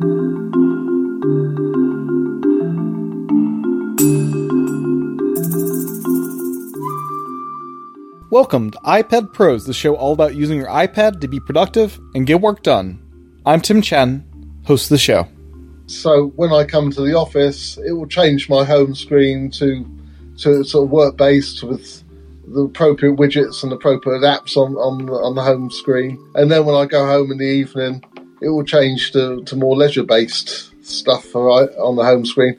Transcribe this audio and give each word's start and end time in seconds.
Welcome 0.00 0.10
to 8.70 8.78
iPad 8.84 9.32
Pros, 9.32 9.66
the 9.66 9.72
show 9.74 9.96
all 9.96 10.12
about 10.12 10.36
using 10.36 10.56
your 10.56 10.68
iPad 10.68 11.20
to 11.22 11.26
be 11.26 11.40
productive 11.40 11.98
and 12.14 12.28
get 12.28 12.40
work 12.40 12.62
done. 12.62 13.02
I'm 13.44 13.60
Tim 13.60 13.82
Chen, 13.82 14.24
host 14.64 14.84
of 14.84 14.90
the 14.90 14.98
show. 14.98 15.26
So 15.86 16.28
when 16.36 16.52
I 16.52 16.62
come 16.62 16.92
to 16.92 17.00
the 17.00 17.14
office, 17.14 17.76
it 17.78 17.90
will 17.90 18.06
change 18.06 18.48
my 18.48 18.62
home 18.62 18.94
screen 18.94 19.50
to 19.50 19.84
to 20.42 20.62
sort 20.62 20.84
of 20.84 20.90
work 20.90 21.16
based 21.16 21.64
with 21.64 22.04
the 22.46 22.66
appropriate 22.66 23.16
widgets 23.16 23.64
and 23.64 23.72
appropriate 23.72 24.20
apps 24.20 24.56
on, 24.56 24.76
on, 24.76 25.10
on 25.10 25.34
the 25.34 25.42
home 25.42 25.72
screen. 25.72 26.24
And 26.36 26.52
then 26.52 26.64
when 26.66 26.76
I 26.76 26.86
go 26.86 27.04
home 27.04 27.32
in 27.32 27.38
the 27.38 27.44
evening, 27.44 28.04
it 28.40 28.48
will 28.48 28.64
change 28.64 29.12
to, 29.12 29.42
to 29.44 29.56
more 29.56 29.76
leisure 29.76 30.04
based 30.04 30.72
stuff 30.84 31.34
on 31.34 31.96
the 31.96 32.04
home 32.04 32.24
screen. 32.24 32.58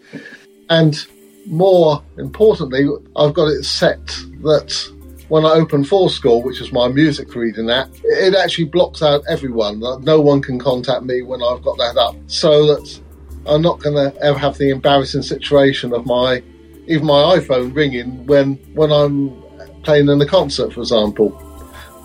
And 0.70 1.06
more 1.48 2.04
importantly, 2.18 2.88
I've 3.16 3.34
got 3.34 3.48
it 3.48 3.64
set 3.64 4.06
that 4.44 4.92
when 5.30 5.46
I 5.46 5.50
open 5.50 5.84
forScore, 5.84 6.44
which 6.44 6.60
is 6.60 6.72
my 6.72 6.88
music 6.88 7.34
reading 7.36 7.70
app, 7.70 7.90
it 8.04 8.36
actually 8.36 8.66
blocks 8.66 9.02
out 9.02 9.22
everyone. 9.28 9.80
No 9.80 10.20
one 10.20 10.42
can 10.42 10.60
contact 10.60 11.04
me 11.04 11.22
when 11.22 11.42
I've 11.42 11.62
got 11.62 11.78
that 11.78 11.98
up, 11.98 12.16
so 12.28 12.66
that 12.66 13.02
I'm 13.46 13.62
not 13.62 13.80
going 13.80 13.96
to 13.96 14.20
ever 14.22 14.38
have 14.38 14.58
the 14.58 14.70
embarrassing 14.70 15.22
situation 15.22 15.94
of 15.94 16.06
my 16.06 16.44
even 16.88 17.06
my 17.06 17.38
iPhone 17.38 17.76
ringing 17.76 18.26
when 18.26 18.56
when 18.74 18.92
I'm 18.92 19.40
playing 19.84 20.10
in 20.10 20.22
a 20.22 20.26
concert, 20.26 20.74
for 20.74 20.82
example. 20.82 21.30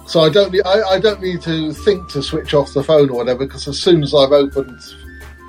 So 0.06 0.20
I 0.20 0.28
don't 0.28 0.52
need, 0.52 0.62
I, 0.66 0.82
I 0.82 1.00
don't 1.00 1.22
need 1.22 1.40
to 1.42 1.72
think 1.72 2.10
to 2.10 2.22
switch 2.22 2.52
off 2.52 2.74
the 2.74 2.84
phone 2.84 3.08
or 3.08 3.16
whatever 3.16 3.46
because 3.46 3.66
as 3.66 3.80
soon 3.80 4.02
as 4.02 4.14
I've 4.14 4.32
opened 4.32 4.78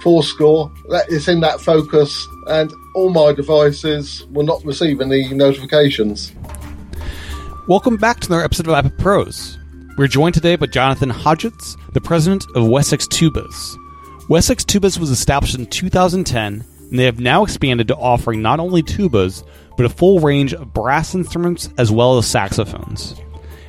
forScore, 0.02 0.74
that 0.90 1.10
is 1.10 1.28
in 1.28 1.42
that 1.42 1.60
focus, 1.60 2.26
and 2.48 2.72
all 2.96 3.10
my 3.10 3.34
devices 3.34 4.26
will 4.32 4.46
not 4.46 4.64
receive 4.64 5.02
any 5.02 5.28
notifications. 5.34 6.32
Welcome 7.68 7.98
back 7.98 8.22
to 8.22 8.28
another 8.28 8.46
episode 8.46 8.70
of 8.70 8.86
iPad 8.86 8.98
Pros. 8.98 9.58
We're 9.98 10.08
joined 10.08 10.36
today 10.36 10.56
by 10.56 10.68
Jonathan 10.68 11.10
Hodgetts, 11.10 11.76
the 11.94 12.02
president 12.02 12.46
of 12.56 12.66
Wessex 12.66 13.08
Tubas. 13.08 13.76
Wessex 14.30 14.64
Tubas 14.64 14.98
was 14.98 15.10
established 15.10 15.56
in 15.56 15.66
2010, 15.66 16.64
and 16.90 17.00
they 17.00 17.04
have 17.04 17.20
now 17.20 17.44
expanded 17.44 17.90
to 17.90 17.96
offering 17.98 18.42
not 18.42 18.62
only 18.62 18.84
tubas, 18.84 19.46
but 19.76 19.86
a 19.86 19.90
full 19.90 20.20
range 20.20 20.54
of 20.54 20.74
brass 20.74 21.14
instruments 21.14 21.70
as 21.78 21.92
well 21.92 22.18
as 22.18 22.26
saxophones. 22.26 23.16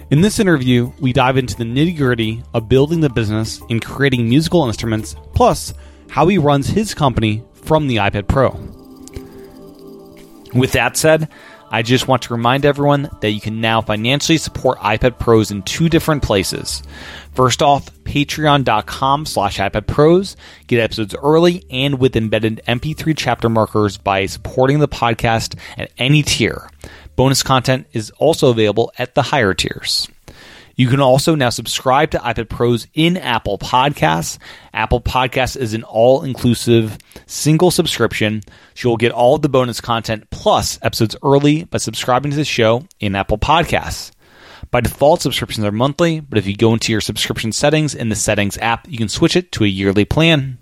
In 0.09 0.21
this 0.21 0.39
interview, 0.39 0.93
we 1.01 1.12
dive 1.12 1.37
into 1.37 1.57
the 1.57 1.65
nitty 1.65 1.97
gritty 1.97 2.41
of 2.55 2.69
building 2.69 3.01
the 3.01 3.11
business 3.11 3.61
and 3.69 3.85
creating 3.85 4.29
musical 4.29 4.65
instruments, 4.65 5.17
plus 5.35 5.75
how 6.09 6.29
he 6.29 6.39
runs 6.39 6.69
his 6.69 6.95
company 6.95 7.43
from 7.55 7.89
the 7.89 7.97
iPad 7.97 8.29
Pro. 8.29 8.51
With 10.55 10.71
that 10.73 10.97
said, 10.97 11.29
I 11.73 11.83
just 11.83 12.07
want 12.07 12.23
to 12.23 12.34
remind 12.34 12.65
everyone 12.65 13.11
that 13.21 13.33
you 13.33 13.41
can 13.41 13.61
now 13.61 13.81
financially 13.81 14.39
support 14.39 14.79
iPad 14.79 15.19
Pros 15.19 15.51
in 15.51 15.62
two 15.62 15.89
different 15.89 16.23
places. 16.23 16.84
First 17.34 17.61
off, 17.61 17.93
patreon.com 18.05 19.27
slash 19.27 19.59
iPad 19.59 19.89
Pros. 19.89 20.37
Get 20.69 20.81
episodes 20.81 21.17
early 21.21 21.65
and 21.69 21.99
with 21.99 22.15
embedded 22.15 22.62
MP3 22.69 23.12
chapter 23.17 23.49
markers 23.49 23.99
by 23.99 24.27
supporting 24.27 24.79
the 24.79 24.87
podcast 24.87 25.59
at 25.77 25.91
any 25.99 26.23
tier. 26.23 26.71
Bonus 27.17 27.42
content 27.42 27.86
is 27.92 28.11
also 28.19 28.50
available 28.50 28.92
at 28.98 29.14
the 29.14 29.22
higher 29.22 29.55
tiers. 29.55 30.09
You 30.77 30.89
can 30.89 31.00
also 31.00 31.34
now 31.34 31.48
subscribe 31.48 32.11
to 32.11 32.19
iPad 32.19 32.50
Pros 32.50 32.86
in 32.92 33.17
Apple 33.17 33.56
Podcasts. 33.56 34.36
Apple 34.75 35.00
Podcasts 35.00 35.56
is 35.56 35.72
an 35.72 35.83
all 35.84 36.22
inclusive 36.22 36.98
single 37.25 37.70
subscription. 37.70 38.42
So 38.75 38.91
you'll 38.91 38.98
get 38.98 39.12
all 39.12 39.34
of 39.34 39.42
the 39.42 39.48
bonus 39.48 39.81
content 39.81 40.28
plus 40.31 40.78
episodes 40.83 41.17
early 41.22 41.64
by 41.64 41.78
subscribing 41.78 42.33
to 42.33 42.37
the 42.37 42.44
show 42.44 42.84
in 43.00 43.15
Apple 43.15 43.38
Podcasts. 43.38 44.12
By 44.71 44.82
default, 44.82 45.22
subscriptions 45.22 45.65
are 45.65 45.72
monthly, 45.72 46.21
but 46.21 46.37
if 46.38 46.47
you 46.47 46.55
go 46.55 46.75
into 46.75 46.93
your 46.93 47.00
subscription 47.00 47.53
settings 47.53 47.94
in 47.94 48.10
the 48.10 48.16
Settings 48.16 48.59
app, 48.59 48.87
you 48.87 48.99
can 48.99 49.09
switch 49.09 49.37
it 49.37 49.53
to 49.53 49.65
a 49.65 49.69
yearly 49.69 50.05
plan. 50.05 50.59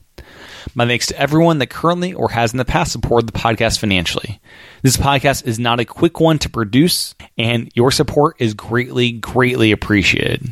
My 0.74 0.86
thanks 0.86 1.06
to 1.08 1.18
everyone 1.18 1.58
that 1.58 1.68
currently 1.68 2.14
or 2.14 2.30
has 2.30 2.52
in 2.52 2.58
the 2.58 2.64
past 2.64 2.92
supported 2.92 3.28
the 3.28 3.38
podcast 3.38 3.78
financially. 3.78 4.40
This 4.82 4.96
podcast 4.96 5.46
is 5.46 5.58
not 5.58 5.80
a 5.80 5.84
quick 5.84 6.20
one 6.20 6.38
to 6.40 6.48
produce, 6.48 7.14
and 7.36 7.70
your 7.74 7.90
support 7.90 8.36
is 8.38 8.54
greatly, 8.54 9.12
greatly 9.12 9.72
appreciated. 9.72 10.50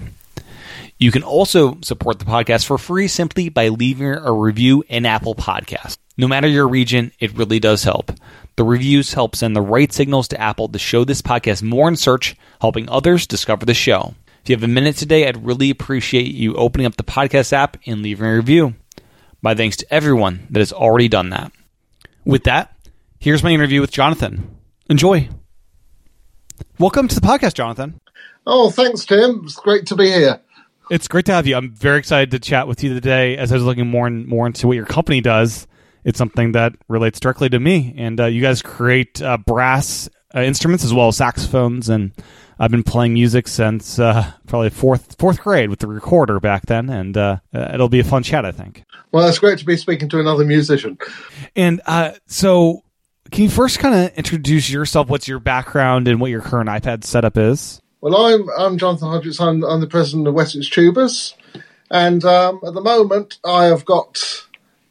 You 0.99 1.11
can 1.11 1.23
also 1.23 1.79
support 1.83 2.19
the 2.19 2.25
podcast 2.25 2.67
for 2.67 2.79
free 2.79 3.09
simply 3.09 3.49
by 3.49 3.69
leaving 3.69 4.15
a 4.15 4.33
review 4.33 4.85
in 4.89 5.05
Apple 5.05 5.35
Podcasts. 5.35 5.99
No 6.17 6.29
matter 6.29 6.47
your 6.47 6.69
region, 6.69 7.11
it 7.19 7.37
really 7.37 7.59
does 7.59 7.83
help. 7.83 8.13
The 8.57 8.65
reviews 8.65 9.15
help 9.15 9.35
send 9.35 9.57
the 9.57 9.63
right 9.63 9.93
signals 9.93 10.29
to 10.29 10.41
Apple 10.41 10.69
to 10.69 10.79
show 10.79 11.05
this 11.05 11.23
podcast 11.23 11.63
more 11.63 11.89
in 11.89 11.97
search, 11.97 12.37
helping 12.61 12.89
others 12.89 13.27
discover 13.27 13.67
the 13.67 13.75
show. 13.75 14.15
If 14.43 14.51
you 14.51 14.57
have 14.57 14.63
a 14.63 14.69
minute 14.69 14.97
today, 14.97 15.27
I'd 15.27 15.45
really 15.45 15.71
appreciate 15.71 16.35
you 16.35 16.55
opening 16.55 16.87
up 16.87 16.97
the 16.97 17.03
podcast 17.03 17.53
app 17.53 17.79
and 17.87 18.03
leaving 18.03 18.27
a 18.27 18.37
review. 18.37 18.75
My 19.45 19.57
thanks 19.57 19.77
to 19.79 19.93
everyone 19.93 20.47
that 20.51 20.61
has 20.61 20.73
already 20.73 21.09
done 21.09 21.31
that. 21.31 21.51
With 22.25 22.45
that, 22.45 22.77
here's 23.19 23.43
my 23.43 23.51
interview 23.51 23.81
with 23.81 23.91
Jonathan. 23.91 24.57
Enjoy. 24.89 25.29
Welcome 26.79 27.09
to 27.09 27.15
the 27.17 27.27
podcast, 27.27 27.55
Jonathan. 27.55 28.01
Oh, 28.47 28.71
thanks, 28.71 29.05
Tim. 29.05 29.41
It's 29.43 29.57
great 29.57 29.87
to 29.87 29.97
be 29.97 30.13
here. 30.13 30.41
It's 30.93 31.09
great 31.09 31.27
to 31.27 31.33
have 31.33 31.49
you. 31.49 31.57
I'm 31.57 31.73
very 31.75 31.99
excited 31.99 32.31
to 32.31 32.39
chat 32.39 32.69
with 32.69 32.85
you 32.85 32.95
today. 32.95 33.37
As 33.37 33.51
I 33.51 33.57
was 33.57 33.65
looking 33.65 33.89
more 33.89 34.07
and 34.07 34.29
more 34.29 34.47
into 34.47 34.69
what 34.69 34.77
your 34.77 34.87
company 34.87 35.21
does, 35.21 35.67
it's 36.05 36.19
something 36.19 36.53
that 36.53 36.75
relates 36.87 37.19
directly 37.19 37.49
to 37.49 37.59
me. 37.59 37.97
And 37.99 38.21
uh, 38.21 38.27
you 38.27 38.43
guys 38.43 38.63
create 38.63 39.21
uh, 39.21 39.39
brass 39.39 40.09
uh, 40.33 40.43
instruments 40.43 40.85
as 40.85 40.95
well 40.95 41.09
as 41.09 41.17
saxophones 41.17 41.89
and 41.89 42.13
I've 42.63 42.71
been 42.71 42.85
playing 42.85 43.15
music 43.15 43.49
since 43.49 43.99
uh, 43.99 44.35
probably 44.47 44.71
fourth 44.71 45.17
fourth 45.19 45.41
grade 45.41 45.69
with 45.69 45.81
the 45.81 45.89
recorder 45.89 46.39
back 46.39 46.67
then, 46.67 46.91
and 46.91 47.17
uh, 47.17 47.39
uh, 47.53 47.71
it'll 47.75 47.89
be 47.89 47.99
a 47.99 48.05
fun 48.05 48.23
chat, 48.23 48.45
I 48.45 48.53
think. 48.53 48.85
Well, 49.11 49.27
it's 49.27 49.41
great 49.41 49.59
to 49.59 49.65
be 49.65 49.77
speaking 49.77 50.09
to 50.11 50.21
another 50.21 50.45
musician. 50.45 50.97
And 51.57 51.81
uh, 51.87 52.13
so, 52.27 52.85
can 53.33 53.43
you 53.43 53.51
first 53.51 53.81
kind 53.81 53.97
of 53.97 54.17
introduce 54.17 54.71
yourself? 54.71 55.09
What's 55.09 55.27
your 55.27 55.41
background 55.41 56.07
and 56.07 56.21
what 56.21 56.31
your 56.31 56.41
current 56.41 56.69
iPad 56.69 57.03
setup 57.03 57.37
is? 57.37 57.83
Well, 58.01 58.15
I'm 58.15 58.49
I'm 58.57 58.79
Jonathan 58.79 59.09
Hodgetts. 59.09 59.41
I'm, 59.41 59.65
I'm 59.65 59.81
the 59.81 59.89
president 59.89 60.29
of 60.29 60.35
Wessex 60.35 60.71
Tubas, 60.71 61.35
and 61.91 62.25
um, 62.25 62.61
at 62.65 62.75
the 62.75 62.81
moment 62.81 63.41
I 63.45 63.65
have 63.65 63.85
got 63.85 64.23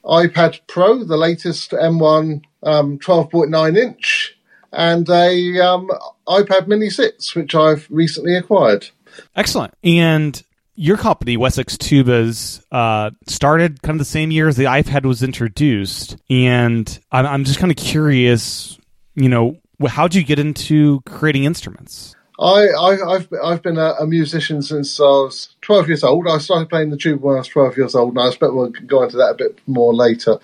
iPad 0.03 0.59
Pro, 0.67 1.05
the 1.05 1.15
latest 1.15 1.71
M1 1.71 2.43
um, 2.63 2.99
12.9 2.99 3.77
inch 3.77 4.37
and 4.71 5.09
a 5.09 5.59
um, 5.59 5.89
iPad 6.27 6.67
Mini 6.67 6.89
6, 6.89 7.35
which 7.35 7.55
I've 7.55 7.87
recently 7.89 8.35
acquired. 8.35 8.89
Excellent. 9.35 9.73
And 9.83 10.41
your 10.75 10.97
company, 10.97 11.37
Wessex 11.37 11.77
Tubas, 11.77 12.63
uh, 12.71 13.11
started 13.27 13.81
kind 13.81 13.95
of 13.95 13.99
the 13.99 14.05
same 14.05 14.31
year 14.31 14.47
as 14.47 14.55
the 14.55 14.65
iPad 14.65 15.05
was 15.05 15.23
introduced. 15.23 16.17
And 16.29 16.99
I'm, 17.11 17.25
I'm 17.25 17.43
just 17.43 17.59
kind 17.59 17.71
of 17.71 17.77
curious, 17.77 18.79
you 19.15 19.29
know, 19.29 19.57
how 19.87 20.07
did 20.07 20.15
you 20.15 20.23
get 20.23 20.39
into 20.39 21.01
creating 21.01 21.43
instruments? 21.43 22.15
I, 22.39 22.69
I, 22.69 23.13
have 23.13 23.27
I've 23.43 23.61
been 23.61 23.77
a, 23.77 23.93
a, 23.99 24.07
musician 24.07 24.63
since 24.63 24.99
I 24.99 25.03
was 25.03 25.55
12 25.61 25.89
years 25.89 26.03
old. 26.03 26.27
I 26.27 26.39
started 26.39 26.69
playing 26.69 26.89
the 26.89 26.97
tuba 26.97 27.23
when 27.23 27.35
I 27.35 27.39
was 27.39 27.47
12 27.49 27.77
years 27.77 27.93
old, 27.93 28.11
and 28.11 28.19
I 28.19 28.27
expect 28.27 28.53
we'll 28.53 28.71
go 28.87 29.03
into 29.03 29.17
that 29.17 29.31
a 29.31 29.35
bit 29.35 29.59
more 29.67 29.93
later. 29.93 30.39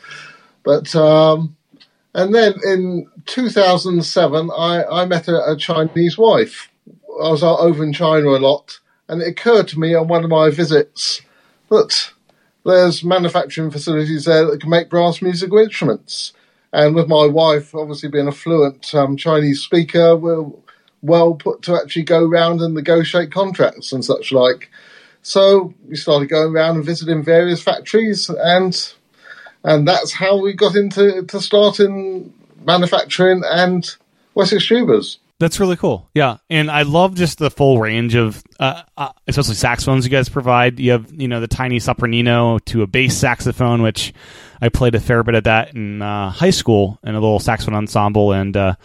But 0.64 0.96
um, 0.96 1.56
and 2.18 2.34
then 2.34 2.56
in 2.66 3.08
2007, 3.28 4.50
I, 4.50 4.84
I 4.86 5.06
met 5.06 5.28
a, 5.28 5.52
a 5.52 5.56
Chinese 5.56 6.18
wife. 6.18 6.72
I 6.92 7.30
was 7.30 7.44
over 7.44 7.84
in 7.84 7.94
China 7.94 8.30
a 8.30 8.40
lot, 8.40 8.80
and 9.08 9.22
it 9.22 9.28
occurred 9.28 9.68
to 9.70 9.80
me 9.80 9.94
on 9.94 10.08
one 10.08 10.24
of 10.24 10.32
my 10.32 10.50
visits 10.50 11.22
that 11.70 12.12
there's 12.66 13.04
manufacturing 13.04 13.70
facilities 13.70 14.26
there 14.26 14.46
that 14.46 14.62
can 14.62 14.70
make 14.72 14.90
brass 14.90 15.22
musical 15.22 15.60
instruments. 15.60 16.34
And 16.74 16.96
with 16.96 17.08
my 17.08 17.28
wife 17.28 17.76
obviously 17.76 18.10
being 18.10 18.28
a 18.28 18.32
fluent 18.32 18.96
um, 18.96 19.16
Chinese 19.16 19.62
speaker, 19.62 20.16
we're 20.16 20.46
well 21.04 21.36
put 21.36 21.62
to 21.64 21.76
actually 21.76 22.04
go 22.04 22.26
around 22.26 22.62
and 22.62 22.74
negotiate 22.74 23.32
contracts 23.32 23.92
and 23.92 24.04
such 24.04 24.32
like. 24.32 24.72
So 25.22 25.76
we 25.88 25.96
started 25.96 26.30
going 26.30 26.52
around 26.56 26.78
and 26.78 26.86
visiting 26.86 27.24
various 27.24 27.62
factories, 27.62 28.28
and 28.28 28.74
and 29.68 29.86
that's 29.86 30.14
how 30.14 30.38
we 30.38 30.54
got 30.54 30.76
into 30.76 31.24
to 31.24 31.42
starting 31.42 32.34
manufacturing 32.66 33.44
and 33.46 33.96
Wessex 34.34 34.68
Tubas. 34.68 35.18
That's 35.40 35.60
really 35.60 35.76
cool. 35.76 36.10
Yeah, 36.16 36.38
and 36.50 36.72
I 36.72 36.82
love 36.82 37.14
just 37.14 37.38
the 37.38 37.52
full 37.52 37.80
range 37.80 38.16
of, 38.16 38.42
uh, 38.60 38.82
uh, 38.96 39.12
especially 39.28 39.54
saxophones 39.54 40.04
you 40.04 40.10
guys 40.10 40.30
provide. 40.30 40.80
You 40.80 40.94
have, 40.94 41.14
you 41.14 41.28
know, 41.28 41.42
the 41.42 41.48
tiny 41.48 41.80
sopranino 41.80 42.64
to 42.66 42.82
a 42.82 42.88
bass 42.88 43.16
saxophone, 43.16 43.84
which 43.84 44.14
I 44.62 44.70
played 44.70 44.96
a 44.96 45.00
fair 45.00 45.22
bit 45.22 45.36
of 45.36 45.44
that 45.44 45.76
in 45.76 46.02
uh, 46.02 46.32
high 46.32 46.50
school 46.50 46.98
in 47.04 47.10
a 47.10 47.20
little 47.20 47.40
saxophone 47.40 47.76
ensemble, 47.76 48.32
and 48.32 48.56
uh, 48.58 48.76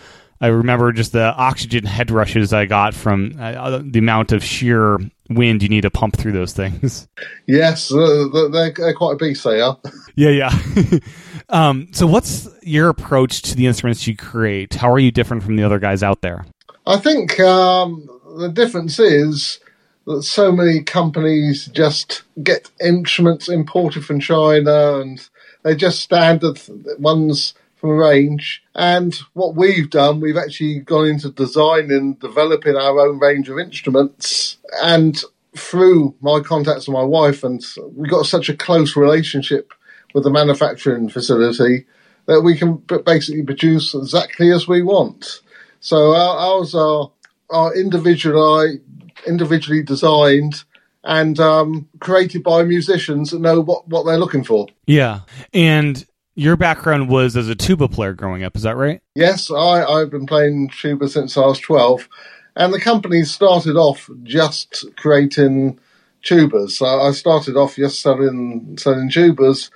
I 0.43 0.49
remember 0.49 0.93
just 0.93 1.12
the 1.12 1.32
oxygen 1.32 1.84
head 1.84 2.11
rushes 2.11 2.52
I 2.52 2.67
got 2.67 2.93
from 2.93 3.37
uh, 3.38 3.81
the 3.82 4.00
amount 4.00 4.32
of 4.32 4.44
sheer 4.44 4.99
wind 5.34 5.62
you 5.62 5.69
need 5.69 5.82
to 5.82 5.90
pump 5.90 6.17
through 6.17 6.32
those 6.32 6.52
things. 6.52 7.08
Yes, 7.46 7.93
uh, 7.93 8.29
they're, 8.32 8.70
they're, 8.70 8.94
quite 8.94 9.14
a 9.14 9.17
beast. 9.17 9.44
They 9.44 9.61
are. 9.61 9.79
Yeah, 10.14 10.31
yeah. 10.31 10.99
um, 11.49 11.88
so, 11.93 12.06
what's 12.06 12.49
your 12.62 12.88
approach 12.88 13.43
to 13.43 13.56
the 13.56 13.67
instruments 13.67 14.06
you 14.06 14.17
create? 14.17 14.75
How 14.75 14.93
are 14.93 14.99
you 14.99 15.11
different 15.11 15.43
from 15.43 15.56
the 15.56 15.62
other 15.62 15.79
guys 15.79 16.02
out 16.02 16.20
there? 16.20 16.44
I 16.87 16.99
think 16.99 17.40
um, 17.40 18.08
the 18.38 18.49
difference 18.49 18.99
is 18.99 19.58
that 20.06 20.23
so 20.23 20.52
many 20.52 20.82
companies 20.82 21.67
just 21.67 22.23
get 22.43 22.70
instruments 22.81 23.49
imported 23.49 24.05
from 24.05 24.20
China 24.20 25.00
and 25.00 25.29
they're 25.62 25.75
just 25.75 26.00
standard 26.00 26.61
ones 26.99 27.55
from 27.82 27.90
a 27.90 27.94
range. 27.94 28.62
And 28.76 29.12
what 29.34 29.56
we've 29.56 29.90
done, 29.90 30.20
we've 30.20 30.37
actually 30.37 30.79
gone 30.79 31.08
into 31.08 31.31
designing, 31.31 31.90
and 31.90 32.20
developing 32.20 32.76
our 32.76 33.00
own 33.00 33.19
range 33.19 33.50
of 33.50 33.58
instruments. 33.58 34.56
And 34.82 35.20
through 35.56 36.14
my 36.20 36.40
contacts 36.40 36.87
with 36.87 36.94
my 36.94 37.02
wife, 37.02 37.43
and 37.43 37.61
we 37.94 38.08
got 38.08 38.25
such 38.25 38.49
a 38.49 38.56
close 38.56 38.96
relationship 38.96 39.73
with 40.14 40.23
the 40.23 40.31
manufacturing 40.31 41.08
facility 41.08 41.84
that 42.26 42.43
we 42.43 42.56
can 42.56 42.76
basically 43.05 43.43
produce 43.43 43.94
exactly 43.94 44.52
as 44.52 44.69
we 44.69 44.82
want. 44.82 45.40
So 45.81 46.14
our, 46.14 46.37
ours 46.37 46.76
are, 46.76 47.11
are 47.50 47.75
individually, 47.75 48.81
individually 49.26 49.82
designed 49.82 50.62
and 51.02 51.40
um, 51.40 51.88
created 51.99 52.44
by 52.44 52.62
musicians 52.62 53.32
that 53.32 53.40
know 53.40 53.61
what, 53.61 53.88
what 53.88 54.05
they're 54.05 54.19
looking 54.19 54.44
for. 54.44 54.69
Yeah. 54.87 55.23
And 55.52 56.06
your 56.34 56.56
background 56.56 57.08
was 57.08 57.37
as 57.37 57.49
a 57.49 57.55
tuba 57.55 57.88
player 57.88 58.14
growing 58.14 58.43
up, 58.43 58.56
is 58.56 58.62
that 58.62 58.76
right? 58.76 59.00
Yes, 59.14 59.50
I, 59.50 59.84
I've 59.84 60.11
been 60.11 60.26
playing 60.26 60.70
tuba 60.70 61.08
since 61.08 61.37
I 61.37 61.46
was 61.46 61.58
12. 61.61 62.08
And 62.56 62.73
the 62.73 62.81
company 62.81 63.23
started 63.25 63.76
off 63.76 64.11
just 64.23 64.84
creating 64.96 65.79
tubas. 66.23 66.73
So 66.73 66.87
I 66.87 67.12
started 67.12 67.56
off 67.56 67.76
just 67.76 68.00
selling 68.00 68.76
selling 68.79 69.11
tubas. 69.11 69.70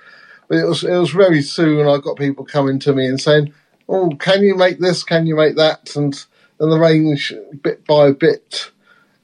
But 0.47 0.59
it 0.59 0.65
was 0.65 0.83
it 0.83 0.95
was 0.95 1.11
very 1.11 1.41
soon 1.41 1.87
I 1.87 1.97
got 1.97 2.17
people 2.17 2.45
coming 2.45 2.79
to 2.79 2.93
me 2.93 3.07
and 3.07 3.19
saying, 3.19 3.53
Oh, 3.89 4.09
can 4.19 4.43
you 4.43 4.55
make 4.55 4.79
this? 4.79 5.03
Can 5.03 5.25
you 5.25 5.35
make 5.35 5.55
that? 5.55 5.95
And 5.95 6.13
and 6.59 6.71
the 6.71 6.79
range 6.79 7.33
bit 7.63 7.85
by 7.85 8.11
bit 8.11 8.71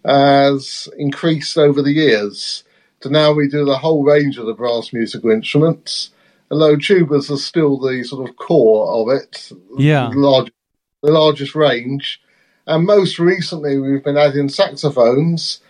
has 0.04 0.88
increased 0.98 1.58
over 1.58 1.82
the 1.82 1.94
years. 1.94 2.64
To 3.02 3.10
now 3.10 3.34
we 3.34 3.48
do 3.48 3.66
the 3.66 3.78
whole 3.78 4.04
range 4.04 4.38
of 4.38 4.46
the 4.46 4.54
brass 4.54 4.94
musical 4.94 5.30
instruments 5.30 6.10
although 6.54 6.78
tubas 6.78 7.32
are 7.32 7.38
still 7.38 7.80
the 7.80 8.04
sort 8.04 8.30
of 8.30 8.36
core 8.36 8.88
of 8.88 9.18
it. 9.18 9.52
Yeah. 9.78 10.10
The, 10.14 10.20
large, 10.20 10.52
the 11.02 11.12
largest 11.12 11.56
range. 11.56 12.22
And 12.68 12.86
most 12.86 13.18
recently, 13.18 13.80
we've 13.80 14.04
been 14.04 14.18
adding 14.18 14.50
saxophones 14.50 15.62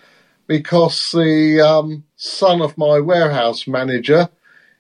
because 0.45 1.11
the 1.11 1.61
um, 1.61 2.03
son 2.17 2.61
of 2.61 2.77
my 2.77 2.99
warehouse 2.99 3.65
manager 3.65 4.27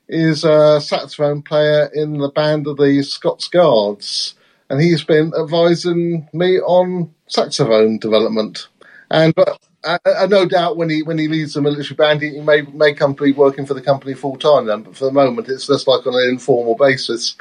is 0.09 0.43
a 0.43 0.81
saxophone 0.81 1.41
player 1.41 1.89
in 1.93 2.17
the 2.17 2.29
band 2.29 2.67
of 2.67 2.77
the 2.77 3.01
Scots 3.01 3.47
Guards. 3.47 4.35
And 4.69 4.81
he's 4.81 5.05
been 5.05 5.31
advising 5.39 6.27
me 6.33 6.59
on 6.59 7.13
saxophone 7.27 7.97
development. 7.97 8.67
And 9.09 9.33
but 9.33 9.57
I, 9.85 9.99
I, 10.05 10.25
no 10.27 10.45
doubt 10.45 10.77
when 10.77 10.89
he 10.89 11.03
when 11.03 11.17
he 11.17 11.27
leaves 11.27 11.53
the 11.53 11.61
military 11.61 11.95
band, 11.95 12.21
he, 12.21 12.39
may 12.39 12.61
may 12.61 12.93
come 12.93 13.15
to 13.15 13.23
be 13.23 13.31
working 13.31 13.65
for 13.65 13.73
the 13.73 13.81
company 13.81 14.13
full 14.13 14.37
time. 14.37 14.65
Then, 14.65 14.83
but 14.83 14.95
for 14.95 15.05
the 15.05 15.11
moment, 15.11 15.49
it's 15.49 15.67
just 15.67 15.87
like 15.87 16.05
on 16.05 16.13
an 16.13 16.29
informal 16.29 16.75
basis 16.75 17.35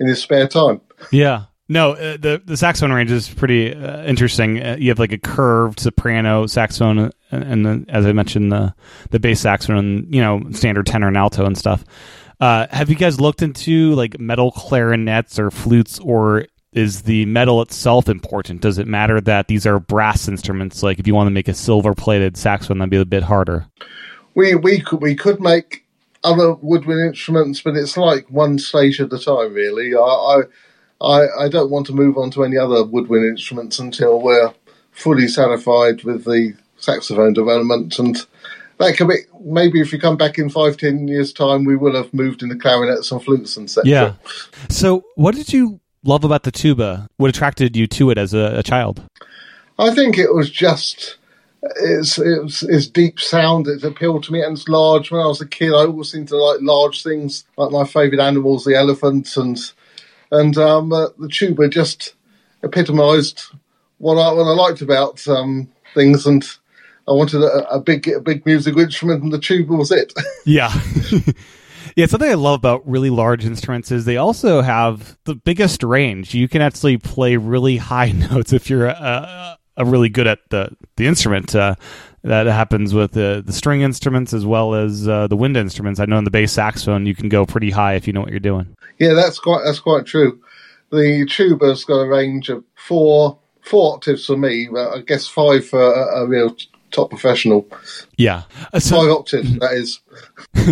in 0.00 0.08
his 0.08 0.22
spare 0.22 0.48
time. 0.48 0.80
Yeah. 1.10 1.44
No, 1.68 1.92
uh, 1.92 2.16
the 2.16 2.40
the 2.44 2.56
saxophone 2.56 2.92
range 2.92 3.10
is 3.10 3.28
pretty 3.28 3.74
uh, 3.74 4.04
interesting. 4.04 4.62
Uh, 4.62 4.76
you 4.78 4.90
have 4.90 5.00
like 5.00 5.10
a 5.10 5.18
curved 5.18 5.80
soprano 5.80 6.46
saxophone, 6.46 6.98
uh, 6.98 7.10
and, 7.32 7.66
and 7.66 7.90
as 7.90 8.06
I 8.06 8.12
mentioned, 8.12 8.52
the 8.52 8.72
the 9.10 9.18
bass 9.18 9.40
saxophone, 9.40 9.78
and 9.78 10.14
you 10.14 10.20
know, 10.20 10.42
standard 10.52 10.86
tenor 10.86 11.08
and 11.08 11.16
alto 11.16 11.44
and 11.44 11.58
stuff. 11.58 11.84
Uh, 12.38 12.66
have 12.70 12.88
you 12.88 12.96
guys 12.96 13.20
looked 13.20 13.42
into 13.42 13.94
like 13.94 14.20
metal 14.20 14.52
clarinets 14.52 15.38
or 15.38 15.50
flutes 15.50 15.98
or 15.98 16.46
is 16.76 17.02
the 17.02 17.24
metal 17.24 17.62
itself 17.62 18.08
important? 18.08 18.60
Does 18.60 18.78
it 18.78 18.86
matter 18.86 19.18
that 19.22 19.48
these 19.48 19.66
are 19.66 19.80
brass 19.80 20.28
instruments? 20.28 20.82
Like 20.82 20.98
if 20.98 21.06
you 21.06 21.14
want 21.14 21.26
to 21.26 21.32
make 21.32 21.48
a 21.48 21.54
silver 21.54 21.94
plated 21.94 22.36
saxophone, 22.36 22.78
that'd 22.78 22.90
be 22.90 22.98
a 22.98 23.04
bit 23.04 23.24
harder. 23.24 23.66
We 24.34 24.54
we 24.54 24.80
could 24.80 25.00
we 25.00 25.16
could 25.16 25.40
make 25.40 25.86
other 26.22 26.52
woodwind 26.54 27.00
instruments, 27.00 27.62
but 27.62 27.76
it's 27.76 27.96
like 27.96 28.30
one 28.30 28.58
stage 28.58 29.00
at 29.00 29.12
a 29.12 29.18
time. 29.18 29.54
Really, 29.54 29.94
I 29.96 30.42
I 31.00 31.26
I 31.40 31.48
don't 31.48 31.70
want 31.70 31.86
to 31.86 31.94
move 31.94 32.18
on 32.18 32.30
to 32.32 32.44
any 32.44 32.58
other 32.58 32.84
woodwind 32.84 33.24
instruments 33.24 33.78
until 33.78 34.20
we're 34.20 34.52
fully 34.92 35.28
satisfied 35.28 36.04
with 36.04 36.24
the 36.24 36.54
saxophone 36.76 37.32
development 37.32 37.98
and. 37.98 38.24
That 38.78 38.94
could 38.98 39.08
be 39.08 39.20
maybe 39.40 39.80
if 39.80 39.90
you 39.90 39.98
come 39.98 40.18
back 40.18 40.36
in 40.36 40.50
five, 40.50 40.76
ten 40.76 41.08
years' 41.08 41.32
time, 41.32 41.64
we 41.64 41.76
will 41.76 41.96
have 41.96 42.12
moved 42.12 42.42
into 42.42 42.56
clarinets 42.56 43.10
and 43.10 43.24
flutes 43.24 43.56
and 43.56 43.70
such. 43.70 43.86
Yeah. 43.86 44.16
So, 44.68 45.02
what 45.14 45.34
did 45.34 45.50
you 45.50 45.80
love 46.06 46.24
about 46.24 46.44
the 46.44 46.50
tuba? 46.50 47.08
What 47.16 47.30
attracted 47.30 47.76
you 47.76 47.86
to 47.88 48.10
it 48.10 48.18
as 48.18 48.34
a, 48.34 48.58
a 48.58 48.62
child? 48.62 49.02
I 49.78 49.94
think 49.94 50.18
it 50.18 50.34
was 50.34 50.50
just 50.50 51.16
its, 51.62 52.18
its, 52.18 52.62
its 52.62 52.86
deep 52.86 53.20
sound. 53.20 53.66
It 53.66 53.84
appealed 53.84 54.24
to 54.24 54.32
me, 54.32 54.42
and 54.42 54.56
it's 54.56 54.68
large. 54.68 55.10
When 55.10 55.20
I 55.20 55.26
was 55.26 55.40
a 55.40 55.46
kid, 55.46 55.72
I 55.72 55.86
always 55.86 56.10
seemed 56.10 56.28
to 56.28 56.36
like 56.36 56.60
large 56.60 57.02
things, 57.02 57.44
like 57.56 57.70
my 57.70 57.84
favourite 57.84 58.24
animals, 58.24 58.64
the 58.64 58.76
elephant, 58.76 59.36
and 59.36 59.58
and 60.30 60.56
um, 60.56 60.92
uh, 60.92 61.08
the 61.18 61.28
tuba 61.28 61.68
just 61.68 62.14
epitomised 62.62 63.46
what 63.98 64.14
I 64.14 64.32
what 64.32 64.44
I 64.44 64.54
liked 64.54 64.82
about 64.82 65.26
um, 65.28 65.68
things, 65.94 66.26
and 66.26 66.44
I 67.08 67.12
wanted 67.12 67.42
a, 67.42 67.68
a, 67.70 67.80
big 67.80 68.08
a 68.08 68.20
big 68.20 68.44
musical 68.46 68.80
instrument, 68.80 69.22
and 69.22 69.32
the 69.32 69.38
tuba 69.38 69.74
was 69.74 69.92
it. 69.92 70.12
yeah. 70.44 70.72
Yeah, 71.96 72.04
something 72.04 72.30
I 72.30 72.34
love 72.34 72.60
about 72.60 72.86
really 72.86 73.08
large 73.08 73.46
instruments 73.46 73.90
is 73.90 74.04
they 74.04 74.18
also 74.18 74.60
have 74.60 75.16
the 75.24 75.34
biggest 75.34 75.82
range. 75.82 76.34
You 76.34 76.46
can 76.46 76.60
actually 76.60 76.98
play 76.98 77.38
really 77.38 77.78
high 77.78 78.12
notes 78.30 78.52
if 78.52 78.68
you're 78.68 78.86
a, 78.86 79.58
a 79.78 79.84
really 79.84 80.10
good 80.10 80.26
at 80.26 80.40
the 80.50 80.76
the 80.96 81.06
instrument. 81.06 81.54
Uh, 81.54 81.74
that 82.22 82.46
happens 82.46 82.92
with 82.92 83.12
the 83.12 83.42
the 83.44 83.52
string 83.52 83.80
instruments 83.80 84.34
as 84.34 84.44
well 84.44 84.74
as 84.74 85.08
uh, 85.08 85.26
the 85.28 85.36
wind 85.36 85.56
instruments. 85.56 85.98
I 85.98 86.04
know 86.04 86.18
in 86.18 86.24
the 86.24 86.30
bass 86.30 86.52
saxophone 86.52 87.06
you 87.06 87.14
can 87.14 87.30
go 87.30 87.46
pretty 87.46 87.70
high 87.70 87.94
if 87.94 88.06
you 88.06 88.12
know 88.12 88.20
what 88.20 88.30
you're 88.30 88.40
doing. 88.40 88.76
Yeah, 88.98 89.14
that's 89.14 89.38
quite 89.38 89.62
that's 89.64 89.80
quite 89.80 90.04
true. 90.04 90.40
The 90.90 91.24
tuba's 91.26 91.84
got 91.84 92.00
a 92.00 92.08
range 92.08 92.50
of 92.50 92.62
four 92.74 93.38
four 93.62 93.94
octaves 93.94 94.26
for 94.26 94.36
me, 94.36 94.68
but 94.70 94.90
I 94.90 95.00
guess 95.00 95.26
five 95.26 95.66
for 95.66 95.80
a, 95.80 96.22
a 96.22 96.26
real 96.26 96.54
top 96.96 97.10
professional. 97.10 97.68
Yeah, 98.16 98.42
uh, 98.72 98.80
so, 98.80 98.96
five 98.96 99.10
octaves. 99.10 99.58
that 99.58 99.72
is 99.74 100.00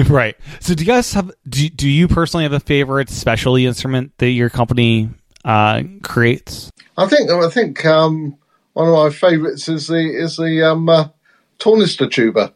right. 0.11 0.37
So, 0.61 0.75
do 0.75 0.82
you 0.82 0.87
guys 0.87 1.12
have? 1.12 1.31
Do 1.49 1.69
do 1.69 1.88
you 1.88 2.09
personally 2.09 2.44
have 2.44 2.53
a 2.53 2.61
favorite 2.61 3.10
specialty 3.10 3.67
instrument 3.67 4.13
that 4.19 4.31
your 4.31 4.51
company 4.51 5.10
uh, 5.44 5.82
creates? 6.03 6.70
I 6.96 7.06
think 7.06 7.31
I 7.31 7.49
think 7.51 7.84
um, 7.84 8.37
one 8.72 8.89
of 8.89 8.94
my 8.94 9.10
favourites 9.10 9.69
is 9.69 9.87
the 9.87 10.01
is 10.01 10.37
the 10.37 10.63
um, 10.63 10.89
uh, 10.89 11.08
tornister 11.58 12.10
tuba. 12.10 12.53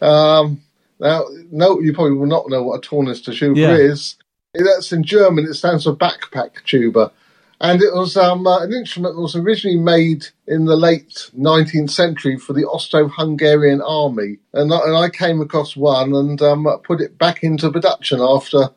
Um, 0.00 0.62
now, 0.98 1.24
no, 1.50 1.80
you 1.80 1.92
probably 1.92 2.16
will 2.16 2.26
not 2.26 2.48
know 2.48 2.62
what 2.62 2.84
a 2.84 2.88
tornister 2.88 3.36
tuba 3.36 3.60
yeah. 3.60 3.74
is. 3.74 4.16
That's 4.54 4.90
in 4.90 5.04
German. 5.04 5.44
It 5.44 5.54
stands 5.54 5.84
for 5.84 5.94
backpack 5.94 6.64
tuba 6.64 7.12
and 7.60 7.82
it 7.82 7.92
was 7.94 8.16
um, 8.16 8.46
uh, 8.46 8.62
an 8.62 8.72
instrument 8.72 9.14
that 9.14 9.22
was 9.22 9.36
originally 9.36 9.78
made 9.78 10.26
in 10.46 10.66
the 10.66 10.76
late 10.76 11.30
19th 11.36 11.90
century 11.90 12.38
for 12.38 12.52
the 12.52 12.64
Austro-Hungarian 12.64 13.80
army, 13.80 14.38
and, 14.52 14.70
and 14.70 14.96
I 14.96 15.08
came 15.08 15.40
across 15.40 15.76
one 15.76 16.14
and 16.14 16.40
um, 16.42 16.66
put 16.84 17.00
it 17.00 17.18
back 17.18 17.42
into 17.42 17.70
production 17.70 18.20
after 18.20 18.70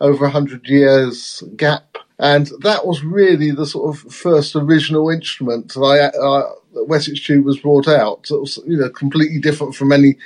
over 0.00 0.24
a 0.24 0.30
hundred 0.30 0.66
years 0.66 1.42
gap, 1.56 1.96
and 2.18 2.50
that 2.62 2.86
was 2.86 3.04
really 3.04 3.50
the 3.50 3.66
sort 3.66 3.94
of 3.94 4.12
first 4.12 4.56
original 4.56 5.10
instrument 5.10 5.72
that 5.74 5.80
I 5.80 6.18
uh, 6.18 6.84
Wessex 6.86 7.20
Tubas 7.20 7.62
brought 7.62 7.86
out. 7.86 8.28
It 8.30 8.40
was 8.40 8.58
you 8.66 8.78
know 8.78 8.90
completely 8.90 9.38
different 9.38 9.74
from 9.74 9.92
any 9.92 10.16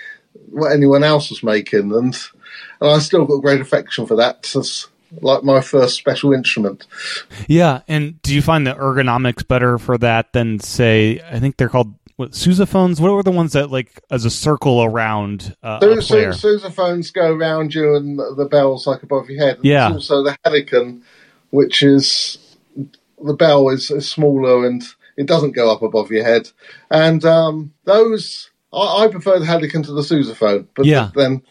what 0.50 0.72
anyone 0.72 1.04
else 1.04 1.28
was 1.28 1.42
making, 1.42 1.92
and 1.92 2.16
and 2.80 2.90
I 2.90 2.98
still 3.00 3.26
got 3.26 3.42
great 3.42 3.60
affection 3.60 4.06
for 4.06 4.16
that 4.16 4.46
like 5.20 5.44
my 5.44 5.60
first 5.60 5.96
special 5.96 6.32
instrument. 6.32 6.86
Yeah, 7.48 7.82
and 7.88 8.20
do 8.22 8.34
you 8.34 8.42
find 8.42 8.66
the 8.66 8.74
ergonomics 8.74 9.46
better 9.46 9.78
for 9.78 9.98
that 9.98 10.32
than 10.32 10.58
say 10.60 11.20
I 11.30 11.38
think 11.40 11.56
they're 11.56 11.68
called 11.68 11.94
what 12.16 12.32
sousaphones? 12.32 12.98
What 12.98 13.12
were 13.12 13.22
the 13.22 13.30
ones 13.30 13.52
that 13.52 13.70
like 13.70 14.00
as 14.10 14.24
a 14.24 14.30
circle 14.30 14.82
around 14.82 15.54
uh, 15.62 15.80
so? 15.80 16.00
So, 16.00 16.16
sousaphones 16.30 17.12
go 17.12 17.32
around 17.32 17.74
you 17.74 17.94
and 17.94 18.18
the 18.18 18.48
bells 18.50 18.86
like 18.86 19.02
above 19.02 19.28
your 19.28 19.44
head. 19.44 19.56
And 19.56 19.64
yeah. 19.64 19.90
also 19.90 20.22
the 20.22 20.36
Helicon, 20.44 21.02
which 21.50 21.82
is 21.82 22.38
the 23.22 23.34
bell 23.34 23.68
is, 23.68 23.90
is, 23.90 24.10
smaller 24.10 24.66
and 24.66 24.82
it 25.16 25.26
doesn't 25.26 25.52
go 25.52 25.70
up 25.70 25.82
above 25.82 26.10
your 26.10 26.24
head. 26.24 26.50
And 26.90 27.24
um, 27.24 27.74
those 27.84 28.50
I, 28.72 29.04
I, 29.04 29.08
prefer 29.08 29.38
the 29.38 29.46
Helicon 29.46 29.84
to 29.84 29.92
the 29.92 30.02
sousaphone, 30.02 30.66
but 30.74 30.86
yeah. 30.86 31.10
then 31.14 31.42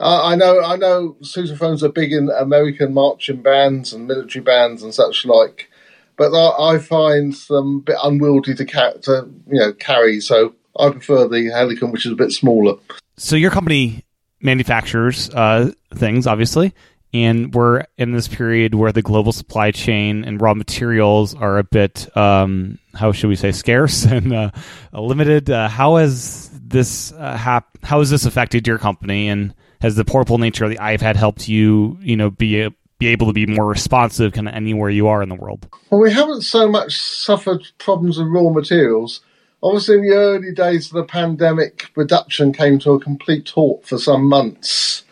uh, 0.00 0.22
I 0.24 0.36
know, 0.36 0.62
I 0.62 0.76
know. 0.76 1.16
Sousaphones 1.22 1.82
are 1.82 1.88
big 1.88 2.12
in 2.12 2.30
American 2.30 2.94
marching 2.94 3.42
bands 3.42 3.92
and 3.92 4.06
military 4.06 4.42
bands 4.42 4.82
and 4.82 4.94
such 4.94 5.24
like, 5.24 5.70
but 6.16 6.32
I, 6.32 6.74
I 6.74 6.78
find 6.78 7.32
them 7.32 7.76
a 7.76 7.80
bit 7.80 7.96
unwieldy 8.02 8.54
to, 8.54 8.64
ca- 8.64 8.98
to 9.02 9.28
you 9.48 9.58
know 9.58 9.72
carry. 9.72 10.20
So 10.20 10.54
I 10.78 10.90
prefer 10.90 11.26
the 11.26 11.50
Helicon, 11.50 11.90
which 11.90 12.06
is 12.06 12.12
a 12.12 12.16
bit 12.16 12.32
smaller. 12.32 12.74
So 13.16 13.34
your 13.34 13.50
company 13.50 14.04
manufactures 14.40 15.30
uh, 15.30 15.72
things, 15.94 16.28
obviously, 16.28 16.74
and 17.12 17.52
we're 17.54 17.84
in 17.96 18.12
this 18.12 18.28
period 18.28 18.74
where 18.74 18.92
the 18.92 19.02
global 19.02 19.32
supply 19.32 19.70
chain 19.70 20.24
and 20.24 20.40
raw 20.40 20.54
materials 20.54 21.34
are 21.34 21.58
a 21.58 21.64
bit, 21.64 22.14
um, 22.16 22.78
how 22.94 23.12
should 23.12 23.28
we 23.28 23.36
say, 23.36 23.50
scarce 23.50 24.04
and 24.06 24.32
uh, 24.32 24.50
limited. 24.92 25.50
Uh, 25.50 25.68
how 25.68 25.96
has 25.96 26.50
this 26.52 27.12
uh, 27.12 27.36
hap- 27.36 27.78
How 27.82 27.98
has 27.98 28.10
this 28.10 28.26
affected 28.26 28.66
your 28.66 28.78
company, 28.78 29.28
and 29.28 29.54
has 29.80 29.96
the 29.96 30.04
portable 30.04 30.38
nature 30.38 30.64
of 30.64 30.70
the 30.70 30.78
iPad 30.78 31.16
helped 31.16 31.48
you, 31.48 31.98
you 32.00 32.16
know, 32.16 32.30
be 32.30 32.60
a, 32.60 32.70
be 32.98 33.08
able 33.08 33.28
to 33.28 33.32
be 33.32 33.46
more 33.46 33.66
responsive 33.66 34.32
kind 34.32 34.48
of 34.48 34.54
anywhere 34.54 34.90
you 34.90 35.08
are 35.08 35.22
in 35.22 35.28
the 35.28 35.34
world? 35.34 35.68
Well, 35.90 36.00
we 36.00 36.12
haven't 36.12 36.42
so 36.42 36.68
much 36.68 36.98
suffered 36.98 37.62
problems 37.78 38.18
with 38.18 38.28
raw 38.28 38.50
materials. 38.50 39.20
Obviously, 39.62 39.96
in 39.96 40.02
the 40.02 40.14
early 40.14 40.52
days 40.52 40.86
of 40.86 40.92
the 40.94 41.04
pandemic, 41.04 41.90
production 41.94 42.52
came 42.52 42.78
to 42.80 42.92
a 42.92 43.00
complete 43.00 43.48
halt 43.50 43.86
for 43.86 43.98
some 43.98 44.28
months. 44.28 45.04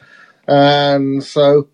And 0.46 1.22
so, 1.22 1.68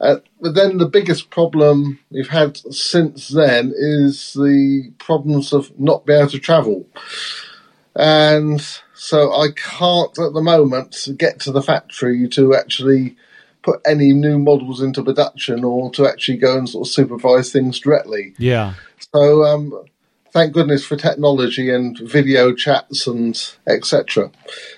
uh, 0.00 0.16
but 0.40 0.54
then 0.54 0.78
the 0.78 0.88
biggest 0.88 1.30
problem 1.30 1.98
we've 2.10 2.28
had 2.28 2.58
since 2.72 3.28
then 3.28 3.72
is 3.76 4.34
the 4.34 4.92
problems 4.98 5.52
of 5.52 5.78
not 5.80 6.06
being 6.06 6.20
able 6.20 6.30
to 6.30 6.38
travel. 6.38 6.86
And 7.94 8.64
so 8.96 9.32
I 9.32 9.48
can't 9.54 10.18
at 10.18 10.32
the 10.32 10.42
moment 10.42 11.08
get 11.18 11.38
to 11.40 11.52
the 11.52 11.62
factory 11.62 12.26
to 12.30 12.54
actually 12.54 13.14
put 13.62 13.80
any 13.86 14.12
new 14.12 14.38
models 14.38 14.80
into 14.80 15.04
production 15.04 15.64
or 15.64 15.90
to 15.90 16.06
actually 16.06 16.38
go 16.38 16.56
and 16.56 16.68
sort 16.68 16.86
of 16.86 16.92
supervise 16.92 17.52
things 17.52 17.78
directly. 17.78 18.32
Yeah. 18.38 18.74
So 19.12 19.44
um, 19.44 19.84
thank 20.30 20.54
goodness 20.54 20.84
for 20.84 20.96
technology 20.96 21.68
and 21.68 21.98
video 21.98 22.54
chats 22.54 23.06
and 23.06 23.38
etc. 23.66 24.30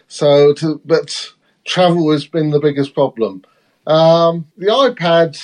So, 0.08 0.52
to, 0.54 0.80
but 0.84 1.30
travel 1.64 2.10
has 2.10 2.26
been 2.26 2.50
the 2.50 2.60
biggest 2.60 2.94
problem. 2.94 3.44
Um, 3.86 4.46
the 4.56 4.66
iPad 4.66 5.40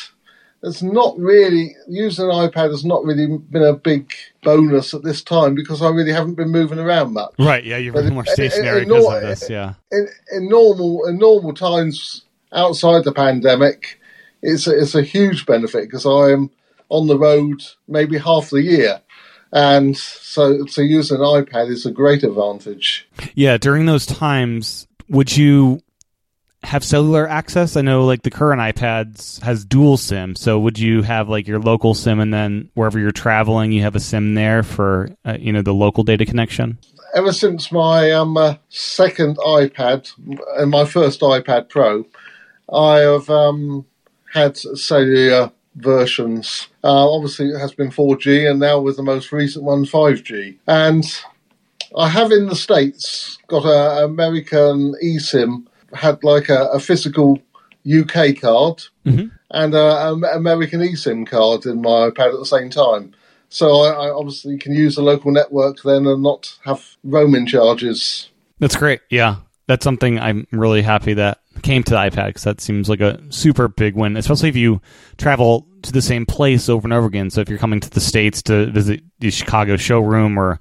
has 0.64 0.82
not 0.82 1.16
really 1.18 1.76
using 1.86 2.24
an 2.24 2.30
iPad 2.30 2.70
has 2.70 2.84
not 2.84 3.04
really 3.04 3.38
been 3.38 3.62
a 3.62 3.74
big 3.74 4.12
bonus 4.44 4.94
at 4.94 5.02
this 5.02 5.22
time 5.22 5.54
because 5.54 5.82
I 5.82 5.88
really 5.88 6.12
haven't 6.12 6.34
been 6.34 6.50
moving 6.50 6.78
around 6.78 7.14
much. 7.14 7.32
Right. 7.38 7.64
Yeah, 7.64 7.78
you're 7.78 8.10
more 8.10 8.24
stationary 8.26 8.82
in- 8.82 8.82
in 8.84 8.88
because 8.88 9.04
nor- 9.04 9.16
of 9.16 9.22
this. 9.22 9.50
Yeah. 9.50 9.74
In, 9.90 10.08
in 10.32 10.48
normal 10.48 11.06
in 11.06 11.18
normal 11.18 11.54
times 11.54 12.22
outside 12.52 13.04
the 13.04 13.12
pandemic, 13.12 14.00
it's 14.42 14.66
a, 14.66 14.78
it's 14.78 14.94
a 14.94 15.02
huge 15.02 15.46
benefit 15.46 15.84
because 15.84 16.06
I 16.06 16.32
am 16.32 16.50
on 16.88 17.06
the 17.06 17.18
road 17.18 17.62
maybe 17.88 18.18
half 18.18 18.50
the 18.50 18.62
year. 18.62 19.00
And 19.52 19.96
so, 19.96 20.64
to 20.64 20.82
use 20.82 21.12
an 21.12 21.20
iPad 21.20 21.70
is 21.70 21.86
a 21.86 21.92
great 21.92 22.24
advantage. 22.24 23.08
Yeah, 23.36 23.56
during 23.56 23.86
those 23.86 24.04
times, 24.04 24.88
would 25.08 25.36
you 25.36 25.80
have 26.64 26.84
cellular 26.84 27.28
access? 27.28 27.76
I 27.76 27.82
know 27.82 28.04
like 28.04 28.22
the 28.22 28.30
current 28.30 28.60
iPads 28.60 29.40
has 29.42 29.64
dual 29.64 29.96
SIM, 29.96 30.36
so 30.36 30.58
would 30.58 30.78
you 30.78 31.02
have 31.02 31.28
like 31.28 31.46
your 31.46 31.60
local 31.60 31.94
SIM 31.94 32.20
and 32.20 32.32
then 32.32 32.70
wherever 32.74 32.98
you're 32.98 33.12
traveling, 33.12 33.72
you 33.72 33.82
have 33.82 33.96
a 33.96 34.00
SIM 34.00 34.34
there 34.34 34.62
for 34.62 35.10
uh, 35.24 35.36
you 35.38 35.52
know 35.52 35.62
the 35.62 35.74
local 35.74 36.04
data 36.04 36.26
connection? 36.26 36.78
Ever 37.14 37.32
since 37.32 37.70
my 37.70 38.10
um, 38.10 38.36
uh, 38.36 38.56
second 38.70 39.36
iPad 39.38 40.10
and 40.58 40.70
my 40.70 40.84
first 40.84 41.20
iPad 41.20 41.68
Pro, 41.68 42.04
I 42.72 42.98
have 42.98 43.30
um, 43.30 43.86
had 44.32 44.56
cellular 44.56 45.52
versions. 45.76 46.68
Uh, 46.82 47.08
obviously, 47.08 47.48
it 47.48 47.58
has 47.58 47.72
been 47.72 47.90
4G, 47.90 48.50
and 48.50 48.60
now 48.60 48.80
with 48.80 48.96
the 48.96 49.02
most 49.02 49.32
recent 49.32 49.64
one, 49.64 49.84
5G. 49.84 50.56
And 50.66 51.04
I 51.96 52.08
have 52.08 52.32
in 52.32 52.46
the 52.46 52.56
States 52.56 53.38
got 53.46 53.64
an 53.64 54.04
American 54.04 54.94
eSIM, 55.02 55.66
had 55.94 56.22
like 56.24 56.48
a, 56.48 56.66
a 56.72 56.80
physical 56.80 57.38
UK 57.86 58.34
card 58.40 58.82
Mhm. 59.06 59.30
and 59.50 59.74
a, 59.74 60.06
um 60.08 60.24
American 60.24 60.80
eSIM 60.80 61.26
card 61.26 61.66
in 61.66 61.82
my 61.82 62.10
iPad 62.10 62.32
at 62.32 62.38
the 62.38 62.46
same 62.46 62.70
time. 62.70 63.12
So 63.50 63.82
I, 63.82 64.06
I 64.06 64.10
obviously 64.10 64.56
can 64.58 64.72
use 64.74 64.96
the 64.96 65.02
local 65.02 65.30
network 65.30 65.82
then 65.84 66.06
and 66.06 66.22
not 66.22 66.58
have 66.64 66.96
roaming 67.04 67.46
charges. 67.46 68.30
That's 68.58 68.74
great. 68.76 69.00
Yeah, 69.10 69.36
that's 69.66 69.84
something 69.84 70.18
I'm 70.18 70.46
really 70.50 70.82
happy 70.82 71.14
that 71.14 71.40
came 71.62 71.82
to 71.84 71.90
the 71.90 71.96
iPad 71.96 72.28
because 72.28 72.44
that 72.44 72.60
seems 72.60 72.88
like 72.88 73.00
a 73.00 73.20
super 73.30 73.68
big 73.68 73.94
win, 73.94 74.16
especially 74.16 74.48
if 74.48 74.56
you 74.56 74.80
travel 75.18 75.66
to 75.82 75.92
the 75.92 76.02
same 76.02 76.24
place 76.26 76.68
over 76.68 76.86
and 76.86 76.92
over 76.92 77.06
again. 77.06 77.30
So 77.30 77.42
if 77.42 77.48
you're 77.48 77.58
coming 77.58 77.80
to 77.80 77.90
the 77.90 78.00
states 78.00 78.42
to 78.44 78.66
visit 78.70 79.02
the 79.20 79.30
Chicago 79.30 79.76
showroom, 79.76 80.38
or 80.38 80.58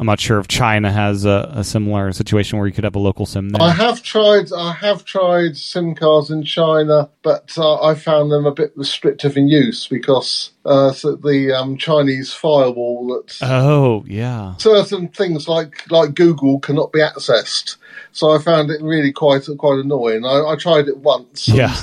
I'm 0.00 0.06
not 0.06 0.18
sure 0.18 0.38
if 0.38 0.48
China 0.48 0.90
has 0.90 1.26
a, 1.26 1.52
a 1.54 1.62
similar 1.62 2.10
situation 2.12 2.58
where 2.58 2.66
you 2.66 2.72
could 2.72 2.84
have 2.84 2.96
a 2.96 2.98
local 2.98 3.26
SIM 3.26 3.50
there. 3.50 3.60
I 3.60 3.70
have 3.70 4.02
tried. 4.02 4.50
I 4.50 4.72
have 4.72 5.04
tried 5.04 5.58
SIM 5.58 5.94
cards 5.94 6.30
in 6.30 6.42
China, 6.42 7.10
but 7.22 7.52
uh, 7.58 7.82
I 7.82 7.94
found 7.94 8.32
them 8.32 8.46
a 8.46 8.50
bit 8.50 8.72
restrictive 8.76 9.36
in 9.36 9.48
use 9.48 9.86
because 9.86 10.52
uh, 10.64 10.92
so 10.92 11.16
the 11.16 11.52
um, 11.52 11.76
Chinese 11.76 12.32
firewall 12.32 13.08
that 13.08 13.36
oh 13.42 14.02
yeah, 14.06 14.56
certain 14.56 15.08
things 15.08 15.46
like 15.48 15.90
like 15.90 16.14
Google 16.14 16.60
cannot 16.60 16.92
be 16.92 17.00
accessed. 17.00 17.76
So 18.12 18.30
I 18.30 18.38
found 18.38 18.70
it 18.70 18.80
really 18.80 19.12
quite 19.12 19.46
quite 19.58 19.80
annoying. 19.80 20.24
I, 20.24 20.46
I 20.46 20.56
tried 20.56 20.88
it 20.88 20.96
once. 20.96 21.46
and- 21.46 21.58
yeah. 21.58 21.76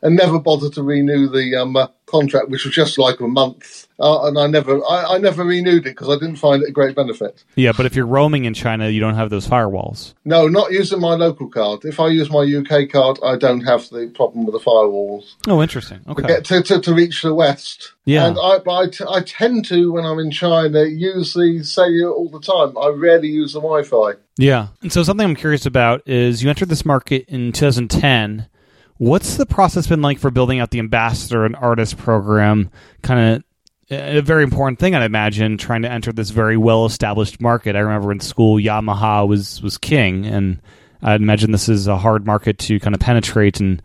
and 0.00 0.16
never 0.16 0.38
bothered 0.40 0.72
to 0.72 0.82
renew 0.82 1.28
the 1.28 1.56
um, 1.56 1.76
uh, 1.76 1.88
contract, 2.08 2.48
which 2.48 2.64
was 2.64 2.74
just 2.74 2.98
like 2.98 3.20
a 3.20 3.28
month. 3.28 3.86
Uh, 4.00 4.28
and 4.28 4.38
I 4.38 4.46
never, 4.46 4.80
I, 4.88 5.14
I 5.14 5.18
never 5.18 5.42
renewed 5.44 5.78
it 5.86 5.90
because 5.90 6.08
I 6.08 6.14
didn't 6.14 6.36
find 6.36 6.62
it 6.62 6.68
a 6.68 6.72
great 6.72 6.94
benefit. 6.94 7.42
Yeah, 7.56 7.72
but 7.76 7.84
if 7.84 7.96
you're 7.96 8.06
roaming 8.06 8.44
in 8.44 8.54
China, 8.54 8.88
you 8.88 9.00
don't 9.00 9.16
have 9.16 9.28
those 9.30 9.48
firewalls. 9.48 10.14
No, 10.24 10.46
not 10.46 10.70
using 10.70 11.00
my 11.00 11.14
local 11.14 11.48
card. 11.48 11.84
If 11.84 11.98
I 11.98 12.06
use 12.08 12.30
my 12.30 12.40
UK 12.42 12.88
card, 12.90 13.18
I 13.24 13.36
don't 13.36 13.62
have 13.62 13.88
the 13.90 14.06
problem 14.14 14.46
with 14.46 14.52
the 14.54 14.60
firewalls. 14.60 15.34
Oh, 15.48 15.60
interesting. 15.62 16.00
To 16.04 16.10
Okay. 16.12 16.28
get 16.28 16.44
to, 16.46 16.62
to, 16.62 16.80
to 16.80 16.94
reach 16.94 17.22
the 17.22 17.34
west. 17.34 17.94
Yeah. 18.04 18.26
And 18.28 18.38
I, 18.40 18.58
but 18.58 18.72
I, 18.72 18.86
t- 18.88 19.04
I 19.08 19.20
tend 19.20 19.64
to, 19.66 19.92
when 19.92 20.04
I'm 20.06 20.20
in 20.20 20.30
China, 20.30 20.84
use 20.84 21.34
the 21.34 21.64
cellular 21.64 22.12
all 22.12 22.28
the 22.28 22.40
time. 22.40 22.78
I 22.78 22.88
rarely 22.88 23.28
use 23.28 23.52
the 23.54 23.60
Wi-Fi. 23.60 24.12
Yeah. 24.36 24.68
And 24.80 24.92
so 24.92 25.02
something 25.02 25.26
I'm 25.26 25.34
curious 25.34 25.66
about 25.66 26.02
is 26.06 26.40
you 26.44 26.48
entered 26.50 26.68
this 26.68 26.84
market 26.84 27.24
in 27.26 27.50
2010. 27.50 28.46
What's 28.98 29.36
the 29.36 29.46
process 29.46 29.86
been 29.86 30.02
like 30.02 30.18
for 30.18 30.30
building 30.30 30.58
out 30.58 30.70
the 30.70 30.80
ambassador 30.80 31.44
and 31.44 31.54
artist 31.56 31.96
program? 31.96 32.70
Kind 33.02 33.36
of 33.36 33.44
a 33.90 34.20
very 34.20 34.42
important 34.42 34.78
thing, 34.78 34.94
I'd 34.94 35.04
imagine, 35.04 35.56
trying 35.56 35.82
to 35.82 35.90
enter 35.90 36.12
this 36.12 36.30
very 36.30 36.56
well 36.56 36.84
established 36.84 37.40
market. 37.40 37.76
I 37.76 37.80
remember 37.80 38.12
in 38.12 38.20
school, 38.20 38.56
Yamaha 38.56 39.26
was 39.26 39.62
was 39.62 39.78
king, 39.78 40.26
and 40.26 40.60
I'd 41.00 41.20
imagine 41.20 41.52
this 41.52 41.68
is 41.68 41.86
a 41.86 41.96
hard 41.96 42.26
market 42.26 42.58
to 42.58 42.80
kind 42.80 42.94
of 42.94 43.00
penetrate 43.00 43.60
and 43.60 43.80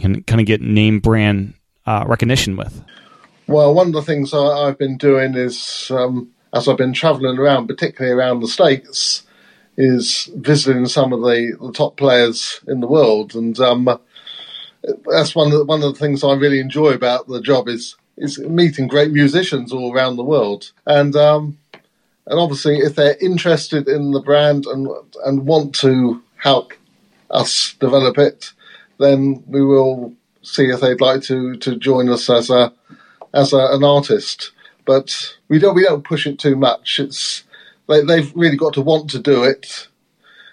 can 0.00 0.22
kind 0.24 0.40
of 0.40 0.46
get 0.46 0.60
name 0.60 1.00
brand 1.00 1.54
uh, 1.86 2.04
recognition 2.06 2.56
with. 2.56 2.84
Well, 3.46 3.72
one 3.72 3.86
of 3.86 3.92
the 3.92 4.02
things 4.02 4.34
I, 4.34 4.38
I've 4.38 4.78
been 4.78 4.96
doing 4.98 5.36
is, 5.36 5.90
um, 5.94 6.30
as 6.52 6.68
I've 6.68 6.76
been 6.76 6.92
travelling 6.92 7.38
around, 7.38 7.68
particularly 7.68 8.14
around 8.14 8.40
the 8.40 8.48
States, 8.48 9.22
is 9.76 10.28
visiting 10.34 10.86
some 10.86 11.12
of 11.12 11.20
the, 11.20 11.56
the 11.60 11.72
top 11.72 11.96
players 11.96 12.60
in 12.66 12.80
the 12.80 12.88
world, 12.88 13.34
and 13.34 13.58
um, 13.60 13.88
that's 15.06 15.34
one 15.34 15.48
of 15.48 15.58
the, 15.58 15.64
one 15.64 15.82
of 15.82 15.92
the 15.92 15.98
things 15.98 16.22
I 16.22 16.34
really 16.34 16.60
enjoy 16.60 16.90
about 16.90 17.28
the 17.28 17.40
job 17.40 17.68
is 17.68 17.96
is 18.18 18.38
meeting 18.38 18.88
great 18.88 19.12
musicians 19.12 19.72
all 19.72 19.92
around 19.92 20.16
the 20.16 20.24
world, 20.24 20.72
and 20.86 21.14
um, 21.16 21.58
and 22.26 22.38
obviously 22.38 22.78
if 22.78 22.94
they're 22.94 23.16
interested 23.20 23.88
in 23.88 24.12
the 24.12 24.20
brand 24.20 24.66
and 24.66 24.88
and 25.24 25.46
want 25.46 25.74
to 25.76 26.22
help 26.36 26.72
us 27.30 27.74
develop 27.80 28.18
it, 28.18 28.52
then 28.98 29.42
we 29.46 29.64
will 29.64 30.14
see 30.42 30.66
if 30.66 30.80
they'd 30.80 31.00
like 31.00 31.22
to 31.22 31.56
to 31.56 31.76
join 31.76 32.08
us 32.08 32.30
as 32.30 32.50
a 32.50 32.72
as 33.34 33.52
a, 33.52 33.68
an 33.72 33.84
artist. 33.84 34.52
But 34.84 35.36
we 35.48 35.58
don't 35.58 35.74
we 35.74 35.84
don't 35.84 36.04
push 36.04 36.26
it 36.26 36.38
too 36.38 36.56
much. 36.56 36.98
It's 37.00 37.44
they, 37.88 38.02
they've 38.02 38.32
really 38.34 38.56
got 38.56 38.74
to 38.74 38.82
want 38.82 39.10
to 39.10 39.18
do 39.18 39.44
it. 39.44 39.88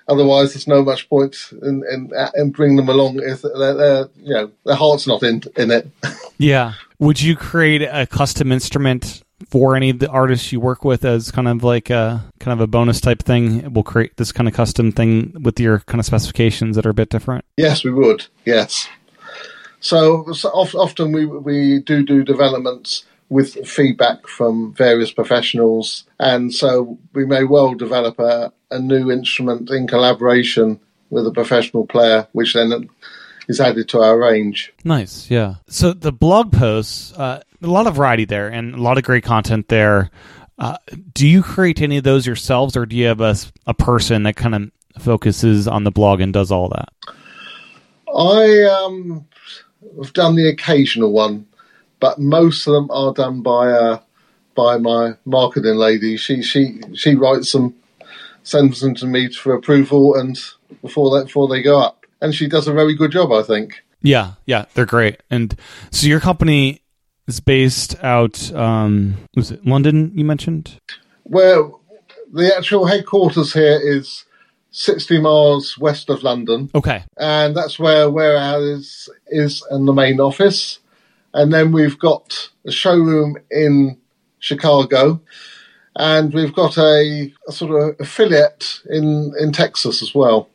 Otherwise, 0.08 0.54
there's 0.54 0.68
no 0.68 0.84
much 0.84 1.10
point 1.10 1.38
in 1.62 1.84
in, 1.92 2.12
in 2.36 2.52
bringing 2.52 2.78
them 2.78 2.90
along 2.90 3.20
if 3.22 3.42
they're, 3.42 3.74
they're 3.74 4.10
you 4.18 4.34
know 4.34 4.52
their 4.66 4.76
heart's 4.76 5.08
not 5.08 5.24
in 5.24 5.42
in 5.56 5.72
it. 5.72 5.88
Yeah. 6.40 6.74
Would 7.00 7.22
you 7.22 7.38
create 7.38 7.84
a 7.84 8.06
custom 8.06 8.52
instrument 8.52 9.24
for 9.48 9.76
any 9.76 9.92
of 9.92 10.00
the 10.00 10.10
artists 10.10 10.52
you 10.52 10.60
work 10.60 10.84
with 10.84 11.06
as 11.06 11.32
kind 11.32 11.48
of 11.48 11.64
like 11.64 11.90
a 11.90 12.26
kind 12.40 12.60
of 12.60 12.62
a 12.62 12.68
bonus 12.68 13.00
type 13.00 13.24
thing? 13.24 13.72
We'll 13.72 13.84
create 13.84 14.18
this 14.18 14.32
kind 14.32 14.48
of 14.48 14.54
custom 14.54 14.92
thing 14.92 15.38
with 15.42 15.60
your 15.60 15.80
kind 15.82 16.00
of 16.00 16.06
specifications 16.06 16.76
that 16.76 16.86
are 16.86 16.90
a 16.90 16.94
bit 16.94 17.10
different. 17.10 17.46
Yes, 17.56 17.84
we 17.84 17.92
would. 17.92 18.26
Yes. 18.46 18.90
So, 19.80 20.32
so 20.34 20.50
of, 20.50 20.74
often 20.76 21.12
we 21.12 21.26
we 21.26 21.80
do 21.80 22.04
do 22.04 22.24
developments 22.24 23.06
with 23.30 23.68
feedback 23.68 24.28
from 24.28 24.74
various 24.74 25.12
professionals, 25.12 26.06
and 26.20 26.54
so 26.54 26.98
we 27.14 27.26
may 27.26 27.44
well 27.44 27.74
develop 27.74 28.20
a, 28.20 28.52
a 28.72 28.80
new 28.80 29.12
instrument 29.12 29.70
in 29.70 29.88
collaboration 29.88 30.80
with 31.10 31.28
a 31.28 31.32
professional 31.32 31.86
player, 31.86 32.28
which 32.34 32.54
then 32.54 32.90
is 33.48 33.60
added 33.60 33.90
to 33.90 34.00
our 34.00 34.18
range. 34.18 34.74
Nice, 34.84 35.30
yeah. 35.30 35.56
So 35.68 35.94
the 35.94 36.12
blog 36.12 36.52
posts, 36.52 37.14
uh, 37.14 37.42
a 37.62 37.68
lot 37.68 37.88
of 37.88 37.96
variety 37.96 38.26
there, 38.26 38.48
and 38.48 38.74
a 38.74 38.82
lot 38.82 38.98
of 38.98 39.04
great 39.04 39.24
content 39.24 39.68
there. 39.68 40.10
Uh, 40.58 40.78
do 41.14 41.28
you 41.28 41.42
create 41.42 41.82
any 41.82 41.98
of 41.98 42.04
those 42.04 42.26
yourselves, 42.26 42.78
or 42.78 42.86
do 42.86 42.96
you 42.96 43.08
have 43.08 43.22
a, 43.22 43.36
a 43.66 43.74
person 43.74 44.24
that 44.24 44.36
kind 44.36 44.56
of 44.56 44.72
focuses 45.02 45.68
on 45.68 45.84
the 45.84 45.92
blog 45.92 46.22
and 46.22 46.34
does 46.34 46.52
all 46.52 46.70
that? 46.70 46.90
I 48.16 48.64
um, 48.64 49.26
have 50.02 50.14
done 50.14 50.36
the 50.36 50.48
occasional 50.48 51.12
one, 51.12 51.48
but 52.04 52.20
most 52.20 52.68
of 52.68 52.74
them 52.74 52.92
are 52.92 53.14
done 53.14 53.42
by 53.42 53.72
uh, 53.72 53.98
by 54.56 54.78
my 54.78 55.14
marketing 55.24 55.76
lady. 55.76 56.18
She 56.18 56.42
she 56.42 56.82
she 56.94 57.16
writes 57.16 57.54
them, 57.54 57.76
sends 58.44 58.82
them 58.82 58.94
to 58.96 59.06
me 59.06 59.32
for 59.32 59.54
approval, 59.54 60.14
and 60.14 60.38
before 60.82 61.18
that 61.18 61.28
before 61.28 61.48
they 61.48 61.62
go 61.62 61.80
up, 61.80 62.06
and 62.20 62.36
she 62.36 62.50
does 62.50 62.68
a 62.68 62.74
very 62.74 62.94
good 62.94 63.12
job, 63.12 63.32
I 63.32 63.42
think. 63.42 63.86
Yeah, 64.02 64.34
yeah, 64.46 64.66
they're 64.74 64.86
great. 64.86 65.24
And 65.32 65.56
so 65.92 66.08
your 66.08 66.20
company 66.20 66.82
is 67.26 67.40
based 67.40 67.96
out, 68.04 68.52
um, 68.52 69.16
was 69.38 69.52
it 69.52 69.66
London? 69.66 70.12
You 70.14 70.26
mentioned. 70.26 70.78
Well, 71.24 71.80
the 72.34 72.54
actual 72.54 72.86
headquarters 72.86 73.54
here 73.54 73.80
is 73.82 74.26
60 74.72 75.22
miles 75.22 75.78
west 75.78 76.10
of 76.10 76.22
London. 76.22 76.70
Okay. 76.76 77.06
And 77.16 77.56
that's 77.56 77.80
where 77.80 78.10
warehouse 78.10 79.08
is 79.28 79.66
in 79.72 79.86
the 79.86 79.94
main 79.94 80.20
office. 80.20 80.80
And 81.34 81.54
then 81.54 81.72
we've 81.72 81.98
got 81.98 82.50
a 82.66 82.72
showroom 82.72 83.38
in 83.50 83.98
Chicago. 84.40 85.22
And 85.96 86.34
we've 86.34 86.54
got 86.54 86.78
a, 86.78 87.32
a 87.48 87.52
sort 87.52 87.72
of 87.72 87.96
affiliate 88.00 88.82
in, 88.90 89.34
in 89.40 89.52
Texas 89.52 90.02
as 90.02 90.16
well. 90.16 90.50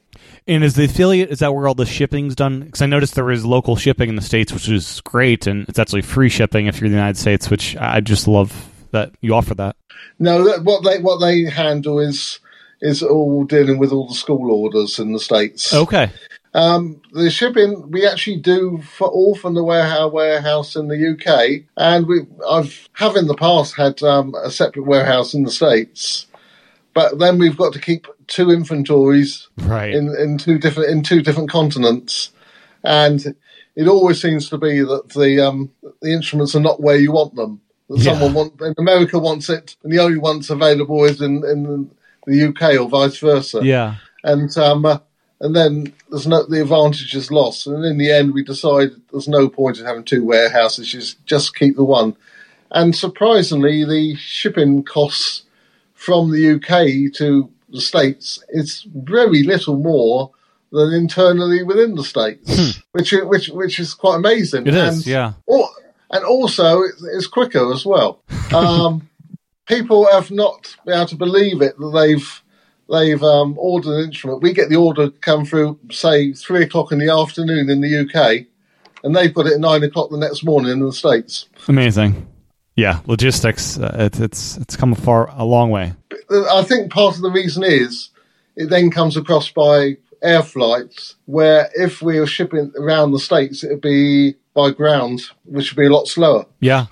And 0.49 0.65
is 0.65 0.75
the 0.75 0.85
affiliate 0.87 1.31
is 1.31 1.41
that 1.41 1.55
where 1.55 1.69
all 1.69 1.75
the 1.75 1.85
shipping's 1.85 2.35
done? 2.35 2.61
Because 2.61 2.81
I 2.81 2.87
noticed 2.87 3.15
there 3.15 3.31
is 3.31 3.45
local 3.45 3.77
shipping 3.77 4.09
in 4.09 4.17
the 4.17 4.23
states, 4.23 4.51
which 4.51 4.69
is 4.69 5.03
great, 5.03 5.47
and 5.47 5.69
it's 5.69 5.79
actually 5.79 6.03
free 6.03 6.31
shipping 6.31 6.67
if 6.67 6.81
you're 6.81 6.87
in 6.87 6.93
the 6.93 6.99
United 6.99 7.19
States, 7.19 7.51
which 7.51 7.77
I 7.77 8.01
just 8.01 8.27
love 8.27 8.71
that 8.91 9.13
you 9.21 9.35
offer 9.35 9.55
that. 9.57 9.77
No, 10.19 10.45
that, 10.45 10.65
what 10.65 10.85
they 10.85 11.01
what 11.01 11.19
they 11.19 11.45
handle 11.45 11.99
is 11.99 12.41
is 12.81 13.03
all 13.03 13.45
dealing 13.45 13.79
with 13.79 13.93
all 13.93 14.09
the 14.09 14.15
school 14.15 14.51
orders 14.51 14.99
in 14.99 15.13
the 15.13 15.21
states. 15.21 15.75
Okay. 15.75 16.11
Um, 16.55 17.03
the 17.13 17.31
shipping 17.31 17.91
we 17.91 18.07
actually 18.07 18.37
do 18.39 18.81
for 18.83 19.09
all 19.09 19.35
from 19.35 19.55
the 19.55 19.63
warehouse 19.63 20.13
warehouse 20.13 20.77
in 20.77 20.89
the 20.89 21.13
UK, 21.13 21.65
and 21.77 22.07
we 22.07 22.21
I've 22.49 22.89
have 22.95 23.17
in 23.17 23.27
the 23.27 23.35
past 23.35 23.77
had 23.77 24.03
um, 24.03 24.35
a 24.35 24.51
separate 24.51 24.87
warehouse 24.87 25.35
in 25.35 25.43
the 25.43 25.51
states, 25.51 26.27
but 26.95 27.19
then 27.19 27.39
we've 27.39 27.57
got 27.57 27.75
to 27.75 27.81
keep 27.81 28.07
two 28.29 28.51
inventories 28.51 29.49
right. 29.59 29.95
in, 29.95 30.15
in 30.19 30.39
two 30.39 30.59
different 30.59 30.91
in 30.91 31.03
two 31.03 31.21
different 31.21 31.51
continents, 31.51 32.33
and 32.83 33.35
it 33.77 33.87
always 33.87 34.21
seems 34.21 34.49
to 34.49 34.59
be 34.59 34.81
that 34.81 35.11
the 35.11 35.47
um, 35.47 35.71
the 36.01 36.13
instruments 36.13 36.55
are 36.55 36.61
not 36.61 36.81
where 36.81 36.97
you 36.97 37.13
want 37.13 37.35
them. 37.35 37.61
That 37.91 37.99
Yeah. 37.99 38.13
someone 38.13 38.35
want 38.35 38.61
in 38.63 38.75
America 38.79 39.19
wants 39.19 39.51
it, 39.51 39.77
and 39.83 39.93
the 39.93 39.99
only 39.99 40.19
ones 40.19 40.51
available 40.51 41.05
is 41.05 41.21
in 41.21 41.45
in 41.45 41.91
the 42.27 42.49
UK 42.49 42.81
or 42.81 42.89
vice 42.89 43.19
versa. 43.19 43.61
Yeah. 43.63 43.97
And 44.25 44.57
um, 44.59 44.85
uh, 44.85 44.99
and 45.41 45.55
then 45.55 45.93
there's 46.11 46.27
no 46.27 46.45
the 46.45 46.63
advantage 46.63 47.15
is 47.15 47.31
lost. 47.31 47.67
And 47.67 47.85
in 47.85 47.99
the 47.99 48.11
end, 48.11 48.35
we 48.35 48.43
decided 48.43 49.01
there's 49.13 49.29
no 49.29 49.49
point 49.49 49.79
in 49.79 49.85
having 49.87 50.05
two 50.05 50.25
warehouses. 50.25 50.89
Just 50.89 51.25
just 51.27 51.55
keep 51.57 51.77
the 51.77 51.85
one. 51.85 52.17
And 52.71 52.95
surprisingly, 52.95 53.85
the 53.85 54.15
shipping 54.17 54.83
costs 54.85 55.45
from 55.95 56.31
the 56.31 56.55
UK 56.57 57.13
to 57.17 57.51
the 57.71 57.81
states 57.81 58.43
is 58.51 58.87
very 58.95 59.43
little 59.43 59.77
more 59.77 60.31
than 60.71 60.93
internally 60.93 61.63
within 61.63 61.95
the 61.95 62.05
states, 62.05 62.81
which 62.93 63.13
is- 63.13 63.25
which 63.25 63.49
which 63.49 63.79
is 63.81 63.95
quite 63.95 64.17
amazing. 64.17 64.63
Hmm. 64.63 64.69
it 64.69 64.75
is 64.75 64.97
And 64.97 65.07
yeah 65.07 65.33
or, 65.47 65.69
and 66.11 66.25
also 66.25 66.83
it's, 66.83 67.03
it's 67.05 67.27
quicker 67.27 67.73
as 67.73 67.85
well. 67.87 68.23
Um, 68.55 69.07
people 69.67 70.09
have 70.11 70.31
not 70.31 70.75
been 70.87 70.95
able 70.95 71.07
to 71.09 71.17
believe 71.17 71.61
it 71.61 71.77
that 71.79 71.91
they've 71.91 72.43
they've 72.91 73.23
um, 73.23 73.55
ordered 73.59 73.91
an 73.93 74.05
instrument. 74.05 74.43
We 74.43 74.53
get 74.53 74.69
the 74.69 74.77
order 74.77 75.11
come 75.11 75.45
through, 75.45 75.79
say 75.91 76.33
three 76.33 76.63
o'clock 76.63 76.93
in 76.93 76.99
the 76.99 77.11
afternoon 77.11 77.71
in 77.71 77.81
the 77.81 77.99
UK, 78.01 78.47
and 79.03 79.15
they've 79.15 79.33
got 79.33 79.47
it 79.47 79.55
at 79.55 79.61
nine 79.61 79.83
o'clock 79.83 80.11
the 80.11 80.19
next 80.19 80.45
morning 80.45 80.73
in 80.73 80.81
the 80.81 80.93
states. 80.93 81.49
amazing 81.69 82.27
yeah 82.77 83.01
logistics 83.07 83.77
uh, 83.79 83.97
it, 83.99 84.21
it's 84.21 84.57
it's 84.59 84.77
come 84.77 84.95
far 84.95 85.29
a 85.37 85.45
long 85.45 85.71
way 85.71 85.93
I 86.31 86.63
think 86.63 86.93
part 86.93 87.17
of 87.17 87.23
the 87.23 87.31
reason 87.31 87.65
is 87.65 88.11
it 88.57 88.71
then 88.71 88.91
comes 88.91 89.17
across 89.17 89.51
by 89.51 89.97
air 90.23 90.43
flights, 90.43 91.17
where 91.27 91.71
if 91.75 92.03
we 92.03 92.19
were 92.19 92.27
shipping 92.27 92.73
around 92.77 93.13
the 93.13 93.19
states, 93.19 93.65
it'd 93.65 93.81
be 93.81 94.35
by 94.59 94.71
ground, 94.73 95.21
which 95.45 95.71
would 95.71 95.81
be 95.81 95.87
a 95.87 95.91
lot 95.93 96.09
slower. 96.09 96.45
yeah 96.61 96.87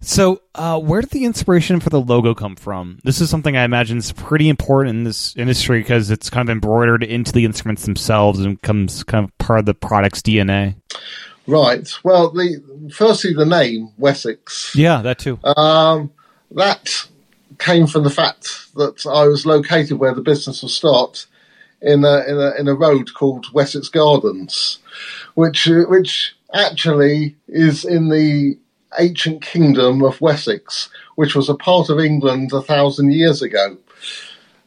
so 0.00 0.40
uh, 0.54 0.78
where 0.80 1.02
did 1.02 1.10
the 1.10 1.24
inspiration 1.26 1.78
for 1.78 1.90
the 1.90 2.00
logo 2.00 2.34
come 2.34 2.56
from 2.56 2.98
this 3.04 3.20
is 3.20 3.28
something 3.28 3.56
i 3.58 3.64
imagine 3.64 3.98
is 3.98 4.10
pretty 4.12 4.48
important 4.48 4.96
in 4.96 5.04
this 5.04 5.36
industry 5.36 5.80
because 5.80 6.10
it's 6.10 6.30
kind 6.30 6.48
of 6.48 6.52
embroidered 6.52 7.02
into 7.02 7.30
the 7.32 7.44
instruments 7.44 7.84
themselves 7.84 8.40
and 8.40 8.60
becomes 8.60 9.04
kind 9.04 9.24
of 9.26 9.38
part 9.38 9.58
of 9.60 9.66
the 9.66 9.74
product's 9.74 10.22
dna 10.22 10.74
Right. 11.46 11.88
Well, 12.04 12.30
the 12.30 12.62
firstly 12.94 13.32
the 13.34 13.44
name 13.44 13.90
Wessex. 13.98 14.72
yeah 14.74 15.02
that 15.02 15.18
too 15.18 15.38
Um, 15.44 16.10
that 16.52 16.88
came 17.58 17.86
from 17.86 18.04
the 18.04 18.10
fact 18.10 18.72
that 18.76 19.04
I 19.06 19.26
was 19.26 19.44
located 19.44 19.98
where 19.98 20.14
the 20.14 20.22
business 20.22 20.62
will 20.62 20.68
start 20.68 21.26
in 21.82 22.04
a 22.04 22.16
in 22.30 22.36
a 22.38 22.50
in 22.60 22.68
a 22.68 22.74
road 22.74 23.12
called 23.14 23.46
Wessex 23.52 23.88
Gardens, 23.88 24.78
which 25.34 25.66
which 25.66 26.36
actually 26.54 27.36
is 27.48 27.84
in 27.84 28.08
the 28.08 28.58
ancient 28.98 29.42
kingdom 29.42 30.02
of 30.02 30.20
Wessex, 30.20 30.88
which 31.14 31.34
was 31.34 31.48
a 31.48 31.54
part 31.54 31.88
of 31.88 31.98
England 31.98 32.52
a 32.52 32.60
thousand 32.60 33.12
years 33.12 33.42
ago, 33.42 33.76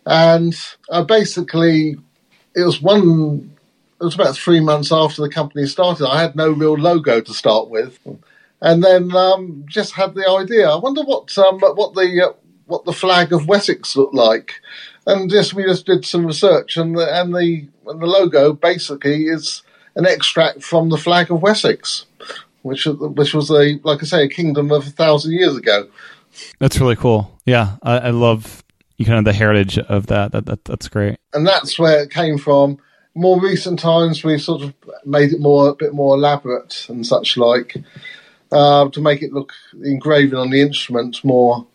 and 0.05 0.55
I 0.91 1.03
basically 1.03 1.97
it 2.55 2.63
was 2.63 2.81
one. 2.81 3.51
It 3.99 4.03
was 4.03 4.15
about 4.15 4.35
three 4.35 4.59
months 4.59 4.91
after 4.91 5.21
the 5.21 5.29
company 5.29 5.65
started. 5.65 6.07
I 6.07 6.21
had 6.21 6.35
no 6.35 6.51
real 6.51 6.73
logo 6.73 7.21
to 7.21 7.33
start 7.33 7.69
with, 7.69 7.99
and 8.61 8.83
then 8.83 9.15
um, 9.15 9.65
just 9.67 9.93
had 9.93 10.15
the 10.15 10.29
idea. 10.29 10.69
I 10.69 10.75
wonder 10.75 11.03
what 11.03 11.37
um, 11.37 11.59
what 11.59 11.93
the 11.93 12.29
uh, 12.29 12.33
what 12.65 12.85
the 12.85 12.93
flag 12.93 13.31
of 13.31 13.47
Wessex 13.47 13.95
looked 13.95 14.13
like, 14.13 14.53
and 15.05 15.29
just 15.29 15.53
we 15.53 15.63
just 15.63 15.85
did 15.85 16.05
some 16.05 16.25
research, 16.25 16.77
and 16.77 16.97
the 16.97 17.21
and 17.21 17.33
the 17.33 17.67
and 17.87 18.01
the 18.01 18.07
logo 18.07 18.53
basically 18.53 19.25
is 19.25 19.61
an 19.95 20.05
extract 20.05 20.63
from 20.63 20.89
the 20.89 20.97
flag 20.97 21.31
of 21.31 21.41
Wessex, 21.41 22.05
which 22.61 22.85
which 22.85 23.33
was 23.33 23.49
a 23.49 23.79
like 23.83 24.01
I 24.01 24.05
say 24.05 24.23
a 24.23 24.29
kingdom 24.29 24.71
of 24.71 24.87
a 24.87 24.91
thousand 24.91 25.33
years 25.33 25.55
ago. 25.55 25.87
That's 26.59 26.79
really 26.79 26.95
cool. 26.95 27.31
Yeah, 27.45 27.77
I, 27.81 27.97
I 27.97 28.09
love 28.09 28.63
you 28.97 29.05
kind 29.05 29.19
of 29.19 29.25
the 29.25 29.33
heritage 29.33 29.77
of 29.77 30.07
that. 30.07 30.31
That, 30.31 30.45
that. 30.47 30.65
That's 30.65 30.87
great. 30.87 31.17
and 31.33 31.45
that's 31.45 31.77
where 31.79 32.03
it 32.03 32.11
came 32.11 32.37
from. 32.37 32.77
More 33.17 33.39
recent 33.39 33.79
times, 33.79 34.23
we've 34.25 34.41
sort 34.41 34.61
of 34.61 34.73
made 35.05 35.31
it 35.31 35.39
more 35.39 35.69
a 35.69 35.75
bit 35.75 35.93
more 35.93 36.15
elaborate 36.15 36.85
and 36.89 37.07
such 37.07 37.37
like 37.37 37.77
uh, 38.51 38.89
to 38.89 39.01
make 39.01 39.21
it 39.21 39.31
look 39.31 39.53
the 39.73 39.89
engraving 39.89 40.37
on 40.37 40.49
the 40.49 40.61
instrument 40.61 41.23
more 41.23 41.65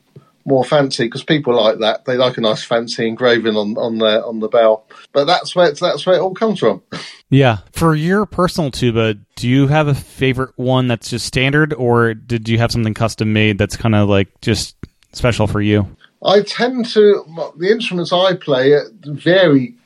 more 0.45 0.65
fancy 0.65 1.05
because 1.05 1.23
people 1.23 1.55
like 1.55 1.79
that. 1.79 2.05
They 2.05 2.17
like 2.17 2.39
a 2.39 2.41
nice 2.41 2.63
fancy 2.63 3.07
engraving 3.07 3.57
on 3.57 3.77
on 3.77 3.99
the 3.99 4.25
on 4.25 4.41
the 4.41 4.49
bell. 4.49 4.87
But 5.13 5.27
that's 5.27 5.55
where 5.55 5.69
it's, 5.69 5.81
that's 5.81 6.07
where 6.07 6.17
it 6.17 6.21
all 6.21 6.35
comes 6.35 6.61
from. 6.61 6.83
Yeah. 7.33 7.59
For 7.71 7.95
your 7.95 8.27
personal 8.27 8.73
tuba, 8.73 9.15
do 9.37 9.49
you 9.49 9.69
have 9.69 9.87
a 9.87 9.95
favorite 9.95 10.51
one 10.57 10.89
that's 10.89 11.11
just 11.11 11.25
standard, 11.25 11.73
or 11.73 12.13
did 12.13 12.49
you 12.49 12.59
have 12.59 12.73
something 12.73 12.93
custom 12.93 13.33
made 13.33 13.57
that's 13.57 13.77
kind 13.77 13.95
of 13.95 14.09
like 14.09 14.41
just 14.41 14.75
special 15.13 15.47
for 15.47 15.61
you? 15.61 15.87
I 16.25 16.43
tend 16.43 16.87
to 16.87 17.25
the 17.57 17.71
instruments 17.71 18.13
I 18.13 18.35
play 18.35 18.75
uh, 18.75 18.81
vary. 19.05 19.77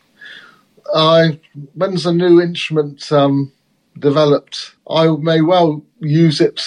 I 0.95 1.39
when's 1.75 2.07
a 2.07 2.15
new 2.15 2.41
instrument 2.41 3.13
um, 3.13 3.53
developed, 3.99 4.75
I 4.89 5.09
may 5.09 5.41
well 5.41 5.83
use 6.01 6.41
it 6.41 6.61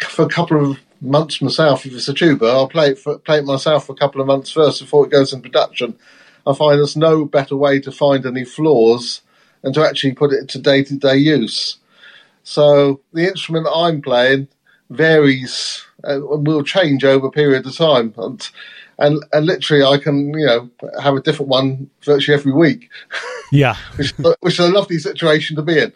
for 0.00 0.24
a 0.24 0.28
couple 0.28 0.72
of 0.72 0.78
months 1.00 1.40
myself. 1.40 1.86
If 1.86 1.94
it's 1.94 2.08
a 2.08 2.14
tuba, 2.14 2.46
I'll 2.46 2.68
play 2.68 2.90
it 2.90 2.98
for, 2.98 3.18
play 3.18 3.38
it 3.38 3.44
myself 3.44 3.86
for 3.86 3.92
a 3.92 3.96
couple 3.96 4.20
of 4.20 4.26
months 4.26 4.50
first 4.50 4.80
before 4.80 5.06
it 5.06 5.10
goes 5.12 5.32
in 5.32 5.42
production. 5.42 5.96
I 6.46 6.54
find 6.54 6.78
there's 6.78 6.96
no 6.96 7.24
better 7.24 7.56
way 7.56 7.80
to 7.80 7.92
find 7.92 8.24
any 8.24 8.44
flaws 8.44 9.20
and 9.62 9.74
to 9.74 9.86
actually 9.86 10.12
put 10.14 10.32
it 10.32 10.48
to 10.50 10.58
day 10.58 10.82
to 10.84 10.96
day 10.96 11.16
use. 11.16 11.76
So 12.42 13.00
the 13.12 13.28
instrument 13.28 13.66
I'm 13.74 14.00
playing 14.00 14.48
varies 14.90 15.84
uh, 16.04 16.14
and 16.34 16.46
will 16.46 16.62
change 16.62 17.04
over 17.04 17.26
a 17.26 17.30
period 17.30 17.66
of 17.66 17.76
time. 17.76 18.14
And, 18.16 18.48
and 18.98 19.22
and 19.32 19.46
literally, 19.46 19.84
I 19.84 19.98
can 19.98 20.32
you 20.32 20.46
know 20.46 20.70
have 21.00 21.14
a 21.14 21.20
different 21.20 21.48
one 21.48 21.90
virtually 22.02 22.36
every 22.36 22.52
week, 22.52 22.90
Yeah, 23.52 23.76
which, 23.96 24.12
which 24.40 24.54
is 24.54 24.66
a 24.66 24.70
lovely 24.70 24.98
situation 24.98 25.56
to 25.56 25.62
be 25.62 25.78
in. 25.78 25.92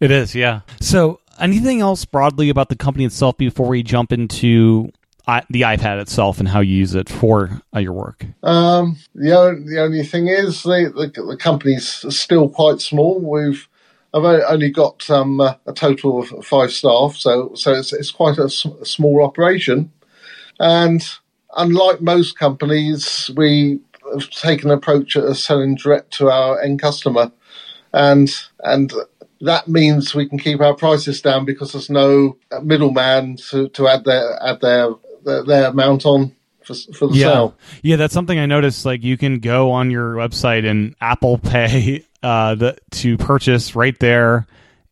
it 0.00 0.10
is. 0.10 0.34
Yeah. 0.34 0.60
So, 0.80 1.20
anything 1.40 1.80
else 1.80 2.04
broadly 2.04 2.50
about 2.50 2.68
the 2.68 2.76
company 2.76 3.04
itself 3.04 3.36
before 3.36 3.68
we 3.68 3.82
jump 3.82 4.12
into 4.12 4.90
I, 5.26 5.42
the 5.50 5.62
iPad 5.62 6.00
itself 6.00 6.38
and 6.38 6.48
how 6.48 6.60
you 6.60 6.74
use 6.76 6.94
it 6.94 7.08
for 7.08 7.60
uh, 7.74 7.78
your 7.78 7.92
work? 7.92 8.26
Um, 8.42 8.96
the 9.14 9.36
only, 9.38 9.74
the 9.74 9.80
only 9.80 10.04
thing 10.04 10.28
is 10.28 10.62
the, 10.62 10.92
the 10.94 11.22
the 11.22 11.36
company's 11.36 11.86
still 12.14 12.48
quite 12.48 12.80
small. 12.80 13.20
We've 13.20 13.68
I've 14.12 14.24
only 14.24 14.70
got 14.70 15.08
um, 15.08 15.40
a 15.40 15.58
total 15.74 16.22
of 16.22 16.44
five 16.44 16.72
staff, 16.72 17.16
so 17.16 17.52
so 17.54 17.72
it's, 17.74 17.92
it's 17.92 18.10
quite 18.10 18.38
a, 18.38 18.44
s- 18.44 18.66
a 18.80 18.84
small 18.84 19.22
operation. 19.22 19.92
And 20.58 21.06
unlike 21.56 22.00
most 22.00 22.38
companies, 22.38 23.30
we 23.36 23.80
have 24.12 24.28
taken 24.30 24.70
an 24.70 24.76
approach 24.76 25.14
of 25.16 25.38
selling 25.38 25.76
direct 25.76 26.12
to 26.14 26.28
our 26.28 26.60
end 26.60 26.80
customer, 26.80 27.30
and 27.92 28.34
and 28.64 28.92
that 29.40 29.68
means 29.68 30.14
we 30.14 30.28
can 30.28 30.38
keep 30.38 30.60
our 30.60 30.74
prices 30.74 31.20
down 31.22 31.44
because 31.44 31.72
there's 31.72 31.90
no 31.90 32.36
middleman 32.62 33.36
to, 33.36 33.68
to 33.70 33.88
add 33.88 34.04
their 34.04 34.42
add 34.42 34.60
their 34.60 34.90
their, 35.24 35.44
their 35.44 35.68
amount 35.68 36.06
on 36.06 36.34
for, 36.62 36.74
for 36.94 37.08
the 37.08 37.16
yeah. 37.16 37.32
sale. 37.32 37.54
Yeah, 37.82 37.96
that's 37.96 38.14
something 38.14 38.38
I 38.38 38.46
noticed. 38.46 38.84
Like 38.84 39.02
you 39.02 39.16
can 39.16 39.40
go 39.40 39.70
on 39.72 39.90
your 39.90 40.14
website 40.14 40.68
and 40.68 40.94
Apple 41.00 41.38
Pay 41.38 42.04
uh, 42.22 42.54
the, 42.54 42.78
to 42.92 43.16
purchase 43.16 43.74
right 43.74 43.98
there. 43.98 44.46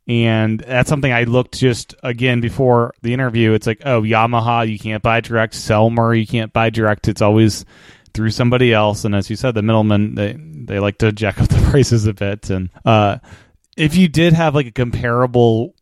And 0.07 0.61
that's 0.61 0.89
something 0.89 1.13
I 1.13 1.25
looked 1.25 1.59
just 1.59 1.95
again 2.03 2.41
before 2.41 2.95
the 3.03 3.13
interview. 3.13 3.53
It's 3.53 3.67
like, 3.67 3.83
oh, 3.85 4.01
Yamaha, 4.01 4.67
you 4.67 4.79
can't 4.79 5.03
buy 5.03 5.21
direct. 5.21 5.53
Selmer, 5.53 6.19
you 6.19 6.27
can't 6.27 6.51
buy 6.51 6.71
direct. 6.71 7.09
It's 7.09 7.21
always 7.21 7.67
through 8.15 8.31
somebody 8.31 8.73
else. 8.73 9.05
And 9.05 9.15
as 9.15 9.29
you 9.29 9.37
said, 9.37 9.55
the 9.55 9.61
middlemen 9.61 10.15
they 10.15 10.33
they 10.33 10.79
like 10.79 10.97
to 10.99 11.13
jack 11.13 11.41
up 11.41 11.49
the 11.49 11.61
prices 11.71 12.07
a 12.07 12.15
bit. 12.15 12.49
And 12.49 12.71
uh, 12.87 13.19
if 13.79 13.97
you 13.97 14.09
did 14.09 14.33
have 14.35 14.55
like 14.55 14.67
a 14.67 14.73
comparable 14.73 15.75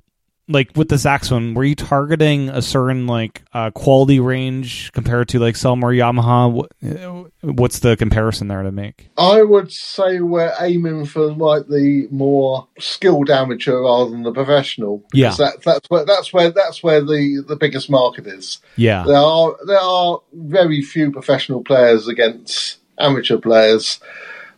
like 0.48 0.70
with 0.76 0.88
the 0.88 0.96
saxophone, 0.98 1.54
were 1.54 1.64
you 1.64 1.74
targeting 1.74 2.48
a 2.50 2.62
certain 2.62 3.08
like 3.08 3.42
uh, 3.52 3.72
quality 3.72 4.20
range 4.20 4.92
compared 4.92 5.28
to 5.30 5.40
like 5.40 5.56
Selmer 5.56 5.92
Yamaha? 5.92 7.28
What's 7.40 7.80
the 7.80 7.96
comparison 7.96 8.46
there 8.46 8.62
to 8.62 8.70
make? 8.70 9.08
I 9.18 9.42
would 9.42 9.72
say 9.72 10.20
we're 10.20 10.54
aiming 10.60 11.06
for 11.06 11.32
like 11.32 11.66
the 11.66 12.06
more 12.12 12.68
skilled 12.78 13.28
amateur 13.28 13.80
rather 13.80 14.10
than 14.10 14.22
the 14.22 14.32
professional. 14.32 15.04
Yeah. 15.12 15.34
that, 15.38 15.62
that's 15.64 15.90
where 15.90 16.04
that's 16.04 16.32
where 16.32 16.50
that's 16.52 16.80
where 16.80 17.00
the 17.00 17.42
the 17.46 17.56
biggest 17.56 17.90
market 17.90 18.28
is. 18.28 18.58
Yeah, 18.76 19.02
There 19.04 19.16
are 19.16 19.56
there 19.66 19.80
are 19.80 20.20
very 20.32 20.80
few 20.80 21.10
professional 21.10 21.64
players 21.64 22.06
against 22.06 22.78
amateur 22.98 23.38
players, 23.38 23.98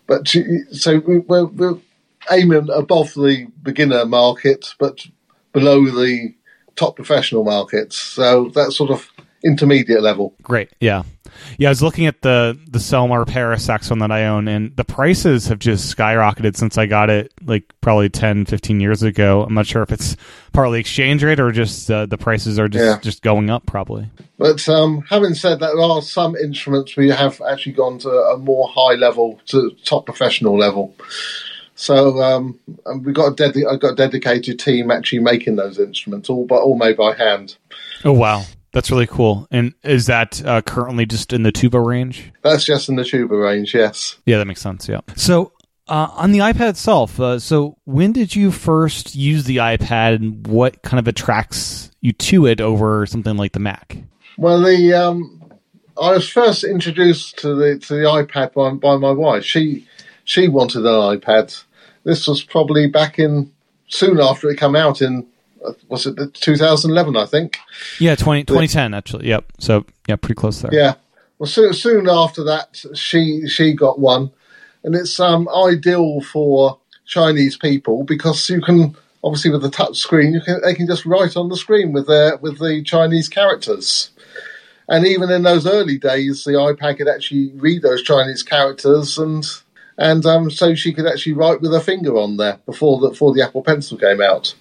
but 0.07 0.27
to, 0.27 0.65
so 0.73 0.99
we- 0.99 1.19
we're, 1.21 1.47
we're 1.47 1.79
aiming 2.31 2.69
above 2.73 3.15
the 3.15 3.47
beginner 3.63 4.05
market, 4.05 4.75
but 4.79 5.01
below 5.53 5.85
the 5.87 6.35
top 6.77 6.97
professional 6.97 7.45
markets. 7.45 7.97
So 7.97 8.51
that 8.55 8.73
sort 8.73 8.91
of 8.91 9.09
intermediate 9.45 10.03
level. 10.03 10.35
great. 10.43 10.69
Yeah, 10.81 11.05
yeah. 11.59 11.69
I 11.69 11.71
was 11.71 11.81
looking 11.83 12.07
at 12.07 12.23
the 12.23 12.59
the 12.69 12.79
Selmer 12.81 13.25
Paris 13.27 13.65
saxophone 13.65 14.01
that 14.01 14.11
I 14.11 14.27
own, 14.27 14.49
and 14.49 14.77
the 14.77 14.85
prices 14.85 15.47
have 15.47 15.59
just 15.61 15.97
skyrocketed 15.97 16.57
since 16.57 16.77
I 16.77 16.87
got 16.87 17.09
it, 17.09 17.33
like 17.45 17.65
probably 17.81 18.09
10, 18.09 18.47
15 18.47 18.81
years 18.81 19.03
ago. 19.05 19.43
I'm 19.45 19.55
not 19.55 19.67
sure 19.67 19.83
if 19.83 19.93
it's 19.93 20.17
partly 20.53 20.81
exchange 20.81 21.23
rate 21.23 21.39
or 21.39 21.53
just 21.53 21.89
uh, 21.91 22.07
the 22.07 22.19
prices 22.19 22.59
are 22.59 22.69
just 22.69 22.85
Yeah. 22.85 22.99
just 23.01 23.23
going 23.23 23.49
up, 23.49 23.65
probably. 23.67 24.11
But 24.39 24.69
um, 24.69 25.03
having 25.09 25.35
said 25.35 25.61
that, 25.61 25.73
there 25.75 25.81
are 25.83 26.03
some 26.03 26.35
instruments 26.37 26.97
we 26.97 27.09
have 27.11 27.41
actually 27.49 27.73
gone 27.73 27.99
to 28.01 28.09
a 28.11 28.37
more 28.39 28.69
high 28.69 28.95
level, 28.95 29.41
to 29.47 29.71
top 29.85 30.05
professional 30.07 30.57
level. 30.59 30.95
So 31.81 32.21
um, 32.21 32.59
we 33.03 33.13
got 33.13 33.29
a 33.29 33.35
dedi- 33.37 33.73
I 33.73 33.77
got 33.77 33.93
a 33.93 33.95
dedicated 33.95 34.59
team 34.59 34.91
actually 34.91 35.21
making 35.21 35.55
those 35.55 35.79
instruments, 35.79 36.29
all 36.29 36.45
by, 36.45 36.57
all 36.57 36.77
made 36.77 36.97
by 36.97 37.15
hand. 37.15 37.57
Oh 38.05 38.11
wow, 38.11 38.43
that's 38.73 38.91
really 38.91 39.07
cool. 39.07 39.47
And 39.53 39.73
is 39.85 40.07
that 40.07 40.45
uh, 40.45 40.61
currently 40.63 41.07
just 41.07 41.33
in 41.33 41.45
the 41.45 41.53
tuba 41.53 41.81
range? 41.81 42.33
That's 42.43 42.65
just 42.65 42.89
in 42.89 42.97
the 42.97 43.05
tuba 43.05 43.37
range, 43.37 43.77
yes. 43.77 44.17
Yeah, 44.27 44.39
that 44.39 44.47
makes 44.47 44.61
sense. 44.61 44.89
Yeah. 44.89 45.03
So 45.15 45.53
uh, 45.87 46.09
on 46.17 46.33
the 46.33 46.41
iPad 46.41 46.71
itself, 46.71 47.21
uh, 47.21 47.39
so 47.39 47.77
when 47.85 48.11
did 48.11 48.35
you 48.35 48.51
first 48.51 49.15
use 49.15 49.45
the 49.45 49.59
iPad, 49.59 50.17
and 50.17 50.45
what 50.49 50.83
kind 50.83 50.99
of 50.99 51.07
attracts 51.07 51.93
you 52.01 52.13
to 52.13 52.47
it 52.47 52.61
over 52.61 53.07
something 53.07 53.37
like 53.37 53.53
the 53.53 53.61
Mac? 53.61 53.99
Well, 54.37 54.61
the 54.63 54.95
um, 54.95 55.45
I 55.97 56.11
was 56.11 56.29
first 56.29 56.65
introduced 56.65 57.39
to 57.39 57.55
the 57.55 57.79
to 57.79 57.95
the 57.95 58.03
iPad 58.03 58.53
by, 58.53 58.71
by 58.73 58.97
my 58.97 59.13
wife. 59.13 59.45
She 59.45 59.87
she 60.25 60.49
wanted 60.49 60.85
an 60.85 61.21
iPad. 61.21 61.63
This 62.09 62.27
was 62.27 62.43
probably 62.43 62.87
back 62.87 63.19
in 63.19 63.53
soon 63.89 64.19
after 64.19 64.49
it 64.49 64.59
came 64.59 64.75
out 64.75 65.03
in 65.03 65.27
uh, 65.63 65.75
was 65.89 66.07
it 66.07 66.17
2011, 66.33 67.17
I 67.17 67.27
think. 67.27 67.59
Yeah, 68.01 68.15
20, 68.15 68.45
2010, 68.45 68.95
actually. 68.95 69.29
Yep. 69.29 69.45
So 69.59 69.85
yeah, 70.09 70.17
pretty 70.17 70.37
close 70.37 70.63
there. 70.63 70.73
Yeah. 70.73 70.95
Well, 71.39 71.49
soon, 71.49 71.75
soon 71.75 72.09
after 72.09 72.43
that, 72.45 72.83
she 72.95 73.47
she 73.47 73.75
got 73.75 73.99
one, 73.99 74.31
and 74.83 74.95
it's 74.95 75.21
um, 75.21 75.51
ideal 75.51 76.23
for 76.23 76.79
Chinese 77.05 77.59
people 77.59 78.05
because 78.05 78.49
you 78.49 78.63
can 78.63 78.97
obviously 79.23 79.51
with 79.51 79.61
the 79.61 79.71
touch 79.71 79.99
screen, 79.99 80.33
you 80.33 80.41
can 80.41 80.63
they 80.65 80.75
can 80.75 80.87
just 80.87 81.05
write 81.05 81.37
on 81.37 81.51
the 81.51 81.59
screen 81.59 81.93
with 81.93 82.07
their 82.07 82.39
with 82.39 82.59
the 82.59 82.83
Chinese 82.85 83.29
characters. 83.29 84.13
And 84.89 85.07
even 85.07 85.31
in 85.31 85.43
those 85.43 85.67
early 85.67 85.99
days, 85.99 86.45
the 86.45 86.53
iPad 86.53 86.97
could 86.97 87.09
actually 87.09 87.53
read 87.57 87.83
those 87.83 88.03
Chinese 88.03 88.43
characters, 88.43 89.19
and 89.19 89.45
and 89.99 90.25
um, 90.25 90.51
so 90.51 90.75
she 90.75 90.93
could 90.95 91.07
actually 91.07 91.35
write 91.35 91.61
with 91.61 91.73
her 91.73 91.81
finger 91.81 92.17
on 92.17 92.37
there 92.39 92.59
before 92.65 92.99
the 93.01 93.11
before 93.11 93.35
the 93.35 93.43
Apple 93.43 93.63
Pencil 93.63 93.99
came 93.99 94.21
out. 94.23 94.55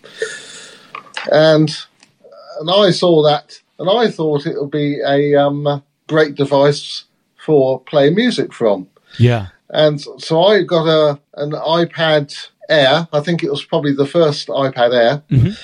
And 1.32 1.69
and 2.60 2.69
I 2.71 2.91
saw 2.91 3.23
that, 3.23 3.62
and 3.80 3.89
I 3.89 4.10
thought 4.10 4.45
it 4.45 4.60
would 4.60 4.71
be 4.71 5.00
a 5.06 5.36
um, 5.36 5.84
great 6.08 6.36
device 6.36 7.04
for 7.38 7.80
playing 7.82 8.15
music 8.15 8.54
from. 8.54 8.88
Yeah. 9.19 9.47
And 9.69 10.02
so 10.02 10.43
I 10.43 10.63
got 10.63 10.88
a 10.88 11.19
an 11.36 11.52
iPad 11.52 12.50
Air. 12.69 13.08
I 13.13 13.19
think 13.21 13.43
it 13.43 13.52
was 13.52 13.63
probably 13.63 13.93
the 13.93 14.06
first 14.06 14.47
iPad 14.50 14.93
Air, 14.93 15.23
Mhm. 15.30 15.58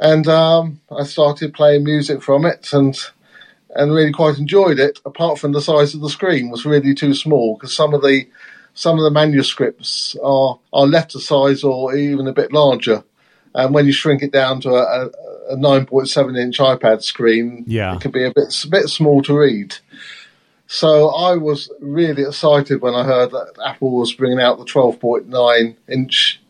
and 0.00 0.26
um, 0.28 0.80
I 0.90 1.04
started 1.04 1.54
playing 1.54 1.84
music 1.84 2.22
from 2.22 2.44
it, 2.44 2.72
and 2.72 2.96
and 3.76 3.92
really 3.92 4.12
quite 4.12 4.38
enjoyed 4.38 4.78
it. 4.78 5.00
Apart 5.04 5.38
from 5.38 5.52
the 5.52 5.60
size 5.60 5.94
of 5.94 6.00
the 6.00 6.08
screen 6.08 6.48
was 6.50 6.64
really 6.64 6.94
too 6.94 7.12
small 7.14 7.56
because 7.56 7.74
some 7.74 7.92
of 7.92 8.02
the 8.02 8.26
some 8.74 8.98
of 8.98 9.04
the 9.04 9.10
manuscripts 9.10 10.16
are 10.22 10.58
are 10.72 10.86
letter 10.86 11.18
size 11.18 11.64
or 11.64 11.94
even 11.96 12.26
a 12.26 12.32
bit 12.32 12.52
larger. 12.52 13.04
And 13.54 13.72
when 13.72 13.86
you 13.86 13.92
shrink 13.92 14.22
it 14.22 14.32
down 14.32 14.60
to 14.62 14.70
a, 14.70 15.06
a, 15.06 15.10
a 15.50 15.56
9.7 15.56 16.36
inch 16.36 16.58
iPad 16.58 17.02
screen, 17.02 17.64
Yeah. 17.68 17.94
it 17.94 18.00
can 18.00 18.10
be 18.10 18.24
a 18.24 18.32
bit 18.34 18.64
a 18.64 18.68
bit 18.68 18.88
small 18.88 19.22
to 19.22 19.38
read. 19.38 19.76
So 20.66 21.10
I 21.10 21.36
was 21.36 21.70
really 21.80 22.22
excited 22.22 22.80
when 22.82 22.94
I 22.94 23.04
heard 23.04 23.30
that 23.30 23.52
Apple 23.64 23.92
was 23.92 24.12
bringing 24.12 24.40
out 24.40 24.58
the 24.58 24.64
12.9 24.64 25.76
inch 25.88 26.40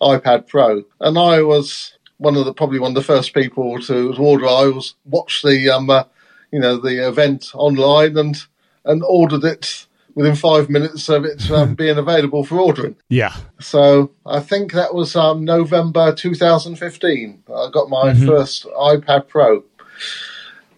iPad 0.00 0.46
Pro, 0.46 0.84
and 1.00 1.18
I 1.18 1.42
was 1.42 1.92
one 2.18 2.36
of 2.36 2.44
the 2.44 2.52
probably 2.54 2.78
one 2.78 2.90
of 2.92 2.94
the 2.94 3.02
first 3.02 3.34
people 3.34 3.80
to, 3.80 4.12
to 4.14 4.18
order. 4.22 4.46
I 4.46 4.66
was 4.66 4.94
watched 5.06 5.44
the 5.44 5.70
um, 5.70 5.88
uh, 5.90 6.04
you 6.52 6.60
know 6.60 6.76
the 6.76 7.08
event 7.08 7.50
online 7.54 8.16
and 8.16 8.36
and 8.84 9.02
ordered 9.02 9.44
it 9.44 9.86
within 10.14 10.34
five 10.36 10.68
minutes 10.70 11.08
of 11.08 11.24
it 11.24 11.50
um, 11.50 11.74
being 11.82 11.98
available 11.98 12.44
for 12.44 12.58
ordering. 12.60 12.96
Yeah. 13.08 13.34
So 13.60 14.10
I 14.26 14.40
think 14.40 14.72
that 14.72 14.94
was 14.94 15.16
um, 15.16 15.44
November 15.44 16.14
2015. 16.14 17.42
I 17.48 17.70
got 17.72 17.88
my 17.88 18.12
Mhm. 18.12 18.26
first 18.26 18.64
iPad 18.76 19.28
Pro. 19.28 19.64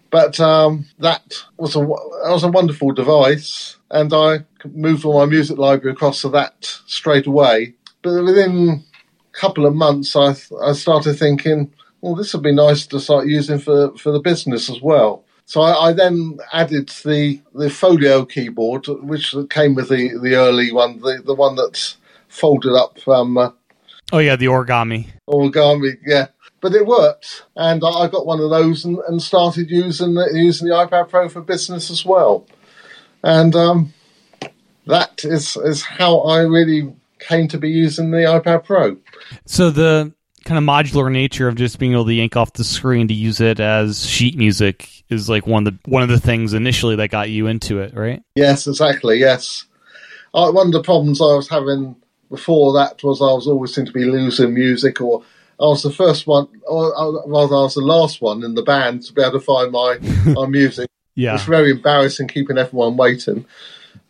But 0.09 0.39
um, 0.39 0.85
that 0.99 1.33
was 1.57 1.75
a 1.75 1.79
that 1.79 2.31
was 2.31 2.43
a 2.43 2.47
wonderful 2.47 2.93
device, 2.93 3.75
and 3.91 4.13
I 4.13 4.45
moved 4.73 5.03
all 5.03 5.19
my 5.19 5.25
music 5.25 5.57
library 5.57 5.93
across 5.93 6.21
to 6.21 6.29
that 6.29 6.79
straight 6.87 7.27
away. 7.27 7.73
But 8.03 8.23
within 8.23 8.83
a 9.33 9.37
couple 9.37 9.65
of 9.65 9.75
months, 9.75 10.15
I 10.15 10.29
I 10.63 10.71
started 10.73 11.15
thinking, 11.19 11.73
well, 11.99 12.15
this 12.15 12.33
would 12.33 12.43
be 12.43 12.53
nice 12.55 12.87
to 12.87 13.01
start 13.01 13.27
using 13.27 13.59
for 13.59 13.91
for 13.97 14.13
the 14.13 14.21
business 14.21 14.69
as 14.69 14.81
well. 14.81 15.25
So 15.47 15.61
I, 15.61 15.87
I 15.87 15.93
then 15.93 16.39
added 16.51 16.89
the 17.05 17.41
the 17.55 17.69
Folio 17.69 18.25
keyboard, 18.25 18.85
which 18.87 19.33
came 19.49 19.75
with 19.75 19.87
the, 19.87 20.17
the 20.21 20.35
early 20.35 20.73
one, 20.73 20.99
the, 20.99 21.21
the 21.25 21.33
one 21.33 21.55
that's 21.55 21.95
folded 22.27 22.75
up 22.75 22.99
um, 23.07 23.37
uh, 23.37 23.51
Oh 24.11 24.17
yeah, 24.19 24.35
the 24.35 24.47
origami. 24.47 25.07
origami. 25.27 25.97
Yeah, 26.05 26.27
but 26.59 26.73
it 26.73 26.85
worked, 26.85 27.45
and 27.55 27.81
I 27.81 27.87
I 27.87 28.07
got 28.09 28.25
one 28.25 28.41
of 28.41 28.49
those 28.49 28.83
and, 28.83 28.99
and 29.07 29.21
started 29.21 29.71
using 29.71 30.15
the, 30.15 30.29
using 30.33 30.67
the 30.67 30.75
iPad 30.75 31.09
Pro 31.09 31.29
for 31.29 31.41
business 31.41 31.89
as 31.89 32.05
well. 32.05 32.45
And 33.23 33.55
um, 33.55 33.93
that 34.85 35.23
is 35.23 35.55
is 35.55 35.81
how 35.81 36.19
I 36.19 36.41
really 36.41 36.93
came 37.19 37.47
to 37.47 37.57
be 37.57 37.69
using 37.69 38.11
the 38.11 38.17
iPad 38.17 38.65
Pro. 38.65 38.97
So 39.45 39.69
the 39.69 40.13
kind 40.47 40.57
of 40.57 40.63
modular 40.63 41.11
nature 41.11 41.47
of 41.49 41.55
just 41.55 41.77
being 41.77 41.91
able 41.91 42.05
to 42.05 42.13
yank 42.13 42.37
off 42.37 42.53
the 42.53 42.63
screen 42.63 43.09
to 43.09 43.13
use 43.13 43.41
it 43.41 43.59
as 43.59 44.05
sheet 44.05 44.37
music 44.37 45.03
is 45.09 45.29
like 45.29 45.45
one 45.45 45.67
of 45.67 45.73
the 45.73 45.91
one 45.91 46.03
of 46.03 46.09
the 46.09 46.19
things 46.19 46.53
initially 46.53 46.95
that 46.95 47.09
got 47.09 47.29
you 47.29 47.47
into 47.47 47.79
it, 47.79 47.93
right? 47.93 48.23
Yes, 48.35 48.65
exactly. 48.65 49.19
Yes, 49.19 49.65
I, 50.33 50.49
one 50.49 50.67
of 50.67 50.73
the 50.73 50.81
problems 50.81 51.21
I 51.21 51.35
was 51.35 51.49
having 51.49 51.95
before 52.29 52.73
that 52.73 53.03
was 53.03 53.21
I 53.21 53.25
was 53.25 53.47
always 53.47 53.75
seem 53.75 53.85
to 53.85 53.91
be 53.91 54.05
losing 54.05 54.53
music, 54.53 55.01
or 55.01 55.21
I 55.59 55.65
was 55.65 55.83
the 55.83 55.91
first 55.91 56.27
one, 56.27 56.47
or 56.65 56.91
rather, 57.27 57.55
I 57.55 57.63
was 57.63 57.75
the 57.75 57.81
last 57.81 58.21
one 58.21 58.43
in 58.43 58.55
the 58.55 58.63
band 58.63 59.03
to 59.03 59.13
be 59.13 59.21
able 59.21 59.33
to 59.33 59.39
find 59.41 59.71
my 59.71 59.97
my 60.33 60.47
music. 60.47 60.89
Yeah. 61.15 61.35
It's 61.35 61.43
very 61.43 61.71
embarrassing 61.71 62.29
keeping 62.29 62.57
everyone 62.57 62.95
waiting. 62.95 63.45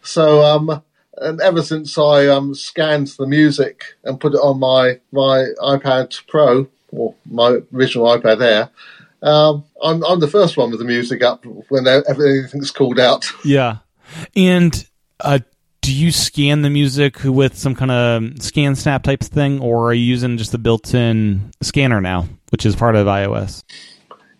So, 0.04 0.44
um, 0.44 0.84
and 1.18 1.42
ever 1.42 1.62
since 1.62 1.98
I 1.98 2.28
um, 2.28 2.56
scanned 2.56 3.08
the 3.18 3.28
music 3.28 3.84
and 4.04 4.20
put 4.20 4.34
it 4.34 4.38
on 4.38 4.60
my 4.60 5.00
my 5.12 5.46
iPad 5.60 6.26
Pro 6.28 6.68
or 6.92 7.16
my 7.30 7.60
original 7.74 8.06
iPad 8.08 8.42
Air, 8.42 8.70
Um, 9.22 9.66
I'm, 9.84 10.04
I'm 10.06 10.20
the 10.20 10.28
first 10.28 10.58
one 10.58 10.70
with 10.72 10.80
the 10.80 10.86
music 10.86 11.24
up 11.24 11.46
when 11.70 11.88
everything's 11.88 12.72
called 12.72 13.00
out. 13.00 13.26
Yeah. 13.44 13.78
And 14.36 14.88
uh, 15.20 15.40
do 15.82 15.94
you 15.94 16.12
scan 16.12 16.62
the 16.62 16.70
music 16.70 17.24
with 17.24 17.58
some 17.58 17.76
kind 17.76 17.92
of 17.92 18.42
scan 18.42 18.76
snap 18.76 19.04
type 19.04 19.22
thing, 19.22 19.60
or 19.60 19.90
are 19.90 19.94
you 19.94 20.04
using 20.04 20.38
just 20.38 20.52
the 20.52 20.58
built 20.58 20.94
in 20.94 21.52
scanner 21.62 22.00
now, 22.00 22.28
which 22.52 22.66
is 22.66 22.76
part 22.76 22.96
of 22.96 23.08
iOS? 23.08 23.64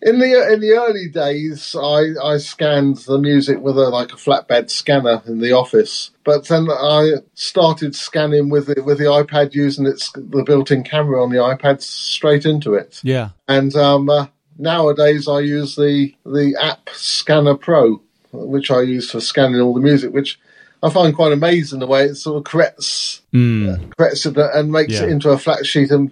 In 0.00 0.20
the 0.20 0.52
in 0.52 0.60
the 0.60 0.72
early 0.72 1.08
days, 1.08 1.74
I, 1.74 2.12
I 2.24 2.38
scanned 2.38 2.98
the 2.98 3.18
music 3.18 3.60
with 3.60 3.76
a 3.76 3.88
like 3.88 4.12
a 4.12 4.16
flatbed 4.16 4.70
scanner 4.70 5.22
in 5.26 5.40
the 5.40 5.52
office, 5.52 6.12
but 6.24 6.46
then 6.46 6.68
I 6.70 7.14
started 7.34 7.96
scanning 7.96 8.48
with 8.48 8.68
it 8.68 8.84
with 8.84 8.98
the 8.98 9.04
iPad 9.04 9.54
using 9.54 9.86
its 9.86 10.12
the 10.12 10.44
built-in 10.44 10.84
camera 10.84 11.20
on 11.22 11.30
the 11.30 11.38
iPad 11.38 11.82
straight 11.82 12.46
into 12.46 12.74
it. 12.74 13.00
Yeah, 13.02 13.30
and 13.48 13.74
um, 13.74 14.08
uh, 14.08 14.26
nowadays 14.56 15.26
I 15.26 15.40
use 15.40 15.74
the 15.74 16.14
the 16.24 16.56
app 16.60 16.90
Scanner 16.90 17.56
Pro, 17.56 18.00
which 18.30 18.70
I 18.70 18.82
use 18.82 19.10
for 19.10 19.20
scanning 19.20 19.60
all 19.60 19.74
the 19.74 19.80
music, 19.80 20.12
which 20.12 20.38
I 20.82 20.90
find 20.90 21.14
quite 21.14 21.32
amazing 21.32 21.80
the 21.80 21.86
way 21.86 22.04
it 22.04 22.14
sort 22.14 22.36
of 22.36 22.44
corrects 22.44 23.22
mm. 23.32 23.68
uh, 23.68 23.94
corrects 23.96 24.26
it 24.26 24.36
and 24.36 24.70
makes 24.70 24.92
yeah. 24.92 25.04
it 25.04 25.10
into 25.10 25.30
a 25.30 25.38
flat 25.38 25.66
sheet 25.66 25.90
of 25.90 26.10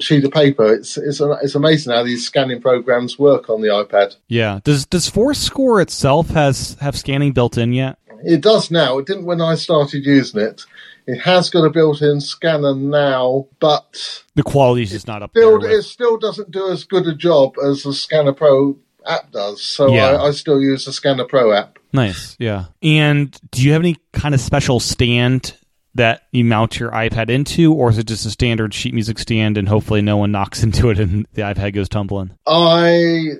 sheet 0.00 0.24
of 0.24 0.32
paper. 0.32 0.72
It's 0.74 0.96
it's 0.96 1.20
it's 1.20 1.54
amazing 1.54 1.92
how 1.92 2.02
these 2.02 2.26
scanning 2.26 2.60
programs 2.60 3.18
work 3.18 3.48
on 3.48 3.62
the 3.62 3.68
iPad. 3.68 4.16
Yeah. 4.28 4.60
Does 4.64 4.86
does 4.86 5.12
Score 5.36 5.80
itself 5.80 6.30
has 6.30 6.76
have 6.80 6.96
scanning 6.96 7.32
built 7.32 7.56
in 7.58 7.72
yet? 7.72 7.98
It 8.24 8.40
does 8.40 8.70
now. 8.70 8.98
It 8.98 9.06
didn't 9.06 9.26
when 9.26 9.40
I 9.40 9.54
started 9.54 10.04
using 10.04 10.40
it. 10.40 10.64
It 11.06 11.20
has 11.20 11.50
got 11.50 11.64
a 11.64 11.70
built-in 11.70 12.20
scanner 12.20 12.74
now, 12.74 13.46
but 13.60 14.24
the 14.34 14.42
quality 14.42 14.82
is 14.82 14.90
just 14.90 15.06
not 15.06 15.22
up 15.22 15.30
still. 15.30 15.64
It 15.64 15.82
still 15.82 16.16
doesn't 16.16 16.50
do 16.50 16.68
as 16.68 16.82
good 16.82 17.06
a 17.06 17.14
job 17.14 17.54
as 17.64 17.84
the 17.84 17.92
Scanner 17.92 18.32
Pro 18.32 18.76
app 19.06 19.30
does. 19.32 19.62
So 19.62 19.92
yeah. 19.92 20.12
I, 20.12 20.28
I, 20.28 20.30
still 20.32 20.60
use 20.60 20.84
the 20.84 20.92
Scanner 20.92 21.24
Pro 21.24 21.52
app. 21.52 21.78
Nice, 21.92 22.36
yeah. 22.38 22.66
And 22.82 23.38
do 23.50 23.62
you 23.62 23.72
have 23.72 23.82
any 23.82 23.96
kind 24.12 24.34
of 24.34 24.40
special 24.40 24.80
stand 24.80 25.56
that 25.94 26.22
you 26.30 26.44
mount 26.44 26.78
your 26.78 26.90
iPad 26.90 27.30
into, 27.30 27.72
or 27.72 27.88
is 27.88 27.98
it 27.98 28.06
just 28.06 28.26
a 28.26 28.30
standard 28.30 28.74
sheet 28.74 28.92
music 28.92 29.18
stand 29.18 29.56
and 29.56 29.68
hopefully 29.68 30.02
no 30.02 30.18
one 30.18 30.30
knocks 30.30 30.62
into 30.62 30.90
it 30.90 30.98
and 30.98 31.26
the 31.32 31.42
iPad 31.42 31.74
goes 31.74 31.88
tumbling? 31.88 32.32
I 32.46 33.32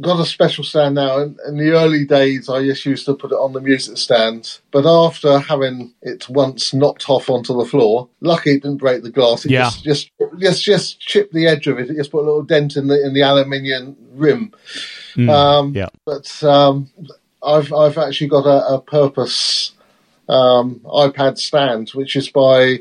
got 0.00 0.20
a 0.20 0.26
special 0.26 0.64
stand 0.64 0.94
now. 0.96 1.18
In, 1.18 1.36
in, 1.48 1.56
the 1.56 1.72
early 1.72 2.04
days, 2.04 2.48
I 2.48 2.64
just 2.64 2.84
used 2.84 3.06
to 3.06 3.14
put 3.14 3.32
it 3.32 3.36
on 3.36 3.52
the 3.52 3.60
music 3.60 3.96
stand, 3.96 4.58
but 4.70 4.86
after 4.86 5.38
having 5.38 5.94
it 6.02 6.28
once 6.28 6.74
knocked 6.74 7.08
off 7.08 7.30
onto 7.30 7.56
the 7.56 7.64
floor, 7.64 8.08
lucky 8.20 8.50
it 8.50 8.62
didn't 8.62 8.78
break 8.78 9.02
the 9.02 9.10
glass. 9.10 9.44
It 9.44 9.52
yeah. 9.52 9.64
just, 9.64 9.84
just 9.84 10.10
just 10.38 10.62
just 10.62 11.00
chipped 11.00 11.32
the 11.32 11.46
edge 11.46 11.66
of 11.66 11.78
it. 11.78 11.90
It 11.90 11.96
just 11.96 12.10
put 12.10 12.22
a 12.22 12.26
little 12.26 12.42
dent 12.42 12.76
in 12.76 12.88
the 12.88 13.04
in 13.04 13.14
the 13.14 13.22
aluminium 13.22 13.96
rim. 14.12 14.52
Mm, 15.16 15.30
um, 15.30 15.74
yeah, 15.74 15.88
but 16.04 16.42
um, 16.44 16.90
I've 17.42 17.72
I've 17.72 17.98
actually 17.98 18.28
got 18.28 18.46
a, 18.46 18.74
a 18.74 18.80
purpose 18.80 19.72
um, 20.28 20.80
iPad 20.84 21.38
stand, 21.38 21.90
which 21.90 22.16
is 22.16 22.28
by 22.28 22.80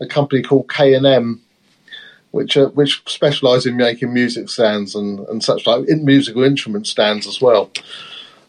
a 0.00 0.06
company 0.06 0.42
called 0.42 0.70
K 0.70 0.94
and 0.94 1.06
M 1.06 1.42
which 2.30 2.56
uh, 2.56 2.68
which 2.70 3.02
specialise 3.06 3.66
in 3.66 3.76
making 3.76 4.12
music 4.12 4.48
stands 4.48 4.94
and, 4.94 5.20
and 5.28 5.42
such 5.42 5.66
like 5.66 5.88
in 5.88 6.04
musical 6.04 6.44
instrument 6.44 6.86
stands 6.86 7.26
as 7.26 7.40
well. 7.40 7.70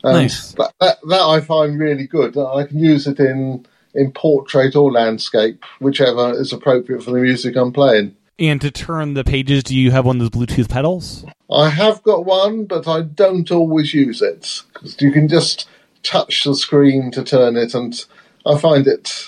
Um, 0.03 0.13
nice. 0.13 0.53
That, 0.53 0.73
that, 0.79 0.97
that 1.07 1.21
I 1.21 1.41
find 1.41 1.79
really 1.79 2.07
good. 2.07 2.37
I 2.37 2.65
can 2.65 2.79
use 2.79 3.07
it 3.07 3.19
in 3.19 3.65
in 3.93 4.11
portrait 4.11 4.75
or 4.75 4.91
landscape, 4.91 5.63
whichever 5.79 6.39
is 6.39 6.53
appropriate 6.53 7.03
for 7.03 7.11
the 7.11 7.19
music 7.19 7.55
I'm 7.55 7.73
playing. 7.73 8.15
And 8.37 8.61
to 8.61 8.71
turn 8.71 9.15
the 9.15 9.23
pages, 9.23 9.63
do 9.63 9.75
you 9.75 9.91
have 9.91 10.05
one 10.05 10.21
of 10.21 10.31
those 10.31 10.47
Bluetooth 10.47 10.69
pedals? 10.69 11.25
I 11.51 11.69
have 11.69 12.03
got 12.03 12.25
one, 12.25 12.65
but 12.65 12.87
I 12.87 13.01
don't 13.01 13.49
always 13.51 13.93
use 13.93 14.21
it 14.21 14.63
because 14.73 15.01
you 15.01 15.11
can 15.11 15.27
just 15.27 15.67
touch 16.03 16.43
the 16.43 16.55
screen 16.55 17.11
to 17.11 17.23
turn 17.23 17.55
it, 17.57 17.73
and 17.73 18.05
I 18.45 18.57
find 18.57 18.87
it 18.87 19.25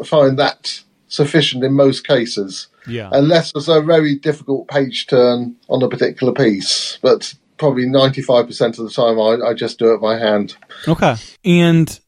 I 0.00 0.04
find 0.04 0.38
that 0.38 0.82
sufficient 1.08 1.64
in 1.64 1.72
most 1.72 2.06
cases. 2.06 2.68
Yeah. 2.86 3.10
Unless 3.12 3.52
there's 3.52 3.68
a 3.68 3.80
very 3.80 4.14
difficult 4.16 4.68
page 4.68 5.06
turn 5.06 5.56
on 5.68 5.82
a 5.82 5.88
particular 5.88 6.32
piece, 6.32 6.98
but 7.02 7.34
probably 7.56 7.86
95% 7.86 8.78
of 8.78 8.84
the 8.84 8.90
time 8.90 9.18
I, 9.18 9.48
I 9.48 9.54
just 9.54 9.78
do 9.78 9.94
it 9.94 10.00
by 10.00 10.18
hand. 10.18 10.56
Okay. 10.86 11.16
And 11.44 11.98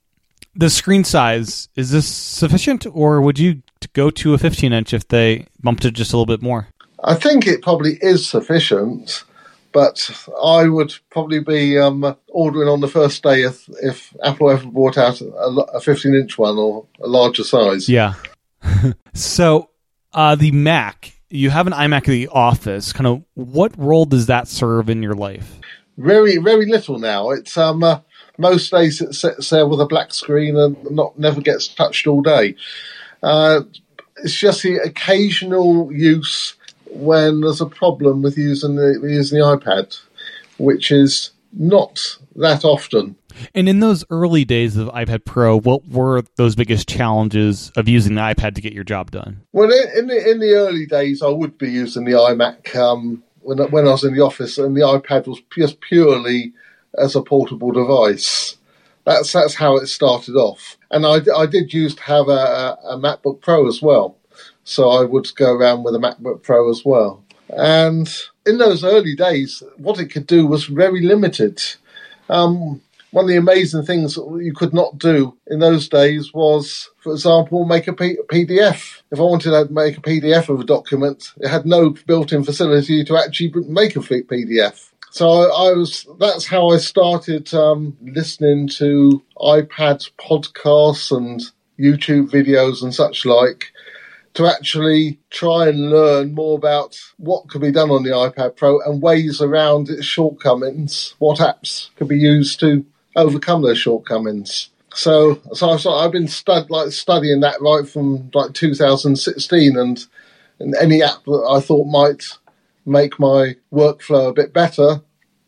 the 0.55 0.71
screen 0.71 1.05
size, 1.05 1.69
is 1.75 1.91
this 1.91 2.07
sufficient 2.07 2.87
or 2.93 3.21
would 3.21 3.39
you 3.39 3.63
go 3.93 4.11
to 4.11 4.35
a 4.35 4.39
15 4.39 4.73
inch 4.73 4.93
if 4.93 5.09
they 5.09 5.47
bumped 5.63 5.85
it 5.85 5.93
just 5.93 6.13
a 6.13 6.17
little 6.17 6.27
bit 6.27 6.43
more? 6.43 6.69
I 7.03 7.15
think 7.15 7.47
it 7.47 7.63
probably 7.63 7.97
is 8.01 8.29
sufficient, 8.29 9.25
but 9.73 10.11
I 10.43 10.69
would 10.69 10.95
probably 11.11 11.41
be 11.41 11.79
um, 11.79 12.17
ordering 12.29 12.69
on 12.69 12.81
the 12.81 12.89
first 12.89 13.23
day 13.23 13.43
if, 13.43 13.69
if 13.83 14.15
Apple 14.25 14.51
ever 14.51 14.67
brought 14.67 14.99
out 14.99 15.21
a 15.21 15.81
15 15.81 16.15
inch 16.15 16.39
one 16.39 16.57
or 16.57 16.87
a 17.01 17.07
larger 17.07 17.45
size. 17.45 17.89
Yeah. 17.89 18.15
so 19.15 19.71
uh, 20.13 20.35
the 20.35 20.53
Mac, 20.53 21.13
you 21.31 21.51
have 21.51 21.67
an 21.67 21.73
iMac 21.73 22.07
in 22.07 22.13
the 22.13 22.29
office. 22.29 22.93
Kind 22.93 23.07
of, 23.07 23.23
what 23.35 23.77
role 23.79 24.05
does 24.05 24.27
that 24.27 24.49
serve 24.49 24.89
in 24.89 25.03
your 25.03 25.15
life? 25.15 25.59
Very, 25.97 26.39
very 26.39 26.67
little 26.67 26.99
now. 26.99 27.31
It's 27.31 27.57
um, 27.57 27.83
uh, 27.83 28.01
most 28.39 28.71
days 28.71 29.01
it 29.01 29.15
sits 29.15 29.51
there 29.51 29.67
with 29.67 29.81
a 29.81 29.87
black 29.87 30.15
screen 30.15 30.57
and 30.57 30.77
not 30.91 31.19
never 31.19 31.41
gets 31.41 31.69
touched 31.69 32.07
all 32.07 32.23
day. 32.23 32.55
Uh, 33.23 33.63
it's 34.23 34.35
just 34.35 34.63
the 34.63 34.77
occasional 34.77 35.93
use 35.93 36.55
when 36.93 37.41
there's 37.41 37.61
a 37.61 37.67
problem 37.67 38.23
with 38.23 38.37
using 38.37 38.77
the 38.77 38.99
using 39.03 39.39
the 39.39 39.45
iPad, 39.45 39.99
which 40.59 40.91
is 40.91 41.31
not 41.53 42.19
that 42.37 42.65
often. 42.65 43.17
And 43.55 43.69
in 43.69 43.81
those 43.81 44.05
early 44.11 44.45
days 44.45 44.77
of 44.77 44.89
iPad 44.89 45.25
Pro, 45.25 45.59
what 45.59 45.87
were 45.89 46.23
those 46.37 46.57
biggest 46.57 46.89
challenges 46.89 47.71
of 47.77 47.89
using 47.89 48.15
the 48.15 48.21
iPad 48.21 48.55
to 48.57 48.61
get 48.61 48.73
your 48.73 48.85
job 48.85 49.11
done? 49.11 49.43
Well, 49.53 49.71
in 49.97 50.09
the 50.09 50.31
in 50.31 50.41
the 50.41 50.55
early 50.55 50.87
days, 50.87 51.23
I 51.23 51.29
would 51.29 51.59
be 51.59 51.71
using 51.71 52.05
the 52.05 52.13
iMac 52.13 52.75
um, 52.77 53.23
when 53.41 53.59
when 53.71 53.87
I 53.87 53.91
was 53.91 54.05
in 54.05 54.15
the 54.15 54.23
office, 54.23 54.59
and 54.59 54.77
the 54.77 54.83
iPad 54.83 55.27
was 55.27 55.41
just 55.55 55.81
purely 55.81 56.53
as 56.97 57.15
a 57.15 57.23
portable 57.23 57.71
device. 57.71 58.57
That's 59.05 59.33
that's 59.33 59.55
how 59.55 59.77
it 59.77 59.87
started 59.87 60.35
off, 60.35 60.77
and 60.91 61.07
I, 61.07 61.21
I 61.35 61.47
did 61.47 61.73
used 61.73 61.97
to 61.97 62.03
have 62.03 62.29
a, 62.29 62.77
a 62.85 62.99
MacBook 62.99 63.41
Pro 63.41 63.67
as 63.67 63.81
well, 63.81 64.18
so 64.69 64.91
I 64.91 65.05
would 65.05 65.35
go 65.35 65.53
around 65.53 65.83
with 65.83 65.95
a 65.95 65.99
MacBook 65.99 66.43
Pro 66.43 66.71
as 66.71 66.85
well. 66.85 67.25
And 67.49 68.09
in 68.45 68.59
those 68.59 68.85
early 68.85 69.15
days, 69.17 69.63
what 69.79 69.99
it 69.99 70.09
could 70.09 70.27
do 70.27 70.47
was 70.47 70.67
very 70.67 71.01
limited. 71.01 71.63
Um, 72.29 72.83
one 73.11 73.25
of 73.25 73.29
the 73.31 73.37
amazing 73.37 73.85
things 73.85 74.19
you 74.19 74.53
could 74.55 74.75
not 74.75 74.99
do 74.99 75.35
in 75.47 75.61
those 75.61 75.89
days 75.89 76.35
was, 76.35 76.91
for 76.99 77.13
example, 77.13 77.65
make 77.65 77.89
a 77.89 77.95
P- 77.95 78.19
PDF. 78.31 79.01
If 79.11 79.19
I 79.19 79.23
wanted 79.23 79.53
to 79.53 79.73
make 79.73 79.97
a 79.97 80.03
PDF 80.03 80.51
of 80.51 80.61
a 80.61 80.65
document, 80.65 81.33
it 81.39 81.49
had 81.49 81.65
no 81.65 81.95
built-in 82.07 82.45
facility 82.45 83.03
to 83.05 83.17
actually 83.17 83.55
make 83.67 83.97
a 83.97 84.01
PDF. 84.01 84.91
So 85.11 85.31
I, 85.31 85.71
I 85.71 85.73
was. 85.73 86.07
That's 86.19 86.47
how 86.47 86.69
I 86.69 86.77
started 86.77 87.55
um, 87.55 87.97
listening 88.03 88.69
to 88.77 89.23
iPad 89.39 90.11
podcasts 90.21 91.17
and 91.17 91.41
YouTube 91.81 92.29
videos 92.29 92.83
and 92.83 92.95
such 92.95 93.25
like 93.25 93.73
to 94.39 94.47
actually 94.47 95.19
try 95.31 95.67
and 95.67 95.91
learn 95.91 96.33
more 96.33 96.57
about 96.57 96.97
what 97.17 97.49
could 97.49 97.61
be 97.61 97.73
done 97.73 97.91
on 97.91 98.05
the 98.05 98.11
iPad 98.11 98.55
Pro 98.55 98.81
and 98.83 99.03
ways 99.03 99.43
around 99.43 99.91
its 99.91 100.05
shortcomings, 100.05 101.17
what 101.19 101.41
apps 101.41 101.91
could 101.97 102.07
be 102.07 102.19
used 102.19 102.61
to 102.61 102.87
overcome 103.17 103.63
those 103.63 103.79
shortcomings. 103.79 104.71
So, 104.95 105.41
so 105.55 105.71
I've, 105.71 105.85
I've 105.85 106.13
been 106.13 106.29
stud, 106.29 106.71
like 106.71 106.93
studying 106.93 107.41
that 107.41 107.61
right 107.61 107.89
from 107.89 108.31
like 108.33 108.53
2016, 108.53 109.77
and, 109.77 110.07
and 110.61 110.77
any 110.77 111.03
app 111.03 111.25
that 111.25 111.49
I 111.51 111.59
thought 111.59 111.87
might 111.87 112.23
make 112.87 113.19
my 113.19 113.57
workflow 113.73 114.29
a 114.29 114.33
bit 114.33 114.53
better, 114.53 115.03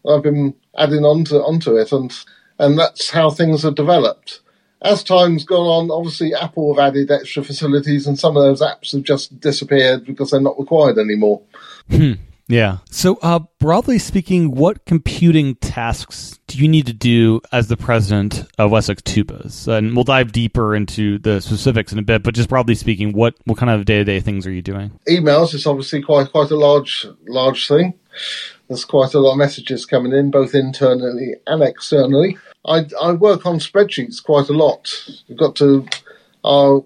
I've 0.04 0.24
been 0.24 0.52
adding 0.76 1.04
onto 1.04 1.36
onto 1.36 1.76
it, 1.76 1.92
and 1.92 2.12
and 2.58 2.76
that's 2.76 3.10
how 3.10 3.30
things 3.30 3.62
have 3.62 3.76
developed. 3.76 4.40
As 4.82 5.04
time's 5.04 5.44
gone 5.44 5.66
on, 5.66 5.90
obviously 5.90 6.34
Apple 6.34 6.74
have 6.74 6.88
added 6.88 7.10
extra 7.10 7.44
facilities, 7.44 8.06
and 8.06 8.18
some 8.18 8.36
of 8.36 8.42
those 8.42 8.62
apps 8.62 8.92
have 8.92 9.02
just 9.02 9.38
disappeared 9.40 10.06
because 10.06 10.30
they're 10.30 10.40
not 10.40 10.58
required 10.58 10.98
anymore. 10.98 11.42
Hmm. 11.90 12.12
Yeah. 12.50 12.78
So, 12.90 13.16
uh, 13.22 13.40
broadly 13.60 13.98
speaking, 13.98 14.50
what 14.50 14.84
computing 14.84 15.54
tasks 15.54 16.40
do 16.48 16.58
you 16.58 16.66
need 16.66 16.86
to 16.86 16.92
do 16.92 17.40
as 17.52 17.68
the 17.68 17.76
president 17.76 18.44
of 18.58 18.72
Wessex 18.72 19.02
Tubas? 19.02 19.68
And 19.68 19.94
we'll 19.94 20.02
dive 20.02 20.32
deeper 20.32 20.74
into 20.74 21.20
the 21.20 21.40
specifics 21.40 21.92
in 21.92 22.00
a 22.00 22.02
bit, 22.02 22.24
but 22.24 22.34
just 22.34 22.48
broadly 22.48 22.74
speaking, 22.74 23.12
what, 23.12 23.36
what 23.44 23.56
kind 23.56 23.70
of 23.70 23.84
day 23.84 23.98
to 23.98 24.04
day 24.04 24.18
things 24.18 24.48
are 24.48 24.52
you 24.52 24.62
doing? 24.62 24.90
Emails 25.08 25.54
is 25.54 25.64
obviously 25.64 26.02
quite 26.02 26.32
quite 26.32 26.50
a 26.50 26.56
large 26.56 27.06
large 27.28 27.68
thing. 27.68 27.94
There's 28.70 28.84
quite 28.84 29.14
a 29.14 29.18
lot 29.18 29.32
of 29.32 29.38
messages 29.38 29.84
coming 29.84 30.12
in, 30.12 30.30
both 30.30 30.54
internally 30.54 31.34
and 31.48 31.60
externally. 31.60 32.38
I, 32.64 32.86
I 33.02 33.10
work 33.10 33.44
on 33.44 33.58
spreadsheets 33.58 34.22
quite 34.22 34.48
a 34.48 34.52
lot. 34.52 35.10
We've 35.28 35.36
got 35.36 35.56
to 35.56 35.88
uh, 36.44 36.78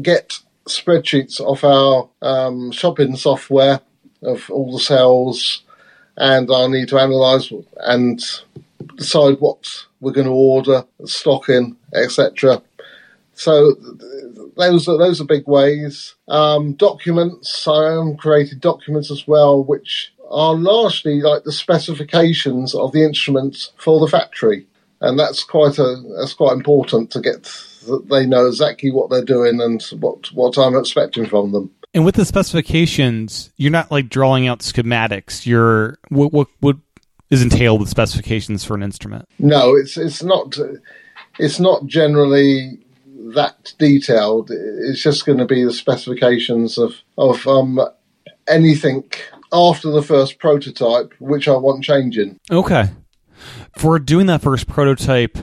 get 0.00 0.38
spreadsheets 0.66 1.40
off 1.40 1.64
our 1.64 2.08
um, 2.22 2.70
shopping 2.70 3.16
software 3.16 3.80
of 4.22 4.48
all 4.50 4.72
the 4.72 4.78
sales 4.78 5.64
and 6.16 6.48
I 6.48 6.68
need 6.68 6.88
to 6.90 6.98
analyse 6.98 7.52
and 7.78 8.22
decide 8.94 9.38
what 9.40 9.86
we're 10.00 10.12
going 10.12 10.28
to 10.28 10.32
order, 10.32 10.84
stock 11.06 11.48
in, 11.48 11.76
etc. 11.92 12.62
So 13.34 13.72
those 14.56 14.86
are 14.86 14.96
those 14.96 15.20
are 15.20 15.24
big 15.24 15.48
ways. 15.48 16.14
Um, 16.28 16.74
documents, 16.74 17.66
I 17.66 17.94
am 17.94 18.16
created 18.16 18.60
documents 18.60 19.10
as 19.10 19.26
well, 19.26 19.64
which 19.64 20.11
are 20.32 20.54
largely 20.54 21.20
like 21.20 21.44
the 21.44 21.52
specifications 21.52 22.74
of 22.74 22.92
the 22.92 23.04
instruments 23.04 23.72
for 23.76 24.00
the 24.00 24.08
factory, 24.08 24.66
and 25.00 25.18
that's 25.18 25.44
quite 25.44 25.78
a 25.78 25.96
that's 26.18 26.34
quite 26.34 26.54
important 26.54 27.10
to 27.12 27.20
get 27.20 27.42
that 27.86 28.08
they 28.08 28.26
know 28.26 28.46
exactly 28.46 28.90
what 28.90 29.10
they're 29.10 29.24
doing 29.24 29.60
and 29.60 29.82
what 30.00 30.32
what 30.32 30.56
I'm 30.58 30.76
expecting 30.76 31.26
from 31.26 31.52
them. 31.52 31.70
And 31.94 32.04
with 32.04 32.14
the 32.14 32.24
specifications, 32.24 33.50
you're 33.56 33.70
not 33.70 33.90
like 33.90 34.08
drawing 34.08 34.48
out 34.48 34.60
schematics. 34.60 35.46
You're 35.46 35.98
what 36.08 36.32
what 36.32 36.48
what 36.60 36.76
is 37.30 37.42
entailed 37.42 37.80
with 37.80 37.88
specifications 37.88 38.64
for 38.64 38.74
an 38.74 38.82
instrument? 38.82 39.26
No, 39.38 39.74
it's 39.74 39.96
it's 39.96 40.22
not 40.22 40.56
it's 41.38 41.60
not 41.60 41.86
generally 41.86 42.78
that 43.34 43.72
detailed. 43.78 44.50
It's 44.50 45.02
just 45.02 45.24
going 45.24 45.38
to 45.38 45.46
be 45.46 45.64
the 45.64 45.72
specifications 45.72 46.78
of 46.78 46.94
of 47.18 47.46
um, 47.46 47.80
anything 48.48 49.04
after 49.52 49.90
the 49.90 50.02
first 50.02 50.38
prototype, 50.38 51.12
which 51.18 51.48
I 51.48 51.56
want 51.56 51.84
changing. 51.84 52.38
Okay. 52.50 52.90
For 53.76 53.98
doing 53.98 54.26
that 54.26 54.42
first 54.42 54.66
prototype, 54.68 55.38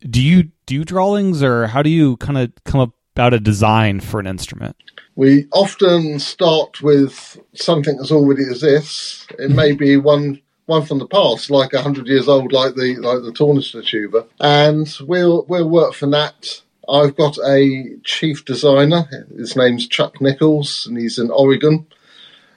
do 0.00 0.22
you 0.22 0.50
do 0.66 0.84
drawings 0.84 1.42
or 1.42 1.66
how 1.68 1.82
do 1.82 1.90
you 1.90 2.16
kind 2.18 2.38
of 2.38 2.52
come 2.64 2.92
about 3.14 3.34
a 3.34 3.40
design 3.40 4.00
for 4.00 4.20
an 4.20 4.26
instrument? 4.26 4.76
We 5.16 5.46
often 5.52 6.18
start 6.18 6.82
with 6.82 7.38
something 7.54 7.96
that's 7.96 8.10
already 8.10 8.42
exists. 8.42 9.26
It 9.38 9.50
may 9.50 9.72
be 9.72 9.96
one 9.96 10.40
one 10.66 10.84
from 10.84 10.98
the 10.98 11.06
past, 11.06 11.50
like 11.50 11.72
hundred 11.72 12.06
years 12.06 12.26
old, 12.28 12.52
like 12.52 12.74
the 12.74 12.96
like 12.96 13.22
the 13.22 13.32
tornister 13.32 13.84
tuba, 13.84 14.26
and 14.40 14.92
we'll 15.02 15.44
we'll 15.48 15.68
work 15.68 15.94
from 15.94 16.10
that. 16.10 16.62
I've 16.88 17.16
got 17.16 17.38
a 17.38 17.96
chief 18.04 18.44
designer. 18.44 19.08
His 19.36 19.56
name's 19.56 19.86
Chuck 19.86 20.20
Nichols, 20.20 20.86
and 20.86 20.98
he's 20.98 21.18
in 21.18 21.30
Oregon, 21.30 21.86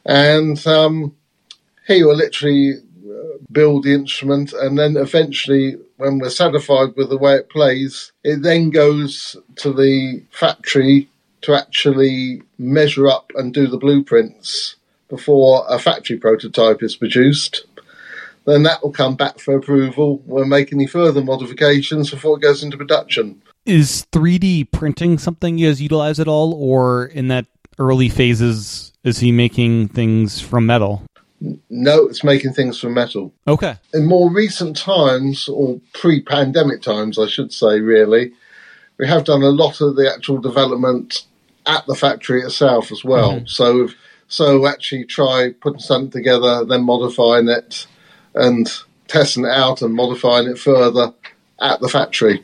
and 0.07 0.65
um, 0.65 1.15
he 1.85 2.03
will 2.03 2.15
literally 2.15 2.75
uh, 2.75 3.37
build 3.51 3.83
the 3.83 3.93
instrument, 3.93 4.53
and 4.53 4.79
then 4.79 4.97
eventually, 4.97 5.75
when 5.97 6.19
we're 6.19 6.29
satisfied 6.29 6.95
with 6.95 7.09
the 7.09 7.17
way 7.17 7.35
it 7.35 7.49
plays, 7.49 8.11
it 8.23 8.41
then 8.41 8.69
goes 8.69 9.35
to 9.57 9.73
the 9.73 10.23
factory 10.31 11.09
to 11.41 11.53
actually 11.53 12.41
measure 12.57 13.07
up 13.07 13.31
and 13.35 13.53
do 13.53 13.67
the 13.67 13.77
blueprints 13.77 14.75
before 15.09 15.65
a 15.69 15.77
factory 15.77 16.17
prototype 16.17 16.81
is 16.81 16.95
produced. 16.95 17.65
Then 18.45 18.63
that 18.63 18.81
will 18.81 18.91
come 18.91 19.15
back 19.15 19.39
for 19.39 19.57
approval. 19.57 20.21
We'll 20.25 20.45
make 20.45 20.71
any 20.71 20.87
further 20.87 21.21
modifications 21.21 22.11
before 22.11 22.37
it 22.37 22.41
goes 22.41 22.63
into 22.63 22.77
production. 22.77 23.41
Is 23.65 24.05
3D 24.13 24.71
printing 24.71 25.17
something 25.17 25.57
you 25.57 25.67
guys 25.67 25.81
utilize 25.81 26.21
at 26.21 26.29
all, 26.29 26.53
or 26.53 27.05
in 27.05 27.27
that 27.27 27.45
early 27.79 28.09
phases, 28.09 28.91
is 29.03 29.19
he 29.19 29.31
making 29.31 29.89
things 29.89 30.41
from 30.41 30.65
metal? 30.65 31.03
No, 31.69 32.07
it's 32.07 32.23
making 32.23 32.53
things 32.53 32.79
from 32.79 32.93
metal. 32.95 33.33
Okay. 33.47 33.75
In 33.93 34.05
more 34.05 34.31
recent 34.31 34.75
times, 34.75 35.47
or 35.47 35.79
pre 35.93 36.21
pandemic 36.21 36.81
times, 36.81 37.19
I 37.19 37.27
should 37.27 37.53
say, 37.53 37.79
really, 37.79 38.31
we 38.97 39.07
have 39.07 39.23
done 39.23 39.43
a 39.43 39.49
lot 39.49 39.81
of 39.81 39.95
the 39.95 40.11
actual 40.11 40.39
development 40.39 41.25
at 41.67 41.85
the 41.85 41.95
factory 41.95 42.41
itself 42.41 42.91
as 42.91 43.03
well. 43.03 43.33
Mm-hmm. 43.33 43.45
So, 43.45 43.89
so 44.27 44.65
actually 44.65 45.05
try 45.05 45.53
putting 45.61 45.79
something 45.79 46.09
together, 46.09 46.65
then 46.65 46.83
modifying 46.83 47.49
it, 47.49 47.85
and 48.33 48.67
testing 49.07 49.45
it 49.45 49.51
out 49.51 49.81
and 49.81 49.93
modifying 49.93 50.47
it 50.47 50.57
further 50.57 51.13
at 51.61 51.79
the 51.79 51.89
factory. 51.89 52.43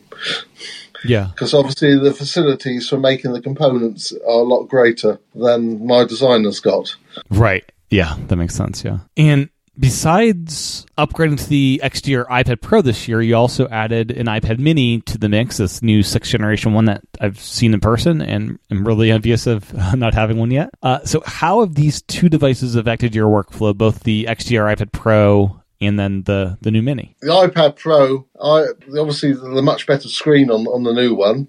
Yeah. 1.04 1.30
Because 1.34 1.54
obviously 1.54 1.98
the 1.98 2.14
facilities 2.14 2.90
for 2.90 2.98
making 2.98 3.34
the 3.34 3.42
components 3.42 4.12
are 4.12 4.40
a 4.40 4.44
lot 4.44 4.66
greater 4.66 5.20
than 5.36 5.86
my 5.86 6.06
designer's 6.06 6.60
got. 6.60 6.96
Right. 7.30 7.64
Yeah, 7.90 8.16
that 8.28 8.36
makes 8.36 8.56
sense. 8.56 8.84
Yeah. 8.84 9.00
And 9.18 9.50
besides 9.78 10.86
upgrading 10.98 11.40
to 11.40 11.50
the 11.50 11.82
XDR 11.84 12.26
iPad 12.28 12.62
Pro 12.62 12.82
this 12.82 13.08
year, 13.08 13.22
you 13.22 13.36
also 13.36 13.68
added 13.70 14.12
an 14.12 14.28
iPad 14.28 14.60
Mini 14.60 15.02
to 15.02 15.18
the 15.18 15.30
mix, 15.30 15.58
this 15.58 15.82
new 15.82 16.04
sixth 16.04 16.32
generation 16.32 16.74
one 16.74 16.86
that 16.86 17.02
I've 17.20 17.40
seen 17.40 17.74
in 17.74 17.80
person 17.80 18.22
and 18.22 18.60
am 18.72 18.88
really 18.88 19.12
envious 19.12 19.48
of 19.48 19.74
not 19.96 20.14
having 20.14 20.38
one 20.38 20.52
yet. 20.52 20.70
Uh, 20.82 21.04
so, 21.06 21.22
how 21.26 21.62
have 21.62 21.76
these 21.76 22.02
two 22.04 22.30
devices 22.30 22.76
affected 22.76 23.16
your 23.16 23.30
workflow, 23.30 23.76
both 23.76 24.04
the 24.04 24.26
XDR 24.30 24.76
iPad 24.76 24.92
Pro 24.92 25.63
and 25.86 26.00
then 26.00 26.24
the, 26.24 26.58
the 26.62 26.72
new 26.72 26.82
Mini? 26.82 27.16
The 27.22 27.30
iPad 27.30 27.76
Pro, 27.78 28.26
I 28.42 28.66
obviously 28.98 29.34
the 29.34 29.62
much 29.62 29.88
better 29.88 30.08
screen 30.08 30.50
on, 30.50 30.66
on 30.68 30.84
the 30.84 30.94
new 30.94 31.14
one 31.16 31.48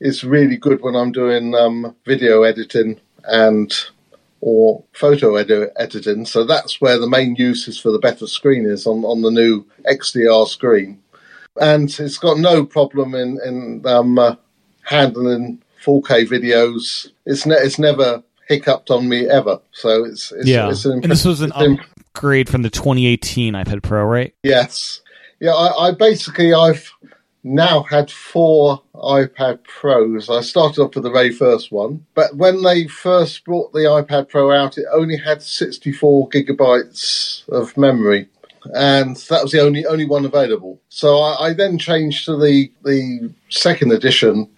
is 0.00 0.24
really 0.24 0.56
good 0.56 0.82
when 0.82 0.94
I'm 0.94 1.12
doing 1.12 1.54
um, 1.54 1.94
video 2.04 2.42
editing 2.42 3.00
and 3.24 3.72
or 4.40 4.84
photo 4.92 5.36
ed- 5.36 5.72
editing. 5.76 6.26
So 6.26 6.44
that's 6.44 6.80
where 6.80 6.98
the 6.98 7.08
main 7.08 7.36
use 7.36 7.66
is 7.68 7.78
for 7.78 7.90
the 7.90 7.98
better 7.98 8.26
screen 8.26 8.66
is 8.66 8.86
on, 8.86 9.04
on 9.04 9.22
the 9.22 9.30
new 9.30 9.64
XDR 9.86 10.46
screen. 10.46 11.02
And 11.60 11.88
it's 11.98 12.18
got 12.18 12.38
no 12.38 12.64
problem 12.64 13.14
in, 13.14 13.40
in 13.44 13.86
um, 13.86 14.18
uh, 14.18 14.36
handling 14.82 15.62
4K 15.82 16.28
videos. 16.28 17.10
It's, 17.24 17.46
ne- 17.46 17.54
it's 17.54 17.78
never 17.78 18.22
hiccuped 18.46 18.90
on 18.90 19.08
me 19.08 19.28
ever. 19.28 19.60
So 19.72 20.04
it's, 20.04 20.32
it's 20.32 20.46
yeah. 20.46 20.68
It's 20.70 20.84
an 20.84 21.00
and 21.02 21.10
this 21.10 21.24
was 21.24 21.40
an 21.40 21.52
upgrade 22.16 22.48
from 22.48 22.62
the 22.62 22.70
2018 22.70 23.52
iPad 23.52 23.82
Pro, 23.82 24.04
right? 24.04 24.34
Yes. 24.42 25.02
Yeah, 25.38 25.52
I, 25.52 25.88
I 25.88 25.90
basically 25.92 26.54
I've 26.54 26.90
now 27.44 27.82
had 27.82 28.10
four 28.10 28.82
iPad 28.94 29.62
Pros. 29.64 30.30
I 30.30 30.40
started 30.40 30.80
off 30.80 30.94
with 30.94 31.04
the 31.04 31.10
very 31.10 31.30
first 31.30 31.70
one, 31.70 32.06
but 32.14 32.34
when 32.34 32.62
they 32.62 32.86
first 32.86 33.44
brought 33.44 33.72
the 33.72 33.80
iPad 33.80 34.30
Pro 34.30 34.50
out, 34.50 34.78
it 34.78 34.86
only 34.92 35.18
had 35.18 35.42
64 35.42 36.30
gigabytes 36.30 37.46
of 37.50 37.76
memory. 37.76 38.28
And 38.74 39.16
that 39.28 39.42
was 39.42 39.52
the 39.52 39.60
only 39.60 39.86
only 39.86 40.06
one 40.06 40.24
available. 40.24 40.80
So 40.88 41.18
I, 41.18 41.48
I 41.48 41.52
then 41.52 41.78
changed 41.78 42.24
to 42.24 42.36
the 42.36 42.72
the 42.82 43.30
second 43.48 43.92
edition, 43.92 44.48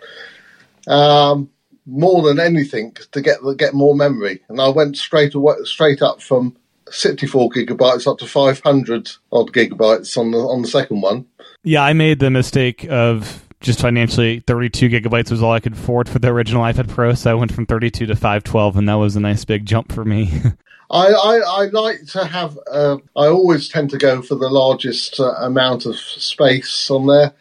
um, 0.87 1.51
more 1.85 2.23
than 2.23 2.40
anything 2.40 2.97
to 3.11 3.21
get 3.21 3.40
get 3.59 3.75
more 3.75 3.94
memory. 3.94 4.40
And 4.49 4.62
I 4.62 4.71
went 4.71 4.97
straight 4.97 5.35
away, 5.35 5.57
straight 5.64 6.01
up 6.01 6.23
from 6.23 6.57
64 6.90 7.51
gigabytes 7.51 8.11
up 8.11 8.18
to 8.18 8.27
500 8.27 9.11
odd 9.33 9.53
gigabytes 9.53 10.16
on 10.16 10.31
the 10.31 10.38
on 10.38 10.62
the 10.62 10.68
second 10.68 11.01
one. 11.01 11.27
Yeah, 11.64 11.83
I 11.83 11.92
made 11.92 12.20
the 12.20 12.31
mistake 12.31 12.87
of 12.88 13.44
just 13.61 13.81
financially 13.81 14.40
32 14.46 14.88
gigabytes 14.88 15.31
was 15.31 15.42
all 15.42 15.53
I 15.53 15.61
could 15.61 15.72
afford 15.72 16.09
for 16.09 16.18
the 16.18 16.29
original 16.29 16.62
iPad 16.62 16.88
Pro, 16.88 17.14
so 17.14 17.31
I 17.31 17.35
went 17.35 17.53
from 17.53 17.66
32 17.66 18.07
to 18.07 18.14
512, 18.14 18.77
and 18.77 18.88
that 18.88 18.94
was 18.94 19.16
a 19.16 19.20
nice 19.20 19.44
big 19.44 19.66
jump 19.66 19.92
for 19.92 20.05
me. 20.05 20.33
I, 20.90 21.09
I, 21.09 21.40
I, 21.44 21.64
like 21.66 22.07
to 22.12 22.24
have. 22.24 22.59
Uh, 22.70 22.96
I 23.14 23.27
always 23.27 23.68
tend 23.68 23.90
to 23.90 23.98
go 23.98 24.22
for 24.22 24.37
the 24.37 24.48
largest 24.48 25.20
uh, 25.20 25.33
amount 25.33 25.85
of 25.85 25.96
space 25.96 26.90
on 26.90 27.07
there 27.07 27.35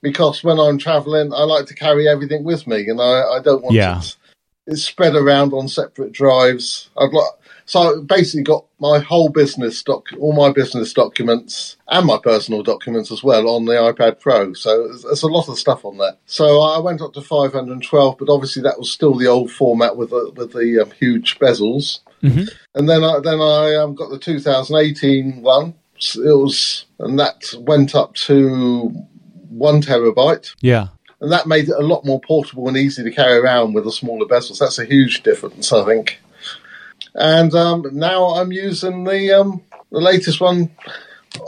because 0.00 0.42
when 0.42 0.58
I'm 0.58 0.78
traveling, 0.78 1.32
I 1.32 1.42
like 1.42 1.66
to 1.66 1.74
carry 1.74 2.08
everything 2.08 2.44
with 2.44 2.66
me, 2.66 2.88
and 2.88 3.00
I, 3.00 3.22
I 3.22 3.40
don't 3.42 3.62
want 3.62 3.74
yeah. 3.74 3.98
it. 3.98 4.16
It's 4.66 4.82
spread 4.82 5.14
around 5.14 5.52
on 5.52 5.68
separate 5.68 6.12
drives. 6.12 6.88
I'd 6.96 7.12
like 7.12 7.32
so 7.66 7.80
I 7.80 8.02
basically 8.02 8.42
got 8.42 8.66
my 8.78 8.98
whole 8.98 9.28
business 9.30 9.82
doc, 9.82 10.08
all 10.18 10.34
my 10.34 10.52
business 10.52 10.92
documents 10.92 11.76
and 11.88 12.06
my 12.06 12.18
personal 12.22 12.62
documents 12.62 13.10
as 13.10 13.22
well 13.22 13.48
on 13.48 13.64
the 13.64 13.72
iPad 13.72 14.20
Pro. 14.20 14.52
So 14.52 14.88
there's, 14.88 15.22
a 15.22 15.28
lot 15.28 15.48
of 15.48 15.58
stuff 15.58 15.84
on 15.84 15.96
there. 15.96 16.16
So 16.26 16.60
I 16.60 16.78
went 16.78 17.00
up 17.00 17.14
to 17.14 17.22
512, 17.22 18.18
but 18.18 18.28
obviously 18.28 18.62
that 18.62 18.78
was 18.78 18.92
still 18.92 19.14
the 19.14 19.26
old 19.26 19.50
format 19.50 19.96
with 19.96 20.10
the 20.10 20.32
with 20.36 20.52
the 20.52 20.82
um, 20.82 20.90
huge 20.90 21.38
bezels. 21.38 22.00
Mm-hmm. 22.22 22.44
And 22.74 22.88
then 22.88 23.02
I 23.02 23.20
then 23.20 23.40
I 23.40 23.74
um, 23.76 23.94
got 23.94 24.10
the 24.10 24.18
2018 24.18 25.42
one. 25.42 25.74
It 25.96 26.36
was 26.36 26.84
and 26.98 27.18
that 27.18 27.54
went 27.60 27.94
up 27.94 28.14
to 28.14 28.88
one 29.48 29.80
terabyte. 29.80 30.54
Yeah 30.60 30.88
and 31.20 31.32
that 31.32 31.46
made 31.46 31.68
it 31.70 31.76
a 31.78 31.86
lot 31.86 32.04
more 32.04 32.20
portable 32.20 32.68
and 32.68 32.76
easy 32.76 33.02
to 33.02 33.10
carry 33.10 33.38
around 33.38 33.72
with 33.72 33.84
the 33.84 33.92
smaller 33.92 34.26
bezels. 34.26 34.58
That's 34.58 34.78
a 34.78 34.84
huge 34.84 35.22
difference, 35.22 35.72
I 35.72 35.82
think 35.82 36.20
and 37.14 37.54
um, 37.54 37.86
now 37.92 38.34
I'm 38.34 38.52
using 38.52 39.04
the 39.04 39.32
um, 39.32 39.62
the 39.90 40.00
latest 40.00 40.40
one 40.40 40.70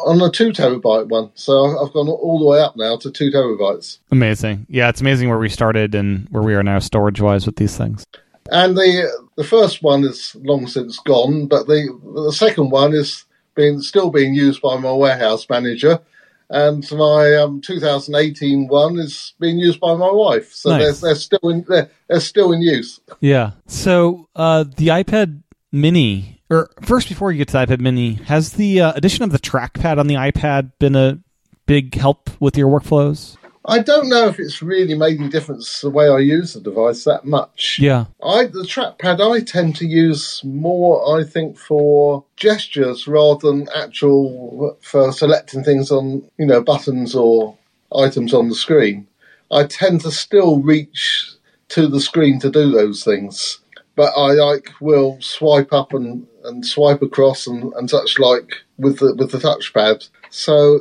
on 0.04 0.20
a 0.20 0.30
two 0.30 0.50
terabyte 0.50 1.08
one. 1.08 1.30
So 1.34 1.78
I've 1.80 1.92
gone 1.92 2.08
all 2.08 2.38
the 2.38 2.46
way 2.46 2.60
up 2.60 2.76
now 2.76 2.96
to 2.98 3.10
two 3.10 3.30
terabytes. 3.30 3.98
Amazing. 4.10 4.66
Yeah, 4.68 4.88
it's 4.88 5.00
amazing 5.00 5.28
where 5.28 5.38
we 5.38 5.48
started 5.48 5.94
and 5.94 6.28
where 6.30 6.42
we 6.42 6.54
are 6.54 6.62
now 6.62 6.78
storage 6.78 7.20
wise 7.20 7.46
with 7.46 7.56
these 7.56 7.76
things. 7.76 8.04
And 8.50 8.76
the 8.76 9.10
the 9.36 9.44
first 9.44 9.82
one 9.82 10.04
is 10.04 10.36
long 10.40 10.66
since 10.66 10.98
gone, 11.00 11.46
but 11.46 11.66
the 11.66 11.98
the 12.14 12.32
second 12.32 12.70
one 12.70 12.94
is 12.94 13.24
being 13.54 13.80
still 13.80 14.10
being 14.10 14.34
used 14.34 14.62
by 14.62 14.76
my 14.76 14.92
warehouse 14.92 15.48
manager. 15.48 16.00
And 16.48 16.88
my 16.92 17.34
um, 17.34 17.60
2018 17.60 18.68
one 18.68 19.00
is 19.00 19.34
being 19.40 19.58
used 19.58 19.80
by 19.80 19.96
my 19.96 20.12
wife, 20.12 20.52
so 20.52 20.70
nice. 20.70 21.00
they're, 21.00 21.08
they're 21.08 21.14
still 21.16 21.50
in 21.50 21.64
they're, 21.68 21.90
they're 22.08 22.20
still 22.20 22.52
in 22.52 22.62
use. 22.62 23.00
Yeah. 23.18 23.52
So 23.66 24.28
uh, 24.36 24.62
the 24.62 24.88
iPad 24.88 25.42
Mini 25.72 26.40
Or 26.50 26.70
first, 26.82 27.08
before 27.08 27.32
you 27.32 27.38
get 27.38 27.48
to 27.48 27.52
the 27.52 27.66
iPad 27.66 27.80
Mini, 27.80 28.14
has 28.14 28.52
the 28.54 28.80
uh, 28.80 28.92
addition 28.94 29.24
of 29.24 29.32
the 29.32 29.38
trackpad 29.38 29.98
on 29.98 30.06
the 30.06 30.14
iPad 30.14 30.72
been 30.78 30.96
a 30.96 31.18
big 31.66 31.94
help 31.94 32.30
with 32.40 32.56
your 32.56 32.68
workflows? 32.68 33.36
I 33.68 33.80
don't 33.80 34.08
know 34.08 34.28
if 34.28 34.38
it's 34.38 34.62
really 34.62 34.94
made 34.94 35.18
any 35.18 35.28
difference 35.28 35.80
the 35.80 35.90
way 35.90 36.08
I 36.08 36.18
use 36.18 36.54
the 36.54 36.60
device 36.60 37.02
that 37.04 37.24
much. 37.24 37.78
Yeah. 37.80 38.06
I 38.22 38.44
the 38.44 38.62
trackpad 38.62 39.20
I 39.20 39.42
tend 39.42 39.74
to 39.76 39.86
use 39.86 40.40
more, 40.44 41.18
I 41.18 41.24
think, 41.24 41.58
for 41.58 42.24
gestures 42.36 43.08
rather 43.08 43.48
than 43.48 43.68
actual 43.74 44.78
for 44.82 45.10
selecting 45.12 45.64
things 45.64 45.90
on 45.90 46.22
you 46.38 46.46
know 46.46 46.62
buttons 46.62 47.16
or 47.16 47.56
items 47.94 48.32
on 48.32 48.48
the 48.48 48.54
screen. 48.54 49.08
I 49.50 49.64
tend 49.64 50.02
to 50.02 50.12
still 50.12 50.60
reach 50.60 51.32
to 51.68 51.88
the 51.88 52.00
screen 52.00 52.38
to 52.40 52.50
do 52.50 52.70
those 52.70 53.02
things, 53.02 53.58
but 53.96 54.12
I 54.16 54.32
like 54.32 54.70
will 54.80 55.18
swipe 55.20 55.72
up 55.72 55.92
and, 55.92 56.26
and 56.44 56.64
swipe 56.64 57.02
across 57.02 57.46
and, 57.46 57.72
and 57.74 57.90
such 57.90 58.18
like 58.18 58.48
with 58.78 58.98
the 58.98 59.14
with 59.14 59.32
the 59.32 59.38
touchpad. 59.38 60.08
So 60.30 60.80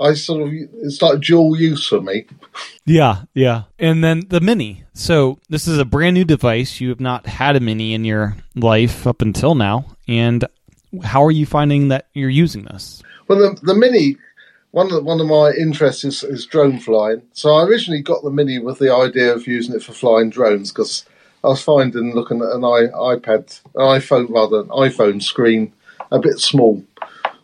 I 0.00 0.14
sort 0.14 0.42
of 0.42 0.52
it's 0.52 1.00
like 1.00 1.20
dual 1.20 1.56
use 1.56 1.86
for 1.86 2.00
me. 2.00 2.26
Yeah, 2.84 3.22
yeah. 3.34 3.64
And 3.78 4.02
then 4.02 4.22
the 4.28 4.40
mini. 4.40 4.84
So 4.94 5.38
this 5.48 5.68
is 5.68 5.78
a 5.78 5.84
brand 5.84 6.14
new 6.14 6.24
device. 6.24 6.80
You 6.80 6.88
have 6.88 7.00
not 7.00 7.26
had 7.26 7.56
a 7.56 7.60
mini 7.60 7.94
in 7.94 8.04
your 8.04 8.36
life 8.54 9.06
up 9.06 9.22
until 9.22 9.54
now. 9.54 9.96
And 10.08 10.44
how 11.04 11.22
are 11.24 11.30
you 11.30 11.46
finding 11.46 11.88
that 11.88 12.08
you're 12.14 12.30
using 12.30 12.64
this? 12.64 13.02
Well, 13.28 13.38
the, 13.38 13.60
the 13.62 13.74
mini. 13.74 14.16
One 14.72 14.86
of 14.86 14.92
the, 14.92 15.02
one 15.02 15.20
of 15.20 15.26
my 15.26 15.52
interests 15.58 16.04
is, 16.04 16.22
is 16.22 16.44
drone 16.44 16.78
flying. 16.78 17.22
So 17.32 17.54
I 17.54 17.64
originally 17.64 18.02
got 18.02 18.22
the 18.22 18.30
mini 18.30 18.58
with 18.58 18.78
the 18.78 18.94
idea 18.94 19.32
of 19.32 19.46
using 19.46 19.74
it 19.74 19.82
for 19.82 19.92
flying 19.92 20.28
drones 20.28 20.70
because 20.70 21.06
I 21.46 21.50
was 21.50 21.62
finding 21.62 22.12
looking 22.12 22.42
at 22.42 22.50
an 22.50 22.62
iPad, 22.62 23.60
an 23.76 24.00
iPhone 24.00 24.28
rather, 24.30 24.62
an 24.62 24.68
iPhone 24.68 25.22
screen 25.22 25.72
a 26.10 26.18
bit 26.18 26.40
small 26.40 26.82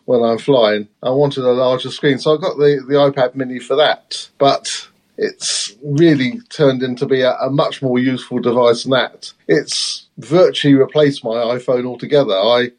when 0.03 0.21
I'm 0.21 0.39
flying. 0.39 0.89
I 1.01 1.11
wanted 1.11 1.45
a 1.45 1.53
larger 1.53 1.89
screen, 1.89 2.19
so 2.19 2.35
I 2.35 2.41
got 2.41 2.57
the, 2.57 2.83
the 2.85 2.95
iPad 2.95 3.35
mini 3.35 3.59
for 3.59 3.77
that. 3.77 4.27
But 4.37 4.89
it's 5.17 5.73
really 5.81 6.41
turned 6.49 6.83
into 6.83 7.05
be 7.05 7.21
a, 7.21 7.33
a, 7.35 7.49
much 7.49 7.81
more 7.81 7.97
useful 7.97 8.39
device 8.39 8.83
than 8.83 8.91
that. 8.91 9.31
It's 9.47 10.07
virtually 10.17 10.73
replaced 10.73 11.23
my 11.23 11.35
iPhone 11.35 11.85
altogether. 11.85 12.33
I 12.33 12.71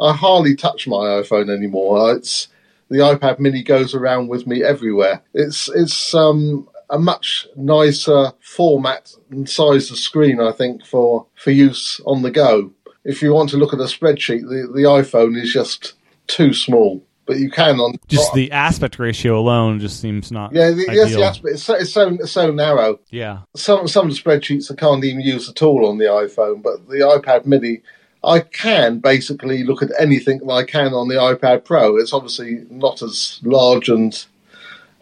I 0.00 0.12
hardly 0.12 0.54
touch 0.54 0.86
my 0.86 1.20
iPhone 1.20 1.50
anymore. 1.50 2.12
It's 2.12 2.46
the 2.88 2.98
iPad 2.98 3.40
mini 3.40 3.64
goes 3.64 3.96
around 3.96 4.28
with 4.28 4.46
me 4.46 4.62
everywhere. 4.62 5.22
It's 5.34 5.68
it's 5.68 6.14
um, 6.14 6.68
a 6.90 6.98
much 6.98 7.46
nicer 7.56 8.32
format 8.40 9.12
and 9.30 9.48
size 9.48 9.90
of 9.90 9.98
screen, 9.98 10.40
I 10.40 10.52
think, 10.52 10.84
for, 10.84 11.26
for 11.34 11.50
use 11.50 12.00
on 12.06 12.22
the 12.22 12.30
go. 12.30 12.72
If 13.04 13.22
you 13.22 13.32
want 13.32 13.50
to 13.50 13.56
look 13.56 13.72
at 13.72 13.80
a 13.80 13.84
spreadsheet, 13.84 14.42
the, 14.42 14.70
the 14.72 14.82
iPhone 14.82 15.40
is 15.40 15.52
just 15.52 15.94
too 16.26 16.52
small. 16.52 17.02
But 17.26 17.38
you 17.38 17.50
can 17.50 17.78
on 17.78 17.96
just 18.06 18.32
the 18.32 18.50
aspect 18.52 18.98
ratio 18.98 19.38
alone 19.38 19.80
just 19.80 20.00
seems 20.00 20.32
not. 20.32 20.54
Yeah, 20.54 20.70
the, 20.70 20.86
yes, 20.90 21.12
the 21.12 21.22
aspect 21.22 21.54
it's 21.56 21.62
so, 21.62 21.74
it's 21.74 21.92
so 21.92 22.08
it's 22.08 22.32
so 22.32 22.50
narrow. 22.50 23.00
Yeah, 23.10 23.40
some 23.54 23.86
some 23.86 24.08
spreadsheets 24.08 24.72
I 24.72 24.76
can't 24.76 25.04
even 25.04 25.20
use 25.20 25.46
at 25.46 25.60
all 25.60 25.86
on 25.86 25.98
the 25.98 26.06
iPhone, 26.06 26.62
but 26.62 26.88
the 26.88 27.00
iPad 27.00 27.44
Mini, 27.44 27.82
I 28.24 28.40
can 28.40 29.00
basically 29.00 29.62
look 29.62 29.82
at 29.82 29.90
anything 30.00 30.38
that 30.38 30.50
I 30.50 30.64
can 30.64 30.94
on 30.94 31.08
the 31.08 31.16
iPad 31.16 31.66
Pro. 31.66 31.98
It's 31.98 32.14
obviously 32.14 32.64
not 32.70 33.02
as 33.02 33.40
large 33.42 33.90
and 33.90 34.24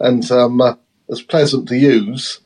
and 0.01 0.29
um, 0.29 0.59
uh, 0.59 0.75
as 1.09 1.21
pleasant 1.21 1.67
to 1.69 1.77
use, 1.77 2.41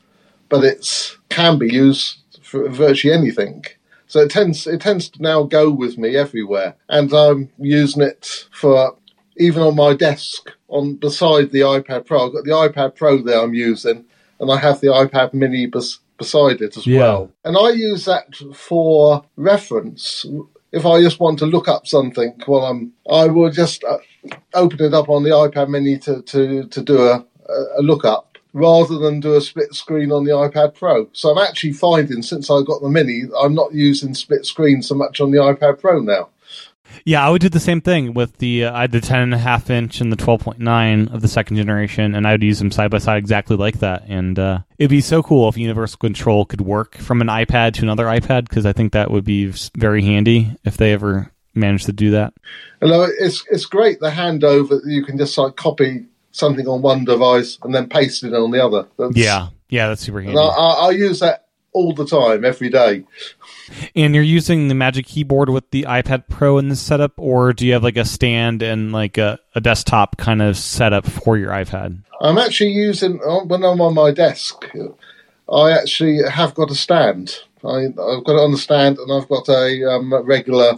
but 0.48 0.64
it 0.64 1.16
can 1.28 1.58
be 1.58 1.72
used 1.72 2.18
for 2.42 2.68
virtually 2.68 3.14
anything. 3.14 3.64
So 4.06 4.20
it 4.20 4.30
tends 4.30 4.66
it 4.66 4.82
tends 4.82 5.08
to 5.10 5.22
now 5.22 5.44
go 5.44 5.70
with 5.70 5.96
me 5.96 6.16
everywhere, 6.16 6.74
and 6.88 7.10
I'm 7.12 7.50
using 7.58 8.02
it 8.02 8.46
for 8.52 8.96
even 9.38 9.62
on 9.62 9.74
my 9.74 9.94
desk 9.94 10.50
on 10.68 10.96
beside 10.96 11.50
the 11.50 11.60
iPad 11.60 12.04
Pro. 12.06 12.26
I've 12.26 12.34
got 12.34 12.44
the 12.44 12.50
iPad 12.50 12.94
Pro 12.94 13.22
there 13.22 13.40
I'm 13.40 13.54
using, 13.54 14.04
and 14.38 14.52
I 14.52 14.58
have 14.58 14.80
the 14.80 14.88
iPad 14.88 15.32
Mini 15.32 15.66
bes- 15.66 15.98
beside 16.18 16.60
it 16.60 16.76
as 16.76 16.86
yeah. 16.86 17.00
well. 17.00 17.30
And 17.44 17.56
I 17.56 17.70
use 17.70 18.04
that 18.04 18.36
for 18.54 19.24
reference. 19.36 20.26
If 20.72 20.86
I 20.86 21.00
just 21.00 21.20
want 21.20 21.38
to 21.38 21.46
look 21.46 21.68
up 21.68 21.86
something, 21.86 22.34
well, 22.46 22.66
I'm 22.66 22.92
I 23.10 23.26
will 23.26 23.50
just 23.50 23.82
uh, 23.84 23.98
open 24.54 24.84
it 24.84 24.94
up 24.94 25.08
on 25.08 25.22
the 25.22 25.30
iPad 25.30 25.68
Mini 25.68 25.98
to 26.00 26.22
to 26.22 26.66
to 26.66 26.82
do 26.82 27.02
a, 27.02 27.24
a 27.78 27.82
look 27.82 28.04
up 28.04 28.31
rather 28.52 28.98
than 28.98 29.20
do 29.20 29.34
a 29.34 29.40
split 29.40 29.74
screen 29.74 30.12
on 30.12 30.24
the 30.24 30.30
iPad 30.30 30.74
Pro. 30.74 31.08
So 31.12 31.30
I'm 31.30 31.38
actually 31.38 31.72
finding 31.72 32.22
since 32.22 32.50
I 32.50 32.62
got 32.62 32.82
the 32.82 32.88
Mini, 32.88 33.24
I'm 33.40 33.54
not 33.54 33.72
using 33.72 34.14
split 34.14 34.46
screen 34.46 34.82
so 34.82 34.94
much 34.94 35.20
on 35.20 35.30
the 35.30 35.38
iPad 35.38 35.80
Pro 35.80 36.00
now. 36.00 36.28
Yeah, 37.04 37.26
I 37.26 37.30
would 37.30 37.40
do 37.40 37.48
the 37.48 37.60
same 37.60 37.80
thing 37.80 38.12
with 38.14 38.36
the 38.38 38.66
uh, 38.66 38.76
I 38.76 38.82
had 38.82 38.92
the 38.92 39.00
ten 39.00 39.22
and 39.22 39.34
a 39.34 39.38
half 39.38 39.70
inch 39.70 40.00
and 40.00 40.12
the 40.12 40.16
twelve 40.16 40.40
point 40.42 40.58
nine 40.58 41.08
of 41.08 41.22
the 41.22 41.28
second 41.28 41.56
generation, 41.56 42.14
and 42.14 42.26
I 42.26 42.32
would 42.32 42.42
use 42.42 42.58
them 42.58 42.70
side 42.70 42.90
by 42.90 42.98
side 42.98 43.16
exactly 43.16 43.56
like 43.56 43.78
that. 43.78 44.04
And 44.08 44.38
uh, 44.38 44.58
it'd 44.78 44.90
be 44.90 45.00
so 45.00 45.22
cool 45.22 45.48
if 45.48 45.56
Universal 45.56 45.98
Control 45.98 46.44
could 46.44 46.60
work 46.60 46.96
from 46.98 47.20
an 47.20 47.28
iPad 47.28 47.74
to 47.74 47.82
another 47.82 48.04
iPad 48.04 48.48
because 48.48 48.66
I 48.66 48.72
think 48.72 48.92
that 48.92 49.10
would 49.10 49.24
be 49.24 49.46
very 49.76 50.02
handy 50.02 50.54
if 50.64 50.76
they 50.76 50.92
ever 50.92 51.32
managed 51.54 51.86
to 51.86 51.92
do 51.92 52.10
that. 52.12 52.34
Hello, 52.80 53.06
it's 53.18 53.44
it's 53.50 53.66
great 53.66 54.00
the 54.00 54.10
handover. 54.10 54.80
You 54.84 55.04
can 55.04 55.18
just 55.18 55.36
like 55.38 55.56
copy 55.56 56.06
something 56.32 56.66
on 56.66 56.82
one 56.82 57.04
device 57.04 57.58
and 57.62 57.74
then 57.74 57.88
paste 57.88 58.24
it 58.24 58.34
on 58.34 58.50
the 58.50 58.64
other. 58.64 58.88
That's, 58.98 59.16
yeah, 59.16 59.48
yeah, 59.68 59.88
that's 59.88 60.02
super 60.02 60.20
handy. 60.20 60.38
I, 60.38 60.42
I, 60.42 60.86
I, 60.86 60.90
use 60.90 61.20
that 61.20 61.46
all 61.72 61.94
the 61.94 62.06
time, 62.06 62.44
every 62.44 62.68
day. 62.68 63.04
And 63.94 64.14
you're 64.14 64.24
using 64.24 64.68
the 64.68 64.74
Magic 64.74 65.06
Keyboard 65.06 65.48
with 65.48 65.70
the 65.70 65.84
iPad 65.84 66.28
Pro 66.28 66.58
in 66.58 66.68
this 66.68 66.80
setup, 66.80 67.12
or 67.16 67.52
do 67.52 67.66
you 67.66 67.74
have 67.74 67.82
like 67.82 67.96
a 67.96 68.04
stand 68.04 68.62
and 68.62 68.92
like 68.92 69.18
a, 69.18 69.38
a 69.54 69.60
desktop 69.60 70.16
kind 70.16 70.42
of 70.42 70.56
setup 70.56 71.06
for 71.06 71.38
your 71.38 71.50
iPad? 71.50 72.02
I'm 72.20 72.38
actually 72.38 72.70
using 72.70 73.18
when 73.46 73.64
I'm 73.64 73.80
on 73.80 73.94
my 73.94 74.10
desk. 74.10 74.70
I 75.52 75.72
actually 75.72 76.20
have 76.28 76.54
got 76.54 76.70
a 76.70 76.74
stand. 76.74 77.38
I, 77.64 77.82
have 77.82 77.94
got 77.96 78.34
it 78.34 78.44
on 78.44 78.52
the 78.52 78.58
stand, 78.58 78.98
and 78.98 79.12
I've 79.12 79.28
got 79.28 79.48
a 79.48 79.90
um, 79.90 80.14
regular 80.24 80.74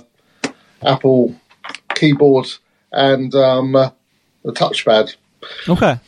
Apple 0.82 1.34
keyboard 1.94 2.46
and 2.92 3.34
um, 3.34 3.74
a 3.74 3.92
touchpad. 4.44 5.16
Okay. 5.68 5.98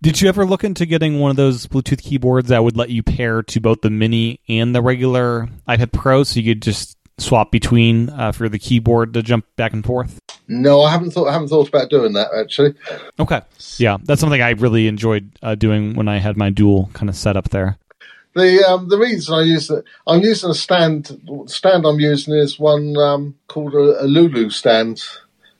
Did 0.00 0.20
you 0.20 0.28
ever 0.28 0.44
look 0.44 0.62
into 0.62 0.86
getting 0.86 1.18
one 1.18 1.30
of 1.30 1.36
those 1.36 1.66
Bluetooth 1.66 2.02
keyboards 2.02 2.48
that 2.48 2.62
would 2.62 2.76
let 2.76 2.90
you 2.90 3.02
pair 3.02 3.42
to 3.42 3.60
both 3.60 3.80
the 3.80 3.90
Mini 3.90 4.40
and 4.48 4.74
the 4.74 4.82
regular 4.82 5.48
iPad 5.66 5.92
Pro, 5.92 6.22
so 6.22 6.38
you 6.38 6.54
could 6.54 6.62
just 6.62 6.96
swap 7.18 7.50
between 7.50 8.08
uh, 8.10 8.32
for 8.32 8.48
the 8.48 8.58
keyboard 8.58 9.14
to 9.14 9.22
jump 9.22 9.44
back 9.56 9.72
and 9.72 9.84
forth? 9.84 10.20
No, 10.46 10.82
I 10.82 10.90
haven't 10.90 11.10
thought. 11.10 11.28
I 11.28 11.32
haven't 11.32 11.48
thought 11.48 11.68
about 11.68 11.90
doing 11.90 12.12
that 12.14 12.28
actually. 12.38 12.74
Okay, 13.18 13.40
yeah, 13.76 13.98
that's 14.04 14.20
something 14.20 14.40
I 14.40 14.50
really 14.50 14.86
enjoyed 14.86 15.30
uh, 15.42 15.54
doing 15.54 15.94
when 15.94 16.08
I 16.08 16.18
had 16.18 16.36
my 16.36 16.50
dual 16.50 16.90
kind 16.94 17.08
of 17.08 17.16
setup 17.16 17.50
there. 17.50 17.76
The 18.34 18.64
um, 18.68 18.88
the 18.88 18.98
reason 18.98 19.34
I 19.34 19.42
use 19.42 19.68
it, 19.68 19.84
I'm 20.06 20.20
using 20.20 20.50
a 20.50 20.54
stand. 20.54 21.20
Stand 21.46 21.84
I'm 21.84 21.98
using 21.98 22.34
is 22.34 22.58
one 22.58 22.96
um, 22.96 23.34
called 23.48 23.74
a, 23.74 24.04
a 24.04 24.06
Lulu 24.06 24.48
stand 24.50 25.02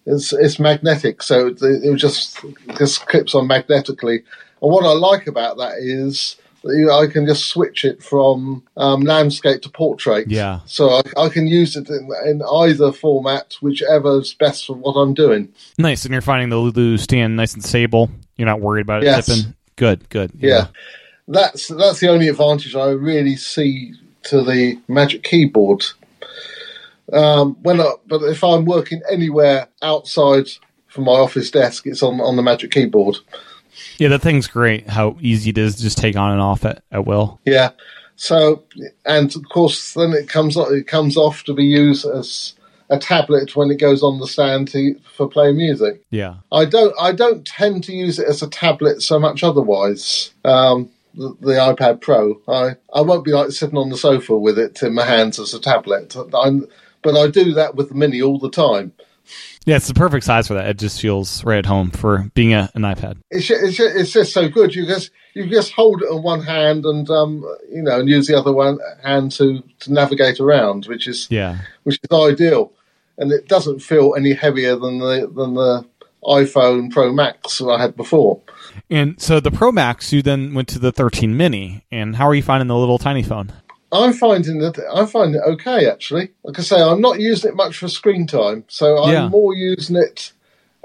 it's 0.08 0.32
it's 0.32 0.58
magnetic, 0.58 1.22
so 1.22 1.48
it, 1.48 1.58
it 1.62 1.96
just 1.96 2.44
just 2.78 3.06
clips 3.06 3.34
on 3.34 3.46
magnetically. 3.46 4.24
And 4.60 4.72
what 4.72 4.84
I 4.84 4.92
like 4.92 5.26
about 5.26 5.58
that 5.58 5.74
is 5.78 6.36
I 6.64 7.06
can 7.06 7.26
just 7.26 7.46
switch 7.46 7.84
it 7.84 8.02
from 8.02 8.64
um, 8.76 9.02
landscape 9.02 9.62
to 9.62 9.68
portrait. 9.68 10.28
Yeah. 10.28 10.60
So 10.66 10.90
I, 10.90 11.02
I 11.16 11.28
can 11.28 11.46
use 11.46 11.76
it 11.76 11.88
in, 11.88 12.10
in, 12.26 12.42
either 12.42 12.90
format, 12.90 13.54
whichever 13.60 14.18
is 14.18 14.34
best 14.34 14.66
for 14.66 14.74
what 14.74 14.94
I'm 14.94 15.14
doing. 15.14 15.52
Nice, 15.78 16.04
and 16.04 16.12
you're 16.12 16.20
finding 16.20 16.48
the 16.48 16.56
Lulu 16.56 16.96
stand 16.96 17.36
nice 17.36 17.54
and 17.54 17.64
stable. 17.64 18.10
You're 18.36 18.46
not 18.46 18.60
worried 18.60 18.82
about 18.82 19.02
it 19.02 19.06
yes. 19.06 19.46
Good, 19.76 20.08
good. 20.08 20.32
Yeah. 20.34 20.48
yeah. 20.48 20.66
That's 21.28 21.68
that's 21.68 22.00
the 22.00 22.08
only 22.08 22.28
advantage 22.28 22.74
I 22.74 22.88
really 22.88 23.36
see 23.36 23.94
to 24.24 24.42
the 24.42 24.80
Magic 24.88 25.22
Keyboard 25.22 25.84
um, 27.12 27.56
when 27.62 27.80
I, 27.80 27.92
but 28.06 28.22
if 28.22 28.42
I'm 28.44 28.64
working 28.64 29.02
anywhere 29.10 29.68
outside 29.82 30.46
from 30.88 31.04
my 31.04 31.12
office 31.12 31.50
desk, 31.50 31.86
it's 31.86 32.02
on 32.02 32.20
on 32.20 32.36
the 32.36 32.42
Magic 32.42 32.70
Keyboard. 32.70 33.16
Yeah, 33.98 34.08
that 34.08 34.22
thing's 34.22 34.46
great. 34.46 34.88
How 34.88 35.16
easy 35.20 35.50
it 35.50 35.58
is 35.58 35.76
to 35.76 35.82
just 35.82 35.98
take 35.98 36.16
on 36.16 36.32
and 36.32 36.40
off 36.40 36.64
at, 36.64 36.82
at 36.90 37.06
will. 37.06 37.40
Yeah. 37.44 37.70
So, 38.16 38.64
and 39.06 39.34
of 39.34 39.48
course, 39.48 39.94
then 39.94 40.12
it 40.12 40.28
comes 40.28 40.56
it 40.56 40.86
comes 40.86 41.16
off 41.16 41.44
to 41.44 41.54
be 41.54 41.64
used 41.64 42.04
as 42.04 42.54
a 42.90 42.98
tablet 42.98 43.54
when 43.54 43.70
it 43.70 43.78
goes 43.78 44.02
on 44.02 44.18
the 44.18 44.26
stand 44.26 44.68
to, 44.68 44.98
for 45.16 45.28
playing 45.28 45.56
music. 45.56 46.02
Yeah. 46.10 46.36
I 46.50 46.64
don't 46.64 46.94
I 47.00 47.12
don't 47.12 47.46
tend 47.46 47.84
to 47.84 47.92
use 47.92 48.18
it 48.18 48.28
as 48.28 48.42
a 48.42 48.48
tablet 48.48 49.02
so 49.02 49.18
much 49.18 49.42
otherwise. 49.42 50.32
Um, 50.44 50.90
the, 51.14 51.36
the, 51.40 51.52
iPad 51.52 52.00
Pro, 52.00 52.40
I, 52.46 52.76
I 52.94 53.00
won't 53.00 53.24
be 53.24 53.32
like 53.32 53.50
sitting 53.50 53.78
on 53.78 53.88
the 53.88 53.96
sofa 53.96 54.36
with 54.36 54.58
it 54.58 54.82
in 54.82 54.94
my 54.94 55.04
hands 55.04 55.38
as 55.38 55.52
a 55.52 55.60
tablet. 55.60 56.14
I'm, 56.34 56.66
but 57.02 57.16
I 57.16 57.28
do 57.28 57.54
that 57.54 57.74
with 57.74 57.88
the 57.88 57.94
Mini 57.94 58.22
all 58.22 58.38
the 58.38 58.50
time. 58.50 58.92
Yeah, 59.66 59.76
it's 59.76 59.88
the 59.88 59.94
perfect 59.94 60.24
size 60.24 60.48
for 60.48 60.54
that. 60.54 60.68
It 60.68 60.78
just 60.78 61.00
feels 61.00 61.44
right 61.44 61.58
at 61.58 61.66
home 61.66 61.90
for 61.90 62.30
being 62.34 62.54
a, 62.54 62.70
an 62.74 62.82
iPad. 62.82 63.18
It's 63.30 63.46
just, 63.46 63.62
it's, 63.62 63.76
just, 63.76 63.96
it's 63.96 64.12
just 64.12 64.32
so 64.32 64.48
good. 64.48 64.74
You 64.74 64.86
just 64.86 65.10
you 65.34 65.46
just 65.46 65.72
hold 65.72 66.02
it 66.02 66.10
in 66.10 66.22
one 66.22 66.40
hand 66.40 66.86
and 66.86 67.08
um, 67.10 67.44
you 67.70 67.82
know 67.82 68.00
and 68.00 68.08
use 68.08 68.26
the 68.26 68.38
other 68.38 68.52
one 68.52 68.78
hand 69.02 69.32
to, 69.32 69.62
to 69.80 69.92
navigate 69.92 70.40
around, 70.40 70.86
which 70.86 71.06
is 71.06 71.28
yeah, 71.30 71.58
which 71.82 72.00
is 72.02 72.10
ideal. 72.10 72.72
and 73.18 73.30
it 73.30 73.46
doesn't 73.46 73.80
feel 73.80 74.14
any 74.16 74.32
heavier 74.32 74.76
than 74.76 75.00
the 75.00 75.30
than 75.34 75.54
the 75.54 75.84
iPhone 76.24 76.90
Pro 76.90 77.12
Max 77.12 77.58
that 77.58 77.68
I 77.68 77.80
had 77.80 77.96
before. 77.96 78.40
And 78.90 79.20
so 79.20 79.38
the 79.38 79.50
Pro 79.50 79.70
Max, 79.70 80.12
you 80.12 80.22
then 80.22 80.54
went 80.54 80.68
to 80.68 80.78
the 80.78 80.92
13 80.92 81.36
Mini, 81.36 81.84
and 81.90 82.16
how 82.16 82.26
are 82.26 82.34
you 82.34 82.42
finding 82.42 82.68
the 82.68 82.76
little 82.76 82.98
tiny 82.98 83.22
phone? 83.22 83.52
I'm 83.92 84.12
finding 84.12 84.58
that 84.58 84.78
I 84.92 85.06
find 85.06 85.34
it 85.34 85.42
okay 85.46 85.88
actually. 85.88 86.30
Like 86.44 86.58
I 86.58 86.62
say, 86.62 86.80
I'm 86.80 87.00
not 87.00 87.20
using 87.20 87.50
it 87.50 87.56
much 87.56 87.78
for 87.78 87.88
screen 87.88 88.26
time, 88.26 88.64
so 88.68 88.98
I'm 89.02 89.12
Yeah. 89.12 89.28
more 89.28 89.54
using 89.54 89.96
it 89.96 90.32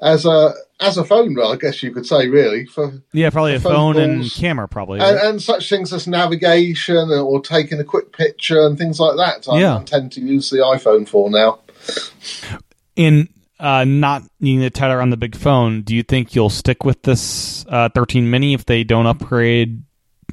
as 0.02 0.26
a 0.26 0.54
as 0.80 0.98
a 0.98 1.04
phone. 1.06 1.38
I 1.40 1.56
guess 1.56 1.82
you 1.84 1.92
could 1.92 2.06
say 2.06 2.28
really 2.28 2.66
for 2.66 2.94
Yeah, 3.14 3.30
probably 3.30 3.56
a 3.56 3.60
phone 3.60 3.96
phone 3.96 3.98
and 4.02 4.32
camera, 4.32 4.68
probably. 4.68 5.00
and, 5.00 5.18
and 5.18 5.42
such 5.42 5.70
things 5.70 5.92
as 5.94 6.08
navigation 6.08 7.10
or 7.12 7.42
taking 7.42 7.80
a 7.80 7.84
quick 7.84 8.12
picture 8.12 8.66
and 8.66 8.78
things 8.78 9.00
like 9.00 9.16
that. 9.18 9.48
I, 9.52 9.60
Yeah. 9.60 9.78
I 9.80 9.84
tend 9.84 10.12
to 10.14 10.22
use 10.22 10.50
the 10.50 10.58
iPhone 10.58 11.08
for 11.08 11.30
now. 11.30 11.60
in 12.96 13.30
uh, 13.60 13.86
not 13.86 14.24
needing 14.40 14.62
to 14.62 14.70
tether 14.70 15.02
on 15.02 15.10
the 15.10 15.18
big 15.18 15.36
phone, 15.36 15.82
do 15.84 15.96
you 15.96 16.04
think 16.04 16.36
you'll 16.36 16.50
stick 16.50 16.84
with 16.84 17.02
this 17.04 17.66
uh, 17.70 17.88
13 17.96 18.30
mini 18.30 18.54
if 18.54 18.66
they 18.66 18.84
don't 18.84 19.06
upgrade 19.06 19.84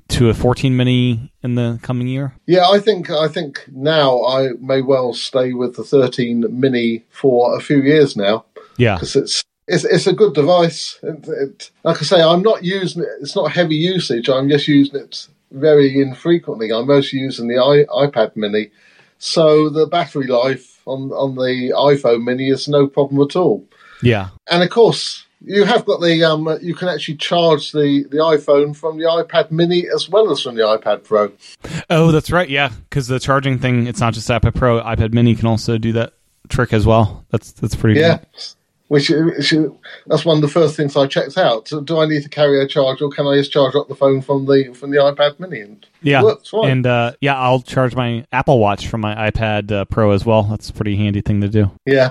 to 0.08 0.28
a 0.28 0.34
14 0.34 0.76
mini 0.76 1.32
in 1.42 1.54
the 1.54 1.78
coming 1.82 2.06
year? 2.08 2.34
Yeah, 2.46 2.68
I 2.68 2.80
think 2.80 3.10
I 3.10 3.28
think 3.28 3.64
now 3.72 4.24
I 4.24 4.50
may 4.60 4.82
well 4.82 5.12
stay 5.14 5.52
with 5.52 5.76
the 5.76 5.84
13 5.84 6.46
Mini 6.50 7.04
for 7.10 7.56
a 7.56 7.60
few 7.60 7.80
years 7.82 8.16
now 8.16 8.44
Yeah, 8.76 8.94
because 8.94 9.16
it's 9.16 9.44
it's 9.66 9.84
it's 9.84 10.06
a 10.06 10.12
good 10.12 10.34
device. 10.34 10.98
It, 11.02 11.28
it, 11.28 11.70
like 11.84 11.98
I 12.02 12.04
say, 12.04 12.20
I'm 12.22 12.42
not 12.42 12.64
using 12.64 13.02
it. 13.02 13.08
It's 13.20 13.36
not 13.36 13.52
heavy 13.52 13.76
usage. 13.76 14.28
I'm 14.28 14.48
just 14.48 14.66
using 14.68 15.00
it 15.00 15.28
very 15.52 16.00
infrequently. 16.00 16.72
I'm 16.72 16.86
mostly 16.86 17.20
using 17.20 17.48
the 17.48 17.58
I, 17.58 18.06
iPad 18.06 18.36
Mini, 18.36 18.70
so 19.18 19.68
the 19.68 19.86
battery 19.86 20.26
life 20.26 20.80
on 20.86 21.10
on 21.12 21.34
the 21.36 21.72
iPhone 21.76 22.24
Mini 22.24 22.48
is 22.48 22.68
no 22.68 22.86
problem 22.86 23.20
at 23.22 23.36
all. 23.36 23.64
yeah, 24.02 24.30
And 24.50 24.62
of 24.62 24.70
course, 24.70 25.24
you 25.42 25.64
have 25.64 25.84
got 25.84 26.00
the 26.00 26.22
um, 26.24 26.58
you 26.60 26.74
can 26.74 26.88
actually 26.88 27.16
charge 27.16 27.72
the 27.72 28.04
the 28.10 28.18
iPhone 28.18 28.76
from 28.76 28.98
the 28.98 29.04
iPad 29.04 29.50
Mini 29.50 29.86
as 29.92 30.08
well 30.08 30.30
as 30.30 30.42
from 30.42 30.54
the 30.54 30.62
iPad 30.62 31.04
Pro. 31.04 31.32
Oh, 31.88 32.10
that's 32.12 32.30
right. 32.30 32.48
Yeah, 32.48 32.70
because 32.88 33.08
the 33.08 33.18
charging 33.20 33.58
thing, 33.58 33.86
it's 33.86 34.00
not 34.00 34.14
just 34.14 34.28
iPad 34.28 34.54
Pro. 34.54 34.80
iPad 34.80 35.12
Mini 35.12 35.34
can 35.34 35.46
also 35.46 35.78
do 35.78 35.92
that 35.92 36.12
trick 36.48 36.72
as 36.72 36.86
well. 36.86 37.24
That's 37.30 37.52
that's 37.52 37.74
pretty. 37.74 38.00
Yeah. 38.00 38.18
Good. 38.18 38.26
Which, 38.88 39.08
which 39.08 39.54
that's 40.08 40.24
one 40.24 40.38
of 40.38 40.42
the 40.42 40.48
first 40.48 40.74
things 40.76 40.96
I 40.96 41.06
checked 41.06 41.38
out. 41.38 41.68
So 41.68 41.80
do 41.80 42.00
I 42.00 42.06
need 42.06 42.24
to 42.24 42.28
carry 42.28 42.60
a 42.60 42.66
charger, 42.66 43.04
or 43.04 43.10
can 43.12 43.24
I 43.24 43.36
just 43.36 43.52
charge 43.52 43.76
up 43.76 43.86
the 43.86 43.94
phone 43.94 44.20
from 44.20 44.46
the 44.46 44.74
from 44.74 44.90
the 44.90 44.96
iPad 44.96 45.38
Mini? 45.38 45.60
And 45.60 45.86
Yeah, 46.02 46.24
works 46.24 46.50
and 46.52 46.84
uh, 46.84 47.12
yeah, 47.20 47.38
I'll 47.38 47.62
charge 47.62 47.94
my 47.94 48.26
Apple 48.32 48.58
Watch 48.58 48.88
from 48.88 49.00
my 49.00 49.30
iPad 49.30 49.70
uh, 49.70 49.84
Pro 49.84 50.10
as 50.10 50.26
well. 50.26 50.42
That's 50.42 50.70
a 50.70 50.72
pretty 50.72 50.96
handy 50.96 51.20
thing 51.20 51.40
to 51.40 51.48
do. 51.48 51.70
yeah, 51.86 52.10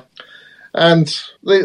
and 0.73 1.07
the 1.43 1.59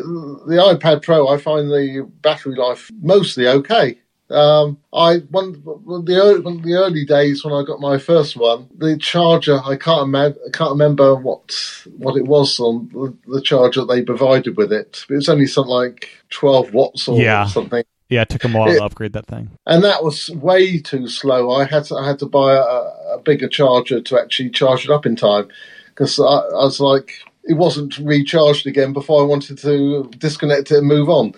the 0.46 0.56
iPad 0.56 1.02
Pro, 1.02 1.28
I 1.28 1.38
find 1.38 1.70
the 1.70 2.08
battery 2.22 2.56
life 2.56 2.90
mostly 3.02 3.46
okay. 3.48 3.98
Um, 4.30 4.78
I 4.92 5.18
one 5.30 5.52
the 5.52 6.16
early, 6.16 6.40
one 6.40 6.62
the 6.62 6.74
early 6.74 7.04
days 7.04 7.44
when 7.44 7.52
I 7.52 7.62
got 7.62 7.78
my 7.80 7.98
first 7.98 8.36
one, 8.36 8.68
the 8.76 8.96
charger 8.96 9.60
I 9.62 9.76
can't 9.76 10.04
imagine, 10.04 10.38
can't 10.52 10.70
remember 10.70 11.14
what 11.14 11.54
what 11.98 12.16
it 12.16 12.24
was 12.26 12.58
on 12.58 12.88
the, 12.92 13.14
the 13.34 13.42
charger 13.42 13.84
they 13.84 14.02
provided 14.02 14.56
with 14.56 14.72
it. 14.72 15.04
It 15.10 15.14
was 15.14 15.28
only 15.28 15.46
something 15.46 15.70
like 15.70 16.08
twelve 16.30 16.72
watts 16.72 17.06
or 17.06 17.20
Yeah. 17.20 17.44
something. 17.46 17.84
Yeah, 18.08 18.22
it 18.22 18.30
took 18.30 18.44
a 18.44 18.48
while 18.48 18.70
It- 18.70 18.76
to 18.76 18.84
upgrade 18.84 19.12
that 19.12 19.26
thing. 19.26 19.50
and 19.66 19.84
that 19.84 20.02
was 20.02 20.30
way 20.30 20.78
too 20.78 21.06
slow. 21.06 21.50
I 21.50 21.64
had 21.66 21.84
to 21.84 21.96
I 21.96 22.06
had 22.06 22.18
to 22.20 22.26
buy 22.26 22.54
a, 22.54 23.16
a 23.16 23.20
bigger 23.22 23.48
charger 23.48 24.00
to 24.00 24.18
actually 24.20 24.50
charge 24.50 24.84
it 24.86 24.90
up 24.90 25.04
in 25.04 25.16
time 25.16 25.48
because 25.88 26.18
I, 26.18 26.24
I 26.24 26.64
was 26.64 26.80
like 26.80 27.12
it 27.46 27.54
wasn't 27.54 27.98
recharged 27.98 28.66
again 28.66 28.92
before 28.92 29.22
I 29.22 29.24
wanted 29.26 29.58
to 29.58 30.10
disconnect 30.18 30.70
it 30.70 30.78
and 30.78 30.86
move 30.86 31.08
on. 31.08 31.34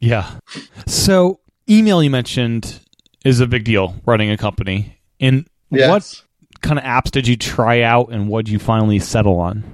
Yeah. 0.00 0.38
So, 0.86 1.40
email 1.68 2.02
you 2.02 2.10
mentioned 2.10 2.80
is 3.24 3.40
a 3.40 3.46
big 3.46 3.64
deal 3.64 3.94
running 4.06 4.30
a 4.30 4.36
company. 4.36 4.98
And 5.20 5.46
Yes. 5.70 5.88
what 5.88 6.22
kind 6.60 6.78
of 6.78 6.84
apps 6.84 7.10
did 7.10 7.26
you 7.26 7.36
try 7.36 7.82
out 7.82 8.10
and 8.12 8.28
what 8.28 8.44
did 8.44 8.52
you 8.52 8.58
finally 8.58 8.98
settle 8.98 9.38
on? 9.38 9.64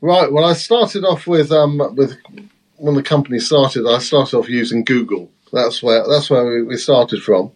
Right. 0.00 0.30
Well, 0.30 0.44
I 0.44 0.52
started 0.52 1.04
off 1.04 1.26
with 1.26 1.50
um 1.50 1.78
with 1.96 2.16
when 2.76 2.94
the 2.94 3.02
company 3.02 3.38
started. 3.38 3.86
I 3.86 3.98
started 4.00 4.36
off 4.36 4.48
using 4.48 4.84
Google. 4.84 5.30
That's 5.52 5.82
where 5.82 6.06
that's 6.06 6.28
where 6.28 6.44
we, 6.44 6.62
we 6.62 6.76
started 6.76 7.22
from. 7.22 7.52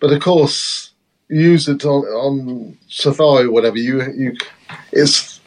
But 0.00 0.12
of 0.12 0.20
course, 0.20 0.90
use 1.28 1.68
it 1.68 1.84
on, 1.84 2.04
on 2.04 2.78
Safari, 2.88 3.44
or 3.44 3.50
whatever. 3.50 3.76
You 3.76 4.02
you 4.16 4.36
it's 4.92 5.40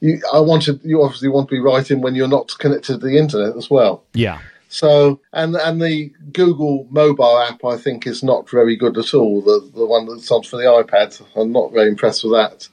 you. 0.00 0.20
I 0.32 0.40
wanted 0.40 0.80
you 0.84 1.02
obviously 1.02 1.28
want 1.28 1.48
to 1.48 1.54
be 1.54 1.60
writing 1.60 2.00
when 2.00 2.14
you're 2.14 2.28
not 2.28 2.52
connected 2.58 3.00
to 3.00 3.06
the 3.06 3.16
internet 3.18 3.56
as 3.56 3.70
well. 3.70 4.04
Yeah. 4.14 4.38
So 4.68 5.20
and 5.32 5.56
and 5.56 5.80
the 5.82 6.12
Google 6.32 6.86
mobile 6.90 7.38
app 7.38 7.64
I 7.64 7.76
think 7.76 8.06
is 8.06 8.22
not 8.22 8.48
very 8.48 8.76
good 8.76 8.96
at 8.98 9.14
all. 9.14 9.40
The 9.42 9.68
the 9.74 9.86
one 9.86 10.06
that's 10.06 10.30
on 10.30 10.42
for 10.44 10.56
the 10.58 10.64
iPad, 10.64 11.20
I'm 11.36 11.52
not 11.52 11.72
very 11.72 11.88
impressed 11.88 12.22
with 12.24 12.32
that. 12.34 12.68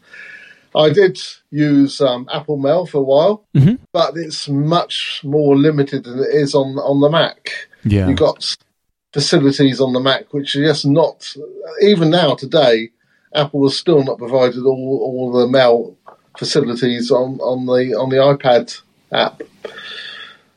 I 0.75 0.89
did 0.91 1.19
use 1.49 2.01
um, 2.01 2.30
Apple 2.32 2.57
Mail 2.57 2.86
for 2.86 2.99
a 2.99 3.01
while, 3.01 3.45
Mhm. 3.55 3.80
but 3.93 4.15
it's 4.15 4.47
much 4.47 5.21
more 5.23 5.55
limited 5.57 6.03
than 6.03 6.19
it 6.19 6.30
is 6.30 6.53
on 6.53 6.78
on 6.78 7.01
the 7.01 7.09
Mac. 7.09 7.49
Yeah. 7.84 8.07
You've 8.07 8.19
got 8.19 8.55
facilities 9.13 9.80
on 9.82 9.93
the 9.93 9.99
Mac 9.99 10.32
which 10.34 10.55
are 10.55 10.63
just 10.65 10.86
not 10.86 11.34
even 11.82 12.09
now 12.11 12.36
today. 12.36 12.91
Apple 13.34 13.67
has 13.67 13.75
still 13.75 14.03
not 14.03 14.17
provided 14.19 14.63
all 14.63 14.99
all 15.01 15.32
the 15.32 15.47
mail 15.47 15.96
facilities 16.38 17.11
on, 17.11 17.39
on 17.39 17.65
the 17.65 17.95
on 17.95 18.09
the 18.09 18.17
iPad 18.17 18.79
app. 19.11 19.41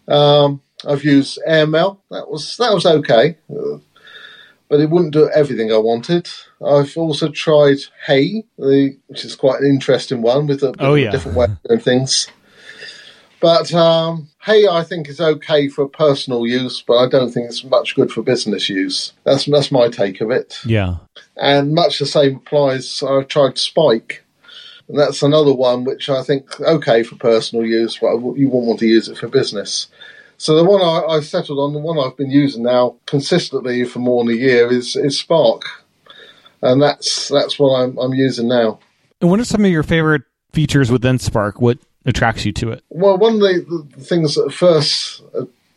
Um, 0.09 0.61
I've 0.87 1.05
used 1.05 1.39
AirMail. 1.47 1.99
That 2.11 2.31
was 2.31 2.57
that 2.57 2.73
was 2.75 2.87
okay, 2.87 3.37
but 4.69 4.81
it 4.81 4.91
wouldn't 4.91 5.13
do 5.13 5.29
everything 5.31 5.73
I 5.73 5.77
wanted. 5.79 6.29
I've 6.65 6.97
also 6.97 7.29
tried 7.31 7.79
Hey, 8.07 8.45
the, 8.59 8.97
which 9.09 9.25
is 9.25 9.35
quite 9.37 9.61
an 9.61 9.69
interesting 9.69 10.23
one 10.23 10.47
with 10.47 10.63
a, 10.63 10.75
Oh, 10.79 10.95
yeah. 10.95 11.11
different 11.11 11.37
way 11.37 11.47
of 11.47 11.63
doing 11.69 11.81
things. 11.81 12.29
But 13.41 13.73
um, 13.73 14.29
Hey, 14.43 14.67
I 14.67 14.83
think 14.83 15.09
is 15.09 15.21
okay 15.21 15.69
for 15.69 15.87
personal 15.89 16.47
use, 16.47 16.83
but 16.87 16.97
I 16.99 17.09
don't 17.09 17.31
think 17.31 17.47
it's 17.47 17.65
much 17.65 17.95
good 17.95 18.11
for 18.11 18.23
business 18.23 18.69
use. 18.69 19.13
That's 19.25 19.45
that's 19.47 19.71
my 19.73 19.89
take 19.89 20.21
of 20.21 20.31
it. 20.31 20.59
Yeah. 20.65 20.97
And 21.37 21.75
much 21.75 21.99
the 21.99 22.07
same 22.07 22.37
applies. 22.37 23.03
I've 23.03 23.29
tried 23.29 23.59
Spike, 23.59 24.25
and 24.91 24.99
that's 24.99 25.23
another 25.23 25.55
one 25.55 25.85
which 25.85 26.11
I 26.11 26.23
think 26.23 26.61
okay 26.61 27.05
for 27.05 27.15
personal 27.15 27.65
use, 27.65 27.99
but 27.99 28.17
you 28.35 28.49
won't 28.49 28.67
want 28.67 28.81
to 28.81 28.89
use 28.89 29.09
it 29.09 29.19
for 29.19 29.29
business. 29.29 29.87
So 30.37 30.57
the 30.57 30.65
one 30.65 30.83
I, 30.83 31.17
I 31.17 31.21
settled 31.21 31.61
on, 31.61 31.75
the 31.75 31.79
one 31.79 31.99
I've 31.99 32.17
been 32.17 32.31
using 32.31 32.65
now 32.65 32.97
consistently 33.07 33.85
for 33.85 34.01
more 34.01 34.25
than 34.25 34.35
a 34.35 34.37
year, 34.37 34.73
is 34.73 34.97
is 34.97 35.19
Spark, 35.19 35.63
and 36.61 36.83
that's 36.83 37.29
that's 37.29 37.59
what 37.59 37.75
I'm 37.75 37.97
I'm 37.99 38.15
using 38.15 38.49
now. 38.49 38.81
And 39.21 39.31
what 39.31 39.39
are 39.39 39.45
some 39.45 39.65
of 39.65 39.71
your 39.71 39.83
favorite 39.85 40.23
features 40.53 40.91
within 40.91 41.19
Spark? 41.21 41.61
What 41.61 41.79
attracts 42.05 42.45
you 42.45 42.53
to 42.55 42.71
it? 42.73 42.83
Well, 42.89 43.17
one 43.17 43.35
of 43.35 43.41
the, 43.41 43.85
the 43.97 44.05
things 44.05 44.35
that 44.35 44.53
first 44.53 45.23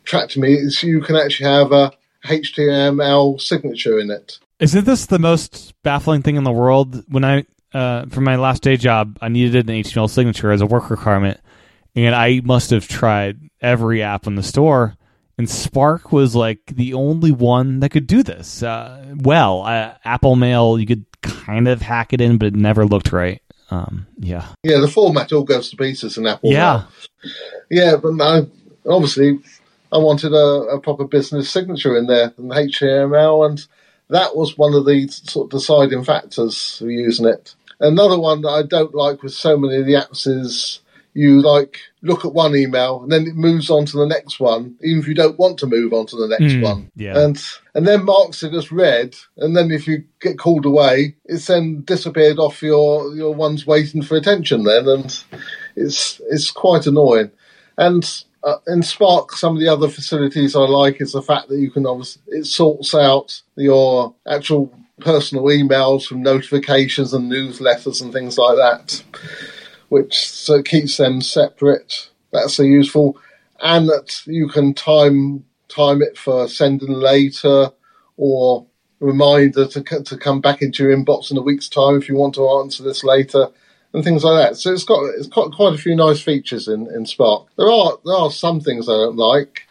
attracted 0.04 0.42
me 0.42 0.54
is 0.54 0.82
you 0.82 1.02
can 1.02 1.18
actually 1.18 1.50
have 1.50 1.72
a 1.72 1.92
HTML 2.26 3.40
signature 3.40 4.00
in 4.00 4.10
it. 4.10 4.40
Isn't 4.60 4.86
this 4.86 5.06
the 5.06 5.20
most 5.20 5.74
baffling 5.84 6.22
thing 6.22 6.38
in 6.38 6.46
the 6.46 6.52
world? 6.52 7.04
When 7.10 7.26
I, 7.26 7.46
uh, 7.74 8.06
for 8.08 8.22
my 8.22 8.36
last 8.36 8.62
day 8.64 8.78
job, 8.78 9.18
I 9.22 9.30
needed 9.30 9.70
an 9.70 9.76
HTML 9.76 10.10
signature 10.10 10.52
as 10.52 10.62
a 10.62 10.66
work 10.66 10.90
requirement, 10.90 11.40
and 11.96 12.14
I 12.16 12.42
must 12.44 12.70
have 12.72 12.88
tried 12.88 13.40
every 13.62 14.02
app 14.04 14.28
in 14.28 14.36
the 14.36 14.44
store, 14.44 14.96
and 15.38 15.50
Spark 15.50 16.12
was 16.12 16.36
like 16.36 16.60
the 16.68 16.94
only 16.94 17.32
one 17.32 17.80
that 17.80 17.90
could 17.90 18.08
do 18.08 18.24
this. 18.24 18.62
Uh, 18.64 19.14
well, 19.16 19.64
uh, 19.64 19.94
Apple 20.06 20.36
Mail, 20.36 20.80
you 20.80 20.86
could 20.86 21.06
kind 21.22 21.68
of 21.68 21.82
hack 21.82 22.14
it 22.14 22.22
in, 22.22 22.38
but 22.38 22.48
it 22.48 22.56
never 22.56 22.86
looked 22.86 23.12
right. 23.12 23.42
Um, 23.72 24.06
yeah, 24.20 24.48
Yeah, 24.64 24.80
the 24.80 24.88
format 24.88 25.34
all 25.34 25.44
goes 25.44 25.72
to 25.72 25.78
pieces 25.78 26.18
in 26.18 26.28
Apple. 26.28 26.52
yeah, 26.52 26.84
Mail. 27.22 27.32
Yeah, 27.72 27.96
but 27.96 28.22
I, 28.22 28.46
obviously, 28.88 29.40
I 29.92 29.98
wanted 29.98 30.34
a, 30.34 30.76
a 30.76 30.80
proper 30.80 31.06
business 31.06 31.50
signature 31.50 31.98
in 31.98 32.06
there 32.06 32.34
and 32.38 32.52
HTML, 32.52 33.50
and 33.50 33.66
that 34.10 34.36
was 34.36 34.58
one 34.58 34.76
of 34.76 34.86
the 34.86 35.08
sort 35.08 35.46
of 35.46 35.60
deciding 35.60 36.04
factors 36.04 36.78
for 36.78 36.90
using 36.90 37.26
it. 37.26 37.56
Another 37.84 38.18
one 38.20 38.42
that 38.42 38.50
I 38.50 38.64
don't 38.64 38.96
like 38.96 39.22
with 39.24 39.34
so 39.34 39.58
many 39.58 39.78
of 39.78 39.86
the 39.86 39.94
apps 39.94 40.26
is 40.26 40.80
you 41.16 41.42
like 41.42 41.78
look 42.02 42.26
at 42.26 42.34
one 42.34 42.56
email 42.56 43.04
and 43.04 43.12
then 43.12 43.28
it 43.28 43.36
moves 43.36 43.70
on 43.70 43.86
to 43.86 43.98
the 43.98 44.08
next 44.08 44.40
one, 44.40 44.76
even 44.82 45.00
if 45.00 45.08
you 45.08 45.14
don't 45.14 45.38
want 45.38 45.60
to 45.60 45.68
move 45.68 45.94
on 45.94 46.08
to 46.08 46.16
the 46.16 46.28
next 46.28 46.54
Mm, 46.54 46.64
one. 46.64 46.92
yeah. 46.96 47.20
And 47.20 47.40
and 47.76 47.86
then 47.88 48.06
marks 48.06 48.42
it 48.42 48.54
as 48.54 48.72
read, 48.72 49.16
and 49.38 49.56
then 49.56 49.70
if 49.70 49.86
you 49.88 50.04
get 50.22 50.40
called 50.40 50.66
away, 50.66 51.16
it's 51.26 51.46
then 51.48 51.84
disappeared 51.86 52.40
off 52.40 52.64
your 52.64 53.14
your 53.16 53.34
ones 53.36 53.68
waiting 53.68 54.02
for 54.02 54.16
attention. 54.18 54.64
Then 54.64 54.88
and 54.88 55.24
it's 55.76 56.20
it's 56.30 56.50
quite 56.52 56.88
annoying. 56.88 57.32
And 57.78 58.04
uh, 58.44 58.58
in 58.68 58.82
Spark, 58.84 59.34
some 59.34 59.56
of 59.56 59.60
the 59.62 59.70
other 59.70 59.88
facilities 59.90 60.56
I 60.56 60.62
like 60.62 61.00
is 61.00 61.12
the 61.14 61.22
fact 61.22 61.48
that 61.50 61.60
you 61.60 61.70
can 61.70 61.86
obviously 61.86 62.22
it 62.28 62.46
sorts 62.46 62.94
out 62.96 63.42
your 63.56 64.16
actual 64.28 64.72
personal 65.04 65.46
emails 65.46 66.06
from 66.06 66.24
notifications 66.24 67.14
and 67.14 67.32
newsletters 67.32 68.02
and 68.02 68.12
things 68.14 68.38
like 68.38 68.56
that, 68.56 69.04
which 69.90 70.28
so 70.30 70.62
keeps 70.62 70.98
them 70.98 71.22
separate. 71.22 72.10
that's 72.32 72.60
a 72.60 72.66
useful, 72.66 73.18
and 73.62 73.88
that 73.88 74.22
you 74.26 74.48
can 74.48 74.74
time 74.74 75.46
time 75.70 76.02
it 76.02 76.18
for 76.18 76.48
sending 76.48 76.92
later 76.92 77.72
or 78.18 78.66
reminder 79.00 79.68
to 79.68 79.82
to 79.82 80.18
come 80.18 80.40
back 80.40 80.62
into 80.62 80.84
your 80.84 80.96
inbox 80.96 81.30
in 81.32 81.38
a 81.38 81.42
week's 81.42 81.70
time 81.70 81.98
if 81.98 82.08
you 82.08 82.16
want 82.16 82.36
to 82.36 82.50
answer 82.50 82.84
this 82.84 83.04
later 83.04 83.50
and 83.94 84.04
things 84.04 84.24
like 84.24 84.50
that. 84.50 84.58
So 84.58 84.72
it's 84.72 84.84
got 84.84 85.04
it's 85.18 85.28
got 85.28 85.54
quite 85.54 85.74
a 85.74 85.78
few 85.78 85.96
nice 85.96 86.22
features 86.22 86.68
in, 86.68 86.88
in 86.94 87.06
Spark. 87.06 87.48
There 87.58 87.70
are 87.70 87.98
there 88.06 88.16
are 88.16 88.32
some 88.32 88.60
things 88.60 88.90
I 88.90 88.94
don't 88.94 89.18
like. 89.18 89.68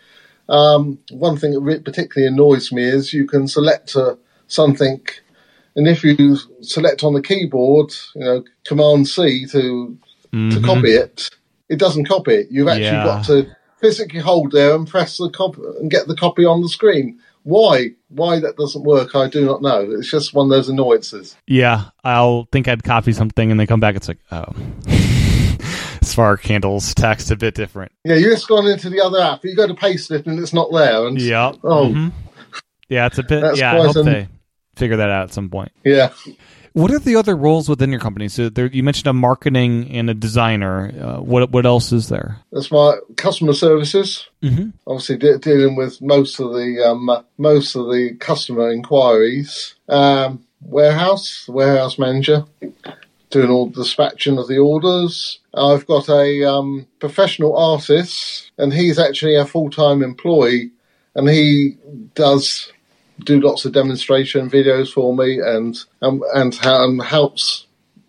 Um, 0.49 0.99
one 1.11 1.37
thing 1.37 1.53
that 1.53 1.85
particularly 1.85 2.33
annoys 2.33 2.73
me 2.73 2.85
is 2.85 3.13
you 3.13 3.27
can 3.27 3.49
select 3.49 3.97
uh, 3.97 4.17
something, 4.49 5.01
and 5.77 5.89
if 5.89 6.05
you 6.05 6.37
select 6.61 7.03
on 7.03 7.15
the 7.15 7.23
keyboard, 7.23 7.93
you 8.15 8.25
know, 8.25 8.45
Command 8.65 9.09
C 9.09 9.47
to 9.47 9.99
mm-hmm. 10.33 10.51
to 10.51 10.61
copy 10.61 10.91
it, 10.93 11.31
it 11.69 11.79
doesn't 11.79 12.07
copy 12.07 12.35
it. 12.35 12.49
You've 12.51 12.69
actually 12.69 12.85
yeah. 12.85 13.05
got 13.05 13.25
to 13.27 13.57
physically 13.79 14.21
hold 14.21 14.53
there 14.53 14.75
and 14.75 14.87
press 14.87 15.17
the 15.17 15.31
copy 15.31 15.61
and 15.81 15.91
get 15.91 16.07
the 16.07 16.17
copy 16.17 16.45
on 16.45 16.63
the 16.63 16.69
screen. 16.69 17.21
Why? 17.45 17.91
Why 18.09 18.39
that 18.39 18.57
doesn't 18.57 18.85
work, 18.85 19.17
I 19.17 19.29
do 19.29 19.45
not 19.45 19.63
know. 19.63 19.91
It's 19.91 20.11
just 20.11 20.35
one 20.35 20.47
of 20.47 20.51
those 20.51 20.69
annoyances. 20.69 21.37
Yeah, 21.47 21.87
I'll 22.05 22.47
think 22.53 22.69
I'd 22.69 22.85
copy 22.85 23.13
something 23.13 23.51
and 23.51 23.59
then 23.59 23.67
come 23.67 23.81
back. 23.81 23.97
It's 23.97 24.09
like, 24.09 24.21
oh. 24.31 24.55
Spark 26.03 26.43
handles 26.43 26.95
text 26.95 27.31
a 27.31 27.37
bit 27.37 27.55
different. 27.55 27.93
Yeah, 28.05 28.17
you 28.17 28.31
just 28.31 28.49
gone 28.49 28.67
into 28.67 28.91
the 28.91 29.01
other 29.01 29.21
app. 29.21 29.45
You 29.45 29.57
go 29.57 29.67
to 29.67 29.75
paste 29.75 30.11
it 30.11 30.27
and 30.27 30.39
it's 30.39 30.53
not 30.53 30.71
there. 30.73 31.07
And 31.07 31.21
yeah. 31.21 31.53
Oh. 31.65 31.87
Mm-hmm. 31.87 32.09
Yeah, 32.89 33.07
it's 33.07 33.19
a 33.19 33.23
bit. 33.23 33.57
yeah, 33.57 33.75
I 33.75 33.87
hope 33.87 33.97
an, 33.97 34.05
they 34.05 34.29
figure 34.77 34.97
that 34.97 35.11
out 35.11 35.25
at 35.25 35.33
some 35.33 35.49
point. 35.49 35.73
Yeah. 35.85 36.13
What 36.75 36.91
are 36.91 36.99
the 36.99 37.17
other 37.17 37.37
roles 37.37 37.69
within 37.69 37.91
your 37.91 38.01
company? 38.01 38.29
So 38.29 38.49
there, 38.49 38.67
you 38.67 38.83
mentioned 38.83 39.07
a 39.09 39.13
marketing 39.13 39.91
and 39.91 40.09
a 40.09 40.15
designer. 40.15 40.93
Uh, 40.99 41.21
what 41.21 41.51
what 41.51 41.67
else 41.67 41.93
is 41.93 42.09
there? 42.09 42.39
That's 42.51 42.71
my 42.71 42.97
customer 43.17 43.53
services. 43.53 44.27
Mm-hmm. 44.43 44.71
Obviously, 44.87 45.19
de- 45.19 45.39
dealing 45.39 45.77
with 45.77 46.01
most 46.01 46.41
of 46.41 46.53
the 46.53 46.83
um, 46.83 47.11
most 47.37 47.77
of 47.77 47.87
the 47.87 48.17
customer 48.19 48.71
inquiries. 48.73 49.75
Um, 49.89 50.47
warehouse, 50.63 51.47
warehouse 51.49 51.99
manager, 51.99 52.45
doing 53.29 53.51
all 53.51 53.67
the 53.67 53.83
dispatching 53.83 54.39
of 54.39 54.49
the 54.49 54.59
orders. 54.59 55.41
I've 55.53 55.87
got 55.87 56.09
a 56.09 56.45
um, 56.45 56.87
professional 57.01 57.57
artist, 57.57 58.51
and 58.57 58.73
he's 58.73 58.99
actually 58.99 59.37
a 59.37 59.45
full 59.45 59.69
time 59.69 60.03
employee, 60.03 60.71
and 61.15 61.29
he 61.29 61.77
does 62.15 62.72
do 63.25 63.41
lots 63.41 63.65
of 63.65 63.73
demonstration 63.73 64.51
videos 64.51 64.93
for 64.93 65.15
me 65.17 65.39
and 65.41 65.85
um, 66.03 66.23
and, 66.35 66.59
and 66.63 67.03
helps 67.03 67.67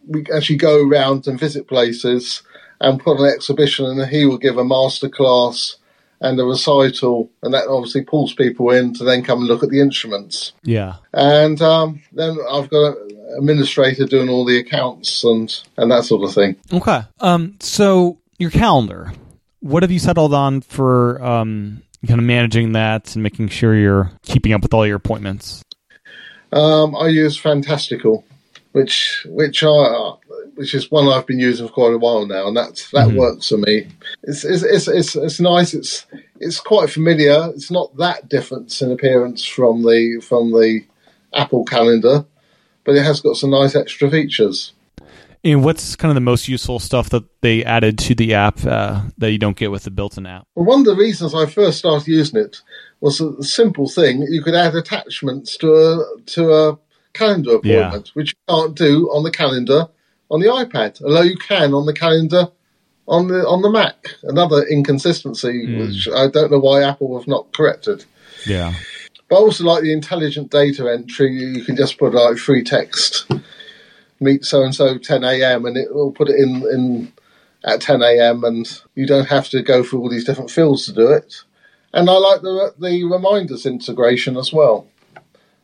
we 0.07 0.25
actually 0.35 0.57
go 0.57 0.85
around 0.85 1.27
and 1.27 1.39
visit 1.39 1.67
places 1.67 2.43
and 2.81 2.99
put 2.99 3.19
an 3.19 3.25
exhibition 3.33 3.85
and 3.85 4.09
he 4.09 4.25
will 4.25 4.37
give 4.37 4.57
a 4.57 4.65
master 4.65 5.09
class 5.09 5.77
and 6.19 6.39
a 6.39 6.43
recital 6.43 7.29
and 7.41 7.53
that 7.53 7.67
obviously 7.67 8.01
pulls 8.01 8.33
people 8.33 8.69
in 8.71 8.93
to 8.93 9.03
then 9.03 9.23
come 9.23 9.39
and 9.39 9.47
look 9.47 9.63
at 9.63 9.69
the 9.69 9.81
instruments. 9.81 10.53
Yeah. 10.63 10.95
And 11.13 11.61
um, 11.61 12.01
then 12.11 12.37
i've 12.49 12.69
got 12.69 12.97
an 12.97 13.35
administrator 13.37 14.05
doing 14.05 14.29
all 14.29 14.45
the 14.45 14.57
accounts 14.57 15.23
and 15.23 15.53
and 15.77 15.91
that 15.91 16.03
sort 16.03 16.23
of 16.23 16.33
thing. 16.33 16.55
Okay. 16.71 17.01
Um 17.19 17.57
so 17.59 18.19
your 18.37 18.51
calendar. 18.51 19.11
What 19.59 19.83
have 19.83 19.91
you 19.91 19.99
settled 19.99 20.33
on 20.33 20.61
for 20.61 21.23
um 21.23 21.83
kind 22.07 22.19
of 22.19 22.25
managing 22.25 22.73
that 22.73 23.15
and 23.15 23.23
making 23.23 23.49
sure 23.49 23.75
you're 23.75 24.11
keeping 24.23 24.53
up 24.53 24.61
with 24.61 24.73
all 24.73 24.85
your 24.85 24.97
appointments? 24.97 25.63
Um, 26.51 26.95
I 26.95 27.07
use 27.07 27.37
Fantastical, 27.37 28.23
which 28.73 29.25
which 29.29 29.63
I 29.63 30.13
which 30.55 30.73
is 30.73 30.91
one 30.91 31.07
I've 31.07 31.25
been 31.25 31.39
using 31.39 31.67
for 31.67 31.73
quite 31.73 31.93
a 31.93 31.97
while 31.97 32.25
now, 32.25 32.47
and 32.47 32.57
that 32.57 32.87
that 32.93 33.07
mm-hmm. 33.07 33.17
works 33.17 33.49
for 33.49 33.57
me. 33.57 33.87
It's 34.23 34.43
it's, 34.43 34.63
it's 34.63 34.87
it's 34.87 35.15
it's 35.15 35.39
nice. 35.39 35.73
It's 35.73 36.05
it's 36.39 36.59
quite 36.59 36.89
familiar. 36.89 37.51
It's 37.55 37.71
not 37.71 37.95
that 37.97 38.29
different 38.29 38.81
in 38.81 38.91
appearance 38.91 39.45
from 39.45 39.81
the 39.81 40.21
from 40.21 40.51
the 40.51 40.81
Apple 41.33 41.65
calendar, 41.65 42.25
but 42.83 42.95
it 42.95 43.03
has 43.03 43.21
got 43.21 43.37
some 43.37 43.49
nice 43.49 43.75
extra 43.75 44.09
features. 44.09 44.73
And 45.45 45.63
what's 45.63 45.97
kind 45.97 46.09
of 46.09 46.15
the 46.15 46.21
most 46.21 46.47
useful 46.47 46.79
stuff 46.79 47.09
that 47.09 47.23
they 47.41 47.65
added 47.65 47.97
to 47.99 48.15
the 48.15 48.33
app 48.33 48.65
uh, 48.65 49.01
that 49.17 49.31
you 49.31 49.37
don't 49.37 49.57
get 49.57 49.71
with 49.71 49.83
the 49.83 49.91
built-in 49.91 50.25
app? 50.25 50.47
Well, 50.55 50.65
one 50.65 50.79
of 50.79 50.85
the 50.85 50.95
reasons 50.95 51.35
I 51.35 51.47
first 51.47 51.79
started 51.79 52.07
using 52.07 52.39
it 52.39 52.61
was 53.01 53.19
a 53.19 53.43
simple 53.43 53.89
thing: 53.89 54.21
you 54.29 54.41
could 54.41 54.55
add 54.55 54.73
attachments 54.75 55.57
to 55.57 55.73
a 55.73 56.21
to 56.27 56.53
a 56.53 56.79
calendar 57.11 57.55
appointment, 57.55 58.07
yeah. 58.07 58.11
which 58.13 58.29
you 58.29 58.53
can't 58.55 58.75
do 58.75 59.09
on 59.09 59.23
the 59.23 59.31
calendar 59.31 59.87
on 60.31 60.39
the 60.39 60.47
iPad, 60.47 61.01
although 61.03 61.21
you 61.21 61.37
can 61.37 61.73
on 61.73 61.85
the 61.85 61.93
calendar 61.93 62.47
on 63.07 63.27
the 63.27 63.45
on 63.45 63.61
the 63.61 63.69
Mac. 63.69 64.15
Another 64.23 64.63
inconsistency, 64.63 65.67
mm. 65.67 65.79
which 65.79 66.07
I 66.07 66.27
don't 66.27 66.51
know 66.51 66.59
why 66.59 66.83
Apple 66.83 67.17
have 67.17 67.27
not 67.27 67.51
corrected. 67.53 68.05
Yeah. 68.47 68.73
But 69.29 69.35
I 69.35 69.39
also 69.39 69.65
like 69.65 69.83
the 69.83 69.93
intelligent 69.93 70.51
data 70.51 70.89
entry. 70.89 71.31
You 71.33 71.65
can 71.65 71.75
just 71.75 71.97
put 71.97 72.13
like 72.13 72.37
free 72.37 72.63
text 72.63 73.29
meet 74.23 74.45
so 74.45 74.63
and 74.63 74.73
so 74.73 74.97
10 74.97 75.23
a.m. 75.23 75.65
and 75.65 75.77
it 75.77 75.93
will 75.93 76.11
put 76.11 76.29
it 76.29 76.39
in 76.39 76.63
in 76.71 77.13
at 77.63 77.81
10 77.81 78.01
a.m. 78.01 78.43
and 78.43 78.81
you 78.95 79.05
don't 79.05 79.27
have 79.27 79.49
to 79.49 79.61
go 79.61 79.83
through 79.83 80.01
all 80.01 80.09
these 80.09 80.25
different 80.25 80.51
fields 80.51 80.85
to 80.85 80.93
do 80.93 81.11
it. 81.11 81.35
And 81.93 82.09
I 82.09 82.13
like 82.13 82.41
the 82.41 82.73
the 82.79 83.03
reminders 83.03 83.65
integration 83.65 84.37
as 84.37 84.51
well. 84.51 84.87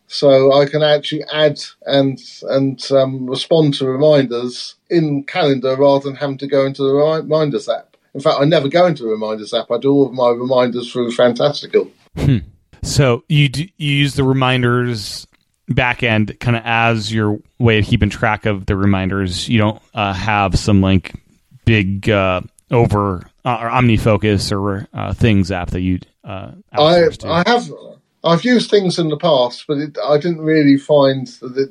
So 0.08 0.60
I 0.60 0.66
can 0.66 0.82
actually 0.82 1.24
add 1.32 1.60
and 1.86 2.20
and 2.44 2.92
um, 2.92 3.30
respond 3.30 3.76
to 3.76 3.88
reminders 3.88 4.76
in 4.90 5.24
Calendar 5.24 5.76
rather 5.76 6.06
than 6.06 6.16
having 6.16 6.40
to 6.40 6.48
go 6.48 6.66
into 6.66 6.84
the 6.84 6.94
Reminders 6.94 7.70
app. 7.70 7.96
In 8.16 8.22
fact, 8.22 8.38
I 8.40 8.46
never 8.46 8.68
go 8.68 8.88
into 8.88 9.04
the 9.04 9.10
Reminders 9.10 9.54
app. 9.54 9.70
I 9.70 9.78
do 9.78 9.92
all 9.92 10.08
of 10.08 10.14
my 10.14 10.30
reminders 10.30 10.92
through 10.92 11.12
Fantastical. 11.12 11.92
Hmm. 12.18 12.38
So 12.82 13.24
you 13.30 13.50
do, 13.50 13.68
you 13.78 13.94
use 13.94 14.16
the 14.16 14.24
reminders 14.24 15.28
back 15.70 16.04
end 16.04 16.38
kind 16.40 16.58
of 16.58 16.64
as 16.66 17.14
your 17.14 17.40
way 17.60 17.80
of 17.80 17.86
keeping 17.86 18.10
track 18.10 18.46
of 18.46 18.66
the 18.66 18.76
reminders. 18.76 19.48
You 19.48 19.60
don't 19.60 19.82
uh, 19.94 20.14
have 20.14 20.58
some 20.58 20.82
like 20.82 21.14
big 21.66 22.10
uh, 22.10 22.42
over 22.72 23.28
uh, 23.46 23.58
or 23.62 23.70
OmniFocus 23.70 24.52
or 24.52 24.88
uh, 24.94 25.14
Things 25.14 25.52
app 25.52 25.70
that 25.72 25.82
you. 25.82 26.00
Uh, 26.24 26.52
I 26.74 27.08
I 27.24 27.44
have 27.48 27.72
I've 28.24 28.44
used 28.44 28.70
things 28.70 29.00
in 29.00 29.10
the 29.10 29.18
past, 29.18 29.66
but 29.68 29.78
it, 29.78 29.98
I 30.04 30.18
didn't 30.18 30.42
really 30.42 30.78
find 30.78 31.28
that 31.28 31.58
it 31.58 31.70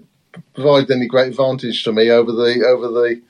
provided 0.54 0.90
any 0.90 1.06
great 1.06 1.28
advantage 1.28 1.84
to 1.84 1.92
me 1.92 2.10
over 2.10 2.32
the 2.32 2.64
over 2.66 2.88
the 2.88 3.20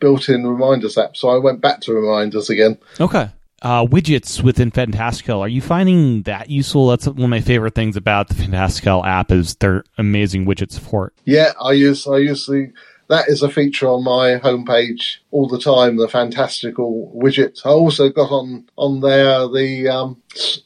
built-in 0.00 0.46
reminders 0.46 0.98
app. 0.98 1.16
So 1.16 1.28
I 1.28 1.38
went 1.38 1.60
back 1.60 1.80
to 1.82 1.94
reminders 1.94 2.50
again. 2.50 2.78
Okay 3.00 3.30
uh, 3.62 3.86
widgets 3.86 4.42
within 4.42 4.70
Fantastical. 4.70 5.40
Are 5.40 5.48
you 5.48 5.62
finding 5.62 6.22
that 6.22 6.50
useful? 6.50 6.88
That's 6.88 7.06
one 7.06 7.22
of 7.22 7.30
my 7.30 7.40
favorite 7.40 7.74
things 7.74 7.96
about 7.96 8.28
the 8.28 8.34
Fantastical 8.34 9.04
app 9.04 9.30
is 9.30 9.54
their 9.56 9.84
amazing 9.96 10.44
widget 10.44 10.72
support. 10.72 11.14
Yeah, 11.24 11.52
I 11.60 11.72
use 11.72 12.06
I 12.06 12.18
use 12.18 12.46
the 12.46 12.72
that 13.08 13.28
is 13.28 13.42
a 13.42 13.50
feature 13.50 13.88
on 13.88 14.04
my 14.04 14.38
homepage 14.38 15.18
all 15.30 15.48
the 15.48 15.60
time. 15.60 15.96
The 15.96 16.08
Fantastical 16.08 17.12
widget. 17.14 17.64
I 17.64 17.70
also 17.70 18.08
got 18.10 18.30
on 18.30 18.68
on 18.76 19.00
there 19.00 19.48
the 19.48 19.88
um, 19.88 20.20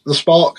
the 0.07 0.15
Spark 0.15 0.57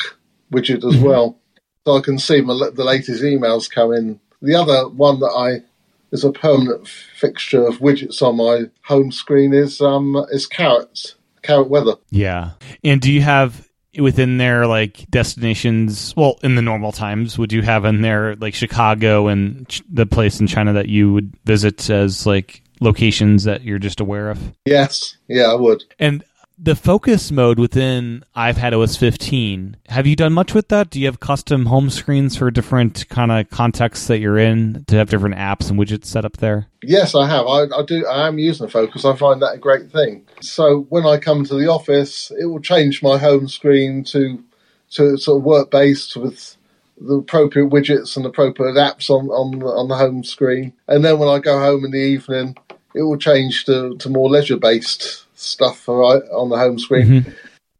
widget 0.53 0.85
as 0.87 0.95
mm-hmm. 0.95 1.05
well, 1.05 1.39
so 1.85 1.97
I 1.97 2.01
can 2.01 2.19
see 2.19 2.41
my, 2.41 2.53
the 2.73 2.83
latest 2.83 3.23
emails 3.23 3.69
come 3.69 3.93
in. 3.93 4.19
The 4.41 4.55
other 4.55 4.87
one 4.89 5.19
that 5.21 5.33
I 5.35 5.65
is 6.11 6.23
a 6.23 6.31
permanent 6.31 6.87
fixture 6.87 7.65
of 7.65 7.79
widgets 7.79 8.21
on 8.21 8.37
my 8.37 8.69
home 8.83 9.11
screen 9.11 9.53
is 9.53 9.81
um 9.81 10.15
is 10.29 10.45
carrots 10.45 11.15
Carrot 11.47 11.69
weather. 11.69 11.95
Yeah. 12.11 12.51
And 12.83 13.01
do 13.01 13.11
you 13.11 13.21
have 13.21 13.67
within 13.97 14.37
there 14.37 14.67
like 14.67 15.09
destinations? 15.09 16.13
Well, 16.15 16.37
in 16.43 16.55
the 16.55 16.61
normal 16.61 16.91
times, 16.91 17.37
would 17.37 17.51
you 17.53 17.61
have 17.63 17.85
in 17.85 18.01
there 18.01 18.35
like 18.35 18.53
Chicago 18.53 19.27
and 19.27 19.67
ch- 19.67 19.81
the 19.89 20.05
place 20.05 20.39
in 20.39 20.47
China 20.47 20.73
that 20.73 20.89
you 20.89 21.13
would 21.13 21.33
visit 21.45 21.89
as 21.89 22.25
like 22.25 22.61
locations 22.79 23.45
that 23.45 23.63
you're 23.63 23.79
just 23.79 23.99
aware 23.99 24.29
of? 24.29 24.53
Yes. 24.65 25.17
Yeah, 25.27 25.45
I 25.45 25.55
would. 25.55 25.83
And 25.99 26.23
the 26.59 26.75
focus 26.75 27.31
mode 27.31 27.59
within 27.59 28.23
iPadOS 28.35 28.97
15, 28.97 29.77
have 29.89 30.07
you 30.07 30.15
done 30.15 30.33
much 30.33 30.53
with 30.55 30.69
that? 30.69 30.89
Do 30.89 30.99
you 30.99 31.05
have 31.05 31.19
custom 31.19 31.67
home 31.67 31.89
screens 31.89 32.35
for 32.35 32.49
different 32.49 33.07
kind 33.09 33.31
of 33.31 33.49
contexts 33.49 34.07
that 34.07 34.19
you're 34.19 34.39
in 34.39 34.83
to 34.87 34.95
have 34.95 35.09
different 35.09 35.35
apps 35.35 35.69
and 35.69 35.79
widgets 35.79 36.05
set 36.05 36.25
up 36.25 36.37
there? 36.37 36.67
Yes, 36.81 37.13
I 37.13 37.27
have. 37.27 37.45
I, 37.45 37.65
I 37.65 37.83
do. 37.85 38.05
I 38.07 38.27
am 38.27 38.39
using 38.39 38.65
the 38.65 38.71
focus. 38.71 39.05
I 39.05 39.15
find 39.15 39.41
that 39.41 39.53
a 39.53 39.57
great 39.59 39.91
thing. 39.91 40.25
So 40.41 40.87
when 40.89 41.05
I 41.05 41.17
come 41.17 41.45
to 41.45 41.55
the 41.55 41.67
office, 41.67 42.31
it 42.39 42.45
will 42.45 42.59
change 42.59 43.03
my 43.03 43.17
home 43.17 43.47
screen 43.47 44.03
to 44.05 44.43
to 44.91 45.17
sort 45.17 45.37
of 45.37 45.43
work 45.43 45.69
based 45.69 46.15
with 46.15 46.55
the 46.99 47.15
appropriate 47.15 47.69
widgets 47.69 48.17
and 48.17 48.25
appropriate 48.25 48.75
apps 48.75 49.11
on 49.11 49.29
on 49.29 49.61
on 49.61 49.89
the 49.89 49.95
home 49.95 50.23
screen. 50.23 50.73
And 50.87 51.05
then 51.05 51.19
when 51.19 51.29
I 51.29 51.37
go 51.37 51.59
home 51.59 51.85
in 51.85 51.91
the 51.91 51.97
evening, 51.97 52.57
it 52.95 53.03
will 53.03 53.17
change 53.17 53.65
to 53.65 53.95
to 53.97 54.09
more 54.09 54.29
leisure 54.29 54.57
based 54.57 55.26
stuff 55.37 55.87
right 55.87 56.21
on 56.31 56.49
the 56.49 56.57
home 56.57 56.79
screen. 56.79 57.07
Mm-hmm. 57.07 57.31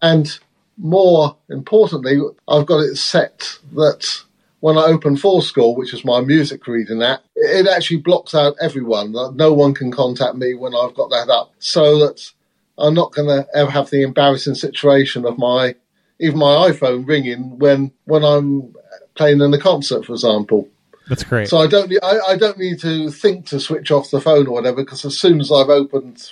And 0.02 0.40
more 0.78 1.36
importantly, 1.50 2.20
I've 2.48 2.66
got 2.66 2.80
it 2.80 2.96
set 2.96 3.60
that 3.74 4.24
when 4.60 4.78
I 4.78 4.84
open 4.84 5.16
forScore, 5.16 5.76
which 5.76 5.94
is 5.94 6.06
my 6.06 6.22
music 6.22 6.68
reading 6.68 7.04
app, 7.04 7.24
it 7.36 7.68
actually 7.68 7.98
blocks 7.98 8.34
out 8.34 8.56
everyone. 8.62 9.12
No 9.36 9.54
one 9.54 9.74
can 9.74 9.92
contact 9.92 10.36
me 10.36 10.56
when 10.56 10.76
I've 10.76 10.96
got 10.96 11.10
that 11.10 11.30
up. 11.30 11.54
So 11.60 12.00
that 12.00 12.32
I'm 12.78 12.94
not 12.94 13.14
going 13.14 13.28
to 13.28 13.48
ever 13.56 13.72
have 13.72 13.90
the 13.90 14.04
embarrassing 14.04 14.56
situation 14.56 15.26
of 15.26 15.38
my 15.38 15.76
even 16.20 16.40
my 16.40 16.70
iPhone 16.70 17.08
ringing 17.08 17.60
when 17.60 17.92
when 18.06 18.24
I'm 18.24 18.74
playing 19.16 19.42
in 19.42 19.54
a 19.54 19.60
concert, 19.60 20.06
for 20.06 20.14
example. 20.14 20.68
That's 21.08 21.24
great. 21.24 21.48
So 21.48 21.60
I 21.60 21.68
don't 21.68 21.92
I, 22.04 22.20
I 22.30 22.38
don't 22.38 22.58
need 22.58 22.80
to 22.82 23.10
think 23.10 23.48
to 23.48 23.60
switch 23.60 23.92
off 23.92 24.12
the 24.12 24.22
phone 24.22 24.48
or 24.48 24.54
whatever 24.54 24.84
because 24.84 25.06
as 25.06 25.18
soon 25.18 25.40
as 25.40 25.52
I've 25.52 25.70
opened 25.70 26.32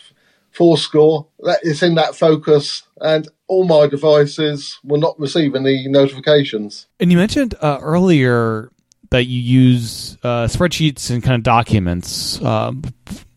forScore, 0.55 1.27
that 1.39 1.59
it's 1.63 1.83
in 1.83 1.95
that 1.95 2.15
focus, 2.15 2.83
and 3.01 3.27
all 3.47 3.65
my 3.65 3.87
devices 3.87 4.79
will 4.83 4.99
not 4.99 5.19
receive 5.19 5.55
any 5.55 5.87
notifications. 5.87 6.87
And 6.99 7.11
you 7.11 7.17
mentioned 7.17 7.55
uh, 7.61 7.79
earlier 7.81 8.71
that 9.11 9.25
you 9.25 9.39
use 9.39 10.17
uh, 10.23 10.45
spreadsheets 10.45 11.09
and 11.09 11.23
kind 11.23 11.35
of 11.35 11.43
documents. 11.43 12.41
Uh, 12.41 12.73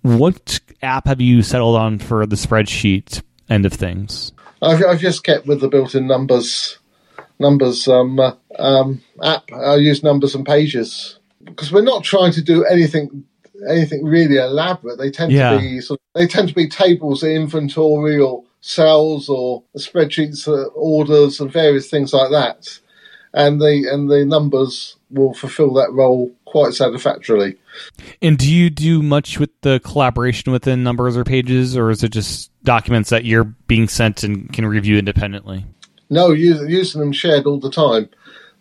what 0.02 0.60
app 0.82 1.06
have 1.06 1.20
you 1.20 1.42
settled 1.42 1.76
on 1.76 1.98
for 1.98 2.26
the 2.26 2.36
spreadsheet 2.36 3.22
end 3.50 3.66
of 3.66 3.72
things? 3.72 4.32
I've, 4.62 4.84
I've 4.84 5.00
just 5.00 5.24
kept 5.24 5.46
with 5.46 5.60
the 5.60 5.68
built-in 5.68 6.06
numbers 6.06 6.78
numbers 7.38 7.86
um, 7.86 8.18
uh, 8.18 8.32
um, 8.58 9.00
app. 9.22 9.52
I 9.52 9.76
use 9.76 10.02
numbers 10.02 10.34
and 10.34 10.44
pages 10.44 11.18
because 11.44 11.72
we're 11.72 11.82
not 11.82 12.02
trying 12.02 12.32
to 12.32 12.42
do 12.42 12.64
anything 12.64 13.24
anything 13.68 14.04
really 14.04 14.36
elaborate. 14.36 14.98
They 14.98 15.10
tend 15.10 15.32
Yeah. 15.32 15.52
to 15.52 15.58
be 15.58 15.80
sort 15.80 16.00
of, 16.00 16.20
they 16.20 16.26
tend 16.26 16.48
to 16.48 16.54
be 16.54 16.68
tables 16.68 17.22
of 17.22 17.30
inventory 17.30 18.18
or 18.18 18.44
cells 18.60 19.28
or 19.28 19.62
spreadsheets, 19.76 20.46
uh, 20.48 20.68
orders, 20.74 21.40
and 21.40 21.52
various 21.52 21.88
things 21.88 22.12
like 22.12 22.30
that. 22.30 22.78
And 23.34 23.60
the 23.60 23.88
and 23.92 24.10
the 24.10 24.24
numbers 24.24 24.96
will 25.10 25.34
fulfil 25.34 25.72
that 25.74 25.92
role 25.92 26.32
quite 26.44 26.74
satisfactorily. 26.74 27.56
And 28.22 28.38
do 28.38 28.50
you 28.50 28.70
do 28.70 29.02
much 29.02 29.38
with 29.38 29.50
the 29.60 29.80
collaboration 29.84 30.50
within 30.50 30.82
numbers 30.82 31.16
or 31.16 31.24
pages, 31.24 31.76
or 31.76 31.90
is 31.90 32.02
it 32.02 32.10
just 32.10 32.50
documents 32.64 33.10
that 33.10 33.24
you're 33.24 33.44
being 33.44 33.86
sent 33.88 34.22
and 34.22 34.52
can 34.52 34.66
review 34.66 34.98
independently? 34.98 35.64
No, 36.10 36.30
use, 36.30 36.60
using 36.68 37.00
them 37.00 37.12
shared 37.12 37.44
all 37.44 37.60
the 37.60 37.70
time. 37.70 38.08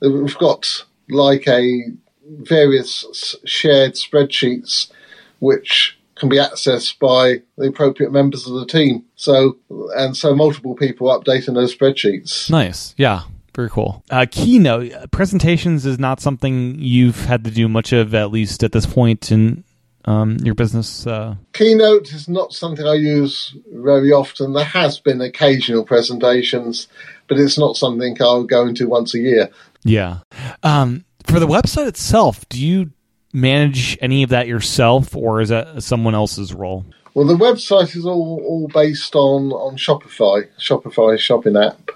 We've 0.02 0.38
got 0.38 0.84
like 1.10 1.48
a 1.48 1.84
various 2.30 3.36
shared 3.46 3.94
spreadsheets 3.94 4.92
which 5.40 5.98
can 6.16 6.30
be 6.30 6.38
accessed 6.38 6.98
by 7.00 7.42
the 7.58 7.68
appropriate 7.68 8.12
members 8.12 8.48
of 8.48 8.56
the 8.56 8.66
team. 8.66 9.06
So 9.16 9.58
and 9.96 10.18
so 10.18 10.36
multiple 10.36 10.76
people 10.76 11.08
updating 11.08 11.54
those 11.54 11.76
spreadsheets. 11.76 12.50
Nice. 12.50 12.94
Yeah. 12.98 13.22
Very 13.56 13.70
cool. 13.70 14.04
Uh, 14.12 14.26
keynote 14.30 14.94
uh, 14.94 15.08
presentations 15.08 15.86
is 15.86 15.98
not 15.98 16.20
something 16.20 16.76
you've 16.80 17.26
had 17.26 17.44
to 17.44 17.52
do 17.52 17.68
much 17.68 17.92
of, 17.92 18.14
at 18.14 18.30
least 18.30 18.64
at 18.64 18.72
this 18.72 18.86
point 18.86 19.32
in 19.32 19.64
um, 20.06 20.38
your 20.44 20.54
business. 20.54 21.08
Uh, 21.08 21.36
Keynote 21.54 22.14
is 22.14 22.30
not 22.30 22.54
something 22.54 22.86
I 22.86 22.94
use 22.94 23.56
very 23.74 24.12
often. 24.12 24.54
There 24.54 24.64
has 24.64 25.00
been 25.00 25.22
occasional 25.22 25.84
presentations, 25.84 26.88
but 27.28 27.40
it's 27.40 27.58
not 27.58 27.76
something 27.76 28.16
I'll 28.22 28.44
go 28.44 28.68
into 28.68 28.88
once 28.88 29.14
a 29.14 29.20
year. 29.20 29.50
yeah. 29.84 30.20
Um, 30.64 31.04
for 31.28 31.40
the 31.40 31.48
website 31.48 31.88
itself, 31.88 32.48
do 32.50 32.66
you 32.66 32.92
manage 33.34 33.98
any 34.02 34.24
of 34.24 34.30
that 34.30 34.48
yourself, 34.48 35.16
or 35.16 35.42
is 35.42 35.50
that 35.50 35.84
someone 35.84 36.16
else's 36.16 36.54
role? 36.54 36.86
Well, 37.14 37.28
the 37.28 37.36
website 37.36 37.96
is 37.96 38.06
all, 38.06 38.42
all 38.46 38.68
based 38.68 39.16
on, 39.16 39.52
on 39.52 39.76
Shopify, 39.78 40.48
Shopify 40.60 41.18
shopping 41.20 41.58
app, 41.58 41.92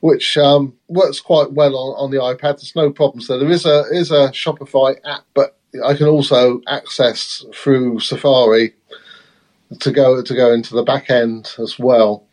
which 0.00 0.36
um, 0.36 0.74
works 0.88 1.20
quite 1.20 1.52
well 1.52 1.76
on, 1.76 2.04
on 2.04 2.10
the 2.10 2.18
iPad. 2.18 2.58
There's 2.58 2.76
no 2.76 2.90
problems 2.90 3.28
there. 3.28 3.38
There 3.38 3.50
is 3.50 3.66
a 3.66 3.84
is 3.90 4.10
a 4.10 4.28
Shopify 4.28 4.96
app, 5.04 5.24
but 5.34 5.56
I 5.84 5.94
can 5.94 6.06
also 6.06 6.60
access 6.68 7.44
through 7.54 8.00
Safari 8.00 8.74
to 9.80 9.90
go 9.90 10.22
to 10.22 10.34
go 10.34 10.52
into 10.52 10.74
the 10.74 10.82
back 10.82 11.10
end 11.10 11.52
as 11.58 11.78
well. 11.78 12.26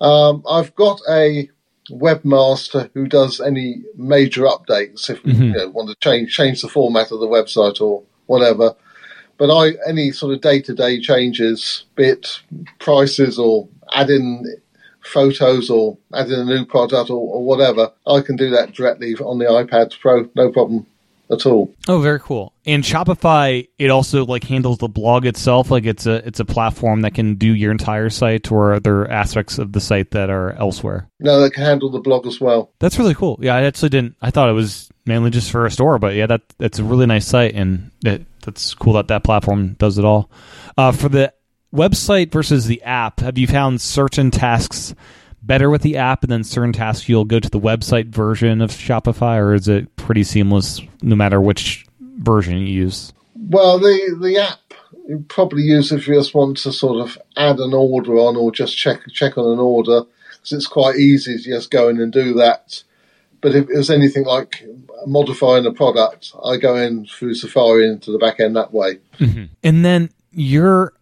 Um, 0.00 0.42
I've 0.48 0.74
got 0.74 1.00
a 1.08 1.48
webmaster 1.90 2.90
who 2.94 3.06
does 3.06 3.40
any 3.40 3.82
major 3.96 4.42
updates 4.42 5.08
if 5.08 5.22
we 5.24 5.32
Mhm. 5.32 5.46
you 5.46 5.52
know, 5.52 5.68
want 5.68 5.88
to 5.88 5.94
change 6.00 6.34
change 6.34 6.62
the 6.62 6.68
format 6.68 7.10
of 7.12 7.20
the 7.20 7.26
website 7.26 7.80
or 7.80 8.02
whatever. 8.26 8.74
But 9.38 9.50
I 9.50 9.74
any 9.86 10.12
sort 10.12 10.34
of 10.34 10.40
day 10.40 10.60
to 10.62 10.74
day 10.74 11.00
changes, 11.00 11.84
be 11.94 12.04
it 12.04 12.40
prices 12.78 13.38
or 13.38 13.68
adding 13.94 14.44
photos 15.02 15.70
or 15.70 15.96
adding 16.14 16.34
a 16.40 16.44
new 16.44 16.64
product 16.64 17.10
or, 17.10 17.34
or 17.34 17.44
whatever, 17.44 17.92
I 18.06 18.20
can 18.20 18.36
do 18.36 18.50
that 18.50 18.72
directly 18.72 19.14
on 19.14 19.38
the 19.38 19.44
iPad 19.44 19.98
Pro, 20.00 20.28
no 20.34 20.50
problem 20.50 20.86
at 21.30 21.46
all. 21.46 21.72
Oh, 21.88 22.00
very 22.00 22.18
cool. 22.20 22.52
And 22.66 22.82
Shopify, 22.82 23.68
it 23.78 23.90
also 23.90 24.26
like 24.26 24.42
handles 24.42 24.78
the 24.78 24.88
blog 24.88 25.24
itself. 25.24 25.70
Like 25.70 25.86
it's 25.86 26.04
a 26.04 26.26
it's 26.26 26.40
a 26.40 26.44
platform 26.44 27.02
that 27.02 27.14
can 27.14 27.36
do 27.36 27.54
your 27.54 27.70
entire 27.70 28.10
site, 28.10 28.50
or 28.50 28.74
other 28.74 29.08
aspects 29.08 29.58
of 29.58 29.72
the 29.72 29.80
site 29.80 30.10
that 30.10 30.30
are 30.30 30.52
elsewhere? 30.54 31.08
No, 31.20 31.40
they 31.40 31.50
can 31.50 31.62
handle 31.62 31.90
the 31.90 32.00
blog 32.00 32.26
as 32.26 32.40
well. 32.40 32.72
That's 32.80 32.98
really 32.98 33.14
cool. 33.14 33.38
Yeah, 33.40 33.54
I 33.54 33.62
actually 33.62 33.90
didn't. 33.90 34.16
I 34.20 34.32
thought 34.32 34.48
it 34.48 34.54
was 34.54 34.90
mainly 35.04 35.30
just 35.30 35.52
for 35.52 35.64
a 35.64 35.70
store, 35.70 36.00
but 36.00 36.16
yeah, 36.16 36.26
that 36.26 36.42
that's 36.58 36.80
a 36.80 36.84
really 36.84 37.06
nice 37.06 37.26
site, 37.26 37.54
and 37.54 37.92
it, 38.04 38.26
that's 38.44 38.74
cool 38.74 38.94
that 38.94 39.08
that 39.08 39.22
platform 39.22 39.74
does 39.74 39.96
it 39.96 40.04
all. 40.04 40.28
Uh, 40.76 40.90
for 40.90 41.08
the 41.08 41.32
website 41.72 42.32
versus 42.32 42.66
the 42.66 42.82
app, 42.82 43.20
have 43.20 43.38
you 43.38 43.46
found 43.46 43.80
certain 43.80 44.32
tasks 44.32 44.92
better 45.40 45.70
with 45.70 45.82
the 45.82 45.96
app, 45.96 46.24
and 46.24 46.32
then 46.32 46.42
certain 46.42 46.72
tasks 46.72 47.08
you'll 47.08 47.24
go 47.24 47.38
to 47.38 47.50
the 47.50 47.60
website 47.60 48.08
version 48.08 48.60
of 48.60 48.72
Shopify, 48.72 49.38
or 49.38 49.54
is 49.54 49.68
it 49.68 49.94
pretty 49.94 50.24
seamless 50.24 50.80
no 51.00 51.14
matter 51.14 51.40
which 51.40 51.85
version 52.16 52.58
you 52.58 52.66
use? 52.66 53.12
Well, 53.34 53.78
the 53.78 54.16
the 54.20 54.38
app 54.38 54.74
you 55.08 55.24
probably 55.28 55.62
use 55.62 55.92
if 55.92 56.08
you 56.08 56.14
just 56.14 56.34
want 56.34 56.58
to 56.58 56.72
sort 56.72 57.00
of 57.00 57.18
add 57.36 57.58
an 57.58 57.74
order 57.74 58.14
on 58.14 58.36
or 58.36 58.50
just 58.50 58.76
check 58.76 59.00
check 59.12 59.38
on 59.38 59.52
an 59.52 59.58
order 59.58 60.02
because 60.32 60.52
it's 60.52 60.66
quite 60.66 60.96
easy 60.96 61.36
to 61.36 61.42
just 61.42 61.70
go 61.70 61.88
in 61.88 62.00
and 62.00 62.12
do 62.12 62.34
that. 62.34 62.82
But 63.40 63.54
if 63.54 63.68
it 63.68 63.76
was 63.76 63.90
anything 63.90 64.24
like 64.24 64.64
modifying 65.06 65.66
a 65.66 65.72
product, 65.72 66.32
I 66.44 66.56
go 66.56 66.76
in 66.76 67.06
through 67.06 67.34
Safari 67.34 67.88
into 67.88 68.10
the 68.10 68.18
back 68.18 68.40
end 68.40 68.56
that 68.56 68.72
way. 68.72 68.98
And 69.62 69.84
then 69.84 70.10
your 70.32 70.92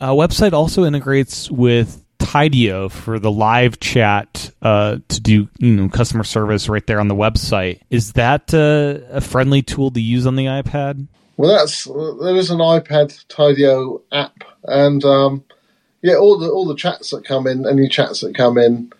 uh, 0.00 0.10
website 0.10 0.52
also 0.52 0.84
integrates 0.84 1.50
with 1.50 2.04
Tidio 2.28 2.90
for 2.90 3.18
the 3.18 3.30
live 3.30 3.80
chat 3.80 4.50
uh, 4.60 4.98
to 5.08 5.20
do 5.20 5.48
you 5.58 5.74
know 5.74 5.88
customer 5.88 6.24
service 6.24 6.68
right 6.68 6.86
there 6.86 7.00
on 7.00 7.08
the 7.08 7.14
website. 7.14 7.80
Is 7.88 8.12
that 8.12 8.52
uh, 8.52 9.06
a 9.10 9.22
friendly 9.22 9.62
tool 9.62 9.90
to 9.92 10.00
use 10.00 10.26
on 10.26 10.36
the 10.36 10.44
iPad? 10.44 11.06
Well, 11.38 11.56
that's 11.56 11.84
there 11.84 12.36
is 12.36 12.50
an 12.50 12.58
iPad 12.58 13.24
Tidio 13.28 14.02
app, 14.12 14.44
and 14.64 15.02
um, 15.06 15.42
yeah, 16.02 16.16
all 16.16 16.38
the 16.38 16.50
all 16.50 16.66
the 16.66 16.74
chats 16.74 17.10
that 17.10 17.24
come 17.24 17.46
in, 17.46 17.66
any 17.66 17.88
chats 17.88 18.20
that 18.20 18.34
come 18.34 18.58
in, 18.58 18.92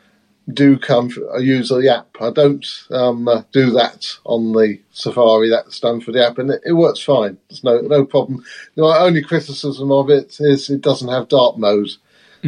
do 0.51 0.79
come. 0.79 1.11
I 1.35 1.39
use 1.39 1.68
the 1.68 1.95
app. 1.95 2.09
I 2.22 2.31
don't 2.31 2.66
um, 2.91 3.29
uh, 3.29 3.43
do 3.53 3.72
that 3.72 4.07
on 4.24 4.53
the 4.53 4.81
Safari. 4.93 5.51
That's 5.51 5.81
done 5.81 6.01
for 6.01 6.12
the 6.12 6.26
app, 6.26 6.39
and 6.39 6.51
it, 6.51 6.62
it 6.64 6.72
works 6.72 7.03
fine. 7.03 7.37
There's 7.51 7.62
no 7.62 7.81
no 7.83 8.07
problem. 8.07 8.43
The 8.74 8.85
only 8.85 9.22
criticism 9.22 9.93
of 9.93 10.09
it 10.09 10.41
is 10.41 10.70
it 10.70 10.81
doesn't 10.81 11.11
have 11.11 11.29
dark 11.29 11.59
mode, 11.59 11.91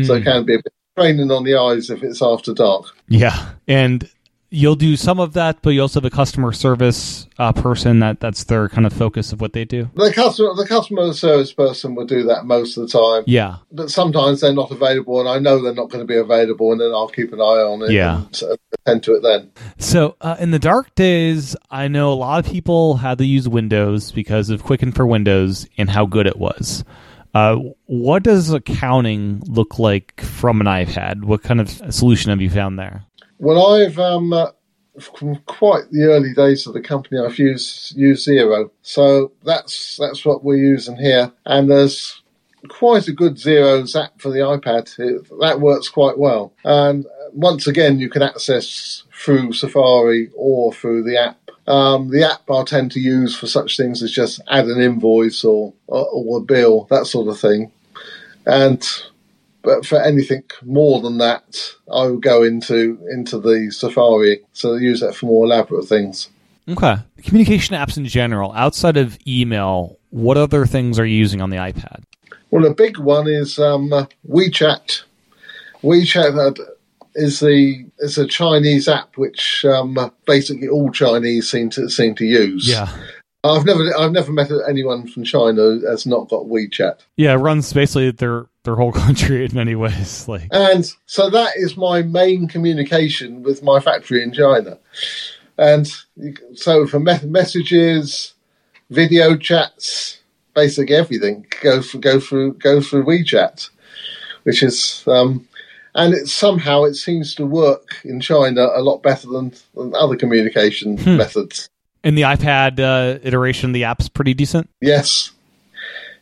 so 0.05 0.15
it 0.15 0.25
can 0.25 0.45
be 0.45 0.55
a 0.55 0.59
bit 0.59 0.73
training 0.97 1.31
on 1.31 1.45
the 1.45 1.57
eyes 1.57 1.91
if 1.91 2.03
it's 2.03 2.21
after 2.23 2.53
dark. 2.53 2.87
Yeah, 3.09 3.53
and 3.69 4.09
you'll 4.53 4.75
do 4.75 4.97
some 4.97 5.21
of 5.21 5.35
that, 5.35 5.63
but 5.63 5.71
you 5.71 5.81
also 5.81 6.01
have 6.01 6.05
a 6.05 6.15
customer 6.15 6.51
service 6.53 7.29
uh, 7.39 7.53
person 7.53 8.01
that 8.01 8.19
that's 8.19 8.45
their 8.45 8.69
kind 8.69 8.85
of 8.87 8.93
focus 8.93 9.33
of 9.33 9.41
what 9.41 9.53
they 9.53 9.65
do. 9.65 9.89
The 9.95 10.13
customer 10.13 10.55
the 10.55 10.67
customer 10.67 11.13
service 11.13 11.53
person 11.53 11.95
will 11.95 12.07
do 12.07 12.25
that 12.25 12.45
most 12.45 12.77
of 12.77 12.91
the 12.91 12.99
time. 12.99 13.25
Yeah, 13.27 13.57
but 13.73 13.91
sometimes 13.91 14.41
they're 14.41 14.53
not 14.53 14.71
available, 14.71 15.21
and 15.21 15.29
I 15.29 15.39
know 15.39 15.63
they're 15.63 15.75
not 15.75 15.91
going 15.91 16.05
to 16.05 16.13
be 16.13 16.17
available, 16.19 16.73
and 16.73 16.81
then 16.81 16.91
I'll 16.91 17.09
keep 17.09 17.33
an 17.33 17.41
eye 17.41 17.63
on 17.63 17.83
it 17.83 17.93
Yeah. 17.93 18.25
and 18.25 18.43
uh, 18.43 18.57
attend 18.85 19.05
to 19.05 19.15
it 19.15 19.23
then. 19.23 19.53
So 19.79 20.17
uh, 20.21 20.37
in 20.41 20.51
the 20.51 20.59
dark 20.59 20.95
days, 20.97 21.55
I 21.71 21.89
know 21.89 22.13
a 22.13 22.15
lot 22.15 22.45
of 22.45 22.51
people 22.51 22.97
had 22.97 23.19
to 23.19 23.25
use 23.25 23.49
Windows 23.49 24.11
because 24.13 24.51
of 24.51 24.65
Quicken 24.65 24.93
for 24.93 25.07
Windows 25.07 25.69
and 25.79 25.89
how 25.89 26.07
good 26.07 26.27
it 26.27 26.37
was. 26.37 26.85
Uh, 27.35 27.57
what 27.87 28.23
does 28.23 28.53
accounting 28.53 29.43
look 29.47 29.79
like 29.79 30.21
from 30.21 30.61
an 30.61 30.67
iPad? 30.67 31.25
What 31.25 31.43
kind 31.43 31.61
of 31.61 31.71
solution 31.95 32.31
have 32.31 32.41
you 32.41 32.51
found 32.51 32.79
there? 32.79 33.05
Well, 33.39 33.75
I've 33.75 33.99
um, 33.99 34.33
uh, 34.33 34.51
from 34.99 35.37
quite 35.47 35.91
the 35.91 36.05
early 36.05 36.35
days 36.35 36.67
of 36.67 36.75
the 36.75 36.81
company, 36.81 37.21
I've 37.21 37.39
used 37.39 37.97
used 37.97 38.27
Xero, 38.27 38.71
so 38.83 39.33
that's 39.45 39.97
that's 39.97 40.25
what 40.25 40.45
we're 40.45 40.57
using 40.57 40.97
here, 40.97 41.33
and 41.47 41.71
there's 41.71 42.23
quite 42.69 43.09
a 43.09 43.13
good 43.13 43.37
Xero's 43.37 43.97
app 43.97 44.21
for 44.21 44.31
the 44.31 44.41
iPad. 44.41 44.93
It, 44.99 45.27
that 45.41 45.61
works 45.61 45.89
quite 45.89 46.19
well, 46.19 46.53
and 46.65 47.07
uh, 47.07 47.31
once 47.33 47.67
again, 47.67 47.99
you 47.99 48.11
can 48.11 48.23
access 48.23 49.05
through 49.21 49.53
Safari 49.53 50.31
or 50.35 50.73
through 50.73 51.03
the 51.03 51.19
app. 51.19 51.37
Um, 51.67 52.09
the 52.09 52.25
app 52.25 52.51
I 52.51 52.65
tend 52.65 52.91
to 52.93 53.01
use 53.01 53.37
for 53.37 53.47
such 53.47 53.77
things 53.77 54.03
as 54.03 54.11
just 54.11 54.41
add 54.49 54.67
an 54.67 54.81
invoice 54.81 55.45
or, 55.45 55.75
or, 55.87 56.07
or 56.07 56.39
a 56.39 56.43
bill, 56.43 56.87
that 56.91 57.07
sort 57.07 57.29
of 57.29 57.39
thing. 57.39 57.71
And 58.47 58.87
but 59.63 59.85
for 59.85 60.01
anything 60.01 60.43
more 60.65 61.03
than 61.03 61.19
that, 61.19 61.75
I 61.93 62.07
would 62.07 62.23
go 62.23 62.43
into 62.43 62.99
into 63.11 63.39
the 63.39 63.71
Safari. 63.71 64.41
So 64.55 64.75
I 64.75 64.79
use 64.79 65.01
that 65.01 65.15
for 65.15 65.27
more 65.27 65.45
elaborate 65.45 65.87
things. 65.87 66.31
Okay, 66.67 66.97
communication 67.23 67.77
apps 67.77 67.99
in 67.99 68.07
general, 68.07 68.53
outside 68.53 68.97
of 68.97 69.19
email, 69.27 69.99
what 70.11 70.39
other 70.39 70.65
things 70.65 70.99
are 70.99 71.05
you 71.05 71.17
using 71.17 71.43
on 71.43 71.51
the 71.51 71.57
iPad? 71.57 72.05
Well, 72.51 72.65
a 72.65 72.75
big 72.75 72.99
one 72.99 73.29
is 73.29 73.59
um, 73.59 73.91
WeChat, 74.29 75.03
WeChat 75.83 76.59
is 77.15 77.41
the 77.41 77.87
is 77.99 78.19
a 78.19 78.27
Chinese 78.27 78.89
app 78.89 79.17
which 79.17 79.65
um, 79.65 79.97
basically 80.27 80.69
all 80.69 80.91
Chinese 80.91 81.51
seem 81.51 81.71
to 81.71 81.89
seem 81.89 82.15
to 82.17 82.25
use. 82.25 82.69
Yeah. 82.69 82.89
I've 83.43 83.65
never 83.65 83.97
I've 83.97 84.13
never 84.13 84.33
met 84.33 84.51
anyone 84.69 85.07
from 85.07 85.25
China 85.25 85.79
has 85.89 86.07
not 86.07 86.29
got 86.29 86.45
WeChat. 86.45 87.01
Yeah, 87.17 87.33
it 87.33 87.37
runs 87.37 87.73
basically 87.73 88.11
their 88.11 88.47
their 88.65 88.77
whole 88.77 88.93
country 89.05 89.45
in 89.45 89.55
many 89.55 89.75
ways. 89.75 90.29
Like 90.29 90.49
And 90.51 90.91
so 91.07 91.31
that 91.31 91.57
is 91.57 91.77
my 91.77 92.03
main 92.03 92.49
communication 92.49 93.43
with 93.43 93.63
my 93.63 93.81
factory 93.81 94.23
in 94.23 94.33
China. 94.33 94.79
And 95.57 95.91
so 96.55 96.87
for 96.87 97.01
me- 97.01 97.21
messages, 97.25 98.35
video 98.91 99.37
chats, 99.37 100.19
basically 100.55 100.95
everything 100.95 101.47
go 101.63 101.83
for, 101.83 101.99
go 101.99 102.21
through 102.21 102.55
go 102.55 102.81
through 102.81 103.05
WeChat, 103.05 103.71
which 104.43 104.63
is 104.63 105.03
um, 105.07 105.47
and 105.95 106.15
it 106.15 106.29
somehow 106.29 106.85
it 106.85 106.95
seems 106.95 107.35
to 107.37 107.47
work 107.47 107.97
in 108.05 108.21
China 108.21 108.69
a 108.75 108.83
lot 108.83 109.03
better 109.03 109.29
than, 109.29 109.53
than 109.75 109.95
other 109.95 110.17
communication 110.17 110.97
methods. 111.17 111.69
in 112.05 112.15
the 112.15 112.23
iPad 112.23 112.79
uh, 112.81 113.19
iteration, 113.23 113.73
the 113.73 113.85
app's 113.85 114.09
pretty 114.09 114.35
decent. 114.35 114.71
Yes, 114.81 115.31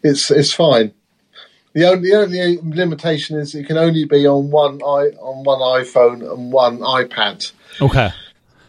it's 0.02 0.30
it's 0.30 0.52
fine. 0.52 0.92
The 1.74 1.86
only 1.88 2.10
the 2.10 2.16
only 2.16 2.56
limitation 2.62 3.38
is 3.38 3.54
it 3.54 3.66
can 3.66 3.76
only 3.76 4.04
be 4.04 4.26
on 4.26 4.50
one 4.50 4.80
i 4.82 5.10
on 5.20 5.44
one 5.44 5.60
iPhone 5.60 6.28
and 6.32 6.50
one 6.52 6.78
iPad. 6.78 7.52
Okay. 7.80 8.10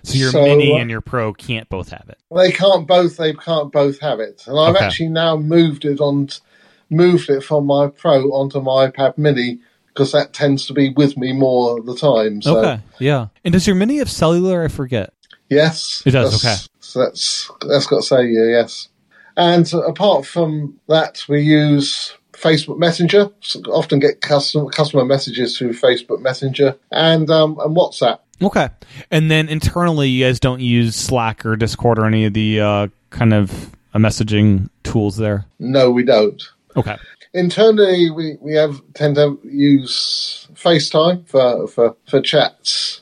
So 0.04 0.18
your 0.18 0.32
So, 0.32 0.44
mini 0.44 0.72
uh, 0.74 0.78
and 0.78 0.90
your 0.90 1.02
pro 1.02 1.34
can't 1.34 1.68
both 1.70 1.90
have 1.90 2.08
it. 2.10 2.18
They 2.36 2.52
can't 2.52 2.88
both. 2.88 3.18
They 3.18 3.34
can't 3.34 3.72
both 3.72 4.00
have 4.02 4.20
it. 4.20 4.44
And 4.48 4.60
I've 4.60 4.76
Okay. 4.76 4.86
actually 4.86 5.10
now 5.10 5.38
moved 5.38 5.86
it 5.86 6.00
on, 6.00 6.30
moved 6.90 7.30
it 7.30 7.42
from 7.44 7.66
my 7.66 7.88
Pro 7.88 8.30
onto 8.32 8.60
my 8.62 8.88
iPad 8.90 9.18
Mini 9.18 9.60
because 10.00 10.14
that 10.14 10.32
tends 10.32 10.66
to 10.66 10.74
be 10.74 10.92
with 10.92 11.18
me 11.18 11.34
more 11.34 11.78
of 11.78 11.86
the 11.86 11.94
time. 11.94 12.42
So 12.42 12.60
okay. 12.60 12.82
Yeah. 13.00 13.28
And 13.44 13.52
does 13.52 13.68
your 13.68 13.76
mini 13.76 13.98
have 13.98 14.10
cellular? 14.10 14.64
I 14.64 14.70
forget. 14.70 15.14
yes, 15.50 16.02
It 16.06 16.12
does, 16.12 16.34
okay. 16.36 16.56
So 16.80 17.00
that's 17.04 17.52
that's 17.68 17.86
got 17.86 17.98
to 17.98 18.02
say 18.04 18.28
yes. 18.28 18.88
And 19.36 19.72
apart 19.74 20.26
from 20.26 20.80
that, 20.88 21.26
we 21.28 21.42
use 21.42 22.16
Facebook 22.32 22.78
Messenger. 22.80 23.30
So 23.42 23.60
often 23.64 24.00
get 24.00 24.22
custom, 24.22 24.70
customer 24.70 25.04
messages 25.04 25.58
through 25.58 25.74
Facebook 25.74 26.22
Messenger 26.22 26.78
and 26.90 27.30
um, 27.30 27.60
and 27.60 27.76
WhatsApp. 27.76 28.20
Okay. 28.42 28.70
And 29.12 29.30
then 29.30 29.50
internally, 29.50 30.08
you 30.08 30.26
guys 30.26 30.40
don't 30.40 30.62
use 30.62 30.96
Slack 30.96 31.46
or 31.46 31.58
Discord 31.58 32.00
or 32.00 32.06
any 32.06 32.24
of 32.24 32.34
the 32.34 32.62
uh, 32.62 32.88
kind 33.10 33.34
of 33.34 33.76
messaging 33.94 34.70
tools 34.84 35.18
there. 35.18 35.46
No, 35.60 35.92
we 35.92 36.04
don't. 36.04 36.42
Okay. 36.78 36.96
Internally 37.34 38.10
we, 38.12 38.38
we 38.42 38.54
have 38.54 38.82
tend 38.94 39.16
to 39.16 39.40
use 39.44 40.48
FaceTime 40.54 41.28
for, 41.28 41.68
for, 41.68 41.96
for 42.08 42.22
chats 42.22 43.02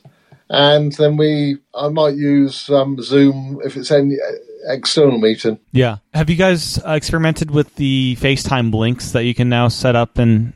and 0.50 0.94
then 0.94 1.18
we 1.18 1.58
I 1.74 1.90
might 1.90 2.16
use 2.16 2.70
um, 2.70 3.02
Zoom 3.02 3.60
if 3.64 3.76
it's 3.76 3.92
any 3.92 4.16
uh, 4.16 4.32
external 4.74 5.18
meeting. 5.18 5.60
Yeah. 5.72 5.98
Have 6.14 6.30
you 6.30 6.36
guys 6.36 6.78
uh, 6.80 6.92
experimented 6.92 7.52
with 7.52 7.76
the 7.76 8.18
FaceTime 8.20 8.74
links 8.74 9.12
that 9.12 9.24
you 9.24 9.34
can 9.34 9.50
now 9.50 9.68
set 9.68 9.96
up 9.96 10.18
and 10.18 10.54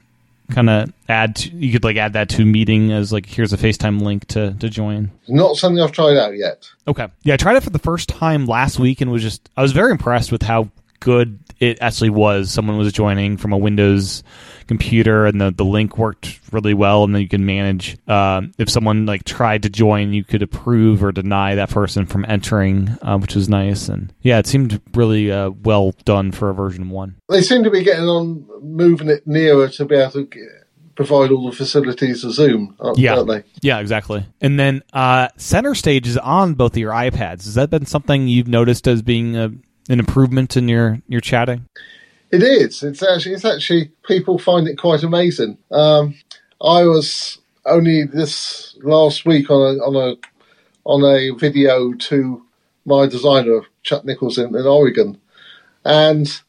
kind 0.52 0.70
of 0.70 0.94
add? 1.10 1.36
To, 1.38 1.50
you 1.50 1.72
could 1.72 1.84
like 1.84 1.98
add 1.98 2.14
that 2.14 2.30
to 2.30 2.44
a 2.44 2.46
meeting 2.46 2.92
as 2.92 3.12
like 3.12 3.26
here's 3.26 3.54
a 3.54 3.58
FaceTime 3.58 4.02
link 4.02 4.28
to 4.28 4.54
to 4.54 4.70
join. 4.70 5.12
Not 5.28 5.58
something 5.58 5.82
I've 5.82 5.92
tried 5.92 6.18
out 6.18 6.38
yet. 6.38 6.70
Okay. 6.88 7.08
Yeah, 7.24 7.34
I 7.34 7.38
tried 7.38 7.58
it 7.58 7.64
for 7.64 7.70
the 7.70 7.80
first 7.80 8.10
time 8.10 8.46
last 8.46 8.80
week 8.80 9.02
and 9.02 9.12
was 9.12 9.22
just 9.22 9.50
I 9.58 9.62
was 9.62 9.72
very 9.72 9.92
impressed 9.92 10.32
with 10.32 10.44
how 10.44 10.70
good 11.00 11.40
it 11.62 11.78
actually 11.80 12.09
was. 12.09 12.51
Someone 12.51 12.78
was 12.78 12.91
joining 12.91 13.38
from 13.38 13.53
a 13.53 13.57
Windows 13.57 14.24
computer 14.68 15.26
and 15.26 15.39
the, 15.41 15.51
the 15.51 15.66
link 15.66 15.97
worked 15.97 16.39
really 16.51 16.74
well 16.74 17.03
and 17.03 17.14
then 17.14 17.22
you 17.22 17.28
can 17.28 17.45
manage 17.45 17.97
um, 18.07 18.51
if 18.57 18.70
someone 18.70 19.05
like 19.05 19.24
tried 19.26 19.64
to 19.64 19.70
join 19.70 20.14
you 20.14 20.24
could 20.24 20.41
approve 20.41 21.03
or 21.03 21.12
deny 21.12 21.55
that 21.55 21.70
person 21.70 22.05
from 22.05 22.24
entering 22.30 22.88
uh, 23.01 23.18
which 23.18 23.36
was 23.36 23.49
nice 23.49 23.89
and 23.89 24.14
yeah 24.22 24.38
it 24.39 24.47
seemed 24.47 24.80
really 24.93 25.30
uh, 25.32 25.49
well 25.64 25.91
done 26.05 26.32
for 26.32 26.49
a 26.49 26.53
version 26.53 26.89
1 26.89 27.16
They 27.30 27.41
seem 27.41 27.64
to 27.66 27.70
be 27.72 27.84
getting 27.84 28.05
on, 28.05 28.45
moving 28.62 29.09
it 29.09 29.28
nearer 29.28 29.68
to 29.70 29.84
be 29.86 29.95
able 29.95 30.12
to 30.12 30.26
g- 30.28 30.39
provide 30.95 31.32
all 31.32 31.49
the 31.49 31.55
facilities 31.55 32.24
of 32.24 32.32
Zoom, 32.34 32.76
aren't 32.80 32.97
Yeah. 32.97 33.16
aren't 33.18 33.28
they? 33.28 33.43
yeah 33.62 33.80
exactly 33.80 34.26
and 34.39 34.57
then 34.57 34.84
uh, 34.93 35.28
center 35.36 35.76
stage 35.76 36.07
is 36.07 36.18
on 36.18 36.53
both 36.53 36.74
of 36.74 36.78
your 36.78 36.93
ipads 36.93 37.43
has 37.43 37.55
that 37.55 37.70
been 37.70 37.86
something 37.86 38.30
you've 38.30 38.47
noticed 38.47 38.88
as 38.88 39.01
being 39.01 39.36
a, 39.36 39.51
an 39.90 40.00
improvement 40.00 40.56
in 40.56 40.68
your 40.68 41.00
your 41.08 41.22
chatting 41.22 41.66
It 42.32 42.44
is. 42.44 42.82
It's 42.82 43.04
actually. 43.04 43.36
It's 43.36 43.46
actually. 43.46 43.92
People 44.06 44.40
find 44.40 44.68
it 44.68 44.78
quite 44.78 45.04
amazing. 45.04 45.58
Um, 45.70 46.16
I 46.62 46.84
was 46.84 47.40
only 47.66 48.04
this 48.04 48.78
last 48.84 49.26
week 49.26 49.50
on 49.50 49.62
a 49.62 49.80
on 49.82 49.96
a 49.96 50.16
on 50.86 51.04
a 51.04 51.38
video 51.38 51.94
to 51.94 52.46
my 52.86 53.06
designer 53.06 53.62
Chuck 53.84 54.06
Nichols 54.06 54.38
in, 54.38 54.56
in 54.56 54.66
Oregon, 54.66 55.20
and 55.84 56.42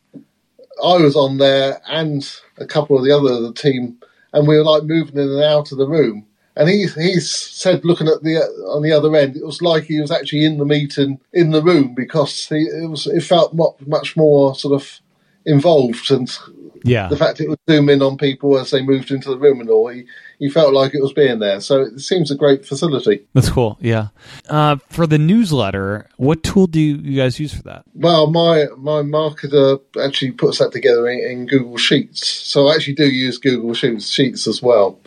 I 0.82 0.96
was 0.96 1.16
on 1.16 1.38
there 1.38 1.80
and 1.88 2.22
a 2.58 2.66
couple 2.66 2.96
of 2.96 3.04
the 3.04 3.10
other 3.10 3.40
the 3.40 3.52
team, 3.52 3.98
and 4.32 4.46
we 4.46 4.56
were 4.56 4.64
like 4.64 4.84
moving 4.84 5.16
in 5.16 5.28
and 5.28 5.42
out 5.42 5.72
of 5.72 5.78
the 5.78 5.88
room. 5.88 6.26
And 6.56 6.68
he 6.68 6.86
he 6.86 7.18
said, 7.20 7.84
looking 7.84 8.08
at 8.08 8.22
the 8.22 8.36
on 8.68 8.82
the 8.82 8.92
other 8.92 9.14
end, 9.16 9.36
it 9.36 9.44
was 9.44 9.62
like 9.62 9.84
he 9.84 10.00
was 10.00 10.10
actually 10.10 10.44
in 10.44 10.58
the 10.58 10.66
meeting 10.66 11.18
in 11.32 11.50
the 11.50 11.62
room 11.62 11.94
because 11.94 12.46
he, 12.48 12.56
it 12.56 12.88
was 12.90 13.06
it 13.06 13.22
felt 13.22 13.54
mu- 13.54 13.72
much 13.86 14.16
more 14.16 14.54
sort 14.54 14.74
of 14.74 15.00
involved 15.44 16.10
and 16.12 16.38
yeah 16.84 17.08
the 17.08 17.16
fact 17.16 17.40
it 17.40 17.48
would 17.48 17.58
zoom 17.68 17.88
in 17.88 18.00
on 18.00 18.16
people 18.16 18.58
as 18.58 18.70
they 18.70 18.82
moved 18.82 19.10
into 19.10 19.28
the 19.28 19.38
room 19.38 19.60
and 19.60 19.70
all, 19.70 19.88
he, 19.88 20.04
he 20.38 20.48
felt 20.48 20.72
like 20.72 20.94
it 20.94 21.02
was 21.02 21.12
being 21.12 21.38
there. 21.38 21.60
So 21.60 21.82
it 21.82 22.00
seems 22.00 22.30
a 22.30 22.34
great 22.34 22.66
facility. 22.66 23.24
That's 23.32 23.50
cool. 23.50 23.78
Yeah. 23.80 24.08
Uh, 24.48 24.76
for 24.88 25.06
the 25.06 25.18
newsletter, 25.18 26.08
what 26.16 26.42
tool 26.42 26.66
do 26.66 26.80
you, 26.80 27.16
guys 27.16 27.38
use 27.38 27.54
for 27.54 27.62
that? 27.64 27.84
Well, 27.94 28.28
my 28.30 28.66
my 28.76 29.02
marketer 29.02 29.80
actually 30.02 30.32
puts 30.32 30.58
that 30.58 30.72
together 30.72 31.08
in, 31.08 31.20
in 31.20 31.46
Google 31.46 31.76
Sheets, 31.76 32.26
so 32.26 32.68
I 32.68 32.74
actually 32.74 32.94
do 32.94 33.06
use 33.06 33.38
Google 33.38 33.74
Sheets, 33.74 34.08
Sheets 34.08 34.46
as 34.46 34.60
well. 34.62 34.98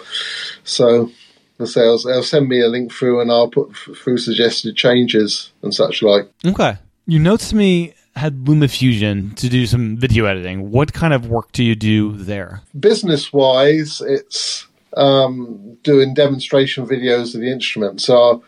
So 0.64 1.12
they'll, 1.58 1.68
say, 1.68 1.82
they'll 1.82 1.98
they'll 2.00 2.24
send 2.24 2.48
me 2.48 2.62
a 2.62 2.68
link 2.68 2.92
through, 2.92 3.22
and 3.22 3.32
I'll 3.32 3.50
put 3.50 3.76
through 3.76 4.18
suggested 4.18 4.76
changes 4.76 5.52
and 5.62 5.74
such 5.74 6.02
like. 6.02 6.30
Okay. 6.46 6.78
Your 7.08 7.22
notes 7.22 7.50
to 7.50 7.56
me 7.56 7.94
had 8.16 8.46
LumaFusion 8.46 9.36
to 9.36 9.50
do 9.50 9.66
some 9.66 9.98
video 9.98 10.26
editing. 10.26 10.72
What 10.72 10.94
kind 10.94 11.14
of 11.14 11.28
work 11.28 11.52
do 11.52 11.64
you 11.64 11.76
do 11.76 12.14
there? 12.14 12.62
business 12.80 13.34
wise, 13.34 14.02
it's 14.02 14.68
um, 14.96 15.78
doing 15.84 16.14
demonstration 16.14 16.88
videos 16.88 17.36
of 17.36 17.42
the 17.42 17.52
instrument. 17.52 18.02
So 18.02 18.44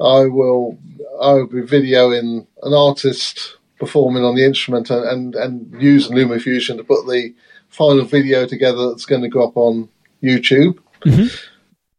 I 0.00 0.26
will 0.26 0.78
I 1.20 1.34
will 1.34 1.46
be 1.46 1.62
videoing 1.62 2.46
an 2.62 2.74
artist 2.74 3.56
performing 3.78 4.24
on 4.24 4.34
the 4.34 4.44
instrument 4.44 4.90
and, 4.90 5.04
and, 5.04 5.34
and 5.34 5.82
using 5.82 6.16
LumaFusion 6.16 6.76
to 6.76 6.84
put 6.84 7.06
the 7.06 7.34
final 7.68 8.04
video 8.04 8.46
together 8.46 8.88
that's 8.88 9.06
going 9.06 9.22
to 9.22 9.28
go 9.28 9.46
up 9.46 9.56
on 9.56 9.88
YouTube 10.22 10.78
Mhm. 11.04 11.30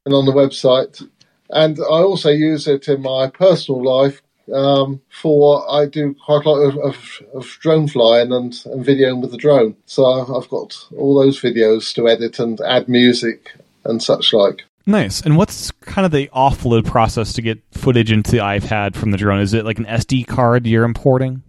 And 0.05 0.13
on 0.13 0.25
the 0.25 0.31
website. 0.31 1.07
And 1.49 1.79
I 1.79 2.01
also 2.01 2.29
use 2.29 2.67
it 2.67 2.87
in 2.87 3.01
my 3.01 3.29
personal 3.29 3.83
life 3.83 4.21
um, 4.53 5.01
for 5.09 5.69
I 5.69 5.85
do 5.85 6.15
quite 6.25 6.45
a 6.45 6.49
lot 6.49 6.61
of, 6.61 6.77
of, 6.77 7.21
of 7.33 7.45
drone 7.59 7.87
flying 7.87 8.31
and, 8.31 8.53
and 8.65 8.85
videoing 8.85 9.21
with 9.21 9.31
the 9.31 9.37
drone. 9.37 9.75
So 9.85 10.05
I've 10.05 10.49
got 10.49 10.87
all 10.97 11.19
those 11.19 11.41
videos 11.41 11.93
to 11.95 12.07
edit 12.07 12.39
and 12.39 12.59
add 12.61 12.87
music 12.87 13.53
and 13.83 14.01
such 14.01 14.33
like. 14.33 14.63
Nice. 14.87 15.21
And 15.21 15.35
what's 15.35 15.71
kind 15.71 16.05
of 16.05 16.11
the 16.11 16.29
offload 16.33 16.85
process 16.85 17.33
to 17.33 17.41
get 17.41 17.59
footage 17.71 18.11
into 18.11 18.31
the 18.31 18.37
iPad 18.37 18.95
from 18.95 19.11
the 19.11 19.17
drone? 19.17 19.39
Is 19.39 19.53
it 19.53 19.65
like 19.65 19.79
an 19.79 19.85
SD 19.85 20.27
card 20.27 20.67
you're 20.67 20.83
importing? 20.83 21.41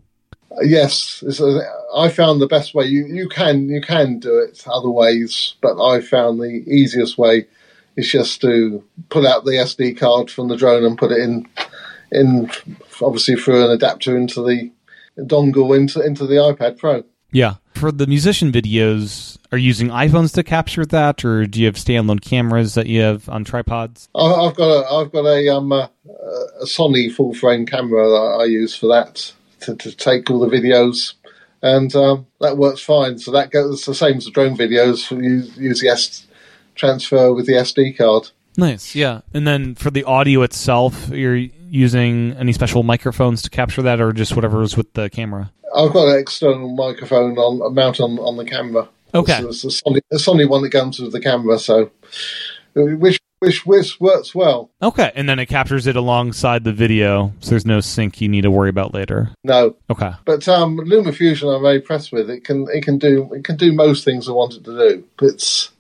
Uh, 0.50 0.62
Yes, 0.62 1.22
it's 1.26 1.40
a, 1.40 1.60
I 1.94 2.08
found 2.08 2.40
the 2.40 2.46
best 2.46 2.74
way. 2.74 2.86
You 2.86 3.04
you 3.04 3.28
can 3.28 3.68
you 3.68 3.82
can 3.82 4.20
do 4.20 4.38
it 4.38 4.64
other 4.66 4.88
ways, 4.88 5.54
but 5.60 5.78
I 5.78 6.00
found 6.00 6.40
the 6.40 6.64
easiest 6.66 7.18
way 7.18 7.46
is 7.96 8.10
just 8.10 8.40
to 8.42 8.82
pull 9.08 9.26
out 9.26 9.44
the 9.44 9.52
SD 9.52 9.98
card 9.98 10.30
from 10.30 10.48
the 10.48 10.56
drone 10.56 10.84
and 10.84 10.98
put 10.98 11.12
it 11.12 11.18
in 11.18 11.48
in 12.12 12.50
obviously 13.02 13.34
through 13.34 13.64
an 13.64 13.70
adapter 13.70 14.16
into 14.16 14.42
the 14.42 14.70
dongle 15.18 15.76
into 15.76 16.00
into 16.00 16.26
the 16.26 16.34
iPad 16.34 16.78
Pro. 16.78 17.04
Yeah. 17.32 17.54
For 17.74 17.92
the 17.92 18.06
musician 18.06 18.52
videos, 18.52 19.36
are 19.52 19.58
you 19.58 19.66
using 19.66 19.88
iPhones 19.88 20.32
to 20.34 20.42
capture 20.42 20.86
that, 20.86 21.24
or 21.24 21.46
do 21.46 21.60
you 21.60 21.66
have 21.66 21.74
standalone 21.74 22.22
cameras 22.22 22.74
that 22.74 22.86
you 22.86 23.02
have 23.02 23.28
on 23.28 23.44
tripods? 23.44 24.08
I've 24.14 24.56
got 24.56 24.68
a 24.68 24.92
I've 24.92 25.12
got 25.12 25.26
a 25.26 25.48
um 25.48 25.72
a, 25.72 25.90
a 26.60 26.64
Sony 26.64 27.12
full 27.12 27.34
frame 27.34 27.66
camera 27.66 28.08
that 28.08 28.38
I 28.40 28.44
use 28.44 28.74
for 28.74 28.86
that 28.86 29.32
to, 29.60 29.76
to 29.76 29.94
take 29.94 30.30
all 30.30 30.38
the 30.38 30.48
videos, 30.48 31.14
and 31.62 31.94
um, 31.94 32.26
that 32.40 32.56
works 32.56 32.80
fine. 32.80 33.18
So 33.18 33.30
that 33.32 33.50
goes 33.50 33.84
the 33.84 33.94
same 33.94 34.16
as 34.16 34.24
the 34.24 34.30
drone 34.30 34.56
videos. 34.56 35.10
Use, 35.10 35.56
use 35.56 35.80
the 35.80 35.88
S 35.88 36.25
transfer 36.76 37.32
with 37.32 37.46
the 37.46 37.54
SD 37.54 37.96
card. 37.96 38.30
Nice, 38.56 38.94
yeah. 38.94 39.20
And 39.34 39.46
then 39.46 39.74
for 39.74 39.90
the 39.90 40.04
audio 40.04 40.42
itself, 40.42 41.08
you're 41.10 41.36
using 41.36 42.32
any 42.38 42.52
special 42.52 42.82
microphones 42.82 43.42
to 43.42 43.50
capture 43.50 43.82
that, 43.82 44.00
or 44.00 44.12
just 44.12 44.34
whatever's 44.34 44.76
with 44.76 44.92
the 44.94 45.10
camera? 45.10 45.52
I've 45.74 45.92
got 45.92 46.08
an 46.08 46.18
external 46.18 46.74
microphone 46.74 47.36
on 47.36 47.74
mount 47.74 48.00
on, 48.00 48.18
on 48.18 48.36
the 48.36 48.44
camera. 48.46 48.88
Okay. 49.14 49.40
It's, 49.42 49.62
it's 49.64 49.82
a, 49.82 49.84
Sony, 49.84 50.00
a 50.10 50.16
Sony 50.16 50.48
one 50.48 50.62
that 50.62 50.70
comes 50.72 50.98
with 50.98 51.12
the 51.12 51.20
camera, 51.20 51.58
so 51.58 51.90
which 52.74 53.18
which 53.40 53.66
which 53.66 54.00
works 54.00 54.34
well. 54.34 54.70
Okay, 54.82 55.12
and 55.14 55.28
then 55.28 55.38
it 55.38 55.46
captures 55.46 55.86
it 55.86 55.96
alongside 55.96 56.64
the 56.64 56.72
video, 56.72 57.32
so 57.40 57.50
there's 57.50 57.66
no 57.66 57.80
sync 57.80 58.20
you 58.20 58.28
need 58.28 58.42
to 58.42 58.50
worry 58.50 58.70
about 58.70 58.94
later. 58.94 59.30
No, 59.44 59.76
Okay. 59.90 60.12
but 60.24 60.48
um, 60.48 60.78
LumaFusion 60.78 61.54
I'm 61.54 61.62
very 61.62 61.76
impressed 61.76 62.12
with. 62.12 62.30
It 62.30 62.44
can 62.44 62.66
it 62.72 62.82
can 62.82 62.98
do 62.98 63.30
it 63.34 63.44
can 63.44 63.56
do 63.56 63.72
most 63.72 64.04
things 64.04 64.28
I 64.28 64.32
want 64.32 64.54
it 64.54 64.64
to 64.64 64.76
do. 64.88 65.04
But 65.18 65.26
it's 65.26 65.70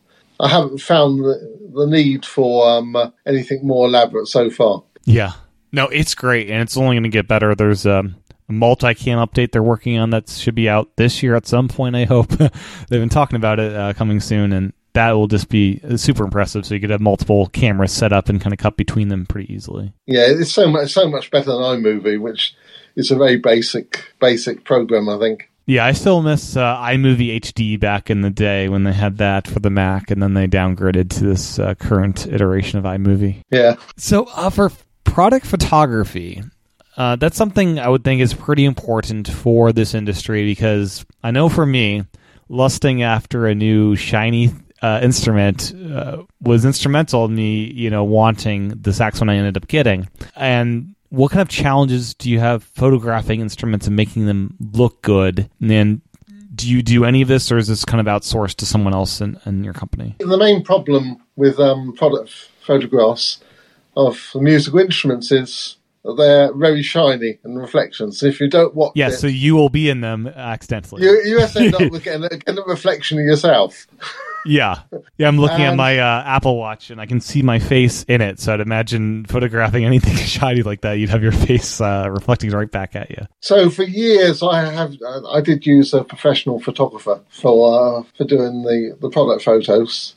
I 0.40 0.48
haven't 0.48 0.78
found 0.78 1.20
the, 1.20 1.70
the 1.72 1.86
need 1.86 2.24
for 2.24 2.68
um, 2.68 2.96
uh, 2.96 3.10
anything 3.26 3.66
more 3.66 3.86
elaborate 3.86 4.28
so 4.28 4.50
far. 4.50 4.84
Yeah. 5.04 5.32
No, 5.72 5.88
it's 5.88 6.14
great, 6.14 6.50
and 6.50 6.62
it's 6.62 6.76
only 6.76 6.94
going 6.94 7.02
to 7.04 7.08
get 7.08 7.28
better. 7.28 7.54
There's 7.54 7.86
um, 7.86 8.16
a 8.48 8.52
multi-cam 8.52 9.18
update 9.18 9.52
they're 9.52 9.62
working 9.62 9.98
on 9.98 10.10
that 10.10 10.28
should 10.28 10.54
be 10.54 10.68
out 10.68 10.96
this 10.96 11.22
year 11.22 11.34
at 11.34 11.46
some 11.46 11.68
point. 11.68 11.96
I 11.96 12.04
hope 12.04 12.28
they've 12.28 12.50
been 12.88 13.08
talking 13.08 13.36
about 13.36 13.58
it 13.60 13.74
uh, 13.74 13.92
coming 13.92 14.20
soon, 14.20 14.52
and 14.52 14.72
that 14.94 15.12
will 15.12 15.26
just 15.26 15.48
be 15.48 15.80
uh, 15.84 15.96
super 15.96 16.24
impressive. 16.24 16.64
So 16.64 16.74
you 16.74 16.80
could 16.80 16.90
have 16.90 17.00
multiple 17.00 17.46
cameras 17.48 17.92
set 17.92 18.12
up 18.12 18.28
and 18.28 18.40
kind 18.40 18.52
of 18.52 18.58
cut 18.58 18.76
between 18.76 19.08
them 19.08 19.26
pretty 19.26 19.52
easily. 19.52 19.92
Yeah, 20.06 20.26
it's 20.28 20.52
so 20.52 20.68
much 20.68 20.92
so 20.92 21.08
much 21.08 21.30
better 21.30 21.52
than 21.52 21.60
iMovie, 21.60 22.20
which 22.20 22.54
is 22.94 23.10
a 23.10 23.16
very 23.16 23.36
basic 23.36 24.14
basic 24.20 24.64
program. 24.64 25.08
I 25.08 25.18
think. 25.18 25.50
Yeah, 25.66 25.84
I 25.84 25.92
still 25.92 26.22
miss 26.22 26.56
uh, 26.56 26.76
iMovie 26.76 27.40
HD 27.40 27.78
back 27.78 28.08
in 28.08 28.20
the 28.20 28.30
day 28.30 28.68
when 28.68 28.84
they 28.84 28.92
had 28.92 29.18
that 29.18 29.48
for 29.48 29.58
the 29.58 29.70
Mac, 29.70 30.12
and 30.12 30.22
then 30.22 30.34
they 30.34 30.46
downgraded 30.46 31.10
to 31.10 31.24
this 31.24 31.58
uh, 31.58 31.74
current 31.74 32.26
iteration 32.28 32.78
of 32.78 32.84
iMovie. 32.84 33.42
Yeah, 33.50 33.74
So, 33.96 34.28
uh, 34.34 34.50
for 34.50 34.70
product 35.02 35.44
photography, 35.44 36.42
uh, 36.96 37.16
that's 37.16 37.36
something 37.36 37.80
I 37.80 37.88
would 37.88 38.04
think 38.04 38.20
is 38.20 38.32
pretty 38.32 38.64
important 38.64 39.28
for 39.28 39.72
this 39.72 39.92
industry 39.92 40.44
because 40.44 41.04
I 41.22 41.32
know 41.32 41.48
for 41.48 41.66
me, 41.66 42.04
lusting 42.48 43.02
after 43.02 43.46
a 43.46 43.54
new 43.54 43.96
shiny 43.96 44.52
uh, 44.82 45.00
instrument 45.02 45.74
uh, 45.74 46.22
was 46.40 46.64
instrumental 46.64 47.24
in 47.24 47.34
me, 47.34 47.64
you 47.72 47.90
know, 47.90 48.04
wanting 48.04 48.68
the 48.68 48.92
saxophone 48.92 49.30
I 49.30 49.36
ended 49.36 49.56
up 49.56 49.66
getting. 49.66 50.08
And 50.34 50.94
what 51.10 51.30
kind 51.30 51.42
of 51.42 51.48
challenges 51.48 52.14
do 52.14 52.30
you 52.30 52.38
have 52.40 52.62
photographing 52.62 53.40
instruments 53.40 53.86
and 53.86 53.96
making 53.96 54.26
them 54.26 54.56
look 54.72 55.02
good? 55.02 55.48
And 55.60 55.70
then 55.70 56.02
do 56.54 56.70
you 56.70 56.82
do 56.82 57.04
any 57.04 57.22
of 57.22 57.28
this, 57.28 57.52
or 57.52 57.58
is 57.58 57.68
this 57.68 57.84
kind 57.84 58.00
of 58.00 58.06
outsourced 58.06 58.56
to 58.56 58.66
someone 58.66 58.94
else 58.94 59.20
in, 59.20 59.38
in 59.44 59.62
your 59.62 59.74
company? 59.74 60.16
the 60.18 60.38
main 60.38 60.62
problem 60.64 61.18
with 61.36 61.60
um, 61.60 61.92
product 61.92 62.30
photographs 62.60 63.40
of 63.96 64.30
musical 64.34 64.78
instruments 64.80 65.30
is 65.30 65.76
they're 66.16 66.52
very 66.54 66.82
shiny 66.82 67.38
and 67.44 67.58
reflections. 67.58 68.22
If 68.22 68.40
you 68.40 68.48
don't 68.48 68.74
watch 68.74 68.92
Yeah, 68.94 69.08
it, 69.08 69.12
so 69.12 69.26
you 69.26 69.54
will 69.54 69.68
be 69.68 69.90
in 69.90 70.00
them 70.00 70.28
accidentally. 70.28 71.02
you 71.02 71.10
you 71.24 71.40
end 71.40 71.74
up 71.74 71.80
with 71.90 72.04
getting 72.04 72.24
a, 72.24 72.28
getting 72.28 72.58
a 72.58 72.66
reflection 72.66 73.18
of 73.18 73.24
yourself. 73.24 73.86
Yeah, 74.46 74.82
yeah. 75.18 75.28
I'm 75.28 75.38
looking 75.38 75.62
at 75.62 75.76
my 75.76 75.98
uh, 75.98 76.22
Apple 76.24 76.56
Watch 76.56 76.90
and 76.90 77.00
I 77.00 77.06
can 77.06 77.20
see 77.20 77.42
my 77.42 77.58
face 77.58 78.04
in 78.04 78.20
it. 78.20 78.40
So 78.40 78.54
I'd 78.54 78.60
imagine 78.60 79.24
photographing 79.26 79.84
anything 79.84 80.16
shiny 80.26 80.62
like 80.62 80.82
that, 80.82 80.94
you'd 80.94 81.10
have 81.10 81.22
your 81.22 81.32
face 81.32 81.80
uh, 81.80 82.08
reflecting 82.10 82.50
right 82.50 82.70
back 82.70 82.96
at 82.96 83.10
you. 83.10 83.26
So 83.40 83.70
for 83.70 83.84
years, 83.84 84.42
I 84.42 84.70
have 84.70 84.94
I 85.30 85.40
did 85.40 85.66
use 85.66 85.92
a 85.92 86.04
professional 86.04 86.60
photographer 86.60 87.20
for 87.28 87.98
uh, 87.98 88.02
for 88.16 88.24
doing 88.24 88.62
the, 88.62 88.96
the 89.00 89.10
product 89.10 89.44
photos, 89.44 90.14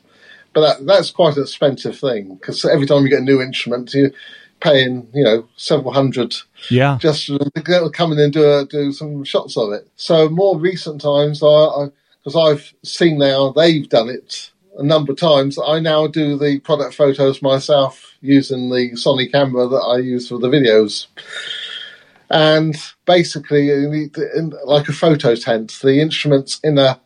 but 0.53 0.61
that, 0.61 0.85
that's 0.85 1.11
quite 1.11 1.37
an 1.37 1.43
expensive 1.43 1.97
thing 1.97 2.35
because 2.35 2.65
every 2.65 2.85
time 2.85 3.03
you 3.03 3.09
get 3.09 3.19
a 3.19 3.23
new 3.23 3.41
instrument, 3.41 3.93
you're 3.93 4.11
paying 4.59 5.07
you 5.13 5.23
know 5.23 5.47
several 5.55 5.93
hundred 5.93 6.35
Yeah, 6.69 6.97
just 6.99 7.27
to 7.27 7.91
come 7.93 8.11
in 8.11 8.19
and 8.19 8.33
do 8.33 8.43
a, 8.43 8.65
do 8.65 8.91
some 8.91 9.23
shots 9.23 9.57
of 9.57 9.71
it. 9.73 9.87
So 9.95 10.29
more 10.29 10.57
recent 10.59 11.01
times, 11.01 11.41
I 11.43 11.87
because 12.29 12.51
I've 12.51 12.73
seen 12.83 13.17
now 13.17 13.51
they've 13.51 13.87
done 13.87 14.09
it 14.09 14.51
a 14.77 14.83
number 14.83 15.11
of 15.11 15.19
times. 15.19 15.57
I 15.63 15.79
now 15.79 16.07
do 16.07 16.37
the 16.37 16.59
product 16.59 16.93
photos 16.93 17.41
myself 17.41 18.15
using 18.21 18.69
the 18.69 18.91
Sony 18.91 19.31
camera 19.31 19.67
that 19.67 19.75
I 19.77 19.97
use 19.97 20.29
for 20.29 20.37
the 20.37 20.47
videos. 20.47 21.07
And 22.29 22.75
basically, 23.05 24.09
like 24.63 24.87
a 24.87 24.93
photo 24.93 25.35
tent, 25.35 25.79
the 25.81 25.99
instruments 25.99 26.59
in 26.63 26.77
a 26.77 26.99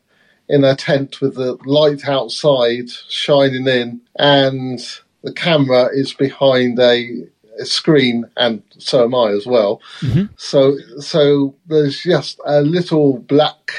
in 0.50 0.66
a 0.66 0.76
tent 0.76 1.22
with 1.22 1.36
the 1.36 1.58
light 1.66 2.08
outside 2.08 2.90
shining 3.08 3.66
in, 3.66 4.02
and 4.18 4.80
the 5.24 5.32
camera 5.32 5.88
is 5.94 6.14
behind 6.14 6.78
a, 6.80 7.24
a 7.58 7.66
screen, 7.66 8.26
and 8.36 8.62
so 8.78 9.06
am 9.06 9.16
I 9.16 9.30
as 9.30 9.46
well. 9.46 9.82
Mhm. 10.02 10.30
So, 10.36 10.76
so 11.00 11.56
there's 11.68 12.04
just 12.04 12.42
a 12.46 12.62
little 12.62 13.20
black 13.20 13.72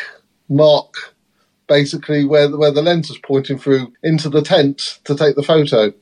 mark, 0.48 1.13
basically 1.66 2.24
where 2.24 2.48
the, 2.48 2.56
where 2.56 2.70
the 2.70 2.82
lens 2.82 3.10
is 3.10 3.18
pointing 3.18 3.58
through 3.58 3.92
into 4.02 4.28
the 4.28 4.42
tent 4.42 4.98
to 5.04 5.14
take 5.14 5.36
the 5.36 5.42
photo, 5.42 5.92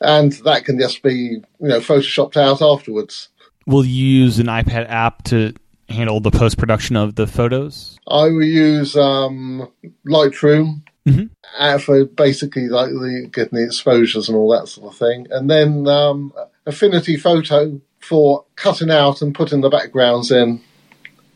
and 0.00 0.32
that 0.44 0.64
can 0.64 0.78
just 0.78 1.02
be 1.02 1.12
you 1.12 1.68
know 1.68 1.80
photoshopped 1.80 2.36
out 2.36 2.62
afterwards. 2.62 3.28
will 3.66 3.84
you 3.84 4.22
use 4.24 4.38
an 4.38 4.46
iPad 4.46 4.86
app 4.88 5.22
to 5.24 5.52
handle 5.88 6.20
the 6.20 6.30
post 6.30 6.58
production 6.58 6.96
of 6.96 7.14
the 7.14 7.26
photos? 7.26 7.98
I 8.08 8.24
will 8.24 8.44
use 8.44 8.96
um, 8.96 9.68
Lightroom 10.06 10.82
Mhm. 11.06 11.30
uh, 11.58 11.78
for 11.78 12.04
basically 12.04 12.68
like 12.68 12.90
the 12.90 13.28
getting 13.32 13.58
the 13.58 13.64
exposures 13.64 14.28
and 14.28 14.36
all 14.38 14.50
that 14.52 14.68
sort 14.68 14.92
of 14.92 14.98
thing, 14.98 15.26
and 15.30 15.50
then 15.50 15.86
um, 15.88 16.32
Affinity 16.66 17.16
Photo 17.16 17.80
for 18.00 18.44
cutting 18.56 18.90
out 18.90 19.20
and 19.22 19.34
putting 19.34 19.60
the 19.62 19.68
backgrounds 19.68 20.30
in, 20.30 20.60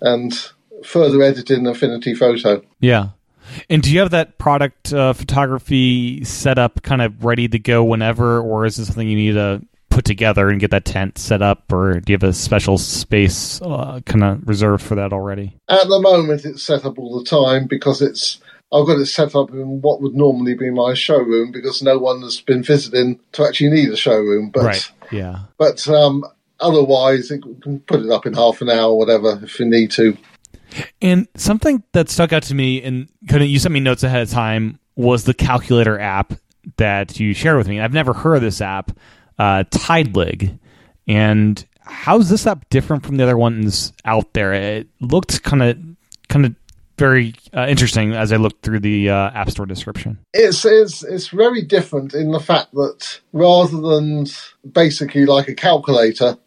and 0.01 0.33
further 0.85 1.21
editing 1.23 1.67
Affinity 1.67 2.15
Photo. 2.15 2.63
Yeah. 2.81 3.09
And 3.69 3.83
do 3.83 3.93
you 3.93 4.01
have 4.01 4.11
that 4.11 4.39
product 4.39 4.93
uh, 4.93 5.13
photography 5.13 6.25
set 6.25 6.59
up 6.59 6.83
kind 6.83 7.03
of 7.03 7.25
ready 7.25 7.49
to 7.49 7.59
go 7.59 7.85
whenever, 7.85 8.41
or 8.41 8.67
is 8.67 8.77
this 8.77 8.89
something 8.89 9.09
you 9.09 9.17
need 9.17 9.33
to 9.33 9.63
put 9.97 10.05
together 10.05 10.51
and 10.51 10.61
get 10.61 10.71
that 10.71 10.85
tent 10.85 11.17
set 11.17 11.41
up, 11.41 11.73
or 11.73 12.01
do 12.01 12.13
you 12.13 12.15
have 12.15 12.29
a 12.29 12.33
special 12.33 12.77
space 12.77 13.63
uh, 13.63 14.01
kind 14.05 14.23
of 14.23 14.47
reserved 14.47 14.85
for 14.85 14.95
that 14.95 15.13
already? 15.13 15.57
At 15.69 15.89
the 15.89 16.01
moment, 16.01 16.45
it's 16.45 16.63
set 16.63 16.85
up 16.85 16.99
all 16.99 17.19
the 17.19 17.25
time 17.25 17.67
because 17.67 18.03
it's. 18.03 18.39
I've 18.73 18.87
got 18.87 18.99
it 18.99 19.07
set 19.07 19.37
up 19.37 19.51
in 19.51 19.81
what 19.81 20.03
would 20.03 20.15
normally 20.15 20.55
be 20.55 20.71
my 20.71 20.93
showroom 20.93 21.53
because 21.53 21.83
no 21.83 21.99
one 21.99 22.23
has 22.23 22.41
been 22.41 22.65
visiting 22.65 23.21
to 23.33 23.47
actually 23.47 23.71
need 23.71 23.91
a 23.91 23.97
showroom. 23.97 24.51
But 24.51 24.65
right. 24.65 24.93
Yeah. 25.13 25.39
but 25.57 25.87
um, 25.89 26.25
otherwise, 26.59 27.31
it, 27.31 27.47
you 27.47 27.57
can 27.63 27.79
put 27.81 28.01
it 28.01 28.11
up 28.11 28.27
in 28.27 28.35
half 28.35 28.61
an 28.61 28.69
hour, 28.69 28.91
or 28.91 28.99
whatever, 28.99 29.41
if 29.43 29.61
you 29.61 29.67
need 29.67 29.93
to. 29.93 30.19
And 31.01 31.29
something 31.37 31.83
that 31.93 32.09
stuck 32.09 32.33
out 32.33 32.43
to 32.45 32.55
me, 32.55 32.83
and 32.83 33.09
of 33.31 33.43
you 33.43 33.59
sent 33.59 33.73
me 33.73 33.81
notes 33.81 34.03
ahead 34.03 34.23
of 34.23 34.31
time, 34.31 34.79
was 34.97 35.25
the 35.25 35.35
calculator 35.35 35.99
app 35.99 36.35
that 36.77 37.19
you 37.21 37.35
shared 37.35 37.59
with 37.59 37.69
me. 37.69 37.81
I've 37.81 37.93
never 37.93 38.13
heard 38.13 38.37
of 38.37 38.43
this 38.43 38.61
app, 38.61 38.93
uh, 39.39 39.65
Tydlig. 39.71 40.59
And 41.07 41.65
how 41.81 42.19
is 42.19 42.29
this 42.29 42.47
app 42.47 42.69
different 42.71 43.05
from 43.05 43.17
the 43.17 43.25
other 43.25 43.37
ones 43.37 43.93
out 44.05 44.33
there? 44.33 44.53
It 44.53 44.89
looked 45.01 45.43
kind 45.43 45.63
of, 45.63 45.79
kind 46.29 46.47
of 46.47 46.55
very 46.99 47.35
uh, 47.55 47.67
interesting 47.69 48.15
as 48.15 48.33
I 48.33 48.37
looked 48.37 48.63
through 48.63 48.81
the 48.81 49.11
uh, 49.11 49.31
App 49.31 49.51
Store 49.51 49.67
description. 49.67 50.19
It's, 50.33 50.65
it's 50.65 51.05
it's 51.05 51.29
very 51.29 51.63
different 51.63 52.15
in 52.15 52.31
the 52.31 52.41
fact 52.41 52.73
that 52.73 53.21
rather 53.33 53.81
than 53.81 54.27
basically 54.73 55.27
like 55.27 55.49
a 55.49 55.55
calculator, 55.55 56.39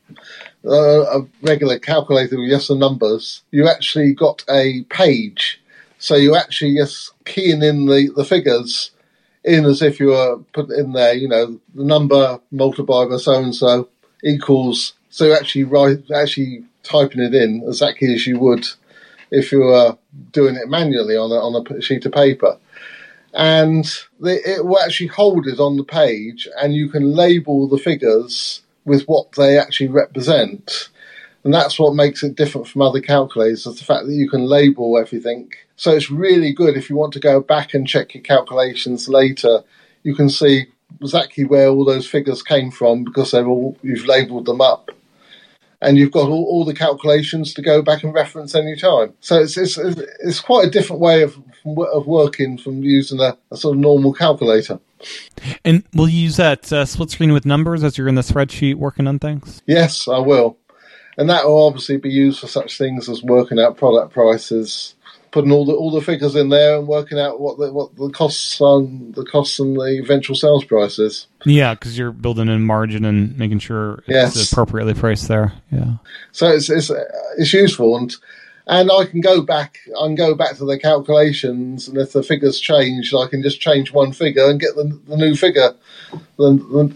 uh, 0.66 1.20
a 1.20 1.28
regular 1.42 1.80
calculator 1.80 2.40
with 2.40 2.50
just 2.50 2.68
the 2.68 2.76
numbers, 2.76 3.44
you 3.52 3.68
actually 3.68 4.14
got 4.14 4.44
a 4.50 4.84
page. 4.84 5.62
So 5.98 6.16
you 6.16 6.36
actually 6.36 6.76
just 6.76 7.12
keying 7.26 7.62
in 7.62 7.86
the, 7.86 8.12
the 8.16 8.26
figures 8.26 8.92
in 9.44 9.66
as 9.66 9.82
if 9.82 10.00
you 10.00 10.08
were 10.08 10.38
put 10.54 10.70
in 10.70 10.94
there, 10.94 11.14
you 11.14 11.28
know, 11.28 11.60
the 11.74 11.84
number 11.84 12.40
multiplied 12.52 13.10
by 13.10 13.18
so 13.18 13.44
and 13.44 13.56
so 13.56 13.90
equals. 14.24 14.94
So 15.10 15.26
you 15.26 15.34
actually 15.34 15.64
write 15.64 16.12
actually 16.12 16.64
typing 16.84 17.22
it 17.22 17.34
in 17.34 17.64
exactly 17.68 18.14
as 18.14 18.26
you 18.26 18.40
would 18.40 18.66
if 19.32 19.52
you 19.52 19.60
were 19.60 19.98
doing 20.32 20.56
it 20.56 20.70
manually 20.70 21.16
on 21.16 21.32
a, 21.32 21.36
on 21.36 21.56
a 21.56 21.82
sheet 21.82 22.06
of 22.06 22.12
paper 22.14 22.58
and 23.34 23.86
the, 24.20 24.40
it 24.50 24.66
will 24.66 24.80
actually 24.80 25.08
hold 25.08 25.48
it 25.48 25.60
on 25.60 25.78
the 25.78 25.84
page, 25.84 26.48
and 26.58 26.74
you 26.74 26.90
can 26.90 27.14
label 27.14 27.68
the 27.68 27.78
figures 27.78 28.62
with 28.90 29.04
what 29.06 29.32
they 29.34 29.58
actually 29.58 29.88
represent. 29.88 30.90
And 31.46 31.54
that's 31.54 31.80
what 31.80 31.96
makes 31.96 32.22
it 32.22 32.36
different 32.36 32.68
from 32.68 32.82
other 32.82 33.00
calculators, 33.00 33.66
is 33.66 33.80
the 33.80 33.86
fact 33.86 34.06
that 34.08 34.14
you 34.14 34.30
can 34.30 34.44
label 34.44 34.98
everything. 34.98 35.50
So 35.78 35.94
it's 35.94 36.12
really 36.12 36.52
good 36.52 36.76
if 36.76 36.90
you 36.90 36.98
want 36.98 37.14
to 37.14 37.20
go 37.22 37.40
back 37.40 37.74
and 37.74 37.88
check 37.88 38.14
your 38.14 38.24
calculations 38.24 39.08
later. 39.08 39.64
You 40.04 40.16
can 40.16 40.30
see 40.30 40.66
exactly 41.02 41.46
where 41.46 41.70
all 41.70 41.86
those 41.86 42.08
figures 42.08 42.44
came 42.44 42.72
from 42.72 43.06
because 43.06 43.32
they're 43.32 43.48
all 43.48 43.78
you've 43.82 44.06
labelled 44.06 44.48
them 44.48 44.60
up, 44.60 44.92
and 45.82 45.98
you've 45.98 46.12
got 46.12 46.28
all, 46.28 46.44
all 46.46 46.66
the 46.66 46.74
calculations 46.74 47.54
to 47.54 47.62
go 47.62 47.82
back 47.82 48.04
and 48.04 48.14
reference 48.14 48.54
any 48.54 48.76
time. 48.76 49.14
So 49.22 49.40
it's 49.42 49.56
it's, 49.56 49.78
it's 49.78 50.42
quite 50.42 50.68
a 50.68 50.72
different 50.72 51.02
way 51.02 51.22
of 51.22 51.38
of 51.94 52.08
working 52.08 52.58
from 52.58 52.84
using 52.84 53.22
a, 53.22 53.38
a 53.52 53.56
sort 53.56 53.76
of 53.76 53.80
normal 53.80 54.14
calculator. 54.14 54.80
And 55.64 55.84
will 55.94 56.10
you 56.10 56.20
use 56.24 56.38
that 56.38 56.72
uh, 56.72 56.86
split 56.86 57.10
screen 57.12 57.32
with 57.34 57.46
numbers 57.46 57.84
as 57.84 57.98
you're 57.98 58.08
in 58.08 58.16
the 58.16 58.22
spreadsheet 58.22 58.76
working 58.76 59.08
on 59.08 59.20
things? 59.20 59.62
Yes, 59.66 60.08
I 60.08 60.20
will. 60.20 60.58
And 61.18 61.30
that 61.30 61.46
will 61.46 61.66
obviously 61.68 61.98
be 61.98 62.10
used 62.10 62.40
for 62.40 62.48
such 62.48 62.78
things 62.78 63.10
as 63.10 63.22
working 63.24 63.60
out 63.60 63.76
product 63.78 64.14
prices, 64.14 64.96
putting 65.32 65.52
all 65.52 65.66
the 65.66 65.74
all 65.74 65.92
the 65.92 66.00
figures 66.02 66.36
in 66.36 66.48
there 66.50 66.78
and 66.78 66.88
working 66.88 67.20
out 67.20 67.40
what 67.42 67.58
the 67.58 67.74
what 67.74 67.96
the 67.98 68.10
costs 68.10 68.62
on 68.62 69.12
the 69.12 69.26
costs 69.26 69.60
and 69.60 69.76
the 69.76 70.00
eventual 70.02 70.36
sales 70.36 70.64
prices. 70.64 71.28
Yeah, 71.46 71.74
because 71.74 71.98
you're 71.98 72.14
building 72.14 72.48
in 72.48 72.62
margin 72.62 73.04
and 73.04 73.38
making 73.38 73.60
sure 73.60 74.04
it's 74.08 74.36
Yes. 74.38 74.52
appropriately 74.52 74.94
priced 74.94 75.28
there. 75.28 75.54
Yeah. 75.72 75.96
So 76.32 76.48
it's 76.50 76.70
it's 76.70 76.90
it's 77.38 77.54
useful 77.54 77.98
and. 77.98 78.16
And 78.70 78.92
I 78.92 79.06
can 79.06 79.20
go 79.20 79.42
back. 79.42 79.80
Can 79.98 80.14
go 80.14 80.36
back 80.36 80.56
to 80.58 80.66
the 80.66 80.78
calculations, 80.78 81.88
and 81.88 81.98
if 81.98 82.14
the 82.14 82.22
figures 82.22 82.60
change, 82.60 83.14
I 83.16 83.28
can 83.28 83.42
just 83.42 83.60
change 83.60 83.92
one 83.92 84.14
figure 84.14 84.48
and 84.48 84.60
get 84.60 84.76
the, 84.76 84.98
the 85.08 85.18
new 85.18 85.36
figure, 85.36 85.74
the, 86.38 86.54
the, 86.54 86.96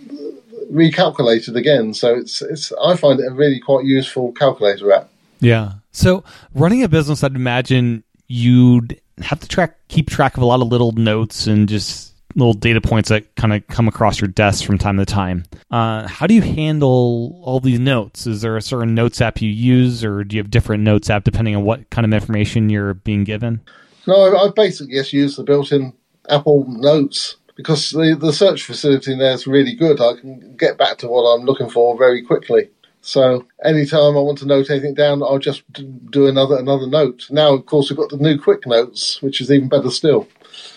recalculated 0.72 1.56
again. 1.56 1.96
So 1.96 2.14
it's 2.14 2.44
it's. 2.44 2.72
I 2.74 2.96
find 2.96 3.20
it 3.20 3.26
a 3.26 3.34
really 3.34 3.60
quite 3.60 3.86
useful 3.86 4.34
calculator 4.34 4.94
app. 4.94 5.10
Yeah. 5.40 5.74
So 5.92 6.24
running 6.54 6.84
a 6.84 6.88
business, 6.88 7.24
I'd 7.24 7.36
imagine 7.36 8.04
you'd 8.28 9.02
have 9.20 9.40
to 9.40 9.48
track, 9.48 9.78
keep 9.88 10.10
track 10.10 10.38
of 10.38 10.44
a 10.44 10.46
lot 10.46 10.62
of 10.62 10.68
little 10.68 10.92
notes 10.92 11.48
and 11.48 11.68
just 11.68 12.13
little 12.36 12.54
data 12.54 12.82
points 12.82 13.10
that 13.10 13.36
kind 13.36 13.54
of 13.54 13.66
come 13.68 13.88
across 13.88 14.20
your 14.20 14.28
desk 14.28 14.66
from 14.66 14.78
time 14.78 14.98
to 14.98 15.06
time. 15.06 15.44
Uh, 15.72 16.08
how 16.08 16.28
do 16.28 16.34
you 16.34 16.42
handle 16.42 17.42
all 17.44 17.60
these 17.60 17.80
notes? 17.80 18.28
Is 18.28 18.42
there 18.42 18.58
a 18.58 18.62
certain 18.62 18.96
notes 18.96 19.22
app 19.22 19.42
you 19.42 19.50
use, 19.50 20.04
or 20.04 20.24
do 20.24 20.36
you 20.36 20.42
have 20.42 20.52
different 20.52 20.84
notes 20.84 21.10
app 21.10 21.24
depending 21.24 21.56
on 21.56 21.64
what 21.64 21.90
kind 21.90 22.06
of 22.06 22.14
information 22.14 22.70
you're 22.70 22.94
being 22.94 23.24
given? 23.24 23.62
No, 24.08 24.36
I, 24.36 24.50
basically 24.56 24.96
just 24.96 25.14
use 25.14 25.36
the 25.36 25.44
built-in 25.44 25.94
Apple 26.30 26.66
Notes 26.68 27.38
because 27.56 27.92
the 27.92 28.18
the 28.20 28.34
search 28.34 28.64
facility 28.64 29.14
in 29.14 29.20
there 29.20 29.34
is 29.34 29.48
really 29.48 29.76
good. 29.76 30.02
I 30.02 30.20
can 30.20 30.56
get 30.58 30.78
back 30.78 30.98
to 31.00 31.08
what 31.08 31.22
I'm 31.22 31.46
looking 31.46 31.70
for 31.70 31.98
very 31.98 32.24
quickly. 32.24 32.70
So 33.02 33.46
anytime 33.64 34.16
I 34.18 34.22
want 34.22 34.38
to 34.40 34.46
note 34.46 34.70
anything 34.70 34.94
down, 34.94 35.22
I'll 35.22 35.38
just 35.38 35.64
do 35.74 36.28
another 36.28 36.58
another 36.58 36.88
note. 36.88 37.28
Now, 37.30 37.54
of 37.54 37.66
course, 37.66 37.90
we've 37.90 37.98
got 37.98 38.10
the 38.10 38.18
new 38.18 38.40
Quick 38.40 38.66
Notes, 38.66 39.22
which 39.22 39.42
is 39.42 39.52
even 39.52 39.68
better 39.68 39.90
still. 39.90 40.28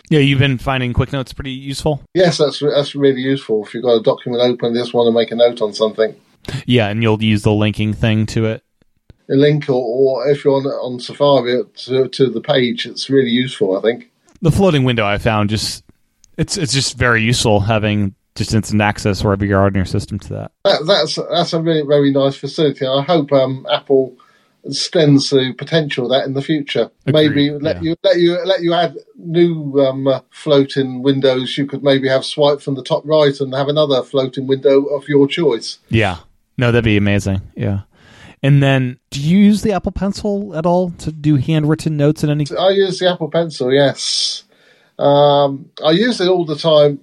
Yeah, 0.09 0.21
you've 0.21 0.39
been 0.39 0.59
finding 0.59 0.93
Quick 0.93 1.13
Notes 1.13 1.33
pretty 1.33 1.51
useful. 1.51 2.03
Yes, 2.15 2.39
that's 2.39 2.61
that's 2.61 2.95
really 2.95 3.21
useful 3.21 3.65
if 3.65 3.75
you've 3.75 3.83
got 3.83 3.97
a 3.97 4.03
document 4.03 4.43
open 4.43 4.69
and 4.69 4.77
just 4.77 4.95
want 4.95 5.09
to 5.09 5.13
make 5.13 5.33
a 5.33 5.35
note 5.35 5.61
on 5.61 5.73
something. 5.73 6.15
Yeah, 6.65 6.89
and 6.89 7.03
you'll 7.03 7.23
use 7.23 7.43
the 7.43 7.53
linking 7.53 7.93
thing 7.93 8.27
to 8.27 8.47
it. 8.47 8.63
A 9.29 9.35
link, 9.35 9.69
or, 9.69 9.75
or 9.75 10.29
if 10.31 10.45
you're 10.45 10.55
on 10.55 10.67
on 10.67 11.01
Safari 11.01 11.65
to, 11.65 12.09
to 12.09 12.31
the 12.31 12.41
page, 12.41 12.87
it's 12.87 13.11
really 13.11 13.31
useful. 13.31 13.77
I 13.77 13.81
think. 13.83 14.11
The 14.43 14.53
floating 14.53 14.85
window 14.85 15.05
I 15.05 15.19
found 15.19 15.51
just 15.51 15.83
it's 16.37 16.57
it's 16.57 16.73
just 16.73 16.97
very 16.97 17.23
useful 17.23 17.61
having 17.61 18.15
just 18.37 18.55
instant 18.55 18.83
access 18.83 19.25
wherever 19.25 19.45
you 19.45 19.57
are 19.57 19.65
on 19.65 19.75
your 19.75 19.87
system 19.87 20.19
to 20.21 20.29
that. 20.35 20.53
That, 20.65 20.87
that's 20.87 21.17
that's 21.17 21.53
a 21.53 21.61
really 21.61 21.83
very 21.83 22.13
nice 22.13 22.37
facility. 22.37 22.87
I 22.87 23.03
hope 23.03 23.33
um, 23.33 23.67
Apple 23.71 24.17
extends 24.67 25.31
the 25.31 25.55
potential 25.57 26.05
of 26.05 26.11
that 26.11 26.27
in 26.27 26.35
the 26.35 26.43
future. 26.43 26.91
maybe 27.07 27.51
let 27.51 27.77
yeah. 27.77 27.83
you 27.83 27.97
let 28.03 28.19
you 28.19 28.45
let 28.45 28.63
you 28.63 28.75
add 28.75 28.97
new 29.17 29.81
um, 29.81 30.07
uh, 30.07 30.21
floating 30.31 31.03
windows. 31.03 31.57
You 31.57 31.67
could 31.67 31.83
maybe 31.83 32.09
have 32.09 32.25
swipe 32.25 32.61
from 32.61 32.75
the 32.75 32.83
top 32.83 33.03
right 33.07 33.39
and 33.41 33.55
have 33.55 33.69
another 33.69 34.03
floating 34.03 34.47
window 34.47 34.85
of 34.87 35.09
your 35.09 35.27
choice. 35.27 35.79
Yeah. 35.89 36.19
No, 36.59 36.73
that'd 36.73 36.85
be 36.85 36.97
amazing. 36.97 37.43
Yeah. 37.55 37.83
And 38.43 38.63
then, 38.63 38.99
do 39.11 39.21
you 39.21 39.39
use 39.39 39.63
the 39.63 39.73
Apple 39.73 39.93
Pencil 39.93 40.57
at 40.57 40.67
all 40.67 40.91
to 40.91 41.11
do 41.11 41.37
handwritten 41.37 41.97
notes 41.97 42.23
in 42.23 42.31
any? 42.31 42.47
I 42.59 42.71
use 42.71 42.99
the 42.99 43.11
Apple 43.11 43.31
Pencil. 43.31 43.73
Yes, 43.73 44.45
um, 44.99 45.71
I 45.85 45.91
use 45.93 46.21
it 46.21 46.29
all 46.29 46.45
the 46.45 46.57
time 46.57 47.01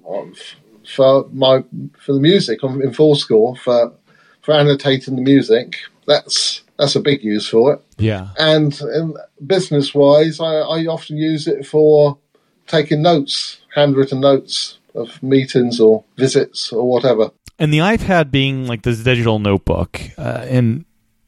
for 0.95 1.28
my 1.32 1.64
for 1.99 2.14
the 2.14 2.20
music 2.20 2.64
in 2.64 2.93
full 2.93 3.16
score 3.16 3.55
for 3.55 3.93
for 4.41 4.53
annotating 4.53 5.16
the 5.16 5.22
music. 5.22 5.78
That's 6.07 6.62
that's 6.78 6.96
a 6.96 7.02
big 7.02 7.24
use 7.24 7.48
for 7.48 7.74
it. 7.74 7.82
Yeah. 7.98 8.30
and 8.38 8.80
um, 8.96 9.18
business 9.46 9.94
wise, 9.94 10.40
I, 10.40 10.56
I 10.56 10.86
often 10.86 11.18
use 11.18 11.48
it 11.48 11.66
for 11.66 12.18
taking 12.68 13.02
notes, 13.02 13.62
handwritten 13.76 14.22
notes 14.22 14.80
of 14.96 15.22
meetings 15.22 15.80
or 15.80 16.04
visits 16.18 16.72
or 16.72 16.88
whatever. 16.90 17.32
And 17.60 17.74
the 17.74 17.80
iPad 17.80 18.32
being 18.32 18.68
like 18.68 18.82
this 18.82 19.04
digital 19.04 19.40
notebook, 19.40 20.02
uh, 20.18 20.46
and 20.48 20.86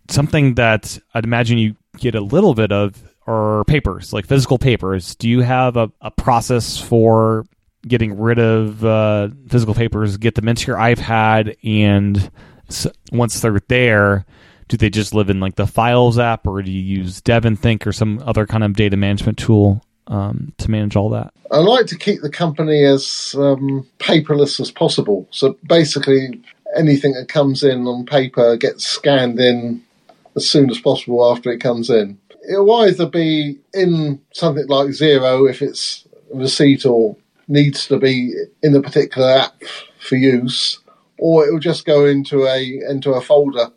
something 0.09 0.55
that 0.55 0.99
I'd 1.13 1.23
imagine 1.23 1.57
you 1.57 1.75
get 1.97 2.15
a 2.15 2.21
little 2.21 2.53
bit 2.53 2.71
of 2.71 3.01
are 3.27 3.63
papers, 3.65 4.13
like 4.13 4.25
physical 4.25 4.57
papers. 4.57 5.15
Do 5.15 5.29
you 5.29 5.41
have 5.41 5.77
a, 5.77 5.91
a 6.01 6.11
process 6.11 6.79
for 6.79 7.45
getting 7.87 8.19
rid 8.19 8.39
of 8.39 8.83
uh, 8.83 9.29
physical 9.49 9.73
papers, 9.73 10.17
get 10.17 10.35
them 10.35 10.47
into 10.47 10.67
your 10.67 10.77
iPad, 10.77 11.55
and 11.63 12.31
once 13.11 13.39
they're 13.39 13.59
there, 13.67 14.25
do 14.67 14.77
they 14.77 14.89
just 14.89 15.13
live 15.13 15.29
in 15.29 15.39
like 15.39 15.55
the 15.55 15.67
Files 15.67 16.19
app, 16.19 16.47
or 16.47 16.61
do 16.61 16.71
you 16.71 16.81
use 16.81 17.21
DEVONthink 17.21 17.85
or 17.85 17.91
some 17.91 18.21
other 18.25 18.45
kind 18.45 18.63
of 18.63 18.73
data 18.73 18.97
management 18.97 19.37
tool 19.37 19.83
um, 20.07 20.53
to 20.57 20.71
manage 20.71 20.95
all 20.95 21.09
that? 21.09 21.33
I 21.51 21.57
like 21.57 21.85
to 21.87 21.97
keep 21.97 22.21
the 22.21 22.29
company 22.29 22.83
as 22.83 23.35
um, 23.37 23.87
paperless 23.99 24.59
as 24.59 24.71
possible. 24.71 25.27
So 25.31 25.57
basically, 25.67 26.41
anything 26.75 27.13
that 27.13 27.27
comes 27.27 27.63
in 27.63 27.87
on 27.87 28.05
paper 28.05 28.57
gets 28.57 28.85
scanned 28.85 29.39
in 29.39 29.83
as 30.35 30.49
soon 30.49 30.69
as 30.69 30.79
possible 30.79 31.31
after 31.31 31.51
it 31.51 31.59
comes 31.59 31.89
in. 31.89 32.17
It'll 32.49 32.73
either 32.75 33.07
be 33.07 33.57
in 33.73 34.21
something 34.33 34.67
like 34.67 34.89
Xero 34.89 35.49
if 35.49 35.61
it's 35.61 36.05
a 36.33 36.37
receipt 36.37 36.85
or 36.85 37.15
needs 37.47 37.87
to 37.87 37.97
be 37.97 38.33
in 38.61 38.75
a 38.75 38.81
particular 38.81 39.29
app 39.29 39.63
for 39.99 40.15
use, 40.15 40.79
or 41.17 41.45
it'll 41.45 41.59
just 41.59 41.85
go 41.85 42.05
into 42.05 42.45
a 42.45 42.81
into 42.89 43.13
a 43.13 43.21
folder, 43.21 43.71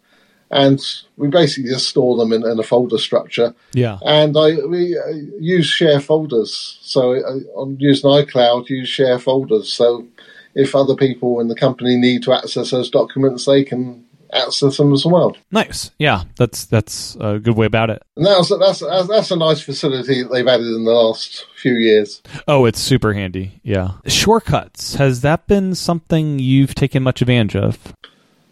and 0.51 0.80
we 1.16 1.28
basically 1.28 1.70
just 1.70 1.88
store 1.88 2.16
them 2.16 2.32
in, 2.32 2.46
in 2.46 2.59
a 2.59 2.62
folder 2.62 2.99
structure 2.99 3.55
Yeah. 3.74 3.99
and 4.05 4.36
I 4.36 4.57
we 4.66 4.96
uh, 4.99 5.09
use 5.38 5.66
share 5.66 6.01
folders. 6.01 6.78
So 6.82 7.14
uh, 7.14 7.61
I'm 7.61 7.76
using 7.78 8.11
iCloud, 8.11 8.68
use 8.68 8.88
share 8.88 9.18
folders. 9.18 9.72
So 9.72 10.07
if 10.55 10.74
other 10.74 10.94
people 10.96 11.40
in 11.40 11.49
the 11.49 11.55
company 11.55 11.96
need 11.96 12.22
to 12.24 12.32
access 12.32 12.70
those 12.70 12.90
documents, 12.90 13.44
they 13.44 13.62
can 13.64 14.05
access 14.32 14.76
them 14.76 14.92
as 14.92 15.07
well. 15.07 15.34
Nice. 15.51 15.90
Yeah, 15.99 16.24
that's 16.36 16.66
that's 16.66 17.16
a 17.20 17.38
good 17.38 17.57
way 17.57 17.66
about 17.66 17.90
it. 17.90 18.03
And 18.16 18.26
that's 18.26 18.49
that's 18.49 18.80
that's, 18.80 19.09
that's 19.09 19.30
a 19.30 19.36
nice 19.36 19.61
facility 19.61 20.22
that 20.22 20.30
they've 20.32 20.46
added 20.46 20.66
in 20.66 20.84
the 20.84 20.90
last 20.92 21.46
few 21.57 21.74
years. 21.74 22.22
Oh, 22.46 22.64
it's 22.64 22.80
super 22.80 23.12
handy. 23.14 23.61
Yeah. 23.62 23.92
Shortcuts. 24.07 24.94
Has 24.96 25.20
that 25.22 25.46
been 25.46 25.74
something 25.74 26.38
you've 26.38 26.74
taken 26.74 27.03
much 27.03 27.20
advantage 27.22 27.57
of? 27.57 27.94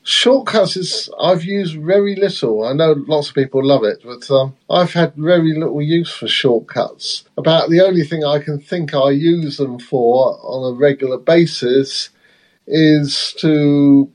Shortcuts 0.09 0.77
is 0.77 1.11
I've 1.21 1.43
used 1.43 1.77
very 1.83 2.15
little. 2.15 2.65
I 2.65 2.75
know 2.75 2.95
lots 3.09 3.31
of 3.31 3.35
people 3.35 3.67
love 3.67 3.83
it, 3.83 4.03
but 4.05 4.31
um, 4.31 4.55
I've 4.71 4.93
had 4.93 5.17
very 5.17 5.53
little 5.53 5.83
use 5.83 6.13
for 6.13 6.29
shortcuts. 6.29 7.25
About 7.37 7.71
the 7.71 7.81
only 7.81 8.05
thing 8.05 8.25
I 8.25 8.39
can 8.39 8.61
think 8.61 8.95
I 8.95 9.11
use 9.11 9.57
them 9.57 9.81
for 9.81 10.39
on 10.45 10.73
a 10.73 10.79
regular 10.79 11.19
basis 11.19 12.11
is 12.69 13.35
to 13.41 14.09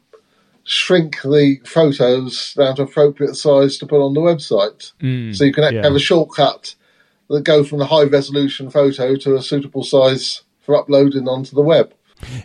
shrink 0.63 1.21
the 1.23 1.59
photos 1.65 2.53
down 2.53 2.77
to 2.77 2.83
appropriate 2.83 3.35
size 3.35 3.77
to 3.79 3.85
put 3.85 4.01
on 4.01 4.13
the 4.13 4.21
website. 4.21 4.93
Mm, 5.01 5.35
So 5.35 5.43
you 5.43 5.51
can 5.51 5.73
yeah. 5.73 5.83
have 5.83 5.95
a 5.95 5.99
shortcut 5.99 6.73
that 7.27 7.43
go 7.43 7.65
from 7.65 7.79
the 7.79 7.87
high 7.87 8.03
resolution 8.03 8.69
photo 8.69 9.17
to 9.17 9.35
a 9.35 9.41
suitable 9.41 9.83
size 9.83 10.43
for 10.61 10.77
uploading 10.77 11.27
onto 11.27 11.53
the 11.53 11.61
web. 11.61 11.93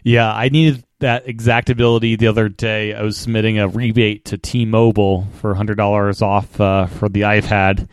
Yeah, 0.02 0.32
I 0.32 0.48
needed 0.48 0.82
that 1.00 1.28
exact 1.28 1.70
ability 1.70 2.16
the 2.16 2.28
other 2.28 2.48
day. 2.48 2.94
I 2.94 3.02
was 3.02 3.16
submitting 3.16 3.58
a 3.58 3.68
rebate 3.68 4.26
to 4.26 4.38
T-Mobile 4.38 5.26
for 5.40 5.54
$100 5.54 6.22
off 6.22 6.60
uh, 6.60 6.86
for 6.86 7.08
the 7.08 7.22
iPad. 7.22 7.88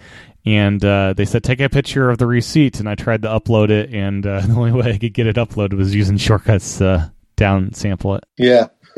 And 0.45 0.83
uh, 0.83 1.13
they 1.13 1.25
said, 1.25 1.43
take 1.43 1.61
a 1.61 1.69
picture 1.69 2.09
of 2.09 2.17
the 2.17 2.27
receipt. 2.27 2.79
And 2.79 2.87
I 2.87 2.95
tried 2.95 3.21
to 3.23 3.27
upload 3.27 3.69
it. 3.69 3.93
And 3.93 4.25
uh, 4.25 4.41
the 4.45 4.53
only 4.53 4.71
way 4.71 4.93
I 4.93 4.97
could 4.97 5.13
get 5.13 5.27
it 5.27 5.35
uploaded 5.35 5.73
was 5.73 5.93
using 5.93 6.17
shortcuts 6.17 6.77
to 6.79 7.11
down 7.35 7.73
sample 7.73 8.15
it. 8.15 8.23
Yeah. 8.37 8.67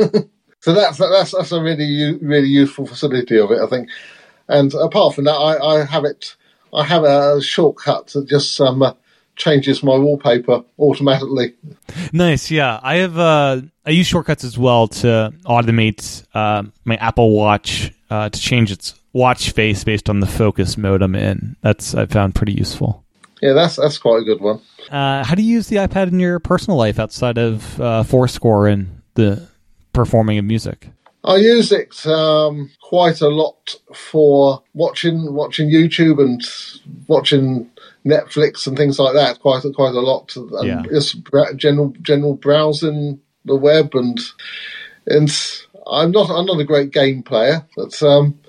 so 0.60 0.74
that's 0.74 0.98
that's 0.98 1.32
that's 1.32 1.52
a 1.52 1.62
really 1.62 2.18
really 2.22 2.50
useful 2.50 2.86
facility 2.86 3.40
of 3.40 3.52
it, 3.52 3.60
I 3.62 3.68
think. 3.68 3.90
And 4.48 4.74
apart 4.74 5.16
from 5.16 5.24
that, 5.26 5.36
I, 5.36 5.58
I 5.58 5.86
have 5.86 6.06
it. 6.06 6.36
I 6.74 6.84
have 6.84 7.04
a 7.04 7.42
shortcut 7.42 8.08
that 8.08 8.28
just 8.28 8.60
um, 8.60 8.82
uh, 8.82 8.94
changes 9.36 9.84
my 9.84 9.98
wallpaper 9.98 10.64
automatically. 10.80 11.54
Nice, 12.14 12.50
yeah. 12.52 12.80
I 12.82 12.98
have 12.98 13.18
uh, 13.18 13.62
I 13.86 13.90
use 13.92 14.08
shortcuts 14.08 14.44
as 14.44 14.58
well 14.58 14.88
to 14.88 15.34
automate 15.46 16.26
uh, 16.34 16.64
my 16.84 16.96
Apple 16.98 17.32
Watch 17.32 17.92
uh, 18.10 18.30
to 18.30 18.40
change 18.40 18.72
its 18.72 18.94
watch 19.14 19.52
face 19.52 19.84
based 19.84 20.10
on 20.10 20.20
the 20.20 20.28
focus 20.28 20.78
mode 20.78 21.02
I'm 21.02 21.16
in. 21.16 21.56
That's 21.62 21.96
I 21.96 22.06
found 22.06 22.36
pretty 22.36 22.54
useful. 22.54 23.04
Yeah, 23.42 23.54
that's 23.54 23.76
that's 23.76 23.98
quite 23.98 24.22
a 24.22 24.26
good 24.26 24.42
one. 24.42 24.62
Uh, 24.90 25.24
how 25.24 25.36
do 25.36 25.42
you 25.42 25.54
use 25.54 25.68
the 25.68 25.78
iPad 25.78 26.08
in 26.08 26.20
your 26.20 26.40
personal 26.40 26.78
life 26.78 27.00
outside 27.00 27.38
of 27.38 27.80
uh, 27.80 28.04
forScore 28.04 28.72
and 28.72 29.02
the 29.16 29.48
performing 29.94 30.38
of 30.38 30.46
music? 30.46 30.90
I 31.24 31.38
use 31.38 31.72
it 31.72 32.06
um, 32.06 32.70
quite 32.82 33.22
a 33.22 33.30
lot 33.30 33.76
for 33.96 34.62
watching 34.74 35.34
watching 35.34 35.70
YouTube 35.70 36.22
and 36.22 36.42
watching 37.08 37.70
Netflix 38.06 38.68
and 38.68 38.78
things 38.78 39.00
like 39.00 39.14
that. 39.16 39.40
Quite 39.40 39.66
a, 39.66 39.72
quite 39.72 39.96
a 39.96 40.00
lot. 40.00 40.36
And 40.36 40.68
Yeah. 40.68 40.84
Just 40.90 41.18
general 41.56 41.94
general 42.02 42.36
browsing 42.36 43.20
the 43.46 43.56
web 43.56 43.94
and 43.94 44.20
and 45.08 45.32
I'm 45.88 46.12
not 46.12 46.30
I'm 46.30 46.46
not 46.46 46.60
a 46.60 46.66
great 46.66 46.92
game 46.92 47.24
player, 47.24 47.66
but 47.76 48.02
um, 48.04 48.40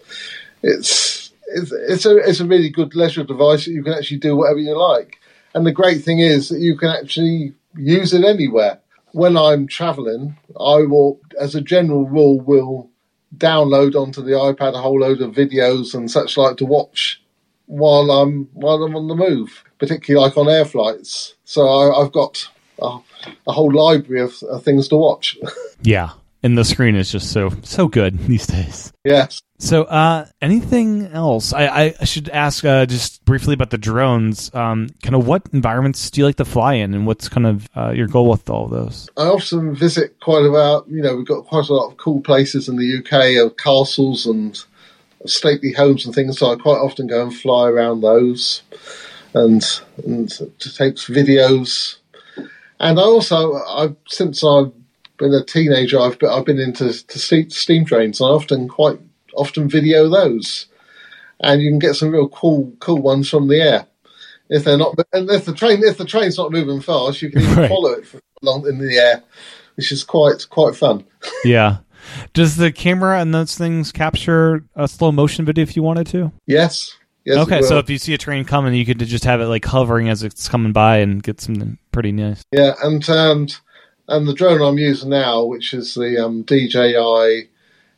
it's 0.62 1.32
it's, 1.48 1.72
it's 1.72 2.06
a 2.06 2.16
it's 2.16 2.40
a 2.40 2.46
really 2.46 2.70
good 2.70 2.94
leisure 2.94 3.24
device 3.24 3.64
that 3.64 3.72
you 3.72 3.82
can 3.82 3.94
actually 3.94 4.18
do 4.18 4.36
whatever 4.36 4.58
you 4.58 4.76
like. 4.78 5.18
And 5.54 5.66
the 5.66 5.72
great 5.72 6.02
thing 6.02 6.18
is 6.18 6.48
that 6.48 6.60
you 6.60 6.76
can 6.76 6.90
actually 6.90 7.54
use 7.76 8.12
it 8.12 8.24
anywhere. 8.24 8.80
When 9.12 9.36
I'm 9.36 9.66
traveling, 9.66 10.36
I 10.58 10.82
will, 10.82 11.20
as 11.40 11.54
a 11.54 11.62
general 11.62 12.06
rule, 12.06 12.38
will 12.40 12.90
download 13.34 13.94
onto 13.94 14.22
the 14.22 14.32
iPad 14.32 14.74
a 14.74 14.82
whole 14.82 15.00
load 15.00 15.20
of 15.22 15.34
videos 15.34 15.94
and 15.94 16.10
such 16.10 16.36
like 16.36 16.58
to 16.58 16.66
watch 16.66 17.22
while 17.66 18.10
I'm 18.10 18.48
while 18.52 18.82
I'm 18.82 18.96
on 18.96 19.08
the 19.08 19.14
move, 19.14 19.64
particularly 19.78 20.26
like 20.26 20.36
on 20.36 20.48
air 20.48 20.64
flights. 20.64 21.34
So 21.44 21.68
I, 21.68 22.02
have 22.02 22.12
got 22.12 22.48
a, 22.80 22.98
a, 23.46 23.52
whole 23.52 23.72
library 23.72 24.22
of, 24.22 24.42
of 24.44 24.62
things 24.62 24.88
to 24.88 24.96
watch. 24.96 25.36
yeah, 25.82 26.10
and 26.42 26.56
the 26.56 26.64
screen 26.64 26.96
is 26.96 27.10
just 27.10 27.32
so 27.32 27.52
so 27.62 27.88
good 27.88 28.18
these 28.26 28.46
days. 28.46 28.92
Yes. 29.04 29.42
So, 29.58 29.84
uh, 29.84 30.26
anything 30.42 31.06
else? 31.06 31.54
I, 31.54 31.94
I 31.98 32.04
should 32.04 32.28
ask 32.28 32.62
uh, 32.62 32.84
just 32.84 33.24
briefly 33.24 33.54
about 33.54 33.70
the 33.70 33.78
drones. 33.78 34.54
Um, 34.54 34.90
kind 35.02 35.14
of 35.14 35.26
what 35.26 35.44
environments 35.52 36.10
do 36.10 36.20
you 36.20 36.26
like 36.26 36.36
to 36.36 36.44
fly 36.44 36.74
in, 36.74 36.92
and 36.92 37.06
what's 37.06 37.30
kind 37.30 37.46
of 37.46 37.68
uh, 37.74 37.90
your 37.90 38.06
goal 38.06 38.28
with 38.28 38.50
all 38.50 38.66
of 38.66 38.70
those? 38.70 39.08
I 39.16 39.22
often 39.22 39.74
visit 39.74 40.20
quite 40.20 40.44
a 40.44 40.48
lot. 40.48 40.86
You 40.88 41.00
know, 41.00 41.16
we've 41.16 41.26
got 41.26 41.46
quite 41.46 41.70
a 41.70 41.74
lot 41.74 41.90
of 41.90 41.96
cool 41.96 42.20
places 42.20 42.68
in 42.68 42.76
the 42.76 42.98
UK, 42.98 43.42
of 43.42 43.56
castles 43.56 44.26
and 44.26 44.62
stately 45.28 45.72
homes 45.72 46.06
and 46.06 46.14
things. 46.14 46.38
So 46.38 46.52
I 46.52 46.56
quite 46.56 46.78
often 46.78 47.06
go 47.06 47.22
and 47.22 47.34
fly 47.34 47.68
around 47.68 48.00
those, 48.00 48.62
and 49.34 49.64
and 50.04 50.28
to 50.30 50.74
take 50.74 50.96
videos. 50.96 51.96
And 52.78 52.98
I 52.98 53.02
also, 53.02 53.54
I've 53.54 53.96
since 54.06 54.44
I've 54.44 54.72
been 55.16 55.32
a 55.32 55.44
teenager, 55.44 55.98
I've 55.98 56.18
been, 56.18 56.30
I've 56.30 56.44
been 56.44 56.60
into 56.60 56.92
steam 56.92 57.84
trains. 57.84 58.20
I 58.20 58.26
often 58.26 58.68
quite 58.68 58.98
often 59.34 59.68
video 59.68 60.08
those, 60.08 60.66
and 61.40 61.62
you 61.62 61.70
can 61.70 61.78
get 61.78 61.94
some 61.94 62.10
real 62.10 62.28
cool 62.28 62.72
cool 62.80 63.00
ones 63.00 63.28
from 63.28 63.48
the 63.48 63.60
air. 63.60 63.86
If 64.48 64.64
they're 64.64 64.78
not, 64.78 64.96
and 65.12 65.28
if 65.30 65.44
the 65.44 65.54
train 65.54 65.82
if 65.82 65.98
the 65.98 66.04
train's 66.04 66.38
not 66.38 66.52
moving 66.52 66.80
fast, 66.80 67.22
you 67.22 67.30
can 67.30 67.42
even 67.42 67.56
right. 67.56 67.68
follow 67.68 67.90
it 67.90 68.06
for 68.06 68.20
long 68.42 68.66
in 68.68 68.78
the 68.78 68.96
air, 68.96 69.22
which 69.74 69.90
is 69.90 70.04
quite 70.04 70.46
quite 70.50 70.76
fun. 70.76 71.04
Yeah. 71.44 71.78
Does 72.32 72.56
the 72.56 72.72
camera 72.72 73.20
and 73.20 73.34
those 73.34 73.56
things 73.56 73.92
capture 73.92 74.64
a 74.74 74.88
slow 74.88 75.12
motion 75.12 75.44
video 75.44 75.62
if 75.62 75.76
you 75.76 75.82
wanted 75.82 76.06
to? 76.08 76.32
Yes. 76.46 76.96
Yes, 77.24 77.38
okay, 77.38 77.60
so 77.60 77.78
if 77.78 77.90
you 77.90 77.98
see 77.98 78.14
a 78.14 78.18
train 78.18 78.44
coming, 78.44 78.72
you 78.72 78.86
could 78.86 79.00
just 79.00 79.24
have 79.24 79.40
it 79.40 79.46
like 79.46 79.64
hovering 79.64 80.08
as 80.08 80.22
it's 80.22 80.48
coming 80.48 80.72
by 80.72 80.98
and 80.98 81.20
get 81.20 81.40
something 81.40 81.76
pretty 81.90 82.12
nice. 82.12 82.44
Yeah, 82.52 82.74
and 82.84 83.08
um, 83.10 83.48
and 84.06 84.28
the 84.28 84.32
drone 84.32 84.62
I'm 84.62 84.78
using 84.78 85.10
now, 85.10 85.42
which 85.42 85.74
is 85.74 85.94
the 85.94 86.24
um, 86.24 86.44
DJI 86.44 87.48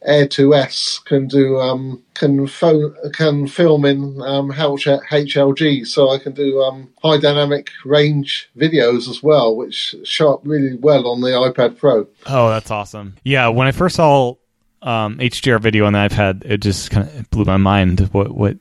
Air 0.02 0.26
2S 0.26 1.04
can 1.04 1.26
do 1.26 1.58
um, 1.58 2.02
can 2.14 2.46
phone 2.46 2.94
can 3.12 3.48
film 3.48 3.84
in 3.84 4.20
um, 4.22 4.50
HLG, 4.52 5.86
so 5.86 6.10
I 6.10 6.18
can 6.18 6.32
do 6.32 6.62
um, 6.62 6.88
high 7.02 7.18
dynamic 7.18 7.70
range 7.84 8.48
videos 8.56 9.08
as 9.08 9.22
well, 9.22 9.56
which 9.56 9.96
show 10.04 10.34
up 10.34 10.40
really 10.44 10.76
well 10.76 11.08
on 11.08 11.20
the 11.20 11.28
iPad 11.28 11.78
Pro. 11.78 12.06
Oh, 12.26 12.48
that's 12.48 12.70
awesome! 12.70 13.16
Yeah, 13.24 13.48
when 13.48 13.66
I 13.66 13.72
first 13.72 13.96
saw 13.96 14.36
um, 14.82 15.18
HDR 15.18 15.60
video 15.60 15.84
on 15.84 15.94
the 15.94 15.98
iPad, 15.98 16.44
it 16.44 16.58
just 16.58 16.90
kind 16.90 17.08
of 17.08 17.30
blew 17.30 17.44
my 17.44 17.56
mind 17.56 18.00
what 18.12 18.30
what 18.30 18.56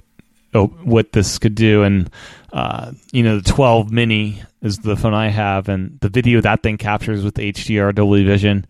oh, 0.56 0.68
what 0.68 1.12
this 1.12 1.38
could 1.38 1.56
do, 1.56 1.84
and 1.84 2.10
uh, 2.52 2.92
you 3.12 3.22
know, 3.22 3.40
the 3.40 3.50
12 3.50 3.92
mini 3.92 4.42
is 4.64 4.80
the 4.80 4.96
phone 4.96 5.14
I 5.14 5.28
have, 5.28 5.70
and 5.70 6.00
the 6.00 6.10
video 6.10 6.42
that 6.42 6.64
thing 6.64 6.78
captures 6.78 7.24
with 7.24 7.36
HDR 7.36 7.94
Dolby 7.94 8.26
Vision 8.26 8.66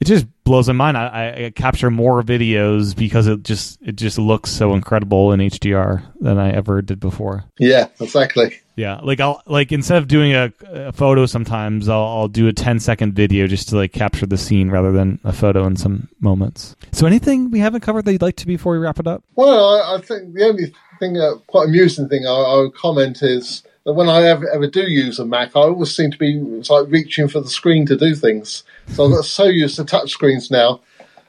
it 0.00 0.06
just 0.06 0.26
blows 0.44 0.66
my 0.68 0.72
mind. 0.72 0.96
I, 0.96 1.44
I, 1.46 1.50
capture 1.50 1.90
more 1.90 2.22
videos 2.22 2.96
because 2.96 3.26
it 3.26 3.42
just 3.42 3.80
it 3.82 3.96
just 3.96 4.18
looks 4.18 4.50
so 4.50 4.74
incredible 4.74 5.32
in 5.32 5.40
HDR 5.40 6.02
than 6.20 6.38
I 6.38 6.50
ever 6.52 6.80
did 6.80 6.98
before. 7.00 7.44
Yeah, 7.58 7.88
exactly. 8.00 8.58
Yeah, 8.76 9.00
like 9.02 9.20
I'll 9.20 9.42
like 9.44 9.72
instead 9.72 9.98
of 9.98 10.08
doing 10.08 10.32
a, 10.32 10.52
a 10.66 10.92
photo, 10.92 11.26
sometimes 11.26 11.88
I'll, 11.88 12.02
I'll 12.02 12.28
do 12.28 12.48
a 12.48 12.52
10 12.52 12.80
second 12.80 13.12
video 13.12 13.46
just 13.46 13.68
to 13.68 13.76
like 13.76 13.92
capture 13.92 14.24
the 14.24 14.38
scene 14.38 14.70
rather 14.70 14.90
than 14.90 15.20
a 15.22 15.34
photo 15.34 15.66
in 15.66 15.76
some 15.76 16.08
moments. 16.18 16.76
So, 16.92 17.06
anything 17.06 17.50
we 17.50 17.58
haven't 17.58 17.82
covered 17.82 18.06
that 18.06 18.12
you'd 18.12 18.22
like 18.22 18.36
to 18.36 18.46
before 18.46 18.72
we 18.72 18.78
wrap 18.78 18.98
it 18.98 19.06
up? 19.06 19.22
Well, 19.34 19.82
I, 19.82 19.96
I 19.96 20.00
think 20.00 20.32
the 20.32 20.44
only 20.44 20.72
thing, 20.98 21.18
uh, 21.18 21.34
quite 21.46 21.68
amusing 21.68 22.08
thing 22.08 22.26
I, 22.26 22.30
I 22.30 22.56
would 22.62 22.74
comment 22.74 23.22
is 23.22 23.62
that 23.84 23.94
when 23.94 24.08
I 24.08 24.22
ever, 24.22 24.48
ever 24.50 24.66
do 24.66 24.82
use 24.82 25.18
a 25.18 25.24
Mac, 25.24 25.56
I 25.56 25.60
always 25.60 25.94
seem 25.94 26.10
to 26.10 26.18
be 26.18 26.38
like 26.68 26.86
reaching 26.88 27.28
for 27.28 27.40
the 27.40 27.48
screen 27.48 27.86
to 27.86 27.96
do 27.96 28.14
things. 28.14 28.62
So 28.88 29.06
I've 29.06 29.12
got 29.12 29.24
so 29.24 29.44
used 29.44 29.76
to 29.76 29.84
touch 29.84 30.10
screens 30.10 30.50
now. 30.50 30.80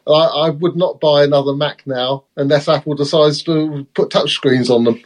I, 0.08 0.12
I, 0.12 0.50
would 0.50 0.76
not 0.76 1.00
buy 1.00 1.24
another 1.24 1.54
Mac 1.54 1.86
now 1.86 2.24
unless 2.36 2.68
Apple 2.68 2.96
decides 2.96 3.44
to 3.44 3.86
put 3.94 4.10
touch 4.10 4.32
screens 4.32 4.70
on 4.70 4.84
them. 4.84 5.02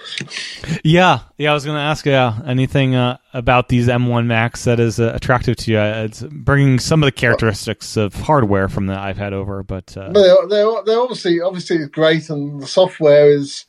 Yeah, 0.84 1.19
yeah. 1.38 1.51
I 1.51 1.53
was 1.53 1.65
going 1.65 1.76
to 1.76 1.81
ask, 1.81 2.05
yeah, 2.05 2.39
anything 2.45 2.95
uh, 2.95 3.17
about 3.34 3.67
these 3.67 3.88
M1 3.88 4.26
Macs 4.26 4.63
that 4.63 4.80
is 4.80 4.99
uh, 4.99 5.11
attractive 5.13 5.57
to 5.57 5.72
you? 5.72 5.80
Uh, 5.80 6.03
it's 6.05 6.22
bringing 6.23 6.80
some 6.80 7.03
of 7.03 7.07
the 7.07 7.11
characteristics 7.11 7.97
of 7.97 8.13
hardware 8.13 8.69
from 8.69 8.88
the 8.88 8.95
iPad 8.95 9.34
over, 9.34 9.63
but 9.63 9.95
uh... 9.97 10.11
they're, 10.13 10.35
they're, 10.47 10.84
they're 10.85 11.01
obviously 11.01 11.41
obviously 11.41 11.85
great, 11.88 12.30
and 12.30 12.61
the 12.61 12.67
software 12.67 13.30
is 13.30 13.65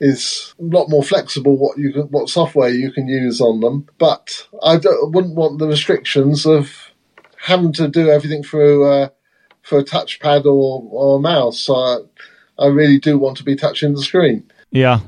is 0.00 0.54
a 0.58 0.64
lot 0.64 0.88
more 0.88 1.02
flexible 1.02 1.56
what 1.56 1.78
you 1.78 1.92
can, 1.92 2.02
what 2.04 2.28
software 2.28 2.70
you 2.70 2.90
can 2.90 3.06
use 3.06 3.40
on 3.40 3.60
them. 3.60 3.86
But 3.98 4.48
I 4.62 4.76
wouldn't 4.76 5.34
want 5.34 5.58
the 5.58 5.68
restrictions 5.68 6.46
of 6.46 6.90
having 7.36 7.72
to 7.74 7.88
do 7.88 8.08
everything 8.10 8.42
through 8.42 8.90
uh, 8.90 9.08
for 9.62 9.78
a 9.78 9.84
touchpad 9.84 10.46
or, 10.46 10.82
or 10.90 11.18
a 11.18 11.20
mouse. 11.20 11.60
So 11.60 11.74
I, 11.74 11.98
I 12.58 12.66
really 12.66 12.98
do 12.98 13.18
want 13.18 13.36
to 13.38 13.44
be 13.44 13.56
touching 13.56 13.94
the 13.94 14.02
screen. 14.02 14.50
Yeah, 14.70 15.00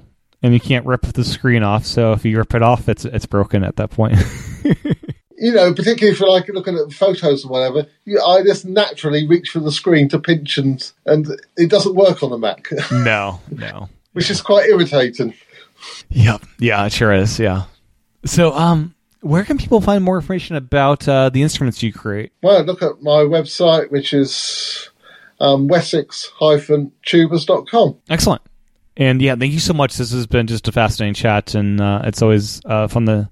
and 0.43 0.53
you 0.53 0.61
can't 0.61 0.87
rip 0.87 1.03
the 1.03 1.25
screen 1.25 1.63
off. 1.63 1.87
So 1.87 2.13
if 2.13 2.25
you 2.25 2.37
rip 2.37 2.55
it 2.55 2.63
off, 2.63 2.89
it's 2.89 3.05
it's 3.05 3.27
broken 3.27 3.65
at 3.65 3.77
that 3.77 3.91
point. 3.91 4.19
you 5.39 5.53
know, 5.53 5.73
particularly 5.73 6.13
if 6.13 6.21
you're 6.21 6.29
like 6.29 6.49
looking 6.49 6.77
at 6.77 6.93
photos 6.93 7.47
or 7.47 7.49
whatever, 7.49 7.87
you, 8.05 8.21
I 8.21 8.43
just 8.43 8.67
naturally 8.67 9.27
reach 9.27 9.51
for 9.51 9.61
the 9.61 9.73
screen 9.73 10.09
to 10.11 10.19
pinch 10.19 10.59
and 10.59 10.93
and 11.07 11.29
it 11.57 11.71
doesn't 11.71 11.95
work 11.95 12.23
on 12.23 12.31
the 12.31 12.39
Mac. 12.39 12.69
no, 12.93 13.41
no 13.51 13.89
which 14.13 14.31
is 14.31 14.41
quite 14.41 14.69
irritating. 14.69 15.35
Yep. 16.11 16.43
Yeah, 16.59 16.87
it 16.87 16.93
sure 16.93 17.13
is. 17.13 17.39
Yeah. 17.39 17.65
So, 18.25 18.53
um, 18.53 18.95
where 19.21 19.45
can 19.45 19.59
people 19.59 19.81
find 19.81 20.05
more 20.05 20.17
information 20.17 20.57
about 20.57 21.09
uh, 21.09 21.31
the 21.31 21.43
instruments 21.43 21.83
you 21.83 21.93
create? 21.93 22.33
Well, 22.43 22.63
look 22.65 22.83
at 22.83 23.03
my 23.03 23.23
website, 23.23 23.91
which 23.91 24.13
is 24.13 24.91
um, 25.41 25.69
wessex-tubas.com. 25.69 27.97
Excellent. 28.09 28.43
And 28.97 29.23
yeah, 29.23 29.37
thank 29.37 29.53
you 29.53 29.61
so 29.61 29.73
much. 29.73 29.97
This 29.97 30.13
has 30.13 30.27
been 30.27 30.47
just 30.47 30.69
a 30.69 30.73
fascinating 30.73 31.15
chat, 31.15 31.55
and 31.55 31.81
uh, 31.81 32.03
it's 32.05 32.21
always 32.21 32.61
uh, 32.67 32.89
fun 32.89 33.07
to 33.07 33.31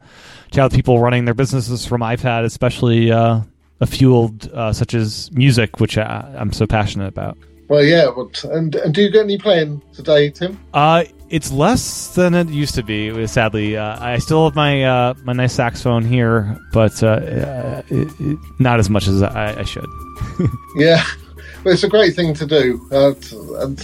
chat 0.52 0.64
with 0.64 0.72
people 0.72 0.98
running 0.98 1.26
their 1.26 1.34
businesses 1.34 1.84
from 1.84 2.00
iPad, 2.00 2.44
especially 2.44 3.12
uh, 3.12 3.42
a 3.80 3.86
field 3.86 4.50
uh, 4.52 4.72
such 4.72 4.94
as 4.94 5.30
music, 5.32 5.78
which 5.78 5.98
I, 5.98 6.34
I'm 6.38 6.52
so 6.52 6.66
passionate 6.66 7.08
about. 7.08 7.36
Well, 7.70 7.84
yeah, 7.84 8.10
but 8.14 8.42
and, 8.42 8.74
and 8.74 8.92
do 8.92 9.00
you 9.00 9.10
get 9.12 9.22
any 9.22 9.38
playing 9.38 9.80
today, 9.92 10.28
Tim? 10.30 10.58
Uh, 10.74 11.04
it's 11.28 11.52
less 11.52 12.16
than 12.16 12.34
it 12.34 12.48
used 12.48 12.74
to 12.74 12.82
be. 12.82 13.28
Sadly, 13.28 13.76
uh, 13.76 13.96
I 14.04 14.18
still 14.18 14.46
have 14.46 14.56
my 14.56 14.82
uh, 14.82 15.14
my 15.22 15.32
nice 15.32 15.52
saxophone 15.52 16.04
here, 16.04 16.58
but 16.72 17.00
uh, 17.00 17.06
uh 17.06 17.82
it, 17.88 18.08
it, 18.18 18.38
not 18.58 18.80
as 18.80 18.90
much 18.90 19.06
as 19.06 19.22
I, 19.22 19.60
I 19.60 19.62
should. 19.62 19.86
yeah, 20.74 21.04
but 21.62 21.74
it's 21.74 21.84
a 21.84 21.88
great 21.88 22.16
thing 22.16 22.34
to 22.34 22.44
do, 22.44 22.84
uh, 22.90 23.14
and 23.62 23.80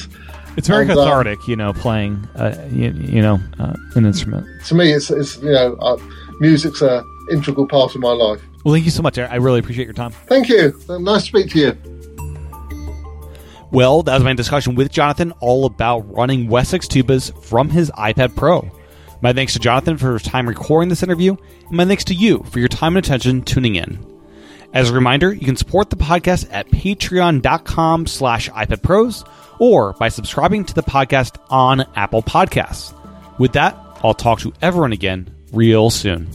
it's 0.56 0.66
very 0.66 0.82
and, 0.82 0.90
uh, 0.90 0.94
cathartic, 0.96 1.46
you 1.46 1.54
know, 1.54 1.72
playing 1.72 2.28
you, 2.72 2.90
you, 2.90 3.22
know 3.22 3.38
an 3.94 4.04
instrument. 4.04 4.48
To 4.64 4.74
me, 4.74 4.90
it's, 4.90 5.12
it's 5.12 5.36
you 5.36 5.52
know, 5.52 6.00
music's 6.40 6.82
a 6.82 7.04
integral 7.30 7.68
part 7.68 7.94
of 7.94 8.00
my 8.00 8.10
life. 8.10 8.42
Well, 8.64 8.74
thank 8.74 8.84
you 8.84 8.90
so 8.90 9.02
much. 9.02 9.16
I 9.16 9.36
really 9.36 9.60
appreciate 9.60 9.84
your 9.84 9.94
time. 9.94 10.10
Thank 10.26 10.48
you. 10.48 10.76
Nice 10.88 11.22
to 11.22 11.28
speak 11.28 11.50
to 11.52 11.58
you. 11.60 11.95
Well, 13.72 14.02
that 14.04 14.14
was 14.14 14.24
my 14.24 14.32
discussion 14.34 14.74
with 14.74 14.92
Jonathan 14.92 15.32
all 15.40 15.66
about 15.66 16.12
running 16.14 16.48
Wessex 16.48 16.86
Tubas 16.86 17.32
from 17.44 17.68
his 17.68 17.90
iPad 17.92 18.36
Pro. 18.36 18.70
My 19.22 19.32
thanks 19.32 19.54
to 19.54 19.58
Jonathan 19.58 19.96
for 19.96 20.12
his 20.14 20.22
time 20.22 20.48
recording 20.48 20.88
this 20.88 21.02
interview, 21.02 21.36
and 21.66 21.72
my 21.72 21.84
thanks 21.84 22.04
to 22.04 22.14
you 22.14 22.44
for 22.50 22.58
your 22.58 22.68
time 22.68 22.96
and 22.96 23.04
attention 23.04 23.42
tuning 23.42 23.74
in. 23.76 24.04
As 24.72 24.90
a 24.90 24.94
reminder, 24.94 25.32
you 25.32 25.46
can 25.46 25.56
support 25.56 25.90
the 25.90 25.96
podcast 25.96 26.48
at 26.52 26.68
patreon.com 26.68 28.06
slash 28.06 28.50
iPadPros 28.50 29.28
or 29.58 29.94
by 29.94 30.10
subscribing 30.10 30.64
to 30.66 30.74
the 30.74 30.82
podcast 30.82 31.38
on 31.48 31.86
Apple 31.96 32.22
Podcasts. 32.22 32.94
With 33.38 33.54
that, 33.54 33.76
I'll 34.04 34.14
talk 34.14 34.40
to 34.40 34.52
everyone 34.60 34.92
again 34.92 35.34
real 35.52 35.90
soon. 35.90 36.28